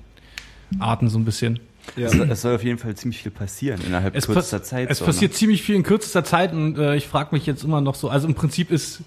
Arten 0.80 1.08
so 1.08 1.18
ein 1.18 1.24
bisschen. 1.24 1.60
Ja. 1.96 2.06
Es, 2.06 2.14
es 2.14 2.42
soll 2.42 2.54
auf 2.54 2.64
jeden 2.64 2.78
Fall 2.78 2.94
ziemlich 2.94 3.22
viel 3.22 3.32
passieren 3.32 3.80
innerhalb 3.84 4.14
Es, 4.14 4.26
kürzester 4.26 4.58
pass 4.60 4.68
Zeit. 4.68 4.90
es 4.90 4.98
so, 4.98 5.04
passiert 5.04 5.32
ne? 5.32 5.36
ziemlich 5.36 5.62
viel 5.62 5.74
in 5.74 5.82
kürzester 5.82 6.24
Zeit 6.24 6.52
und 6.52 6.78
äh, 6.78 6.94
ich 6.96 7.08
frage 7.08 7.34
mich 7.34 7.44
jetzt 7.46 7.64
immer 7.64 7.80
noch 7.80 7.94
so, 7.94 8.08
also 8.08 8.28
im 8.28 8.34
Prinzip 8.34 8.70
ist 8.70 9.02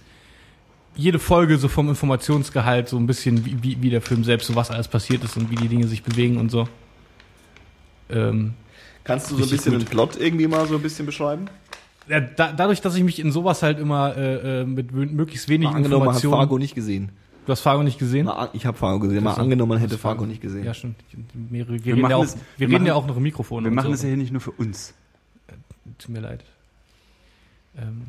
jede 0.96 1.20
Folge 1.20 1.58
so 1.58 1.68
vom 1.68 1.90
Informationsgehalt 1.90 2.90
so 2.90 2.98
ein 2.98 3.08
bisschen 3.08 3.46
wie, 3.46 3.64
wie, 3.64 3.82
wie 3.82 3.90
der 3.90 4.02
Film 4.02 4.24
selbst, 4.24 4.48
so 4.48 4.56
was 4.56 4.72
alles 4.72 4.88
passiert 4.88 5.24
ist 5.24 5.38
und 5.38 5.52
wie 5.52 5.56
die 5.56 5.68
Dinge 5.68 5.88
sich 5.88 6.04
bewegen 6.04 6.38
und 6.38 6.52
so. 6.52 6.68
Ähm, 8.10 8.54
Kannst 9.04 9.32
du 9.32 9.38
so 9.38 9.44
ein 9.44 9.50
bisschen 9.50 9.74
gut. 9.74 9.82
den 9.82 9.88
Plot 9.88 10.18
irgendwie 10.20 10.48
mal 10.48 10.68
so 10.68 10.76
ein 10.76 10.82
bisschen 10.82 11.06
beschreiben? 11.06 11.48
ja, 12.08 12.20
da, 12.20 12.52
dadurch, 12.52 12.82
dass 12.82 12.96
ich 12.96 13.04
mich 13.04 13.20
in 13.20 13.32
sowas 13.32 13.64
halt 13.64 13.80
immer 13.80 14.16
äh, 14.16 14.62
äh, 14.62 14.66
mit 14.66 14.92
möglichst 14.92 15.50
wenig 15.50 15.70
Mal 15.70 15.76
angenommen, 15.76 16.06
man 16.06 16.16
hat 16.16 16.24
Informationen... 16.24 16.42
Fargo 16.42 16.58
nicht 16.60 16.76
gesehen. 16.76 17.10
Du 17.46 17.52
hast 17.52 17.62
Fargo 17.62 17.84
nicht 17.84 18.00
gesehen? 18.00 18.26
Mal, 18.26 18.50
ich 18.54 18.66
habe 18.66 18.76
Fargo 18.78 19.00
gesehen. 19.00 19.24
Mal 19.24 19.34
angenommen, 19.36 19.70
man 19.70 19.78
hätte 19.80 19.98
Fargo 20.00 20.26
nicht 20.26 20.42
gesehen. 20.42 20.64
Ja, 20.66 20.74
stimmt. 20.74 20.96
Mehrere, 21.52 21.74
wir 21.74 21.86
Wir 21.86 21.94
reden, 21.94 21.98
ja 21.98 22.02
machen 22.02 22.14
auch, 22.14 22.24
es- 22.24 22.36
wir 22.36 22.42
wir 22.58 22.68
reden 22.68 22.74
machen- 22.74 22.86
ja 22.88 22.94
auch 22.96 23.06
noch 23.06 23.18
im 23.18 23.24
Mikrofon. 23.24 23.64
Wir 23.64 23.72
machen 23.72 23.86
so. 23.88 23.92
das 23.92 24.02
ja 24.02 24.08
hier 24.08 24.18
nicht 24.18 24.32
nur 24.32 24.42
für 24.42 24.52
uns. 24.52 24.94
Tut 26.00 26.10
mir 26.10 26.22
leid. 26.22 26.44
Ähm, 27.78 28.02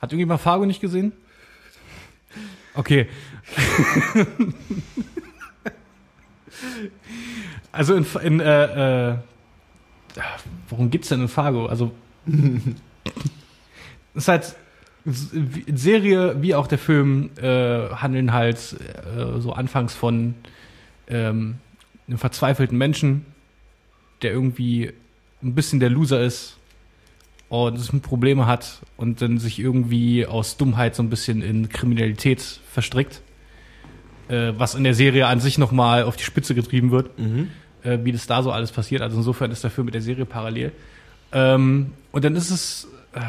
hat 0.00 0.10
irgendjemand 0.12 0.40
Fargo 0.40 0.64
nicht 0.64 0.80
gesehen? 0.80 1.12
Okay. 2.74 3.06
also 7.72 7.94
in, 7.94 8.06
in 8.22 8.40
äh, 8.40 9.10
äh, 9.12 9.16
worum 10.68 10.90
geht's 10.90 11.08
denn 11.08 11.20
in 11.22 11.28
Fargo? 11.28 11.66
Also 11.66 11.92
es 12.26 14.22
ist 14.22 14.28
halt 14.28 14.56
Serie 15.12 16.36
wie 16.42 16.54
auch 16.54 16.66
der 16.66 16.78
Film 16.78 17.30
äh, 17.40 17.88
handeln 17.90 18.32
halt 18.32 18.76
äh, 19.16 19.40
so 19.40 19.52
anfangs 19.52 19.94
von 19.94 20.34
ähm, 21.08 21.56
einem 22.06 22.18
verzweifelten 22.18 22.76
Menschen, 22.76 23.24
der 24.22 24.32
irgendwie 24.32 24.92
ein 25.42 25.54
bisschen 25.54 25.80
der 25.80 25.90
Loser 25.90 26.22
ist 26.22 26.56
und 27.48 28.02
Probleme 28.02 28.46
hat 28.46 28.80
und 28.96 29.22
dann 29.22 29.38
sich 29.38 29.58
irgendwie 29.58 30.26
aus 30.26 30.56
Dummheit 30.56 30.94
so 30.94 31.02
ein 31.02 31.10
bisschen 31.10 31.40
in 31.42 31.68
Kriminalität 31.68 32.42
verstrickt. 32.70 33.22
Äh, 34.28 34.52
was 34.58 34.74
in 34.74 34.84
der 34.84 34.92
Serie 34.94 35.26
an 35.26 35.40
sich 35.40 35.56
nochmal 35.56 36.02
auf 36.02 36.16
die 36.16 36.24
Spitze 36.24 36.54
getrieben 36.54 36.90
wird, 36.90 37.18
Mhm. 37.18 37.48
äh, 37.82 37.98
wie 38.02 38.12
das 38.12 38.26
da 38.26 38.42
so 38.42 38.52
alles 38.52 38.72
passiert. 38.72 39.00
Also 39.00 39.16
insofern 39.16 39.50
ist 39.50 39.64
der 39.64 39.70
Film 39.70 39.86
mit 39.86 39.94
der 39.94 40.02
Serie 40.02 40.26
parallel. 40.26 40.72
Ähm, 41.32 41.92
und 42.12 42.24
dann 42.24 42.36
ist 42.36 42.50
es. 42.50 42.88
Äh, 43.14 43.20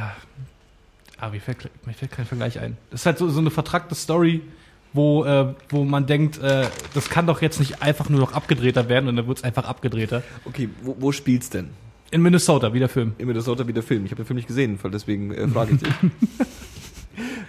ah, 1.19 1.29
mir 1.29 1.41
fällt, 1.41 1.69
mir 1.85 1.93
fällt 1.93 2.11
kein 2.11 2.25
Vergleich 2.25 2.59
ein. 2.59 2.77
Das 2.91 3.01
ist 3.01 3.05
halt 3.05 3.17
so, 3.17 3.29
so 3.29 3.39
eine 3.39 3.51
vertrackte 3.51 3.95
Story, 3.95 4.41
wo, 4.93 5.23
äh, 5.23 5.53
wo 5.69 5.83
man 5.83 6.05
denkt, 6.05 6.39
äh, 6.39 6.67
das 6.93 7.09
kann 7.09 7.27
doch 7.27 7.41
jetzt 7.41 7.59
nicht 7.59 7.81
einfach 7.81 8.09
nur 8.09 8.19
noch 8.19 8.33
abgedrehter 8.33 8.89
werden 8.89 9.07
und 9.07 9.15
dann 9.15 9.27
wird 9.27 9.39
es 9.39 9.43
einfach 9.43 9.65
abgedrehter. 9.65 10.23
Okay, 10.45 10.69
wo, 10.81 10.95
wo 10.99 11.11
spielt's 11.11 11.49
denn? 11.49 11.69
In 12.11 12.21
Minnesota, 12.21 12.73
wie 12.73 12.79
der 12.79 12.89
Film. 12.89 13.13
In 13.19 13.27
Minnesota 13.27 13.67
wie 13.67 13.73
der 13.73 13.83
Film. 13.83 14.05
Ich 14.05 14.11
habe 14.11 14.23
den 14.23 14.25
Film 14.25 14.37
nicht 14.37 14.47
gesehen, 14.47 14.79
weil 14.81 14.91
deswegen 14.91 15.31
äh, 15.31 15.47
frage 15.47 15.75
ich 15.75 15.79
dich. 15.81 15.93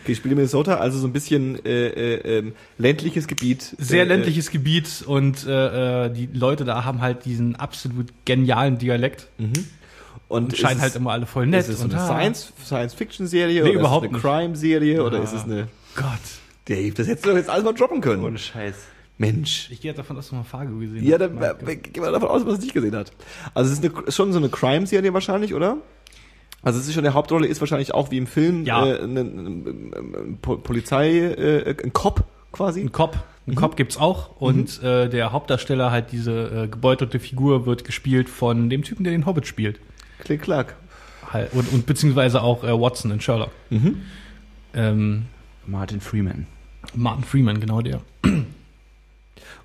okay, 0.03 0.15
spielt 0.15 0.33
in 0.33 0.37
Minnesota, 0.37 0.77
also 0.77 0.99
so 0.99 1.07
ein 1.07 1.15
bisschen 1.15 1.65
äh, 1.65 1.89
äh, 1.89 2.39
ähm, 2.39 2.53
ländliches 2.77 3.27
Gebiet. 3.27 3.75
Sehr 3.79 4.03
äh, 4.03 4.07
ländliches 4.07 4.51
Gebiet 4.51 5.03
und 5.07 5.47
äh, 5.47 6.07
äh, 6.07 6.13
die 6.13 6.27
Leute 6.27 6.67
da 6.67 6.85
haben 6.85 7.01
halt 7.01 7.25
diesen 7.25 7.57
absolut 7.57 8.09
genialen 8.25 8.79
Dialekt 8.79 9.29
Äh, 9.39 9.43
mhm. 9.45 9.67
Und, 10.31 10.45
und 10.45 10.57
scheinen 10.57 10.77
es- 10.79 10.83
halt 10.83 10.97
immer 10.97 11.11
alle 11.11 11.27
voll 11.27 11.47
nett. 11.47 11.61
Ist 11.61 11.69
es 11.69 11.83
und 11.83 11.93
eine 11.93 12.03
ah, 12.03 12.07
Science, 12.07 12.53
Science-Fiction-Serie 12.65 13.63
Nee, 13.65 13.71
oder 13.71 13.81
überhaupt 13.81 14.05
ist 14.07 14.11
es 14.13 14.17
nicht. 14.17 14.25
eine 14.25 14.39
Crime-Serie 14.43 15.05
oder 15.05 15.19
Ah. 15.21 15.23
ist 15.25 15.33
es 15.35 15.45
eine... 15.45 15.69
Gott. 15.97 16.07
Dave, 16.67 16.93
das 16.95 17.09
hättest 17.09 17.27
du 17.27 17.31
doch 17.31 17.37
jetzt 17.37 17.51
alles 17.51 17.65
mal 17.65 17.73
droppen 17.75 18.01
können. 18.01 18.25
Ohne 18.25 18.39
Scheiß. 18.39 18.77
Mensch. 19.19 19.69
Ich 19.71 19.81
gehe 19.83 19.93
davon 19.93 20.17
aus, 20.17 20.25
dass 20.25 20.31
du 20.31 20.37
mal 20.37 20.45
Fargo 20.45 20.79
gesehen 20.79 21.05
Ja, 21.05 21.19
hast. 21.19 21.21
dann 21.21 21.35
Mein 21.35 21.69
äh, 21.69 21.77
gehen 21.77 22.03
wir 22.03 22.11
davon 22.11 22.29
aus, 22.29 22.39
dass 22.39 22.45
man 22.47 22.55
es 22.55 22.61
nicht 22.63 22.73
gesehen 22.73 22.95
hat. 22.97 23.13
Also 23.55 23.71
es 23.73 23.79
ist, 23.81 23.85
eine, 23.85 24.11
schon 24.13 24.33
so 24.33 24.39
eine 24.39 24.49
Crime-Serie 24.49 25.13
wahrscheinlich, 25.13 25.53
oder? 25.53 25.77
Also 26.63 26.79
es 26.79 26.87
ist 26.87 26.95
schon, 26.95 27.03
der 27.03 27.15
Hauptrolle 27.15 27.47
ist 27.47 27.61
wahrscheinlich 27.61 27.93
auch 27.93 28.11
wie 28.11 28.19
im 28.19 28.27
Film 28.27 28.65
Ja. 28.65 28.87
äh, 28.87 29.01
eine, 29.03 29.21
eine, 29.21 29.25
eine 29.41 30.37
Po- 30.41 30.59
Polizei, 30.59 31.11
äh, 31.19 31.75
ein 31.83 31.93
Cop 31.93 32.25
quasi. 32.53 32.81
Ein 32.81 32.93
Cop. 32.93 33.15
Ein 33.47 33.53
Mhm. 33.53 33.55
Cop 33.57 33.77
gibt's 33.77 33.97
auch. 33.97 34.41
Und 34.41 34.83
äh, 34.83 35.09
der 35.09 35.33
Hauptdarsteller, 35.33 35.91
halt 35.91 36.13
diese 36.13 36.65
äh, 36.65 36.69
gebeutelte 36.69 37.19
Figur, 37.19 37.67
wird 37.67 37.85
gespielt 37.85 38.29
von 38.29 38.71
dem 38.71 38.85
Typen, 38.85 39.03
der 39.05 39.13
den 39.13 39.27
Hobbit 39.27 39.47
spielt. 39.47 39.81
Klick, 40.21 40.43
klack. 40.43 40.77
Halt, 41.33 41.53
und, 41.53 41.73
und 41.73 41.87
beziehungsweise 41.87 42.43
auch 42.43 42.65
äh, 42.65 42.69
Watson 42.79 43.11
in 43.11 43.21
Sherlock. 43.21 43.51
Mhm. 43.71 44.03
Ähm, 44.75 45.27
Martin 45.67 46.01
Freeman. 46.01 46.47
Martin 46.95 47.25
Freeman, 47.25 47.61
genau 47.61 47.81
der. 47.83 48.01
Und, 48.25 48.47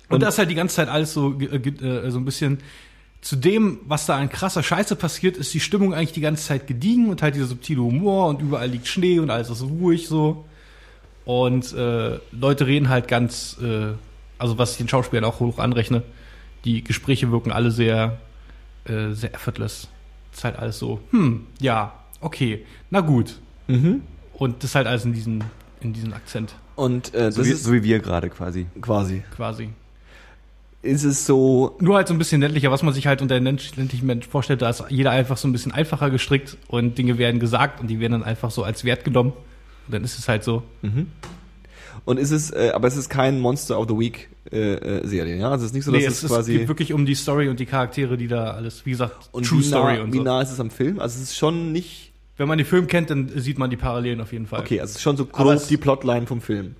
Und- 0.08 0.22
das 0.22 0.34
ist 0.34 0.38
halt 0.38 0.50
die 0.50 0.54
ganze 0.54 0.76
Zeit 0.76 0.88
alles 0.88 1.12
so, 1.12 1.30
ge- 1.32 1.48
äh, 1.56 2.10
so 2.10 2.18
ein 2.18 2.24
bisschen 2.24 2.58
zu 3.22 3.34
dem, 3.34 3.80
was 3.86 4.06
da 4.06 4.16
an 4.16 4.28
krasser 4.28 4.62
Scheiße 4.62 4.94
passiert, 4.94 5.36
ist 5.36 5.52
die 5.52 5.58
Stimmung 5.60 5.92
eigentlich 5.94 6.12
die 6.12 6.20
ganze 6.20 6.44
Zeit 6.46 6.66
gediegen 6.68 7.08
und 7.08 7.22
halt 7.22 7.34
dieser 7.34 7.46
subtile 7.46 7.80
Humor 7.82 8.28
und 8.28 8.40
überall 8.40 8.68
liegt 8.68 8.86
Schnee 8.86 9.18
und 9.18 9.30
alles 9.30 9.50
ist 9.50 9.62
ruhig 9.62 10.06
so. 10.06 10.44
Und 11.24 11.72
äh, 11.72 12.20
Leute 12.30 12.66
reden 12.68 12.88
halt 12.88 13.08
ganz, 13.08 13.56
äh, 13.60 13.94
also 14.38 14.58
was 14.58 14.72
ich 14.72 14.76
den 14.78 14.88
Schauspielern 14.88 15.24
auch 15.24 15.40
hoch 15.40 15.58
anrechne, 15.58 16.02
die 16.64 16.84
Gespräche 16.84 17.32
wirken 17.32 17.50
alle 17.50 17.72
sehr, 17.72 18.18
äh, 18.84 19.10
sehr 19.10 19.34
effortless. 19.34 19.88
Ist 20.36 20.44
halt 20.44 20.58
alles 20.58 20.78
so, 20.78 21.00
hm, 21.12 21.46
ja, 21.60 21.94
okay, 22.20 22.66
na 22.90 23.00
gut. 23.00 23.38
Mhm. 23.68 24.02
Und 24.34 24.62
das 24.62 24.74
halt 24.74 24.86
alles 24.86 25.06
in 25.06 25.14
diesem, 25.14 25.40
in 25.80 25.94
diesem 25.94 26.12
Akzent 26.12 26.54
Und 26.74 27.14
äh, 27.14 27.32
So 27.32 27.38
das 27.40 27.48
wie, 27.48 27.52
ist 27.52 27.64
so 27.64 27.72
wie 27.72 27.82
wir 27.82 28.00
gerade 28.00 28.28
quasi. 28.28 28.66
quasi. 28.82 29.22
quasi. 29.34 29.70
Ist 30.82 31.04
es 31.04 31.24
so, 31.24 31.74
Nur 31.80 31.96
halt 31.96 32.08
so 32.08 32.12
ein 32.12 32.18
bisschen 32.18 32.42
ländlicher, 32.42 32.70
was 32.70 32.82
man 32.82 32.92
sich 32.92 33.06
halt 33.06 33.22
unter 33.22 33.40
ländlichen 33.40 34.06
Mensch 34.06 34.26
vorstellt, 34.26 34.60
da 34.60 34.68
ist 34.68 34.84
jeder 34.90 35.10
einfach 35.10 35.38
so 35.38 35.48
ein 35.48 35.52
bisschen 35.52 35.72
einfacher 35.72 36.10
gestrickt 36.10 36.58
und 36.68 36.98
Dinge 36.98 37.16
werden 37.16 37.40
gesagt 37.40 37.80
und 37.80 37.86
die 37.88 37.98
werden 37.98 38.12
dann 38.12 38.22
einfach 38.22 38.50
so 38.50 38.62
als 38.62 38.84
Wert 38.84 39.04
genommen. 39.04 39.32
Und 39.86 39.94
dann 39.94 40.04
ist 40.04 40.18
es 40.18 40.28
halt 40.28 40.44
so. 40.44 40.64
mhm. 40.82 41.06
Und 42.06 42.18
ist 42.18 42.30
es, 42.30 42.50
äh, 42.50 42.70
aber 42.74 42.88
es 42.88 42.96
ist 42.96 43.10
kein 43.10 43.38
Monster 43.40 43.78
of 43.78 43.86
the 43.88 43.98
Week 43.98 44.30
äh, 44.50 44.74
äh, 44.74 45.06
Serie, 45.06 45.36
ja? 45.36 45.50
Also 45.50 45.64
es 45.66 45.72
ist 45.72 45.74
nicht 45.74 45.84
so, 45.84 45.92
dass 45.92 46.00
nee, 46.00 46.06
es, 46.06 46.14
es, 46.14 46.22
es 46.22 46.30
quasi 46.30 46.52
geht 46.56 46.68
wirklich 46.68 46.94
um 46.94 47.04
die 47.04 47.14
Story 47.14 47.48
und 47.50 47.60
die 47.60 47.66
Charaktere, 47.66 48.16
die 48.16 48.28
da 48.28 48.52
alles, 48.52 48.86
wie 48.86 48.92
gesagt, 48.92 49.28
und 49.32 49.44
True 49.44 49.58
wie 49.60 49.62
nah, 49.64 49.68
Story 49.68 50.00
und 50.00 50.12
wie 50.14 50.18
so. 50.18 50.22
nah 50.22 50.40
ist 50.40 50.50
es 50.52 50.58
am 50.60 50.70
Film? 50.70 50.98
Also 51.00 51.16
es 51.16 51.30
ist 51.30 51.36
schon 51.36 51.72
nicht 51.72 52.12
Wenn 52.38 52.48
man 52.48 52.56
den 52.58 52.66
Film 52.66 52.86
kennt, 52.86 53.10
dann 53.10 53.28
sieht 53.36 53.58
man 53.58 53.68
die 53.70 53.76
Parallelen 53.76 54.20
auf 54.22 54.32
jeden 54.32 54.46
Fall. 54.46 54.60
okay, 54.60 54.80
also 54.80 54.92
es 54.92 54.96
ist 54.96 55.02
schon 55.02 55.16
so 55.18 55.26
grob 55.26 55.52
es- 55.54 55.66
die 55.66 55.76
Plotline 55.76 56.26
vom 56.26 56.40
Film. 56.40 56.76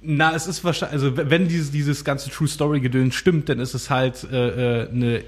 Na, 0.00 0.32
es 0.32 0.46
ist 0.46 0.62
wahrscheinlich, 0.62 1.02
also 1.02 1.16
wenn 1.16 1.48
dieses, 1.48 1.72
dieses 1.72 2.04
ganze 2.04 2.30
True 2.30 2.46
Story 2.46 2.78
Gedöns 2.80 3.16
stimmt, 3.16 3.48
dann 3.48 3.58
ist 3.58 3.74
es 3.74 3.90
halt 3.90 4.24
äh, 4.30 4.84
äh, 4.84 4.88
eine 4.90 5.24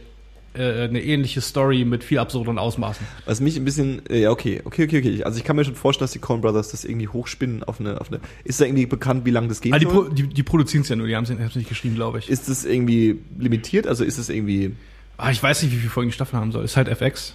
äh, 0.55 0.85
eine 0.85 1.01
ähnliche 1.02 1.40
Story 1.40 1.85
mit 1.85 2.02
viel 2.02 2.18
absurden 2.18 2.59
Ausmaßen. 2.59 3.06
Was 3.24 3.40
mich 3.40 3.56
ein 3.56 3.64
bisschen, 3.64 4.05
äh, 4.06 4.22
ja, 4.22 4.31
okay, 4.31 4.60
okay, 4.64 4.85
okay, 4.85 4.98
okay. 4.98 5.24
Also 5.24 5.39
ich 5.39 5.44
kann 5.44 5.55
mir 5.56 5.64
schon 5.64 5.77
vorstellen, 5.77 6.05
dass 6.05 6.12
die 6.12 6.18
Coen 6.18 6.40
Brothers 6.40 6.70
das 6.72 6.85
irgendwie 6.85 7.09
hochspinnen 7.09 7.62
auf 7.62 7.78
eine, 7.81 8.01
auf 8.01 8.09
eine. 8.09 8.20
Ist 8.44 8.60
da 8.60 8.64
irgendwie 8.64 8.86
bekannt, 8.86 9.24
wie 9.24 9.31
lange 9.31 9.48
das 9.48 9.60
geht? 9.60 9.72
Ah, 9.72 9.78
die, 9.78 9.86
Pro, 9.86 10.05
die, 10.05 10.27
die 10.27 10.43
produzieren 10.43 10.82
es 10.82 10.89
ja 10.89 10.97
nur, 10.97 11.06
die 11.06 11.14
haben 11.14 11.24
es 11.24 11.55
nicht 11.56 11.68
geschrieben, 11.68 11.94
glaube 11.94 12.18
ich. 12.18 12.28
ist 12.28 12.48
das 12.48 12.64
irgendwie 12.64 13.20
limitiert? 13.39 13.86
Also 13.86 14.05
ist 14.05 14.18
es 14.18 14.28
irgendwie. 14.28 14.74
Ah, 15.16 15.31
ich 15.31 15.43
weiß 15.43 15.62
nicht, 15.62 15.72
wie 15.72 15.77
viele 15.77 15.90
Folgen 15.90 16.10
die 16.10 16.14
Staffel 16.14 16.39
haben 16.39 16.51
soll. 16.51 16.64
Ist 16.64 16.77
halt 16.77 16.89
FX, 16.89 17.35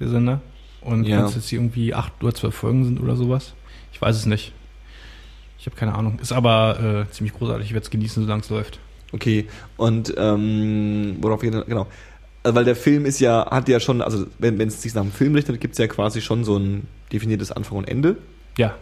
der 0.00 0.08
Sender. 0.08 0.40
Und 0.80 1.04
Ja. 1.04 1.18
wenn 1.18 1.24
es 1.26 1.36
jetzt 1.36 1.48
hier 1.48 1.60
irgendwie 1.60 1.94
acht 1.94 2.12
oder 2.22 2.34
zwölf 2.34 2.54
Folgen 2.54 2.84
sind 2.84 3.00
oder 3.00 3.14
sowas. 3.16 3.54
Ich 3.92 4.02
weiß 4.02 4.16
es 4.16 4.26
nicht. 4.26 4.52
Ich 5.58 5.66
habe 5.66 5.76
keine 5.76 5.94
Ahnung. 5.94 6.18
Ist 6.20 6.32
aber 6.32 7.06
äh, 7.08 7.12
ziemlich 7.12 7.32
großartig. 7.34 7.66
Ich 7.68 7.72
werde 7.72 7.84
es 7.84 7.90
genießen, 7.90 8.24
solange 8.24 8.42
es 8.42 8.50
läuft. 8.50 8.80
Okay. 9.12 9.46
Und 9.76 10.12
ähm, 10.16 11.18
worauf 11.20 11.42
wir 11.42 11.50
genau. 11.52 11.86
Also, 12.42 12.56
weil 12.56 12.64
der 12.64 12.76
Film 12.76 13.06
ist 13.06 13.20
ja, 13.20 13.48
hat 13.50 13.68
ja 13.68 13.78
schon, 13.80 14.02
also 14.02 14.26
wenn 14.38 14.60
es 14.60 14.82
sich 14.82 14.94
nach 14.94 15.02
dem 15.02 15.12
Film 15.12 15.34
richtet, 15.34 15.60
gibt 15.60 15.72
es 15.72 15.78
ja 15.78 15.86
quasi 15.86 16.20
schon 16.20 16.44
so 16.44 16.56
ein 16.56 16.86
definiertes 17.12 17.52
Anfang 17.52 17.78
und 17.78 17.88
Ende. 17.88 18.16
Ja. 18.58 18.74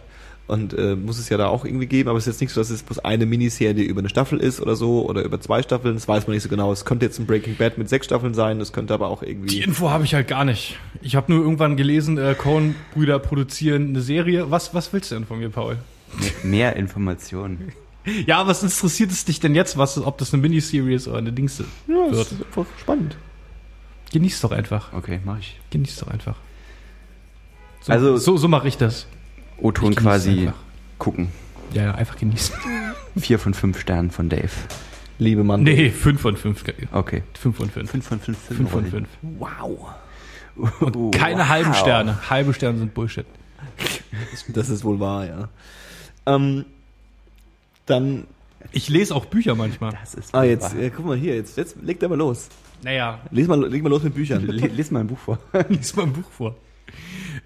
und 0.47 0.73
äh, 0.73 0.97
muss 0.97 1.17
es 1.17 1.29
ja 1.29 1.37
da 1.37 1.47
auch 1.47 1.63
irgendwie 1.63 1.85
geben, 1.85 2.09
aber 2.09 2.17
es 2.17 2.27
ist 2.27 2.33
jetzt 2.33 2.41
nicht 2.41 2.51
so, 2.51 2.59
dass 2.59 2.69
es 2.69 2.83
bloß 2.83 2.99
eine 2.99 3.25
Miniserie 3.25 3.83
über 3.85 3.99
eine 3.99 4.09
Staffel 4.09 4.37
ist 4.39 4.59
oder 4.59 4.75
so 4.75 5.07
oder 5.07 5.23
über 5.23 5.39
zwei 5.39 5.61
Staffeln, 5.63 5.93
das 5.93 6.09
weiß 6.09 6.27
man 6.27 6.33
nicht 6.33 6.43
so 6.43 6.49
genau. 6.49 6.73
Es 6.73 6.83
könnte 6.83 7.05
jetzt 7.05 7.19
ein 7.19 7.25
Breaking 7.25 7.55
Bad 7.55 7.77
mit 7.77 7.87
sechs 7.87 8.07
Staffeln 8.07 8.33
sein, 8.33 8.59
das 8.59 8.73
könnte 8.73 8.93
aber 8.93 9.07
auch 9.07 9.23
irgendwie... 9.23 9.47
Die 9.47 9.61
Info 9.61 9.89
habe 9.91 10.03
ich 10.03 10.13
halt 10.13 10.27
gar 10.27 10.43
nicht. 10.43 10.77
Ich 11.01 11.15
habe 11.15 11.31
nur 11.31 11.41
irgendwann 11.41 11.77
gelesen, 11.77 12.17
äh, 12.17 12.35
Coen-Brüder 12.37 13.19
produzieren 13.19 13.89
eine 13.89 14.01
Serie. 14.01 14.51
Was, 14.51 14.73
was 14.73 14.91
willst 14.91 15.11
du 15.11 15.15
denn 15.15 15.25
von 15.25 15.39
mir, 15.39 15.49
Paul? 15.49 15.77
Mehr 16.43 16.75
Informationen. 16.75 17.71
Ja, 18.25 18.47
was 18.47 18.63
interessiert 18.63 19.11
es 19.11 19.25
dich 19.25 19.39
denn 19.39 19.53
jetzt, 19.53 19.77
was, 19.77 20.03
ob 20.03 20.17
das 20.17 20.33
eine 20.33 20.41
Miniserie 20.41 20.95
ist 20.95 21.07
oder 21.07 21.19
eine 21.19 21.31
Dings 21.31 21.59
ja, 21.59 21.65
das 22.09 22.17
wird? 22.17 22.31
ist 22.31 22.43
einfach 22.43 22.65
spannend. 22.79 23.15
Genieß 24.11 24.41
doch 24.41 24.51
einfach. 24.51 24.93
Okay, 24.93 25.19
mach 25.23 25.39
ich. 25.39 25.59
Genieß 25.69 25.97
doch 25.97 26.07
einfach. 26.07 26.35
So, 27.81 27.91
Also- 27.93 28.17
so, 28.17 28.37
so 28.37 28.47
mache 28.47 28.67
ich 28.67 28.77
das. 28.77 29.07
O-Ton 29.57 29.95
quasi 29.95 30.47
einfach. 30.47 30.53
gucken. 30.97 31.29
Ja, 31.73 31.83
ja, 31.83 31.95
einfach 31.95 32.17
genießen. 32.17 32.55
Vier 33.17 33.39
von 33.39 33.53
fünf 33.53 33.79
Sternen 33.79 34.11
von 34.11 34.27
Dave. 34.29 34.49
Liebe 35.19 35.43
Mann. 35.43 35.61
Nee, 35.63 35.91
5 35.91 36.19
von 36.19 36.35
5. 36.35 36.63
Okay. 36.91 37.23
5 37.39 37.55
von 37.55 37.69
5. 37.69 37.91
Fünf 37.91 38.07
von 38.07 38.19
fünf 38.19 38.37
5 38.39 38.69
von 38.71 38.85
5. 38.85 39.07
Wow. 39.21 39.89
Und 40.55 41.11
keine 41.11 41.41
Wow. 41.41 41.47
halben 41.49 41.73
Sterne. 41.75 42.29
Halbe 42.29 42.53
Sterne 42.55 42.79
sind 42.79 42.93
Bullshit. 42.95 43.25
Das 44.47 44.69
ist 44.69 44.83
wohl 44.83 44.99
wahr, 44.99 45.27
ja. 45.27 45.49
Ähm, 46.25 46.65
dann, 47.85 48.25
Ich 48.71 48.89
lese 48.89 49.13
auch 49.15 49.25
Bücher 49.25 49.53
manchmal. 49.53 49.91
Das 50.01 50.15
ist 50.15 50.33
ah, 50.33 50.43
jetzt, 50.43 50.75
wahr. 50.75 50.81
äh, 50.81 50.89
guck 50.89 51.05
mal 51.05 51.17
hier, 51.17 51.35
jetzt, 51.35 51.55
jetzt 51.57 51.75
leg 51.83 51.99
da 51.99 52.07
mal 52.07 52.17
los. 52.17 52.47
Naja, 52.83 53.19
Lies 53.31 53.47
mal, 53.47 53.59
leg 53.69 53.83
mal 53.83 53.89
los 53.89 54.03
mit 54.03 54.13
Büchern. 54.15 54.45
Lies 54.47 54.91
mal 54.91 55.01
ein 55.01 55.07
Buch 55.07 55.17
vor. 55.19 55.39
lies 55.69 55.95
mal 55.95 56.03
ein 56.03 56.13
Buch 56.13 56.29
vor. 56.29 56.55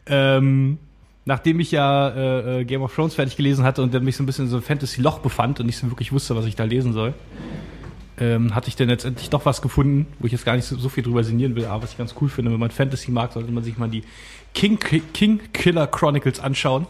Ähm, 0.07 0.77
nachdem 1.25 1.59
ich 1.59 1.71
ja 1.71 2.09
äh, 2.09 2.61
äh, 2.61 2.65
Game 2.65 2.81
of 2.81 2.93
Thrones 2.93 3.15
fertig 3.15 3.35
gelesen 3.35 3.63
hatte 3.65 3.81
und 3.81 3.93
dann 3.93 4.03
mich 4.03 4.15
so 4.15 4.23
ein 4.23 4.25
bisschen 4.25 4.45
in 4.45 4.51
so 4.51 4.57
ein 4.57 4.61
Fantasy-Loch 4.63 5.19
befand 5.19 5.59
und 5.59 5.65
nicht 5.65 5.77
so 5.77 5.89
wirklich 5.91 6.11
wusste, 6.11 6.35
was 6.35 6.45
ich 6.45 6.55
da 6.55 6.63
lesen 6.63 6.93
soll, 6.93 7.13
ähm, 8.17 8.55
hatte 8.55 8.69
ich 8.69 8.75
dann 8.75 8.87
letztendlich 8.87 9.29
doch 9.29 9.45
was 9.45 9.61
gefunden, 9.61 10.07
wo 10.19 10.25
ich 10.27 10.31
jetzt 10.31 10.45
gar 10.45 10.55
nicht 10.55 10.65
so, 10.65 10.77
so 10.77 10.87
viel 10.89 11.03
drüber 11.03 11.23
sinnieren 11.23 11.55
will, 11.55 11.65
aber 11.65 11.83
was 11.83 11.91
ich 11.91 11.97
ganz 11.97 12.15
cool 12.21 12.29
finde, 12.29 12.51
wenn 12.51 12.59
man 12.59 12.71
Fantasy 12.71 13.11
mag, 13.11 13.33
sollte 13.33 13.51
man 13.51 13.63
sich 13.63 13.77
mal 13.77 13.89
die 13.89 14.03
King, 14.53 14.79
King 14.79 15.41
Killer 15.51 15.87
Chronicles 15.87 16.39
anschauen. 16.39 16.87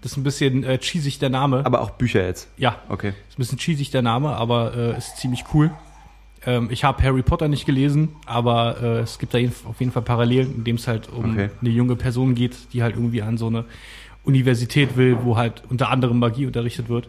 Das 0.00 0.12
ist 0.12 0.16
ein 0.16 0.22
bisschen 0.22 0.62
äh, 0.64 0.78
cheesig 0.78 1.18
der 1.18 1.28
Name. 1.28 1.66
Aber 1.66 1.80
auch 1.80 1.90
Bücher 1.90 2.24
jetzt. 2.24 2.48
ja, 2.56 2.76
Okay. 2.88 3.08
ist 3.28 3.34
ein 3.34 3.38
bisschen 3.38 3.58
cheesig 3.58 3.90
der 3.90 4.00
Name, 4.02 4.30
aber 4.36 4.74
äh, 4.76 4.96
ist 4.96 5.16
ziemlich 5.18 5.44
cool. 5.52 5.70
Ähm, 6.48 6.68
ich 6.70 6.82
habe 6.82 7.02
Harry 7.02 7.22
Potter 7.22 7.46
nicht 7.46 7.66
gelesen, 7.66 8.08
aber 8.24 8.82
äh, 8.82 8.98
es 9.00 9.18
gibt 9.18 9.34
da 9.34 9.38
auf 9.38 9.78
jeden 9.80 9.92
Fall 9.92 10.02
Parallelen, 10.02 10.54
in 10.54 10.64
dem 10.64 10.76
es 10.76 10.88
halt 10.88 11.10
um 11.12 11.32
Okay. 11.32 11.50
eine 11.60 11.70
junge 11.70 11.94
Person 11.94 12.34
geht, 12.34 12.56
die 12.72 12.82
halt 12.82 12.96
irgendwie 12.96 13.20
an 13.20 13.36
so 13.36 13.48
eine 13.48 13.66
Universität 14.24 14.96
will, 14.96 15.18
wo 15.22 15.36
halt 15.36 15.62
unter 15.68 15.90
anderem 15.90 16.18
Magie 16.18 16.46
unterrichtet 16.46 16.88
wird. 16.88 17.08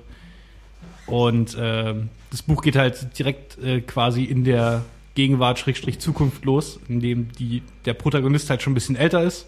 Und 1.05 1.57
ähm, 1.59 2.09
das 2.31 2.41
Buch 2.41 2.61
geht 2.61 2.75
halt 2.75 3.17
direkt 3.17 3.57
äh, 3.63 3.79
quasi 3.79 4.25
in 4.25 4.43
der 4.43 4.83
Gegenwart 5.15 5.57
Schrägstrich 5.57 5.99
Zukunft 5.99 6.43
los, 6.43 6.79
in 6.89 6.99
dem 6.99 7.31
die, 7.31 7.61
der 7.85 7.93
Protagonist 7.93 8.49
halt 8.49 8.61
schon 8.61 8.71
ein 8.71 8.75
bisschen 8.75 8.95
älter 8.97 9.23
ist 9.23 9.47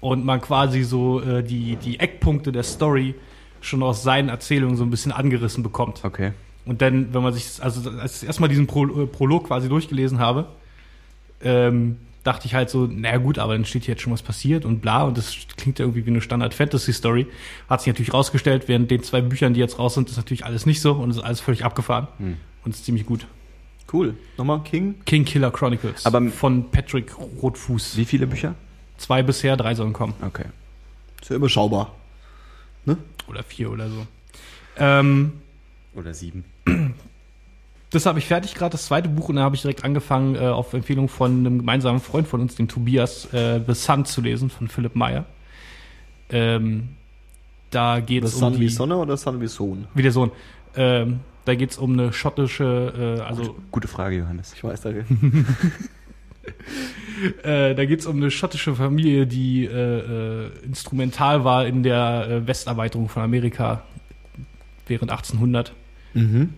und 0.00 0.24
man 0.24 0.40
quasi 0.40 0.84
so 0.84 1.20
äh, 1.20 1.42
die, 1.42 1.76
die 1.76 1.98
Eckpunkte 1.98 2.52
der 2.52 2.62
Story 2.62 3.14
schon 3.60 3.82
aus 3.82 4.02
seinen 4.02 4.28
Erzählungen 4.28 4.76
so 4.76 4.84
ein 4.84 4.90
bisschen 4.90 5.12
angerissen 5.12 5.62
bekommt. 5.62 6.04
Okay. 6.04 6.32
Und 6.66 6.80
dann, 6.82 7.12
wenn 7.12 7.22
man 7.22 7.32
sich, 7.34 7.62
also 7.62 7.90
als 7.90 8.22
ich 8.22 8.26
erstmal 8.26 8.48
diesen 8.48 8.66
Pro, 8.66 8.84
äh, 9.02 9.06
Prolog 9.06 9.48
quasi 9.48 9.68
durchgelesen 9.68 10.18
habe, 10.18 10.46
ähm, 11.42 11.96
dachte 12.22 12.46
ich 12.46 12.54
halt 12.54 12.70
so, 12.70 12.86
naja 12.86 13.18
gut, 13.18 13.38
aber 13.38 13.52
dann 13.52 13.66
steht 13.66 13.84
hier 13.84 13.92
jetzt 13.92 14.00
schon 14.02 14.12
was 14.14 14.22
passiert 14.22 14.64
und 14.64 14.80
bla, 14.80 15.02
und 15.02 15.18
das 15.18 15.34
klingt 15.58 15.78
ja 15.78 15.84
irgendwie 15.84 16.06
wie 16.06 16.10
eine 16.10 16.22
Standard-Fantasy-Story. 16.22 17.26
Hat 17.68 17.82
sich 17.82 17.88
natürlich 17.92 18.14
rausgestellt, 18.14 18.66
während 18.66 18.90
den 18.90 19.02
zwei 19.02 19.20
Büchern, 19.20 19.52
die 19.52 19.60
jetzt 19.60 19.78
raus 19.78 19.92
sind, 19.94 20.08
ist 20.08 20.16
natürlich 20.16 20.46
alles 20.46 20.64
nicht 20.64 20.80
so 20.80 20.92
und 20.92 21.10
ist 21.10 21.18
alles 21.18 21.40
völlig 21.40 21.64
abgefahren 21.66 22.08
Hm. 22.18 22.36
und 22.64 22.74
ist 22.74 22.84
ziemlich 22.86 23.04
gut. 23.04 23.26
Cool. 23.92 24.14
Nochmal 24.38 24.62
King. 24.62 24.94
King 25.04 25.26
Killer 25.26 25.50
Chronicles 25.50 26.06
Aber- 26.06 26.22
von 26.30 26.70
Patrick 26.70 27.12
Rotfuß. 27.42 27.98
Wie 27.98 28.06
viele 28.06 28.26
Bücher? 28.26 28.54
Zwei 28.96 29.22
bisher, 29.22 29.58
drei 29.58 29.74
sollen 29.74 29.92
kommen. 29.92 30.14
Okay. 30.22 30.46
Ist 31.20 31.28
ja 31.30 31.36
überschaubar. 31.36 31.94
Oder 33.28 33.42
vier 33.42 33.70
oder 33.70 33.88
so. 33.90 34.06
Ähm, 34.78 35.32
Oder 35.94 36.12
sieben. 36.14 36.44
Das 37.90 38.06
habe 38.06 38.18
ich 38.18 38.26
fertig 38.26 38.54
gerade, 38.54 38.72
das 38.72 38.86
zweite 38.86 39.08
Buch, 39.08 39.28
und 39.28 39.36
dann 39.36 39.44
habe 39.44 39.54
ich 39.54 39.62
direkt 39.62 39.84
angefangen, 39.84 40.34
äh, 40.34 40.40
auf 40.40 40.72
Empfehlung 40.72 41.08
von 41.08 41.30
einem 41.30 41.58
gemeinsamen 41.58 42.00
Freund 42.00 42.26
von 42.26 42.40
uns, 42.40 42.56
dem 42.56 42.66
Tobias, 42.66 43.32
äh, 43.32 43.60
The 43.64 43.74
Sun 43.74 44.04
zu 44.04 44.20
lesen 44.20 44.50
von 44.50 44.68
Philipp 44.68 44.96
Meyer. 44.96 45.24
Ähm, 46.30 46.88
da 47.70 48.00
geht 48.00 48.24
Das 48.24 48.30
es 48.30 48.36
um 48.36 48.40
Sun 48.40 48.52
die, 48.54 48.60
wie 48.60 48.68
Sonne 48.68 48.96
oder 48.96 49.16
Sun 49.16 49.40
wie 49.40 49.46
Sohn? 49.46 49.86
wie 49.94 50.02
der 50.02 50.12
Sohn. 50.12 50.32
Ähm, 50.76 51.20
da 51.44 51.54
geht 51.54 51.70
es 51.70 51.78
um 51.78 51.92
eine 51.92 52.12
schottische, 52.12 53.18
äh, 53.18 53.22
also 53.22 53.56
Gute 53.70 53.86
Frage, 53.86 54.18
Johannes. 54.18 54.54
Ich 54.54 54.64
weiß, 54.64 54.80
danke. 54.80 55.04
äh, 57.42 57.74
da 57.74 57.84
geht 57.84 58.00
es 58.00 58.06
um 58.06 58.16
eine 58.16 58.30
schottische 58.30 58.74
Familie, 58.74 59.26
die 59.26 59.66
äh, 59.66 60.46
äh, 60.46 60.50
instrumental 60.64 61.44
war 61.44 61.66
in 61.66 61.82
der 61.82 62.26
äh, 62.28 62.46
Westerweiterung 62.46 63.08
von 63.08 63.22
Amerika 63.22 63.82
während 64.88 65.10
1800. 65.10 65.72
Mhm. 66.14 66.50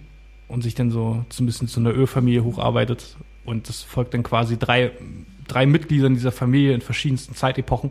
und 0.48 0.62
sich 0.62 0.74
dann 0.74 0.90
so, 0.90 1.24
ein 1.38 1.46
bisschen 1.46 1.68
zu 1.68 1.80
einer 1.80 1.94
Ölfamilie 1.94 2.44
hocharbeitet. 2.44 3.16
Und 3.44 3.68
das 3.68 3.82
folgt 3.82 4.14
dann 4.14 4.22
quasi 4.22 4.58
drei, 4.58 4.92
drei 5.46 5.66
Mitgliedern 5.66 6.14
dieser 6.14 6.32
Familie 6.32 6.74
in 6.74 6.80
verschiedensten 6.80 7.34
Zeitepochen. 7.34 7.90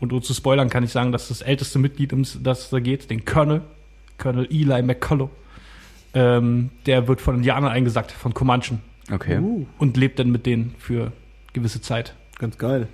Und 0.00 0.12
um 0.12 0.22
zu 0.22 0.34
spoilern 0.34 0.68
kann 0.68 0.84
ich 0.84 0.90
sagen, 0.90 1.12
dass 1.12 1.28
das 1.28 1.40
älteste 1.42 1.78
Mitglied, 1.78 2.12
um 2.12 2.24
das 2.42 2.64
es 2.64 2.70
da 2.70 2.80
geht, 2.80 3.10
den 3.10 3.24
Colonel, 3.24 3.62
Colonel 4.18 4.46
Eli 4.50 4.82
McCullough, 4.82 5.30
ähm, 6.14 6.70
der 6.86 7.08
wird 7.08 7.20
von 7.20 7.36
Indianern 7.36 7.70
eingesackt, 7.70 8.12
von 8.12 8.34
Comanchen. 8.34 8.80
Okay. 9.12 9.38
Uh, 9.38 9.66
Und 9.78 9.96
lebt 9.96 10.18
dann 10.18 10.30
mit 10.30 10.46
denen 10.46 10.74
für 10.78 11.12
gewisse 11.52 11.80
Zeit. 11.80 12.14
ganz 12.38 12.58
geil. 12.58 12.88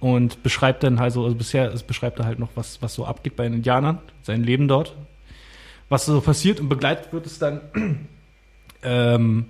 Und 0.00 0.42
beschreibt 0.42 0.84
dann 0.84 1.00
halt 1.00 1.12
so, 1.12 1.24
also 1.24 1.36
bisher 1.36 1.72
es 1.72 1.82
beschreibt 1.82 2.20
er 2.20 2.24
halt 2.24 2.38
noch, 2.38 2.50
was, 2.54 2.80
was 2.82 2.94
so 2.94 3.04
abgeht 3.04 3.36
bei 3.36 3.44
den 3.44 3.54
Indianern, 3.54 3.98
sein 4.22 4.44
Leben 4.44 4.68
dort. 4.68 4.96
Was 5.88 6.06
so 6.06 6.20
passiert 6.20 6.60
und 6.60 6.68
begleitet 6.68 7.12
wird 7.12 7.26
es 7.26 7.38
dann, 7.38 7.60
ähm, 8.82 9.46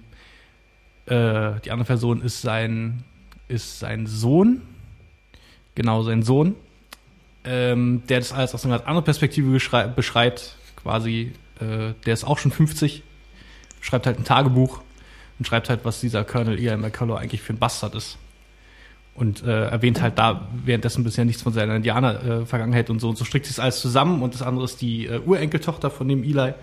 äh, 1.06 1.60
die 1.64 1.70
andere 1.70 1.86
Person 1.86 2.22
ist 2.22 2.42
sein, 2.42 3.04
ist 3.48 3.80
sein 3.80 4.06
Sohn, 4.06 4.62
genau 5.74 6.02
sein 6.02 6.22
Sohn, 6.22 6.54
ähm, 7.44 8.02
der 8.08 8.20
das 8.20 8.32
alles 8.32 8.54
aus 8.54 8.64
einer 8.64 8.76
ganz 8.76 8.86
anderen 8.86 9.04
Perspektive 9.04 9.50
beschrei- 9.50 9.88
beschreibt, 9.88 10.56
quasi, 10.76 11.32
äh, 11.60 11.94
der 12.06 12.14
ist 12.14 12.24
auch 12.24 12.38
schon 12.38 12.52
50, 12.52 13.02
schreibt 13.80 14.06
halt 14.06 14.18
ein 14.18 14.24
Tagebuch 14.24 14.80
und 15.38 15.46
schreibt 15.46 15.68
halt, 15.70 15.84
was 15.84 16.00
dieser 16.00 16.24
Colonel 16.24 16.58
Ian 16.58 16.80
McCullough 16.80 17.18
eigentlich 17.18 17.42
für 17.42 17.52
ein 17.52 17.58
Bastard 17.58 17.94
ist 17.94 18.18
und 19.18 19.42
äh, 19.42 19.66
erwähnt 19.66 20.00
halt 20.00 20.18
da 20.18 20.48
währenddessen 20.64 21.02
bisher 21.02 21.24
nichts 21.24 21.42
von 21.42 21.52
seiner 21.52 21.74
Indianer-Vergangenheit 21.76 22.88
und 22.88 23.00
so. 23.00 23.08
Und 23.08 23.18
so 23.18 23.24
strickt 23.24 23.46
sich 23.46 23.60
alles 23.60 23.80
zusammen. 23.80 24.22
Und 24.22 24.34
das 24.34 24.42
andere 24.42 24.64
ist 24.64 24.80
die 24.80 25.06
äh, 25.06 25.18
Urenkeltochter 25.18 25.90
von 25.90 26.06
dem 26.08 26.22
Eli. 26.22 26.54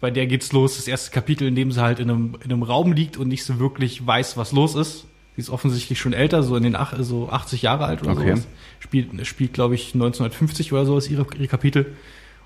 Bei 0.00 0.10
der 0.10 0.26
geht's 0.26 0.52
los, 0.52 0.76
das 0.76 0.88
erste 0.88 1.10
Kapitel, 1.10 1.46
in 1.46 1.54
dem 1.54 1.70
sie 1.70 1.80
halt 1.80 2.00
in 2.00 2.10
einem, 2.10 2.36
in 2.44 2.50
einem 2.52 2.62
Raum 2.62 2.92
liegt 2.92 3.16
und 3.16 3.28
nicht 3.28 3.44
so 3.44 3.58
wirklich 3.60 4.04
weiß, 4.04 4.36
was 4.36 4.52
los 4.52 4.74
ist. 4.74 5.06
Sie 5.36 5.40
ist 5.42 5.50
offensichtlich 5.50 6.00
schon 6.00 6.12
älter, 6.12 6.42
so 6.42 6.56
in 6.56 6.64
den 6.64 6.74
ach, 6.74 6.94
so 6.98 7.28
80 7.30 7.62
Jahre 7.62 7.84
alt 7.84 8.02
oder 8.02 8.12
Okay. 8.12 8.30
sowas. 8.30 8.48
Spielt, 8.80 9.26
spielt 9.26 9.52
glaube 9.52 9.76
ich, 9.76 9.94
1950 9.94 10.72
oder 10.72 10.84
so 10.84 10.98
ist 10.98 11.08
ihre, 11.10 11.26
ihre 11.36 11.48
Kapitel. 11.48 11.94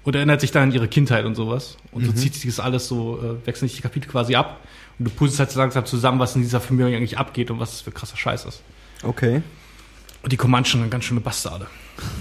Und 0.05 0.15
erinnert 0.15 0.41
sich 0.41 0.51
dann 0.51 0.65
an 0.65 0.73
ihre 0.73 0.89
Kindheit 0.89 1.25
und 1.25 1.37
sowas. 1.37 1.79
Und 1.93 2.05
so 2.05 2.13
zieht 2.13 2.35
sich 2.35 2.45
das 2.45 2.61
alles 2.61 2.89
so, 2.89 3.19
äh, 3.19 3.47
wechseln 3.47 3.69
sich 3.69 3.77
die 3.77 3.83
Kapitel 3.83 4.11
quasi 4.11 4.35
ab. 4.35 4.61
Und 4.99 5.07
du 5.07 5.11
puzzelst 5.11 5.39
halt 5.39 5.51
so 5.53 5.61
langsam 5.61 5.87
zusammen, 5.87 6.19
was 6.19 6.35
in 6.37 6.43
dieser 6.43 6.61
Familie 6.61 6.97
eigentlich 6.97 7.19
abgeht 7.19 7.51
und 7.51 7.61
was 7.61 7.71
das 7.71 7.81
für 7.83 7.93
krasser 7.93 8.17
Scheiß 8.17 8.45
ist. 8.45 8.63
Okay. 9.03 9.43
Und 10.23 10.33
die 10.33 10.37
Comanchen 10.37 10.81
sind 10.81 10.91
ganz 10.91 11.05
schöne 11.05 11.21
Bastarde. 11.21 11.67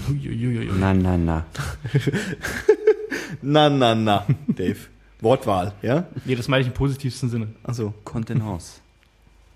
Uiuiuiui. 0.08 0.70
Na, 0.78 0.92
na, 0.92 1.16
na. 1.16 1.44
Na, 3.42 3.68
na, 3.70 3.94
na, 3.94 4.26
Dave. 4.46 4.76
Wortwahl, 5.20 5.72
ja? 5.82 6.06
Nee, 6.24 6.34
das 6.34 6.48
meine 6.48 6.62
ich 6.62 6.68
im 6.68 6.74
positivsten 6.74 7.28
Sinne. 7.30 7.48
Achso. 7.64 7.94
Kontenance. 8.04 8.80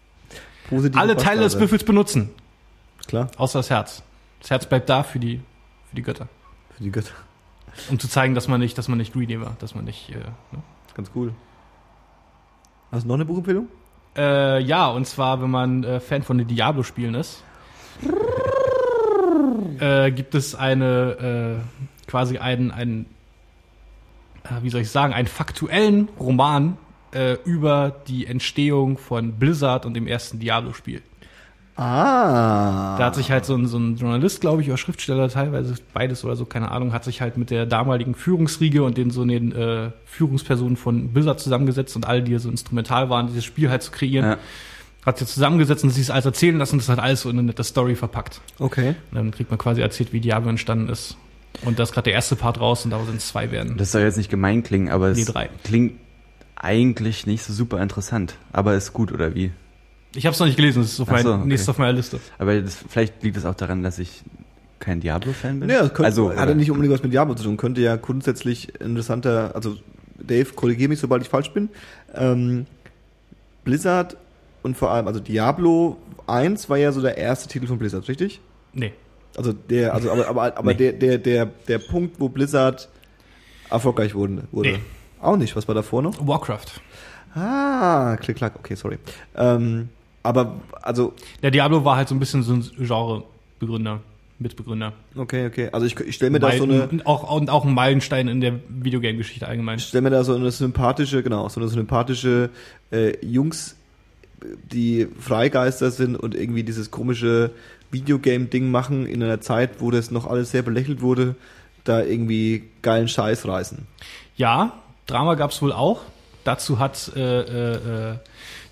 Positive 0.70 0.98
Alle 1.00 1.16
Teile 1.16 1.42
des 1.42 1.52
Bastarde. 1.54 1.64
Büffels 1.64 1.84
benutzen, 1.84 2.30
Klar, 3.06 3.30
außer 3.36 3.58
das 3.60 3.70
Herz. 3.70 4.02
Das 4.40 4.50
Herz 4.50 4.66
bleibt 4.66 4.88
da 4.88 5.02
für 5.02 5.18
die, 5.20 5.40
für 5.90 5.96
die 5.96 6.02
Götter. 6.02 6.28
für 6.76 6.82
die 6.84 6.90
Götter. 6.90 7.12
Um 7.90 7.98
zu 7.98 8.08
zeigen, 8.08 8.34
dass 8.34 8.48
man 8.48 8.58
nicht, 8.60 8.76
dass 8.78 8.88
man 8.88 8.98
nicht 8.98 9.12
greedy 9.12 9.40
war, 9.40 9.56
dass 9.60 9.74
man 9.74 9.84
nicht. 9.84 10.10
Äh, 10.10 10.14
ne? 10.14 10.62
Ganz 10.94 11.10
cool. 11.14 11.32
Hast 12.90 13.04
du 13.04 13.08
noch 13.08 13.14
eine 13.16 13.24
Buchempfehlung? 13.26 13.68
Äh, 14.16 14.60
ja, 14.60 14.88
und 14.88 15.06
zwar, 15.06 15.42
wenn 15.42 15.50
man 15.50 15.84
äh, 15.84 16.00
Fan 16.00 16.22
von 16.22 16.38
den 16.38 16.48
Diablo-Spielen 16.48 17.14
ist, 17.14 17.42
äh, 19.78 20.10
gibt 20.10 20.34
es 20.34 20.54
eine 20.54 21.60
äh, 22.06 22.10
quasi 22.10 22.38
einen, 22.38 22.70
einen 22.70 23.06
äh, 24.44 24.62
wie 24.62 24.70
soll 24.70 24.82
ich 24.82 24.90
sagen, 24.90 25.12
einen 25.12 25.28
faktuellen 25.28 26.08
Roman 26.18 26.76
äh, 27.12 27.34
über 27.44 27.94
die 28.06 28.26
Entstehung 28.26 28.98
von 28.98 29.32
Blizzard 29.32 29.86
und 29.86 29.94
dem 29.94 30.06
ersten 30.06 30.38
Diablo-Spiel. 30.38 31.02
Ah. 31.76 32.96
Da 32.98 33.06
hat 33.06 33.14
sich 33.14 33.30
halt 33.30 33.44
so 33.44 33.54
ein, 33.54 33.66
so 33.66 33.76
ein 33.76 33.96
Journalist, 33.96 34.40
glaube 34.40 34.62
ich, 34.62 34.68
oder 34.68 34.78
Schriftsteller 34.78 35.28
teilweise, 35.28 35.74
beides 35.92 36.24
oder 36.24 36.34
so, 36.34 36.46
keine 36.46 36.70
Ahnung, 36.70 36.92
hat 36.92 37.04
sich 37.04 37.20
halt 37.20 37.36
mit 37.36 37.50
der 37.50 37.66
damaligen 37.66 38.14
Führungsriege 38.14 38.82
und 38.82 38.96
den 38.96 39.10
so 39.10 39.24
den 39.24 39.52
äh, 39.52 39.90
Führungspersonen 40.06 40.76
von 40.76 41.12
Blizzard 41.12 41.38
zusammengesetzt 41.38 41.94
und 41.94 42.06
all 42.06 42.22
die 42.22 42.38
so 42.38 42.48
instrumental 42.48 43.10
waren, 43.10 43.26
dieses 43.26 43.44
Spiel 43.44 43.68
halt 43.68 43.82
zu 43.82 43.90
kreieren. 43.90 44.30
Ja. 44.30 44.38
Hat 45.04 45.18
sich 45.18 45.28
zusammengesetzt 45.28 45.84
und 45.84 45.90
sich 45.90 46.06
das 46.06 46.10
alles 46.10 46.24
erzählen 46.24 46.56
lassen 46.56 46.76
und 46.76 46.82
das 46.82 46.88
hat 46.88 46.98
alles 46.98 47.20
so 47.20 47.30
in 47.30 47.38
eine 47.38 47.46
nette 47.48 47.62
Story 47.62 47.94
verpackt. 47.94 48.40
Okay. 48.58 48.94
Und 49.10 49.16
dann 49.16 49.30
kriegt 49.30 49.50
man 49.50 49.58
quasi 49.58 49.80
erzählt, 49.80 50.12
wie 50.12 50.20
Diablo 50.20 50.48
entstanden 50.50 50.88
ist. 50.88 51.16
Und 51.62 51.78
da 51.78 51.84
ist 51.84 51.92
gerade 51.92 52.06
der 52.06 52.14
erste 52.14 52.36
Part 52.36 52.58
raus 52.58 52.84
und 52.84 52.90
da 52.90 53.04
sind 53.04 53.16
es 53.16 53.28
zwei 53.28 53.50
werden. 53.50 53.76
Das 53.76 53.92
soll 53.92 54.02
jetzt 54.02 54.16
nicht 54.16 54.30
gemein 54.30 54.62
klingen, 54.62 54.88
aber 54.88 55.08
es 55.08 55.24
drei. 55.26 55.48
klingt 55.62 55.92
eigentlich 56.56 57.26
nicht 57.26 57.44
so 57.44 57.52
super 57.52 57.80
interessant. 57.80 58.36
Aber 58.52 58.74
ist 58.74 58.92
gut, 58.94 59.12
oder 59.12 59.34
wie? 59.34 59.52
Ich 60.16 60.26
habe 60.26 60.32
es 60.34 60.40
noch 60.40 60.46
nicht 60.46 60.56
gelesen, 60.56 60.82
das 60.82 60.92
ist 60.92 61.00
auf 61.00 61.10
mein, 61.10 61.22
so, 61.24 61.34
okay. 61.34 61.46
nächstes 61.46 61.68
auf 61.68 61.78
meiner 61.78 61.92
Liste. 61.92 62.20
Aber 62.38 62.60
das, 62.60 62.76
vielleicht 62.88 63.22
liegt 63.22 63.36
es 63.36 63.44
auch 63.44 63.54
daran, 63.54 63.82
dass 63.82 63.98
ich 63.98 64.22
kein 64.78 65.00
Diablo-Fan 65.00 65.60
bin. 65.60 65.68
Ja, 65.70 65.80
das 65.80 65.88
könnte, 65.90 66.04
also, 66.04 66.34
hat 66.34 66.48
ja 66.48 66.54
nicht 66.54 66.70
unbedingt 66.70 66.94
was 66.94 67.02
mit 67.02 67.12
Diablo 67.12 67.34
zu 67.34 67.44
tun. 67.44 67.56
Könnte 67.56 67.80
ja 67.80 67.96
grundsätzlich 67.96 68.80
interessanter, 68.80 69.52
also 69.54 69.76
Dave, 70.18 70.52
korrigiere 70.54 70.88
mich, 70.88 71.00
sobald 71.00 71.22
ich 71.22 71.28
falsch 71.28 71.50
bin. 71.52 71.68
Ähm, 72.14 72.66
Blizzard 73.64 74.16
und 74.62 74.76
vor 74.76 74.90
allem, 74.90 75.06
also 75.06 75.20
Diablo 75.20 75.98
1 76.26 76.68
war 76.70 76.76
ja 76.76 76.92
so 76.92 77.00
der 77.02 77.18
erste 77.18 77.48
Titel 77.48 77.66
von 77.66 77.78
Blizzard, 77.78 78.08
richtig? 78.08 78.40
Nee. 78.72 78.92
Also 79.36 79.52
der, 79.52 79.94
also 79.94 80.10
aber, 80.10 80.28
aber, 80.28 80.56
aber 80.56 80.72
Nee. 80.72 80.78
der, 80.78 80.92
der, 80.92 81.18
der, 81.18 81.46
der 81.46 81.78
Punkt, 81.78 82.18
wo 82.18 82.28
Blizzard 82.28 82.88
erfolgreich 83.70 84.14
wurde, 84.14 84.44
wurde. 84.50 84.70
Nee. 84.70 84.78
Auch 85.20 85.36
nicht, 85.36 85.56
was 85.56 85.68
war 85.68 85.74
davor 85.74 86.02
noch? 86.02 86.26
Warcraft. 86.26 86.80
Ah, 87.34 88.16
klick, 88.16 88.36
klack, 88.36 88.54
okay, 88.56 88.74
sorry. 88.76 88.98
Ähm, 89.36 89.90
aber, 90.26 90.60
also, 90.82 91.14
Der 91.42 91.50
Diablo 91.50 91.84
war 91.84 91.96
halt 91.96 92.08
so 92.08 92.14
ein 92.14 92.18
bisschen 92.18 92.42
so 92.42 92.54
ein 92.54 92.64
Genrebegründer, 92.78 94.00
Mitbegründer. 94.38 94.92
okay, 95.16 95.46
okay. 95.46 95.70
Also 95.72 95.86
ich, 95.86 95.98
ich 96.00 96.16
stelle 96.16 96.30
mir 96.30 96.40
da 96.40 96.52
so 96.52 96.64
eine, 96.64 96.88
und 96.88 97.06
auch, 97.06 97.34
und 97.34 97.48
auch 97.48 97.64
ein 97.64 97.72
Meilenstein 97.72 98.28
in 98.28 98.40
der 98.40 98.60
Videogame-Geschichte 98.68 99.46
allgemein. 99.46 99.78
Ich 99.78 99.84
stelle 99.84 100.02
mir 100.02 100.10
da 100.10 100.24
so 100.24 100.34
eine 100.34 100.50
sympathische, 100.50 101.22
genau, 101.22 101.48
so 101.48 101.60
eine 101.60 101.68
sympathische 101.68 102.50
äh, 102.90 103.16
Jungs, 103.24 103.76
die 104.72 105.08
Freigeister 105.18 105.90
sind 105.90 106.16
und 106.16 106.34
irgendwie 106.34 106.62
dieses 106.62 106.90
komische 106.90 107.50
Videogame-Ding 107.90 108.70
machen 108.70 109.06
in 109.06 109.22
einer 109.22 109.40
Zeit, 109.40 109.80
wo 109.80 109.90
das 109.90 110.10
noch 110.10 110.26
alles 110.26 110.50
sehr 110.50 110.62
belächelt 110.62 111.00
wurde, 111.00 111.36
da 111.84 112.02
irgendwie 112.02 112.64
geilen 112.82 113.08
Scheiß 113.08 113.46
reißen. 113.46 113.86
Ja, 114.36 114.72
Drama 115.06 115.34
gab's 115.34 115.62
wohl 115.62 115.72
auch. 115.72 116.02
Dazu 116.44 116.78
hat 116.78 117.12
äh, 117.16 117.20
äh, 117.20 118.12
äh, 118.12 118.16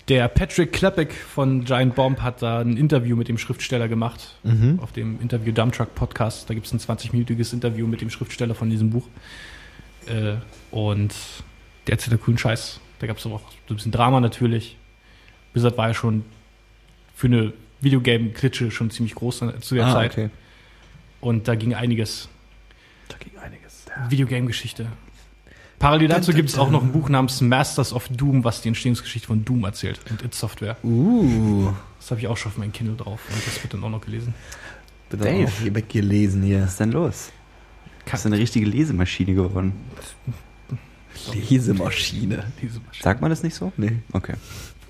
der 0.08 0.28
Patrick 0.28 0.72
Klepek 0.72 1.12
von 1.12 1.64
Giant 1.64 1.94
Bomb 1.94 2.20
hat 2.20 2.42
da 2.42 2.60
ein 2.60 2.76
Interview 2.76 3.16
mit 3.16 3.28
dem 3.28 3.38
Schriftsteller 3.38 3.88
gemacht. 3.88 4.36
Auf 4.78 4.92
dem 4.92 5.20
Interview 5.20 5.52
Dump 5.52 5.72
Truck 5.72 5.94
Podcast. 5.94 6.48
Da 6.48 6.54
gibt's 6.54 6.72
ein 6.72 6.78
20-minütiges 6.78 7.54
Interview 7.54 7.86
mit 7.86 8.00
dem 8.00 8.10
Schriftsteller 8.10 8.54
von 8.54 8.68
diesem 8.68 8.90
Buch. 8.90 9.08
Äh, 10.06 10.34
und 10.70 11.14
der 11.86 11.92
erzählt 11.92 12.12
da 12.12 12.16
coolen 12.22 12.36
Scheiß. 12.38 12.80
Da 12.98 13.06
gab's 13.06 13.24
auch 13.26 13.40
so 13.40 13.40
ein 13.70 13.76
bisschen 13.76 13.92
Drama 13.92 14.20
natürlich. 14.20 14.76
Blizzard 15.52 15.78
war 15.78 15.88
ja 15.88 15.94
schon 15.94 16.24
für 17.14 17.28
eine 17.28 17.52
Videogame-Klitsche 17.80 18.70
schon 18.70 18.90
ziemlich 18.90 19.14
groß 19.14 19.38
zu 19.60 19.74
der 19.74 19.86
Zeit. 19.86 20.10
Ah, 20.10 20.12
okay. 20.12 20.30
Und 21.20 21.48
da 21.48 21.54
ging 21.54 21.74
einiges. 21.74 22.28
Da 23.08 23.16
ging 23.18 23.38
einiges. 23.38 23.86
Videogame-Geschichte. 24.10 24.88
Parallel 25.78 26.08
dazu 26.08 26.32
gibt 26.32 26.48
es 26.48 26.56
auch 26.58 26.70
noch 26.70 26.82
ein 26.82 26.92
Buch 26.92 27.08
namens 27.08 27.40
Masters 27.40 27.92
of 27.92 28.08
Doom, 28.08 28.44
was 28.44 28.62
die 28.62 28.68
Entstehungsgeschichte 28.68 29.26
von 29.28 29.44
Doom 29.44 29.64
erzählt 29.64 30.00
und 30.10 30.22
It 30.24 30.34
Software. 30.34 30.76
Uh, 30.82 31.70
Das 32.00 32.10
habe 32.10 32.20
ich 32.20 32.26
auch 32.26 32.36
schon 32.36 32.52
auf 32.52 32.58
meinem 32.58 32.72
Kindle 32.72 32.96
drauf 32.96 33.20
und 33.28 33.46
das 33.46 33.62
wird 33.62 33.74
dann 33.74 33.84
auch 33.84 33.90
noch 33.90 34.00
gelesen. 34.00 34.34
bin 35.10 35.20
Dave. 35.20 35.46
auch 35.48 35.60
hier 35.62 35.74
weggelesen 35.74 36.42
hier. 36.42 36.62
Was 36.62 36.70
ist 36.72 36.80
denn 36.80 36.92
los? 36.92 37.30
Das 38.10 38.20
ist 38.20 38.26
eine 38.26 38.38
richtige 38.38 38.66
Lesemaschine 38.66 39.34
geworden. 39.34 39.72
Lesemaschine. 41.32 42.44
Lesemaschine. 42.60 43.02
Sagt 43.02 43.20
man 43.20 43.30
das 43.30 43.42
nicht 43.42 43.54
so? 43.54 43.72
Nee. 43.76 43.92
Okay. 44.12 44.34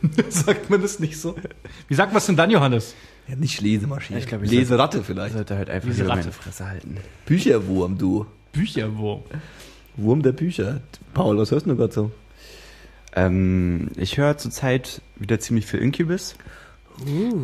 sagt 0.28 0.68
man 0.70 0.82
das 0.82 0.98
nicht 1.00 1.18
so? 1.18 1.34
Wie 1.88 1.94
sagt 1.94 2.12
man 2.12 2.18
es 2.18 2.26
denn 2.26 2.36
dann, 2.36 2.50
Johannes? 2.50 2.94
Ja, 3.28 3.36
nicht 3.36 3.60
Lesemaschine. 3.60 4.18
Ich 4.18 4.26
glaube, 4.26 4.44
ich 4.44 4.50
Leseratte 4.50 4.98
Ich 4.98 5.06
vielleicht. 5.06 5.34
sollte 5.34 5.56
halt 5.56 5.70
einfach 5.70 5.88
Diese 5.88 6.02
lieber 6.02 6.12
Ratte. 6.14 6.22
meine 6.24 6.32
Fresse 6.32 6.66
halten. 6.68 6.96
Bücherwurm, 7.26 7.96
du. 7.96 8.26
Bücherwurm. 8.52 9.22
Wurm 9.96 10.22
der 10.22 10.32
Bücher. 10.32 10.80
Paul, 11.12 11.38
was 11.38 11.50
hörst 11.50 11.66
du 11.66 11.76
gerade 11.76 11.92
so? 11.92 12.10
Ähm, 13.16 13.88
ich 13.96 14.16
höre 14.18 14.36
zurzeit 14.38 15.00
wieder 15.16 15.38
ziemlich 15.38 15.66
viel 15.66 15.80
Incubus. 15.80 16.34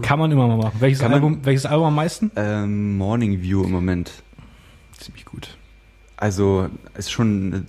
Kann 0.03 0.19
man 0.19 0.31
immer 0.31 0.47
mal 0.47 0.57
machen. 0.57 0.77
Welches, 0.81 1.01
Kann 1.01 1.11
man- 1.11 1.23
Album, 1.23 1.41
welches 1.45 1.67
Album 1.67 1.87
am 1.87 1.95
meisten? 1.95 2.31
Ähm, 2.37 2.97
Morning 2.97 3.43
View 3.43 3.65
im 3.65 3.73
Moment. 3.73 4.11
Ziemlich 4.99 5.25
gut. 5.25 5.57
Also 6.17 6.69
ist 6.97 7.11
schon 7.11 7.53
eine 7.53 7.65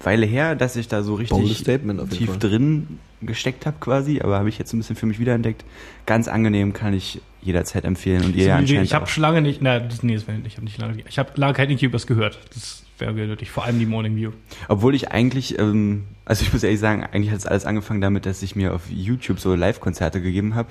Weile 0.00 0.26
her, 0.26 0.54
dass 0.54 0.76
ich 0.76 0.88
da 0.88 1.02
so 1.02 1.14
richtig 1.14 1.56
Statement 1.58 2.00
auf 2.00 2.10
jeden 2.10 2.18
tief 2.18 2.30
Fall. 2.30 2.38
drin 2.38 2.98
gesteckt 3.22 3.64
habe 3.64 3.76
quasi, 3.80 4.20
aber 4.20 4.38
habe 4.38 4.48
ich 4.50 4.58
jetzt 4.58 4.74
ein 4.74 4.78
bisschen 4.78 4.96
für 4.96 5.06
mich 5.06 5.18
wiederentdeckt. 5.18 5.64
Ganz 6.04 6.28
angenehm 6.28 6.72
kann 6.74 6.92
ich 6.92 7.22
jederzeit 7.40 7.84
empfehlen 7.84 8.24
und 8.24 8.36
ihr 8.36 8.46
ja 8.46 8.56
anscheinend 8.56 8.84
ich 8.84 8.94
habe 8.94 9.06
schon 9.06 9.22
lange 9.22 9.40
nicht, 9.40 9.62
na, 9.62 9.80
das, 9.80 10.02
nee, 10.02 10.14
das 10.14 10.24
ich 10.44 10.56
habe 10.56 10.64
nicht 10.64 10.78
lange, 10.78 11.02
ich 11.08 11.18
habe 11.18 11.30
lange 11.36 11.54
kein 11.54 11.70
Incubus 11.70 12.06
gehört. 12.06 12.38
Das 12.52 12.83
wäre 12.98 13.14
nötig, 13.26 13.50
vor 13.50 13.64
allem 13.64 13.78
die 13.78 13.86
Morning 13.86 14.16
View. 14.16 14.30
Obwohl 14.68 14.94
ich 14.94 15.10
eigentlich, 15.12 15.58
ähm, 15.58 16.04
also 16.24 16.42
ich 16.42 16.52
muss 16.52 16.62
ehrlich 16.62 16.80
sagen, 16.80 17.02
eigentlich 17.04 17.30
hat 17.30 17.38
es 17.38 17.46
alles 17.46 17.64
angefangen 17.66 18.00
damit, 18.00 18.26
dass 18.26 18.42
ich 18.42 18.54
mir 18.56 18.74
auf 18.74 18.82
YouTube 18.90 19.40
so 19.40 19.54
Live-Konzerte 19.54 20.20
gegeben 20.20 20.54
habe, 20.54 20.68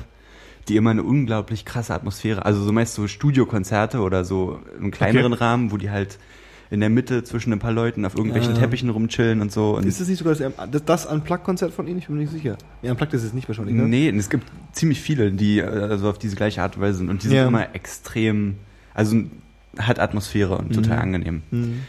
die 0.69 0.77
immer 0.77 0.91
eine 0.91 1.03
unglaublich 1.03 1.65
krasse 1.65 1.93
Atmosphäre, 1.93 2.45
also 2.45 2.63
so 2.63 2.71
meist 2.71 2.93
so 2.93 3.07
Studiokonzerte 3.07 3.99
oder 3.99 4.23
so 4.23 4.59
im 4.79 4.91
kleineren 4.91 5.33
Rahmen, 5.33 5.71
wo 5.71 5.77
die 5.77 5.89
halt 5.91 6.17
in 6.71 6.79
der 6.79 6.89
Mitte 6.89 7.23
zwischen 7.23 7.53
ein 7.53 7.59
paar 7.59 7.73
Leuten 7.73 8.03
auf 8.05 8.15
irgendwelchen 8.15 8.53
Ja. 8.55 8.61
Teppichen 8.61 8.89
rumchillen 8.89 9.41
und 9.41 9.51
so. 9.51 9.75
Und 9.75 9.85
Ist 9.85 9.99
das 10.01 10.07
nicht 10.07 10.17
sogar 10.17 10.33
das, 10.33 10.51
das, 10.71 10.85
das 10.85 11.05
Unplugged-Konzert 11.05 11.71
von 11.71 11.85
Ihnen? 11.87 11.99
Ich 11.99 12.07
bin 12.07 12.15
mir 12.15 12.21
nicht 12.23 12.31
sicher. 12.31 12.57
Ja, 12.81 12.91
Unplugged 12.91 13.13
ist 13.13 13.23
es 13.23 13.33
nicht 13.33 13.47
wahrscheinlich, 13.47 13.75
ne? 13.75 13.83
Nee, 13.83 14.09
es 14.09 14.29
gibt 14.29 14.47
ziemlich 14.71 14.99
viele, 14.99 15.31
die 15.31 15.59
äh, 15.59 15.65
also 15.65 16.09
auf 16.09 16.17
diese 16.17 16.35
gleiche 16.35 16.63
Art 16.63 16.77
und 16.77 16.81
Weise 16.81 16.99
sind. 16.99 17.09
Und 17.09 17.21
die 17.21 17.27
sind 17.27 17.35
Ja. 17.37 17.47
immer 17.47 17.75
extrem, 17.75 18.55
also 18.95 19.21
hat 19.77 19.99
Atmosphäre 19.99 20.57
und 20.57 20.73
total 20.73 20.97
Mhm. 20.97 21.03
angenehm. 21.03 21.41
Hm. 21.51 21.81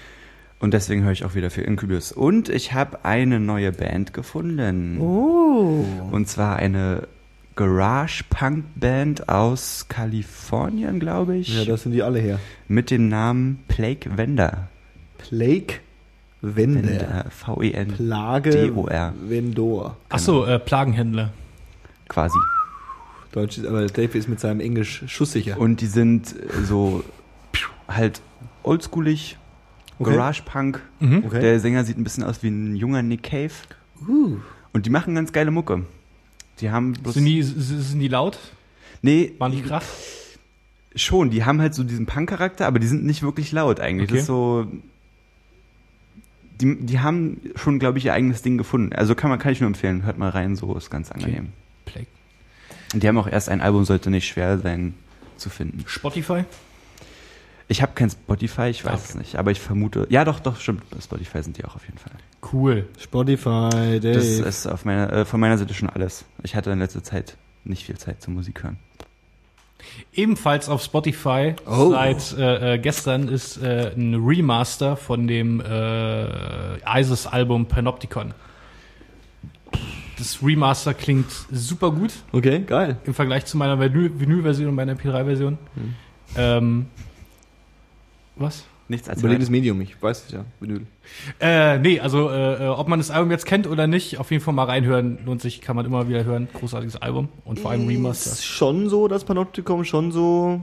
Und 0.64 0.72
deswegen 0.72 1.02
höre 1.02 1.12
ich 1.12 1.26
auch 1.26 1.34
wieder 1.34 1.50
für 1.50 1.60
Incubus. 1.60 2.10
Und 2.10 2.48
ich 2.48 2.72
habe 2.72 3.04
eine 3.04 3.38
neue 3.38 3.70
Band 3.70 4.14
gefunden. 4.14 4.98
Oh. 4.98 5.84
Und 6.10 6.26
zwar 6.26 6.56
eine 6.56 7.06
Garage-Punk-Band 7.54 9.28
aus 9.28 9.88
Kalifornien, 9.90 11.00
glaube 11.00 11.36
ich. 11.36 11.54
Ja, 11.54 11.66
da 11.66 11.76
sind 11.76 11.92
die 11.92 12.02
alle 12.02 12.18
her. 12.18 12.40
mit 12.66 12.90
dem 12.90 13.10
Namen 13.10 13.62
Plague 13.68 14.16
Vendor. 14.16 14.68
Plague 15.18 15.80
Wender. 16.40 16.82
Vendor. 16.82 17.24
V-E-N. 17.28 17.88
Plage 17.88 18.50
D-O-R. 18.50 19.12
Vendor. 19.20 19.98
Ach 20.08 20.18
so, 20.18 20.46
äh, 20.46 20.58
Plagenhändler. 20.58 21.30
Quasi. 22.08 22.38
Deutsch 23.32 23.58
ist, 23.58 23.66
aber 23.66 23.84
Dave 23.84 24.16
ist 24.16 24.30
mit 24.30 24.40
seinem 24.40 24.60
Englisch 24.60 25.02
schusssicher. 25.08 25.60
Und 25.60 25.82
die 25.82 25.88
sind 25.88 26.34
äh, 26.34 26.64
so 26.64 27.04
halt 27.86 28.22
oldschoolig, 28.62 29.36
Okay. 29.98 30.16
Garage-Punk. 30.16 30.80
Mhm. 31.00 31.24
Okay. 31.26 31.40
Der 31.40 31.60
Sänger 31.60 31.84
sieht 31.84 31.98
ein 31.98 32.04
bisschen 32.04 32.24
aus 32.24 32.42
wie 32.42 32.48
ein 32.48 32.76
junger 32.76 33.02
Nick 33.02 33.22
Cave. 33.22 33.52
Uh. 34.08 34.38
Und 34.72 34.86
die 34.86 34.90
machen 34.90 35.14
ganz 35.14 35.32
geile 35.32 35.50
Mucke. 35.50 35.84
Die 36.60 36.70
haben 36.70 36.92
bloß. 36.94 37.14
Sind 37.14 37.26
die, 37.26 37.42
sind 37.42 38.00
die 38.00 38.08
laut? 38.08 38.38
nee, 39.02 39.32
Waren 39.38 39.52
die 39.52 39.62
krass? 39.62 39.84
schon. 40.96 41.30
Die 41.30 41.44
haben 41.44 41.60
halt 41.60 41.74
so 41.74 41.84
diesen 41.84 42.06
Punk-Charakter, 42.06 42.66
aber 42.66 42.78
die 42.78 42.86
sind 42.86 43.04
nicht 43.04 43.22
wirklich 43.22 43.52
laut 43.52 43.80
eigentlich. 43.80 44.10
Okay. 44.10 44.14
Das 44.14 44.20
ist 44.22 44.26
so. 44.26 44.66
Die, 46.60 46.76
die 46.86 47.00
haben 47.00 47.40
schon, 47.56 47.80
glaube 47.80 47.98
ich, 47.98 48.04
ihr 48.04 48.12
eigenes 48.12 48.42
Ding 48.42 48.58
gefunden. 48.58 48.92
Also 48.92 49.16
kann 49.16 49.28
man, 49.28 49.40
kann 49.40 49.52
ich 49.52 49.60
nur 49.60 49.66
empfehlen. 49.66 50.04
Hört 50.04 50.18
mal 50.18 50.30
rein, 50.30 50.54
so 50.54 50.76
ist 50.76 50.88
ganz 50.88 51.10
angenehm. 51.10 51.48
Plague. 51.84 52.06
Und 52.92 53.02
die 53.02 53.08
haben 53.08 53.18
auch 53.18 53.26
erst 53.26 53.48
ein 53.48 53.60
Album, 53.60 53.84
sollte 53.84 54.08
nicht 54.10 54.28
schwer 54.28 54.58
sein 54.58 54.94
zu 55.36 55.50
finden. 55.50 55.82
Spotify? 55.86 56.44
Ich 57.66 57.80
habe 57.82 57.92
kein 57.94 58.10
Spotify, 58.10 58.66
ich 58.68 58.84
weiß 58.84 58.92
Ah, 58.92 58.94
okay. 58.96 59.04
es 59.08 59.14
nicht, 59.14 59.36
aber 59.36 59.50
ich 59.50 59.58
vermute. 59.60 60.06
Ja, 60.10 60.24
doch, 60.24 60.38
doch, 60.40 60.60
stimmt. 60.60 60.88
Bei 60.90 61.00
Spotify 61.00 61.42
sind 61.42 61.56
die 61.56 61.64
auch 61.64 61.74
auf 61.76 61.86
jeden 61.86 61.98
Fall. 61.98 62.12
Cool. 62.52 62.86
Spotify, 63.00 64.00
Dave. 64.00 64.12
Das 64.14 64.26
ist 64.26 64.66
auf 64.66 64.84
meiner, 64.84 65.10
äh, 65.12 65.24
von 65.24 65.40
meiner 65.40 65.56
Seite 65.56 65.72
schon 65.72 65.88
alles. 65.88 66.24
Ich 66.42 66.54
hatte 66.54 66.70
in 66.70 66.78
letzter 66.78 67.02
Zeit 67.02 67.36
nicht 67.64 67.84
viel 67.86 67.96
Zeit 67.96 68.20
zum 68.20 68.34
Musik 68.34 68.62
hören. 68.64 68.76
Ebenfalls 70.12 70.68
auf 70.68 70.82
Spotify 70.82 71.54
Oh. 71.66 71.90
seit 71.90 72.36
äh, 72.38 72.74
äh, 72.74 72.78
gestern 72.78 73.28
ist 73.28 73.56
äh, 73.62 73.92
ein 73.96 74.14
Remaster 74.14 74.96
von 74.96 75.26
dem 75.26 75.60
äh, 75.60 77.00
ISIS-Album 77.00 77.66
Panopticon. 77.66 78.34
Das 80.18 80.38
Remaster 80.42 80.94
klingt 80.94 81.30
super 81.50 81.90
gut 81.90 82.12
okay, 82.32 82.60
geil. 82.60 82.96
im 83.04 83.14
Vergleich 83.14 83.46
zu 83.46 83.56
meiner 83.56 83.76
Vinyl- 83.80 84.12
Vinyl-Version 84.18 84.68
und 84.68 84.74
meiner 84.74 84.94
P3-Version. 84.94 85.58
Hm. 85.74 85.94
Ähm, 86.36 86.86
was? 88.36 88.64
Nichts 88.86 89.08
als 89.08 89.20
Überlegendes 89.20 89.48
Medium, 89.48 89.80
ich 89.80 90.00
weiß 90.02 90.26
es 90.26 90.32
ja, 90.32 90.44
Vinyl. 90.60 90.86
Äh, 91.40 91.78
nee, 91.78 92.00
also 92.00 92.28
äh, 92.28 92.66
äh, 92.66 92.68
ob 92.68 92.86
man 92.86 92.98
das 92.98 93.10
Album 93.10 93.30
jetzt 93.30 93.46
kennt 93.46 93.66
oder 93.66 93.86
nicht, 93.86 94.18
auf 94.18 94.30
jeden 94.30 94.44
Fall 94.44 94.52
mal 94.52 94.64
reinhören. 94.64 95.18
Lohnt 95.24 95.40
sich, 95.40 95.62
kann 95.62 95.74
man 95.74 95.86
immer 95.86 96.06
wieder 96.06 96.24
hören. 96.24 96.48
Großartiges 96.52 96.96
Album 96.96 97.28
und 97.46 97.58
vor 97.58 97.70
allem 97.70 97.86
Remaster. 97.86 98.32
Ist 98.32 98.44
schon 98.44 98.90
so, 98.90 99.08
das 99.08 99.24
Panoptikum 99.24 99.84
schon 99.84 100.12
so. 100.12 100.60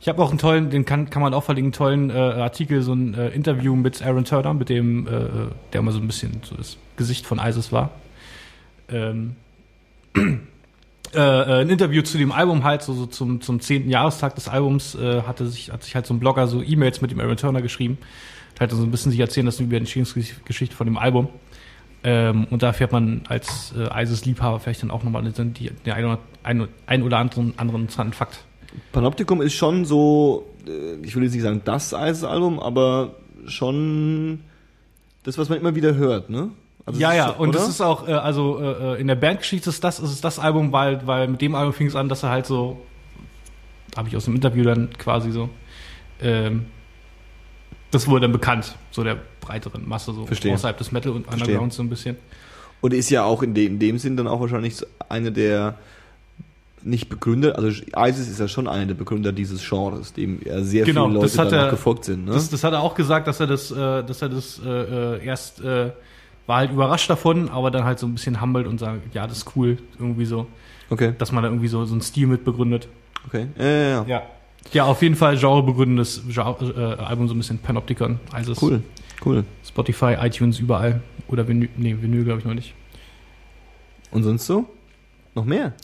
Ich 0.00 0.08
habe 0.08 0.22
auch 0.22 0.30
einen 0.30 0.38
tollen, 0.38 0.70
den 0.70 0.86
kann, 0.86 1.10
kann 1.10 1.20
man 1.20 1.34
auch 1.34 1.44
verlinken, 1.44 1.72
tollen 1.72 2.08
äh, 2.08 2.14
Artikel, 2.14 2.82
so 2.82 2.94
ein 2.94 3.12
äh, 3.12 3.28
Interview 3.28 3.76
mit 3.76 4.02
Aaron 4.02 4.24
Turner, 4.24 4.54
mit 4.54 4.70
dem, 4.70 5.06
äh, 5.06 5.10
der 5.74 5.82
mal 5.82 5.92
so 5.92 5.98
ein 5.98 6.06
bisschen 6.06 6.40
so 6.44 6.56
das 6.56 6.78
Gesicht 6.96 7.26
von 7.26 7.38
ISIS 7.38 7.72
war. 7.72 7.90
Ähm, 8.88 9.36
äh, 11.14 11.18
äh, 11.18 11.60
ein 11.62 11.70
Interview 11.70 12.02
zu 12.02 12.18
dem 12.18 12.32
Album 12.32 12.64
halt, 12.64 12.82
so, 12.82 12.92
so 12.92 13.06
zum, 13.06 13.40
zum 13.40 13.60
10. 13.60 13.88
Jahrestag 13.88 14.34
des 14.34 14.48
Albums, 14.48 14.94
äh, 14.94 15.22
hatte 15.22 15.46
sich, 15.46 15.70
hat 15.70 15.82
sich 15.82 15.94
halt 15.94 16.06
so 16.06 16.14
ein 16.14 16.20
Blogger 16.20 16.46
so 16.46 16.62
E-Mails 16.62 17.00
mit 17.00 17.10
dem 17.10 17.20
Aaron 17.20 17.36
Turner 17.36 17.62
geschrieben. 17.62 17.98
Hat 18.60 18.70
so 18.72 18.82
ein 18.82 18.90
bisschen 18.90 19.12
sich 19.12 19.20
erzählen 19.20 19.46
lassen 19.46 19.64
über 19.64 19.70
die 19.70 19.78
Entstehungsgeschichte 19.78 20.74
von 20.74 20.86
dem 20.86 20.98
Album. 20.98 21.28
Ähm, 22.04 22.46
und 22.50 22.62
da 22.62 22.72
fährt 22.72 22.92
man 22.92 23.22
als 23.28 23.72
äh, 23.76 24.02
ISIS-Liebhaber 24.02 24.60
vielleicht 24.60 24.82
dann 24.82 24.90
auch 24.90 25.02
nochmal 25.02 25.22
den, 25.22 25.54
den 25.54 25.92
ein 25.92 26.04
oder, 26.04 26.18
ein, 26.42 26.68
ein 26.86 27.02
oder 27.02 27.18
anderen, 27.18 27.54
anderen 27.56 27.82
interessanten 27.82 28.12
Fakt. 28.12 28.44
Panoptikum 28.92 29.40
ist 29.42 29.54
schon 29.54 29.84
so, 29.84 30.46
äh, 30.66 30.94
ich 31.04 31.14
will 31.16 31.22
jetzt 31.22 31.32
nicht 31.32 31.42
sagen 31.42 31.62
das 31.64 31.92
ISIS-Album, 31.92 32.60
aber 32.60 33.16
schon 33.46 34.40
das, 35.22 35.38
was 35.38 35.48
man 35.48 35.58
immer 35.58 35.74
wieder 35.74 35.94
hört, 35.94 36.30
ne? 36.30 36.50
Also 36.88 37.00
ja, 37.00 37.12
ja, 37.12 37.28
und 37.30 37.50
oder? 37.50 37.58
das 37.58 37.68
ist 37.68 37.80
auch, 37.82 38.08
äh, 38.08 38.12
also 38.12 38.58
äh, 38.60 39.00
in 39.00 39.08
der 39.08 39.14
Bandgeschichte 39.14 39.68
ist 39.68 39.84
das, 39.84 40.00
ist 40.00 40.10
es 40.10 40.20
das 40.22 40.38
Album, 40.38 40.72
weil, 40.72 41.06
weil 41.06 41.28
mit 41.28 41.42
dem 41.42 41.54
Album 41.54 41.74
fing 41.74 41.86
es 41.86 41.94
an, 41.94 42.08
dass 42.08 42.22
er 42.22 42.30
halt 42.30 42.46
so, 42.46 42.80
habe 43.94 44.08
ich 44.08 44.16
aus 44.16 44.24
dem 44.24 44.34
Interview 44.34 44.64
dann 44.64 44.88
quasi 44.96 45.30
so, 45.30 45.50
ähm, 46.22 46.64
das 47.90 48.06
wurde 48.08 48.22
dann 48.22 48.32
bekannt, 48.32 48.74
so 48.90 49.04
der 49.04 49.18
breiteren 49.42 49.86
Masse, 49.86 50.14
so 50.14 50.24
Verstehe. 50.24 50.54
außerhalb 50.54 50.78
des 50.78 50.92
Metal 50.92 51.12
und. 51.12 51.30
Underground 51.30 51.74
so 51.74 51.82
ein 51.82 51.90
bisschen. 51.90 52.16
Und 52.80 52.94
ist 52.94 53.10
ja 53.10 53.24
auch 53.24 53.42
in, 53.42 53.52
de, 53.52 53.66
in 53.66 53.78
dem 53.78 53.98
Sinn 53.98 54.16
dann 54.16 54.26
auch 54.26 54.40
wahrscheinlich 54.40 54.82
eine 55.10 55.30
der 55.30 55.74
nicht 56.82 57.08
Begründer, 57.08 57.56
also 57.56 57.68
ISIS 57.68 58.28
ist 58.28 58.40
ja 58.40 58.48
schon 58.48 58.68
einer 58.68 58.86
der 58.86 58.94
Begründer 58.94 59.32
dieses 59.32 59.68
Genres, 59.68 60.12
dem 60.12 60.40
ja 60.44 60.62
sehr 60.62 60.84
Genau, 60.84 61.06
viele 61.08 61.20
Leute 61.20 61.36
danach 61.36 61.52
er- 61.52 61.70
gefolgt 61.70 62.04
sind. 62.04 62.24
Ne? 62.24 62.32
Das, 62.32 62.48
das 62.48 62.62
hat 62.64 62.72
er 62.72 62.80
auch 62.80 62.94
gesagt, 62.94 63.26
dass 63.26 63.40
er 63.40 63.46
das, 63.46 63.70
äh, 63.70 64.04
dass 64.04 64.22
er 64.22 64.28
das 64.28 64.60
äh, 64.64 64.68
äh, 65.16 65.24
erst 65.24 65.60
äh, 65.60 65.90
war 66.48 66.56
halt 66.56 66.72
überrascht 66.72 67.08
davon, 67.10 67.50
aber 67.50 67.70
dann 67.70 67.84
halt 67.84 67.98
so 67.98 68.06
ein 68.06 68.14
bisschen 68.14 68.40
humbelt 68.40 68.66
und 68.66 68.80
sagt, 68.80 69.14
ja, 69.14 69.26
das 69.26 69.38
ist 69.38 69.52
cool, 69.54 69.78
irgendwie 69.98 70.24
so, 70.24 70.46
okay, 70.90 71.14
dass 71.16 71.30
man 71.30 71.42
da 71.44 71.50
irgendwie 71.50 71.68
so, 71.68 71.84
so 71.84 71.92
einen 71.92 72.00
Stil 72.00 72.26
mit 72.26 72.44
begründet. 72.44 72.88
okay. 73.26 73.46
Ja, 73.58 73.64
ja, 73.64 73.88
ja. 73.88 74.04
Ja. 74.08 74.22
Ja, 74.72 74.84
auf 74.84 75.00
jeden 75.02 75.14
Fall 75.14 75.38
genrebegründendes 75.38 76.24
Genre, 76.28 76.96
äh, 77.00 77.02
Album, 77.02 77.28
so 77.28 77.34
ein 77.34 77.38
bisschen 77.38 77.58
Panopticon. 77.58 78.18
Also 78.32 78.54
Cool, 78.60 78.82
cool. 79.24 79.44
Spotify, 79.64 80.16
iTunes, 80.20 80.58
überall. 80.58 81.00
Oder 81.28 81.46
Vinyl, 81.46 81.68
nee, 81.76 81.96
Vinyl 82.00 82.24
glaube 82.24 82.40
ich 82.40 82.44
noch 82.44 82.54
nicht. 82.54 82.74
Und 84.10 84.24
sonst 84.24 84.46
so? 84.46 84.66
Noch 85.34 85.44
mehr? 85.44 85.74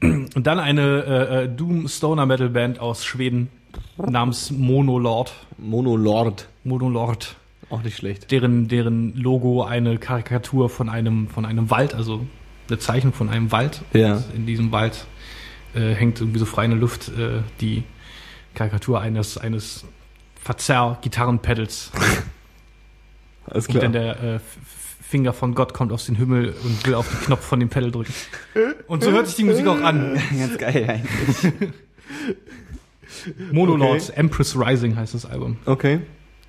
Und 0.00 0.46
dann 0.46 0.58
eine 0.60 1.04
äh, 1.04 1.44
äh, 1.44 1.48
Doom 1.48 1.88
Stoner 1.88 2.24
Metal 2.26 2.48
Band 2.48 2.78
aus 2.80 3.04
Schweden 3.04 3.48
namens 3.96 4.50
Monolord. 4.50 5.32
Monolord. 5.58 6.48
Monolord. 6.64 7.36
Auch 7.72 7.82
nicht 7.82 7.96
schlecht. 7.96 8.30
Deren, 8.30 8.68
deren 8.68 9.16
Logo 9.16 9.64
eine 9.64 9.96
Karikatur 9.96 10.68
von 10.68 10.90
einem, 10.90 11.28
von 11.28 11.46
einem 11.46 11.70
Wald, 11.70 11.94
also 11.94 12.26
eine 12.68 12.78
Zeichnung 12.78 13.14
von 13.14 13.30
einem 13.30 13.50
Wald. 13.50 13.80
Ja. 13.94 14.16
Und 14.16 14.34
in 14.34 14.46
diesem 14.46 14.72
Wald 14.72 15.06
äh, 15.74 15.94
hängt 15.94 16.20
irgendwie 16.20 16.38
so 16.38 16.44
frei 16.44 16.66
in 16.66 16.72
der 16.72 16.80
Luft 16.80 17.08
äh, 17.08 17.40
die 17.62 17.84
Karikatur 18.54 19.00
eines, 19.00 19.38
eines 19.38 19.86
Verzerr-Gitarrenpedals. 20.42 21.92
Alles 23.46 23.68
Und 23.68 23.82
dann 23.82 23.92
der 23.92 24.22
äh, 24.22 24.40
Finger 25.00 25.32
von 25.32 25.54
Gott 25.54 25.72
kommt 25.72 25.92
aus 25.92 26.04
dem 26.04 26.16
Himmel 26.16 26.54
und 26.62 26.86
will 26.86 26.94
auf 26.94 27.08
den 27.08 27.20
Knopf 27.20 27.44
von 27.44 27.58
dem 27.58 27.70
Pedal 27.70 27.90
drücken. 27.90 28.12
Und 28.86 29.02
so 29.02 29.12
hört 29.12 29.28
sich 29.28 29.36
die 29.36 29.44
Musik 29.44 29.66
auch 29.66 29.80
an. 29.80 30.20
Ganz 30.38 30.58
geil 30.58 30.86
eigentlich. 30.88 31.72
Monolords, 33.50 34.10
Empress 34.10 34.58
Rising 34.58 34.94
heißt 34.94 35.14
das 35.14 35.24
Album. 35.24 35.56
Okay. 35.64 36.00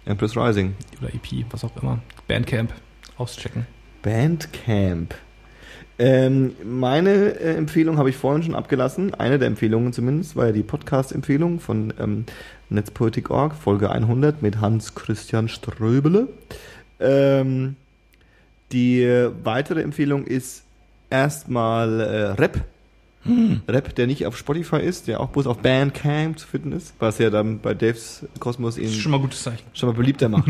Empress 0.06 0.36
Rising. 0.36 0.76
Oder 1.02 1.14
EP, 1.14 1.46
was 1.52 1.64
auch 1.64 1.76
immer. 1.82 2.00
Bandcamp. 2.28 2.74
Auschecken. 3.18 3.66
Bandcamp. 4.02 5.16
Ähm, 6.00 6.56
meine 6.64 7.40
äh, 7.40 7.56
Empfehlung 7.56 7.98
habe 7.98 8.10
ich 8.10 8.18
vorhin 8.18 8.44
schon 8.44 8.56
abgelassen. 8.56 9.14
Eine 9.14 9.38
der 9.38 9.48
Empfehlungen 9.48 9.94
zumindest 9.94 10.36
war 10.36 10.48
ja 10.48 10.52
die 10.52 10.64
Podcast-Empfehlung 10.64 11.60
von 11.60 11.94
ähm, 12.00 12.26
Netzpolitik.org, 12.70 13.54
Folge 13.54 13.92
100 13.92 14.42
mit 14.42 14.60
Hans-Christian 14.60 15.48
Ströbele. 15.48 16.30
Ähm, 17.00 17.76
die 18.72 19.08
weitere 19.44 19.82
Empfehlung 19.82 20.26
ist 20.26 20.64
erstmal 21.12 22.00
äh, 22.00 22.26
Rap. 22.32 22.66
Rap, 23.68 23.96
der 23.96 24.08
nicht 24.08 24.26
auf 24.26 24.38
Spotify 24.38 24.78
ist, 24.78 25.08
der 25.08 25.20
auch 25.20 25.30
bloß 25.30 25.48
auf 25.48 25.60
Bandcamp 25.60 26.38
zu 26.38 26.48
finden 26.48 26.72
ist, 26.72 26.94
was 27.00 27.20
ja 27.20 27.30
dann 27.30 27.60
bei 27.60 27.74
Daves 27.74 28.26
Kosmos 28.40 28.78
ist 28.78 28.96
schon 28.96 29.12
mal 29.12 29.20
gutes 29.20 29.44
Zeichen. 29.44 29.64
schon 29.74 29.90
mal 29.90 29.96
beliebter 29.96 30.30
macht. 30.30 30.50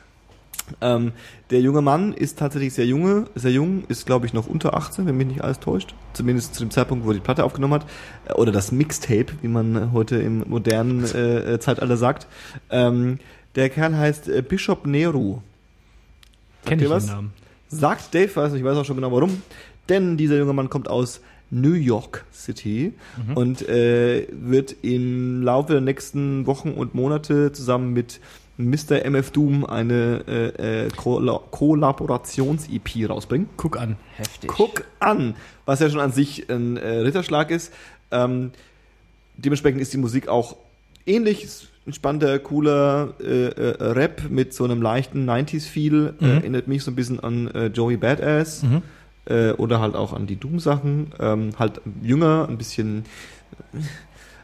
ähm, 0.80 1.12
der 1.50 1.60
junge 1.60 1.80
Mann 1.80 2.12
ist 2.12 2.38
tatsächlich 2.38 2.74
sehr 2.74 2.86
junge, 2.86 3.26
sehr 3.34 3.52
jung, 3.52 3.84
ist 3.88 4.04
glaube 4.04 4.26
ich 4.26 4.34
noch 4.34 4.46
unter 4.46 4.74
18, 4.74 5.06
wenn 5.06 5.16
mich 5.16 5.26
nicht 5.26 5.42
alles 5.42 5.60
täuscht. 5.60 5.94
Zumindest 6.12 6.54
zu 6.54 6.64
dem 6.64 6.70
Zeitpunkt, 6.70 7.04
wo 7.06 7.10
er 7.10 7.14
die 7.14 7.20
Platte 7.20 7.44
aufgenommen 7.44 7.74
hat. 7.74 7.86
Äh, 8.28 8.32
Oder 8.34 8.52
das 8.52 8.72
Mixtape, 8.72 9.32
wie 9.40 9.48
man 9.48 9.92
heute 9.92 10.16
im 10.16 10.44
modernen 10.48 11.04
äh, 11.04 11.54
äh, 11.54 11.60
Zeitalter 11.60 11.96
sagt. 11.96 12.26
Ähm, 12.70 13.18
der 13.54 13.70
Kerl 13.70 13.96
heißt 13.96 14.28
äh, 14.28 14.42
Bishop 14.42 14.86
Nehru. 14.86 15.38
Kenn 16.66 16.78
ihr 16.78 16.90
was? 16.90 17.06
den 17.06 17.14
Namen. 17.14 17.32
Sagt 17.68 18.14
Dave 18.14 18.30
was, 18.34 18.52
ich 18.52 18.62
weiß 18.62 18.76
auch 18.76 18.84
schon 18.84 18.96
genau 18.96 19.12
warum. 19.12 19.42
Denn 19.88 20.16
dieser 20.16 20.36
junge 20.36 20.52
Mann 20.52 20.68
kommt 20.68 20.88
aus 20.88 21.20
New 21.50 21.74
York 21.74 22.24
City 22.32 22.92
und 23.34 23.68
äh, 23.68 24.26
wird 24.32 24.74
im 24.82 25.42
Laufe 25.42 25.72
der 25.74 25.80
nächsten 25.80 26.46
Wochen 26.46 26.70
und 26.72 26.94
Monate 26.94 27.52
zusammen 27.52 27.92
mit 27.92 28.20
Mr. 28.58 29.04
MF 29.04 29.30
Doom 29.32 29.64
eine 29.66 30.24
äh, 30.26 30.86
äh, 30.86 30.88
Kolla- 30.96 31.40
Kollaborations-EP 31.50 33.08
rausbringen. 33.08 33.48
Guck 33.56 33.78
an. 33.78 33.96
Heftig. 34.16 34.50
Guck 34.50 34.84
an, 34.98 35.34
was 35.66 35.80
ja 35.80 35.90
schon 35.90 36.00
an 36.00 36.12
sich 36.12 36.48
ein 36.50 36.76
äh, 36.76 36.88
Ritterschlag 36.98 37.50
ist. 37.50 37.72
Ähm, 38.10 38.50
dementsprechend 39.36 39.80
ist 39.80 39.92
die 39.92 39.98
Musik 39.98 40.28
auch 40.28 40.56
ähnlich, 41.06 41.44
ist 41.44 41.68
entspannter, 41.84 42.38
cooler 42.38 43.14
äh, 43.20 43.46
äh, 43.48 43.82
Rap 43.92 44.22
mit 44.30 44.52
so 44.54 44.64
einem 44.64 44.82
leichten 44.82 45.28
90s-Feel. 45.28 46.14
Äh, 46.20 46.24
Mhm. 46.24 46.30
erinnert 46.38 46.66
mich 46.68 46.82
so 46.82 46.90
ein 46.90 46.96
bisschen 46.96 47.20
an 47.20 47.48
äh, 47.48 47.66
Joey 47.66 47.96
Badass 47.96 48.62
Mhm. 48.62 48.82
Äh, 49.26 49.50
oder 49.52 49.80
halt 49.80 49.94
auch 49.94 50.12
an 50.12 50.26
die 50.26 50.36
Doom-Sachen. 50.36 51.12
Ähm, 51.20 51.50
halt 51.58 51.80
jünger, 52.02 52.46
ein 52.48 52.58
bisschen 52.58 53.04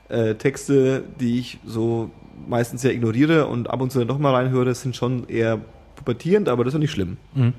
äh, 0.08 0.34
Texte, 0.34 1.04
die 1.20 1.38
ich 1.38 1.58
so 1.66 2.10
meistens 2.48 2.82
ja 2.82 2.90
ignoriere 2.90 3.46
und 3.46 3.70
ab 3.70 3.80
und 3.80 3.92
zu 3.92 3.98
dann 3.98 4.08
doch 4.08 4.18
mal 4.18 4.34
reinhöre, 4.34 4.74
sind 4.74 4.96
schon 4.96 5.28
eher 5.28 5.60
pubertierend, 5.96 6.48
aber 6.48 6.64
das 6.64 6.72
ist 6.72 6.76
auch 6.76 6.80
nicht 6.80 6.90
schlimm 6.90 7.16
Mhm. 7.34 7.52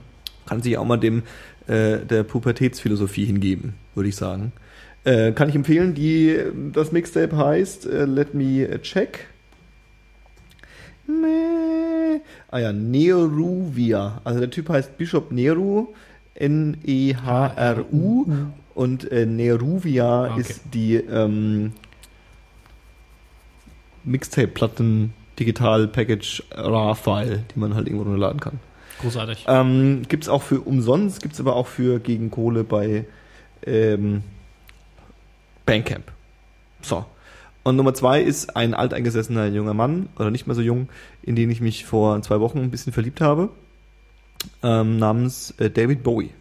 kann 0.45 0.61
sich 0.61 0.77
auch 0.77 0.85
mal 0.85 0.97
dem 0.97 1.23
äh, 1.67 1.99
der 1.99 2.23
Pubertätsphilosophie 2.23 3.25
hingeben, 3.25 3.75
würde 3.95 4.09
ich 4.09 4.15
sagen. 4.17 4.51
Äh, 5.05 5.31
kann 5.31 5.47
ich 5.49 5.55
empfehlen, 5.55 5.93
die 5.93 6.37
das 6.73 6.91
Mixtape 6.91 7.35
heißt 7.37 7.85
äh, 7.85 8.05
Let 8.05 8.33
Me 8.33 8.81
Check. 8.81 9.27
Meh. 11.07 12.19
Ah 12.49 12.59
ja, 12.59 12.71
Neruvia. 12.73 14.21
Also 14.23 14.39
der 14.39 14.49
Typ 14.49 14.69
heißt 14.69 14.97
Bishop 14.97 15.31
Neru, 15.31 15.87
N-E-H-R-U 16.35 18.25
und 18.73 19.11
äh, 19.11 19.25
Neruvia 19.25 20.31
okay. 20.31 20.41
ist 20.41 20.61
die 20.73 20.95
ähm, 20.95 21.73
Mixtape-Platten 24.03 25.13
Digital 25.39 25.87
Package 25.87 26.43
RAR-File, 26.51 27.43
die 27.53 27.59
man 27.59 27.75
halt 27.75 27.87
irgendwo 27.87 28.03
runterladen 28.05 28.39
kann. 28.39 28.59
Großartig. 29.01 29.45
Ähm, 29.47 30.03
gibt's 30.07 30.29
auch 30.29 30.43
für 30.43 30.61
umsonst, 30.61 31.21
gibt's 31.21 31.39
aber 31.39 31.55
auch 31.55 31.67
für 31.67 31.99
gegen 31.99 32.31
Kohle 32.31 32.63
bei 32.63 33.05
ähm, 33.65 34.23
Bandcamp. 35.65 36.11
So. 36.81 37.05
Und 37.63 37.77
Nummer 37.77 37.93
zwei 37.93 38.21
ist 38.21 38.55
ein 38.55 38.73
alteingesessener 38.73 39.47
junger 39.47 39.73
Mann, 39.73 40.09
oder 40.17 40.31
nicht 40.31 40.47
mehr 40.47 40.55
so 40.55 40.61
jung, 40.61 40.89
in 41.21 41.35
den 41.35 41.49
ich 41.49 41.61
mich 41.61 41.85
vor 41.85 42.21
zwei 42.21 42.39
Wochen 42.39 42.59
ein 42.59 42.71
bisschen 42.71 42.91
verliebt 42.91 43.21
habe, 43.21 43.49
ähm, 44.61 44.97
namens 44.97 45.51
äh, 45.57 45.69
David 45.69 46.03
Bowie. 46.03 46.31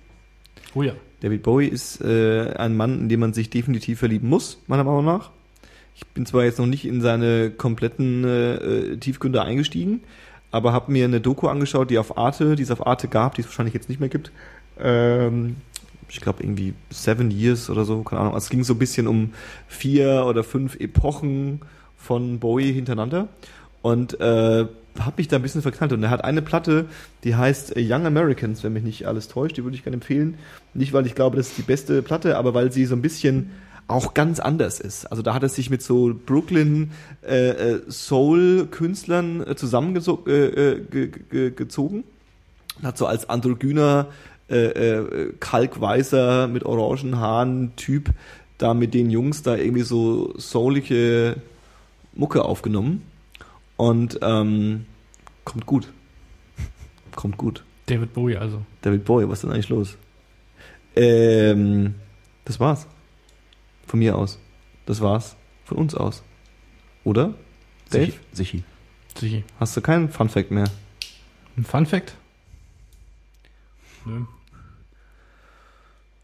Oh 0.74 0.82
ja. 0.82 0.94
David 1.20 1.42
Bowie 1.42 1.68
ist 1.68 2.00
äh, 2.00 2.52
ein 2.54 2.76
Mann, 2.76 3.00
in 3.00 3.08
den 3.08 3.20
man 3.20 3.32
sich 3.32 3.48
definitiv 3.48 4.00
verlieben 4.00 4.28
muss, 4.28 4.58
meiner 4.66 4.84
Meinung 4.84 5.04
nach. 5.04 5.30
Ich 5.94 6.06
bin 6.08 6.26
zwar 6.26 6.44
jetzt 6.44 6.58
noch 6.58 6.66
nicht 6.66 6.84
in 6.84 7.00
seine 7.00 7.50
kompletten 7.50 8.24
äh, 8.24 8.54
äh, 8.54 8.96
Tiefgründe 8.96 9.42
eingestiegen, 9.42 10.02
aber 10.50 10.72
habe 10.72 10.90
mir 10.90 11.04
eine 11.04 11.20
Doku 11.20 11.46
angeschaut, 11.48 11.90
die 11.90 11.98
auf 11.98 12.18
Arte, 12.18 12.56
die 12.56 12.62
es 12.62 12.70
auf 12.70 12.86
Arte 12.86 13.08
gab, 13.08 13.34
die 13.34 13.42
es 13.42 13.46
wahrscheinlich 13.46 13.74
jetzt 13.74 13.88
nicht 13.88 14.00
mehr 14.00 14.08
gibt. 14.08 14.32
Ähm, 14.80 15.56
ich 16.08 16.20
glaube 16.20 16.42
irgendwie 16.42 16.74
Seven 16.90 17.30
Years 17.30 17.70
oder 17.70 17.84
so, 17.84 18.02
keine 18.02 18.20
Ahnung. 18.20 18.34
Also 18.34 18.46
es 18.46 18.50
ging 18.50 18.64
so 18.64 18.74
ein 18.74 18.78
bisschen 18.78 19.06
um 19.06 19.32
vier 19.68 20.24
oder 20.26 20.42
fünf 20.42 20.76
Epochen 20.76 21.60
von 21.96 22.40
Bowie 22.40 22.72
hintereinander. 22.72 23.28
und 23.82 24.18
äh, 24.20 24.66
habe 24.98 25.14
mich 25.16 25.28
da 25.28 25.36
ein 25.36 25.42
bisschen 25.42 25.62
verknallt. 25.62 25.92
Und 25.92 26.02
er 26.02 26.10
hat 26.10 26.24
eine 26.24 26.42
Platte, 26.42 26.86
die 27.24 27.34
heißt 27.34 27.76
äh, 27.76 27.80
Young 27.80 28.06
Americans, 28.06 28.62
wenn 28.62 28.72
mich 28.72 28.82
nicht 28.82 29.06
alles 29.06 29.28
täuscht, 29.28 29.56
die 29.56 29.64
würde 29.64 29.76
ich 29.76 29.84
gerne 29.84 29.96
empfehlen. 29.96 30.38
Nicht, 30.74 30.92
weil 30.92 31.06
ich 31.06 31.14
glaube, 31.14 31.36
das 31.36 31.48
ist 31.48 31.58
die 31.58 31.62
beste 31.62 32.02
Platte, 32.02 32.36
aber 32.36 32.54
weil 32.54 32.72
sie 32.72 32.84
so 32.86 32.94
ein 32.94 33.02
bisschen 33.02 33.50
auch 33.88 34.14
ganz 34.14 34.40
anders 34.40 34.80
ist. 34.80 35.06
Also 35.06 35.22
da 35.22 35.34
hat 35.34 35.42
er 35.42 35.48
sich 35.48 35.70
mit 35.70 35.82
so 35.82 36.14
Brooklyn 36.14 36.92
äh, 37.26 37.48
äh, 37.50 37.80
Soul-Künstlern 37.90 39.46
äh, 39.46 39.56
zusammengezogen 39.56 40.32
äh. 40.32 42.04
Und 42.78 42.86
hat 42.86 42.96
so 42.96 43.06
als 43.06 43.28
androgyner, 43.28 44.06
äh, 44.48 44.56
äh, 44.56 45.32
kalkweißer, 45.40 46.48
mit 46.48 46.64
orangen 46.64 47.18
Haaren 47.18 47.76
Typ 47.76 48.10
da 48.58 48.74
mit 48.74 48.94
den 48.94 49.10
Jungs 49.10 49.42
da 49.42 49.56
irgendwie 49.56 49.82
so 49.82 50.32
soulige 50.36 51.36
Mucke 52.14 52.44
aufgenommen. 52.44 53.02
Und 53.82 54.20
ähm, 54.22 54.86
kommt 55.44 55.66
gut. 55.66 55.92
Kommt 57.16 57.36
gut. 57.36 57.64
David 57.86 58.12
Bowie 58.12 58.36
also. 58.36 58.64
David 58.80 59.04
Bowie, 59.04 59.28
was 59.28 59.38
ist 59.38 59.42
denn 59.42 59.50
eigentlich 59.50 59.70
los? 59.70 59.98
Ähm, 60.94 61.96
das 62.44 62.60
war's. 62.60 62.86
Von 63.88 63.98
mir 63.98 64.16
aus. 64.16 64.38
Das 64.86 65.00
war's. 65.00 65.34
Von 65.64 65.78
uns 65.78 65.96
aus. 65.96 66.22
Oder? 67.02 67.34
Dave? 67.90 68.12
Sichi. 68.30 68.62
Sichi. 69.18 69.42
Hast 69.58 69.76
du 69.76 69.80
keinen 69.80 70.10
Fun 70.10 70.28
Fact 70.28 70.52
mehr? 70.52 70.70
Ein 71.56 71.64
Fun 71.64 71.84
Fact? 71.84 72.14
Nö. 74.04 74.26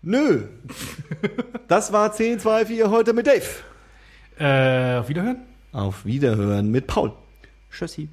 Nö. 0.03 0.45
Das 1.67 1.93
war 1.93 2.13
10, 2.13 2.39
2, 2.39 2.67
4 2.67 2.89
heute 2.89 3.13
mit 3.13 3.27
Dave. 3.27 3.43
Äh, 4.39 5.01
auf 5.01 5.09
Wiederhören? 5.09 5.43
Auf 5.73 6.05
Wiederhören 6.05 6.71
mit 6.71 6.87
Paul. 6.87 7.15
Tschüssi. 7.71 8.09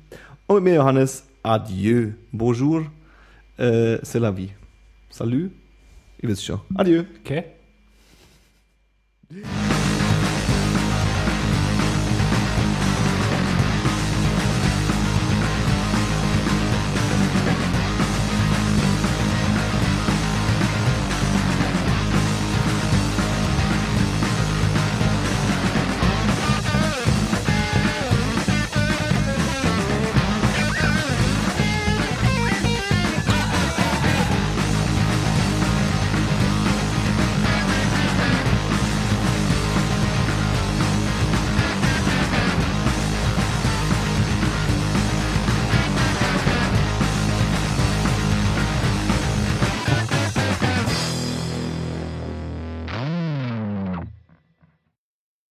Und 0.47 0.55
mit 0.55 0.63
mir 0.65 0.75
Johannes. 0.75 1.23
Adieu. 1.43 2.13
Bonjour. 2.31 2.85
Äh, 3.57 3.99
c'est 4.03 4.19
la 4.19 4.31
vie. 4.31 4.51
Salut. 5.09 5.51
Ihr 6.21 6.29
wisst 6.29 6.45
schon. 6.45 6.59
Adieu. 6.75 7.05
Okay. 7.21 7.43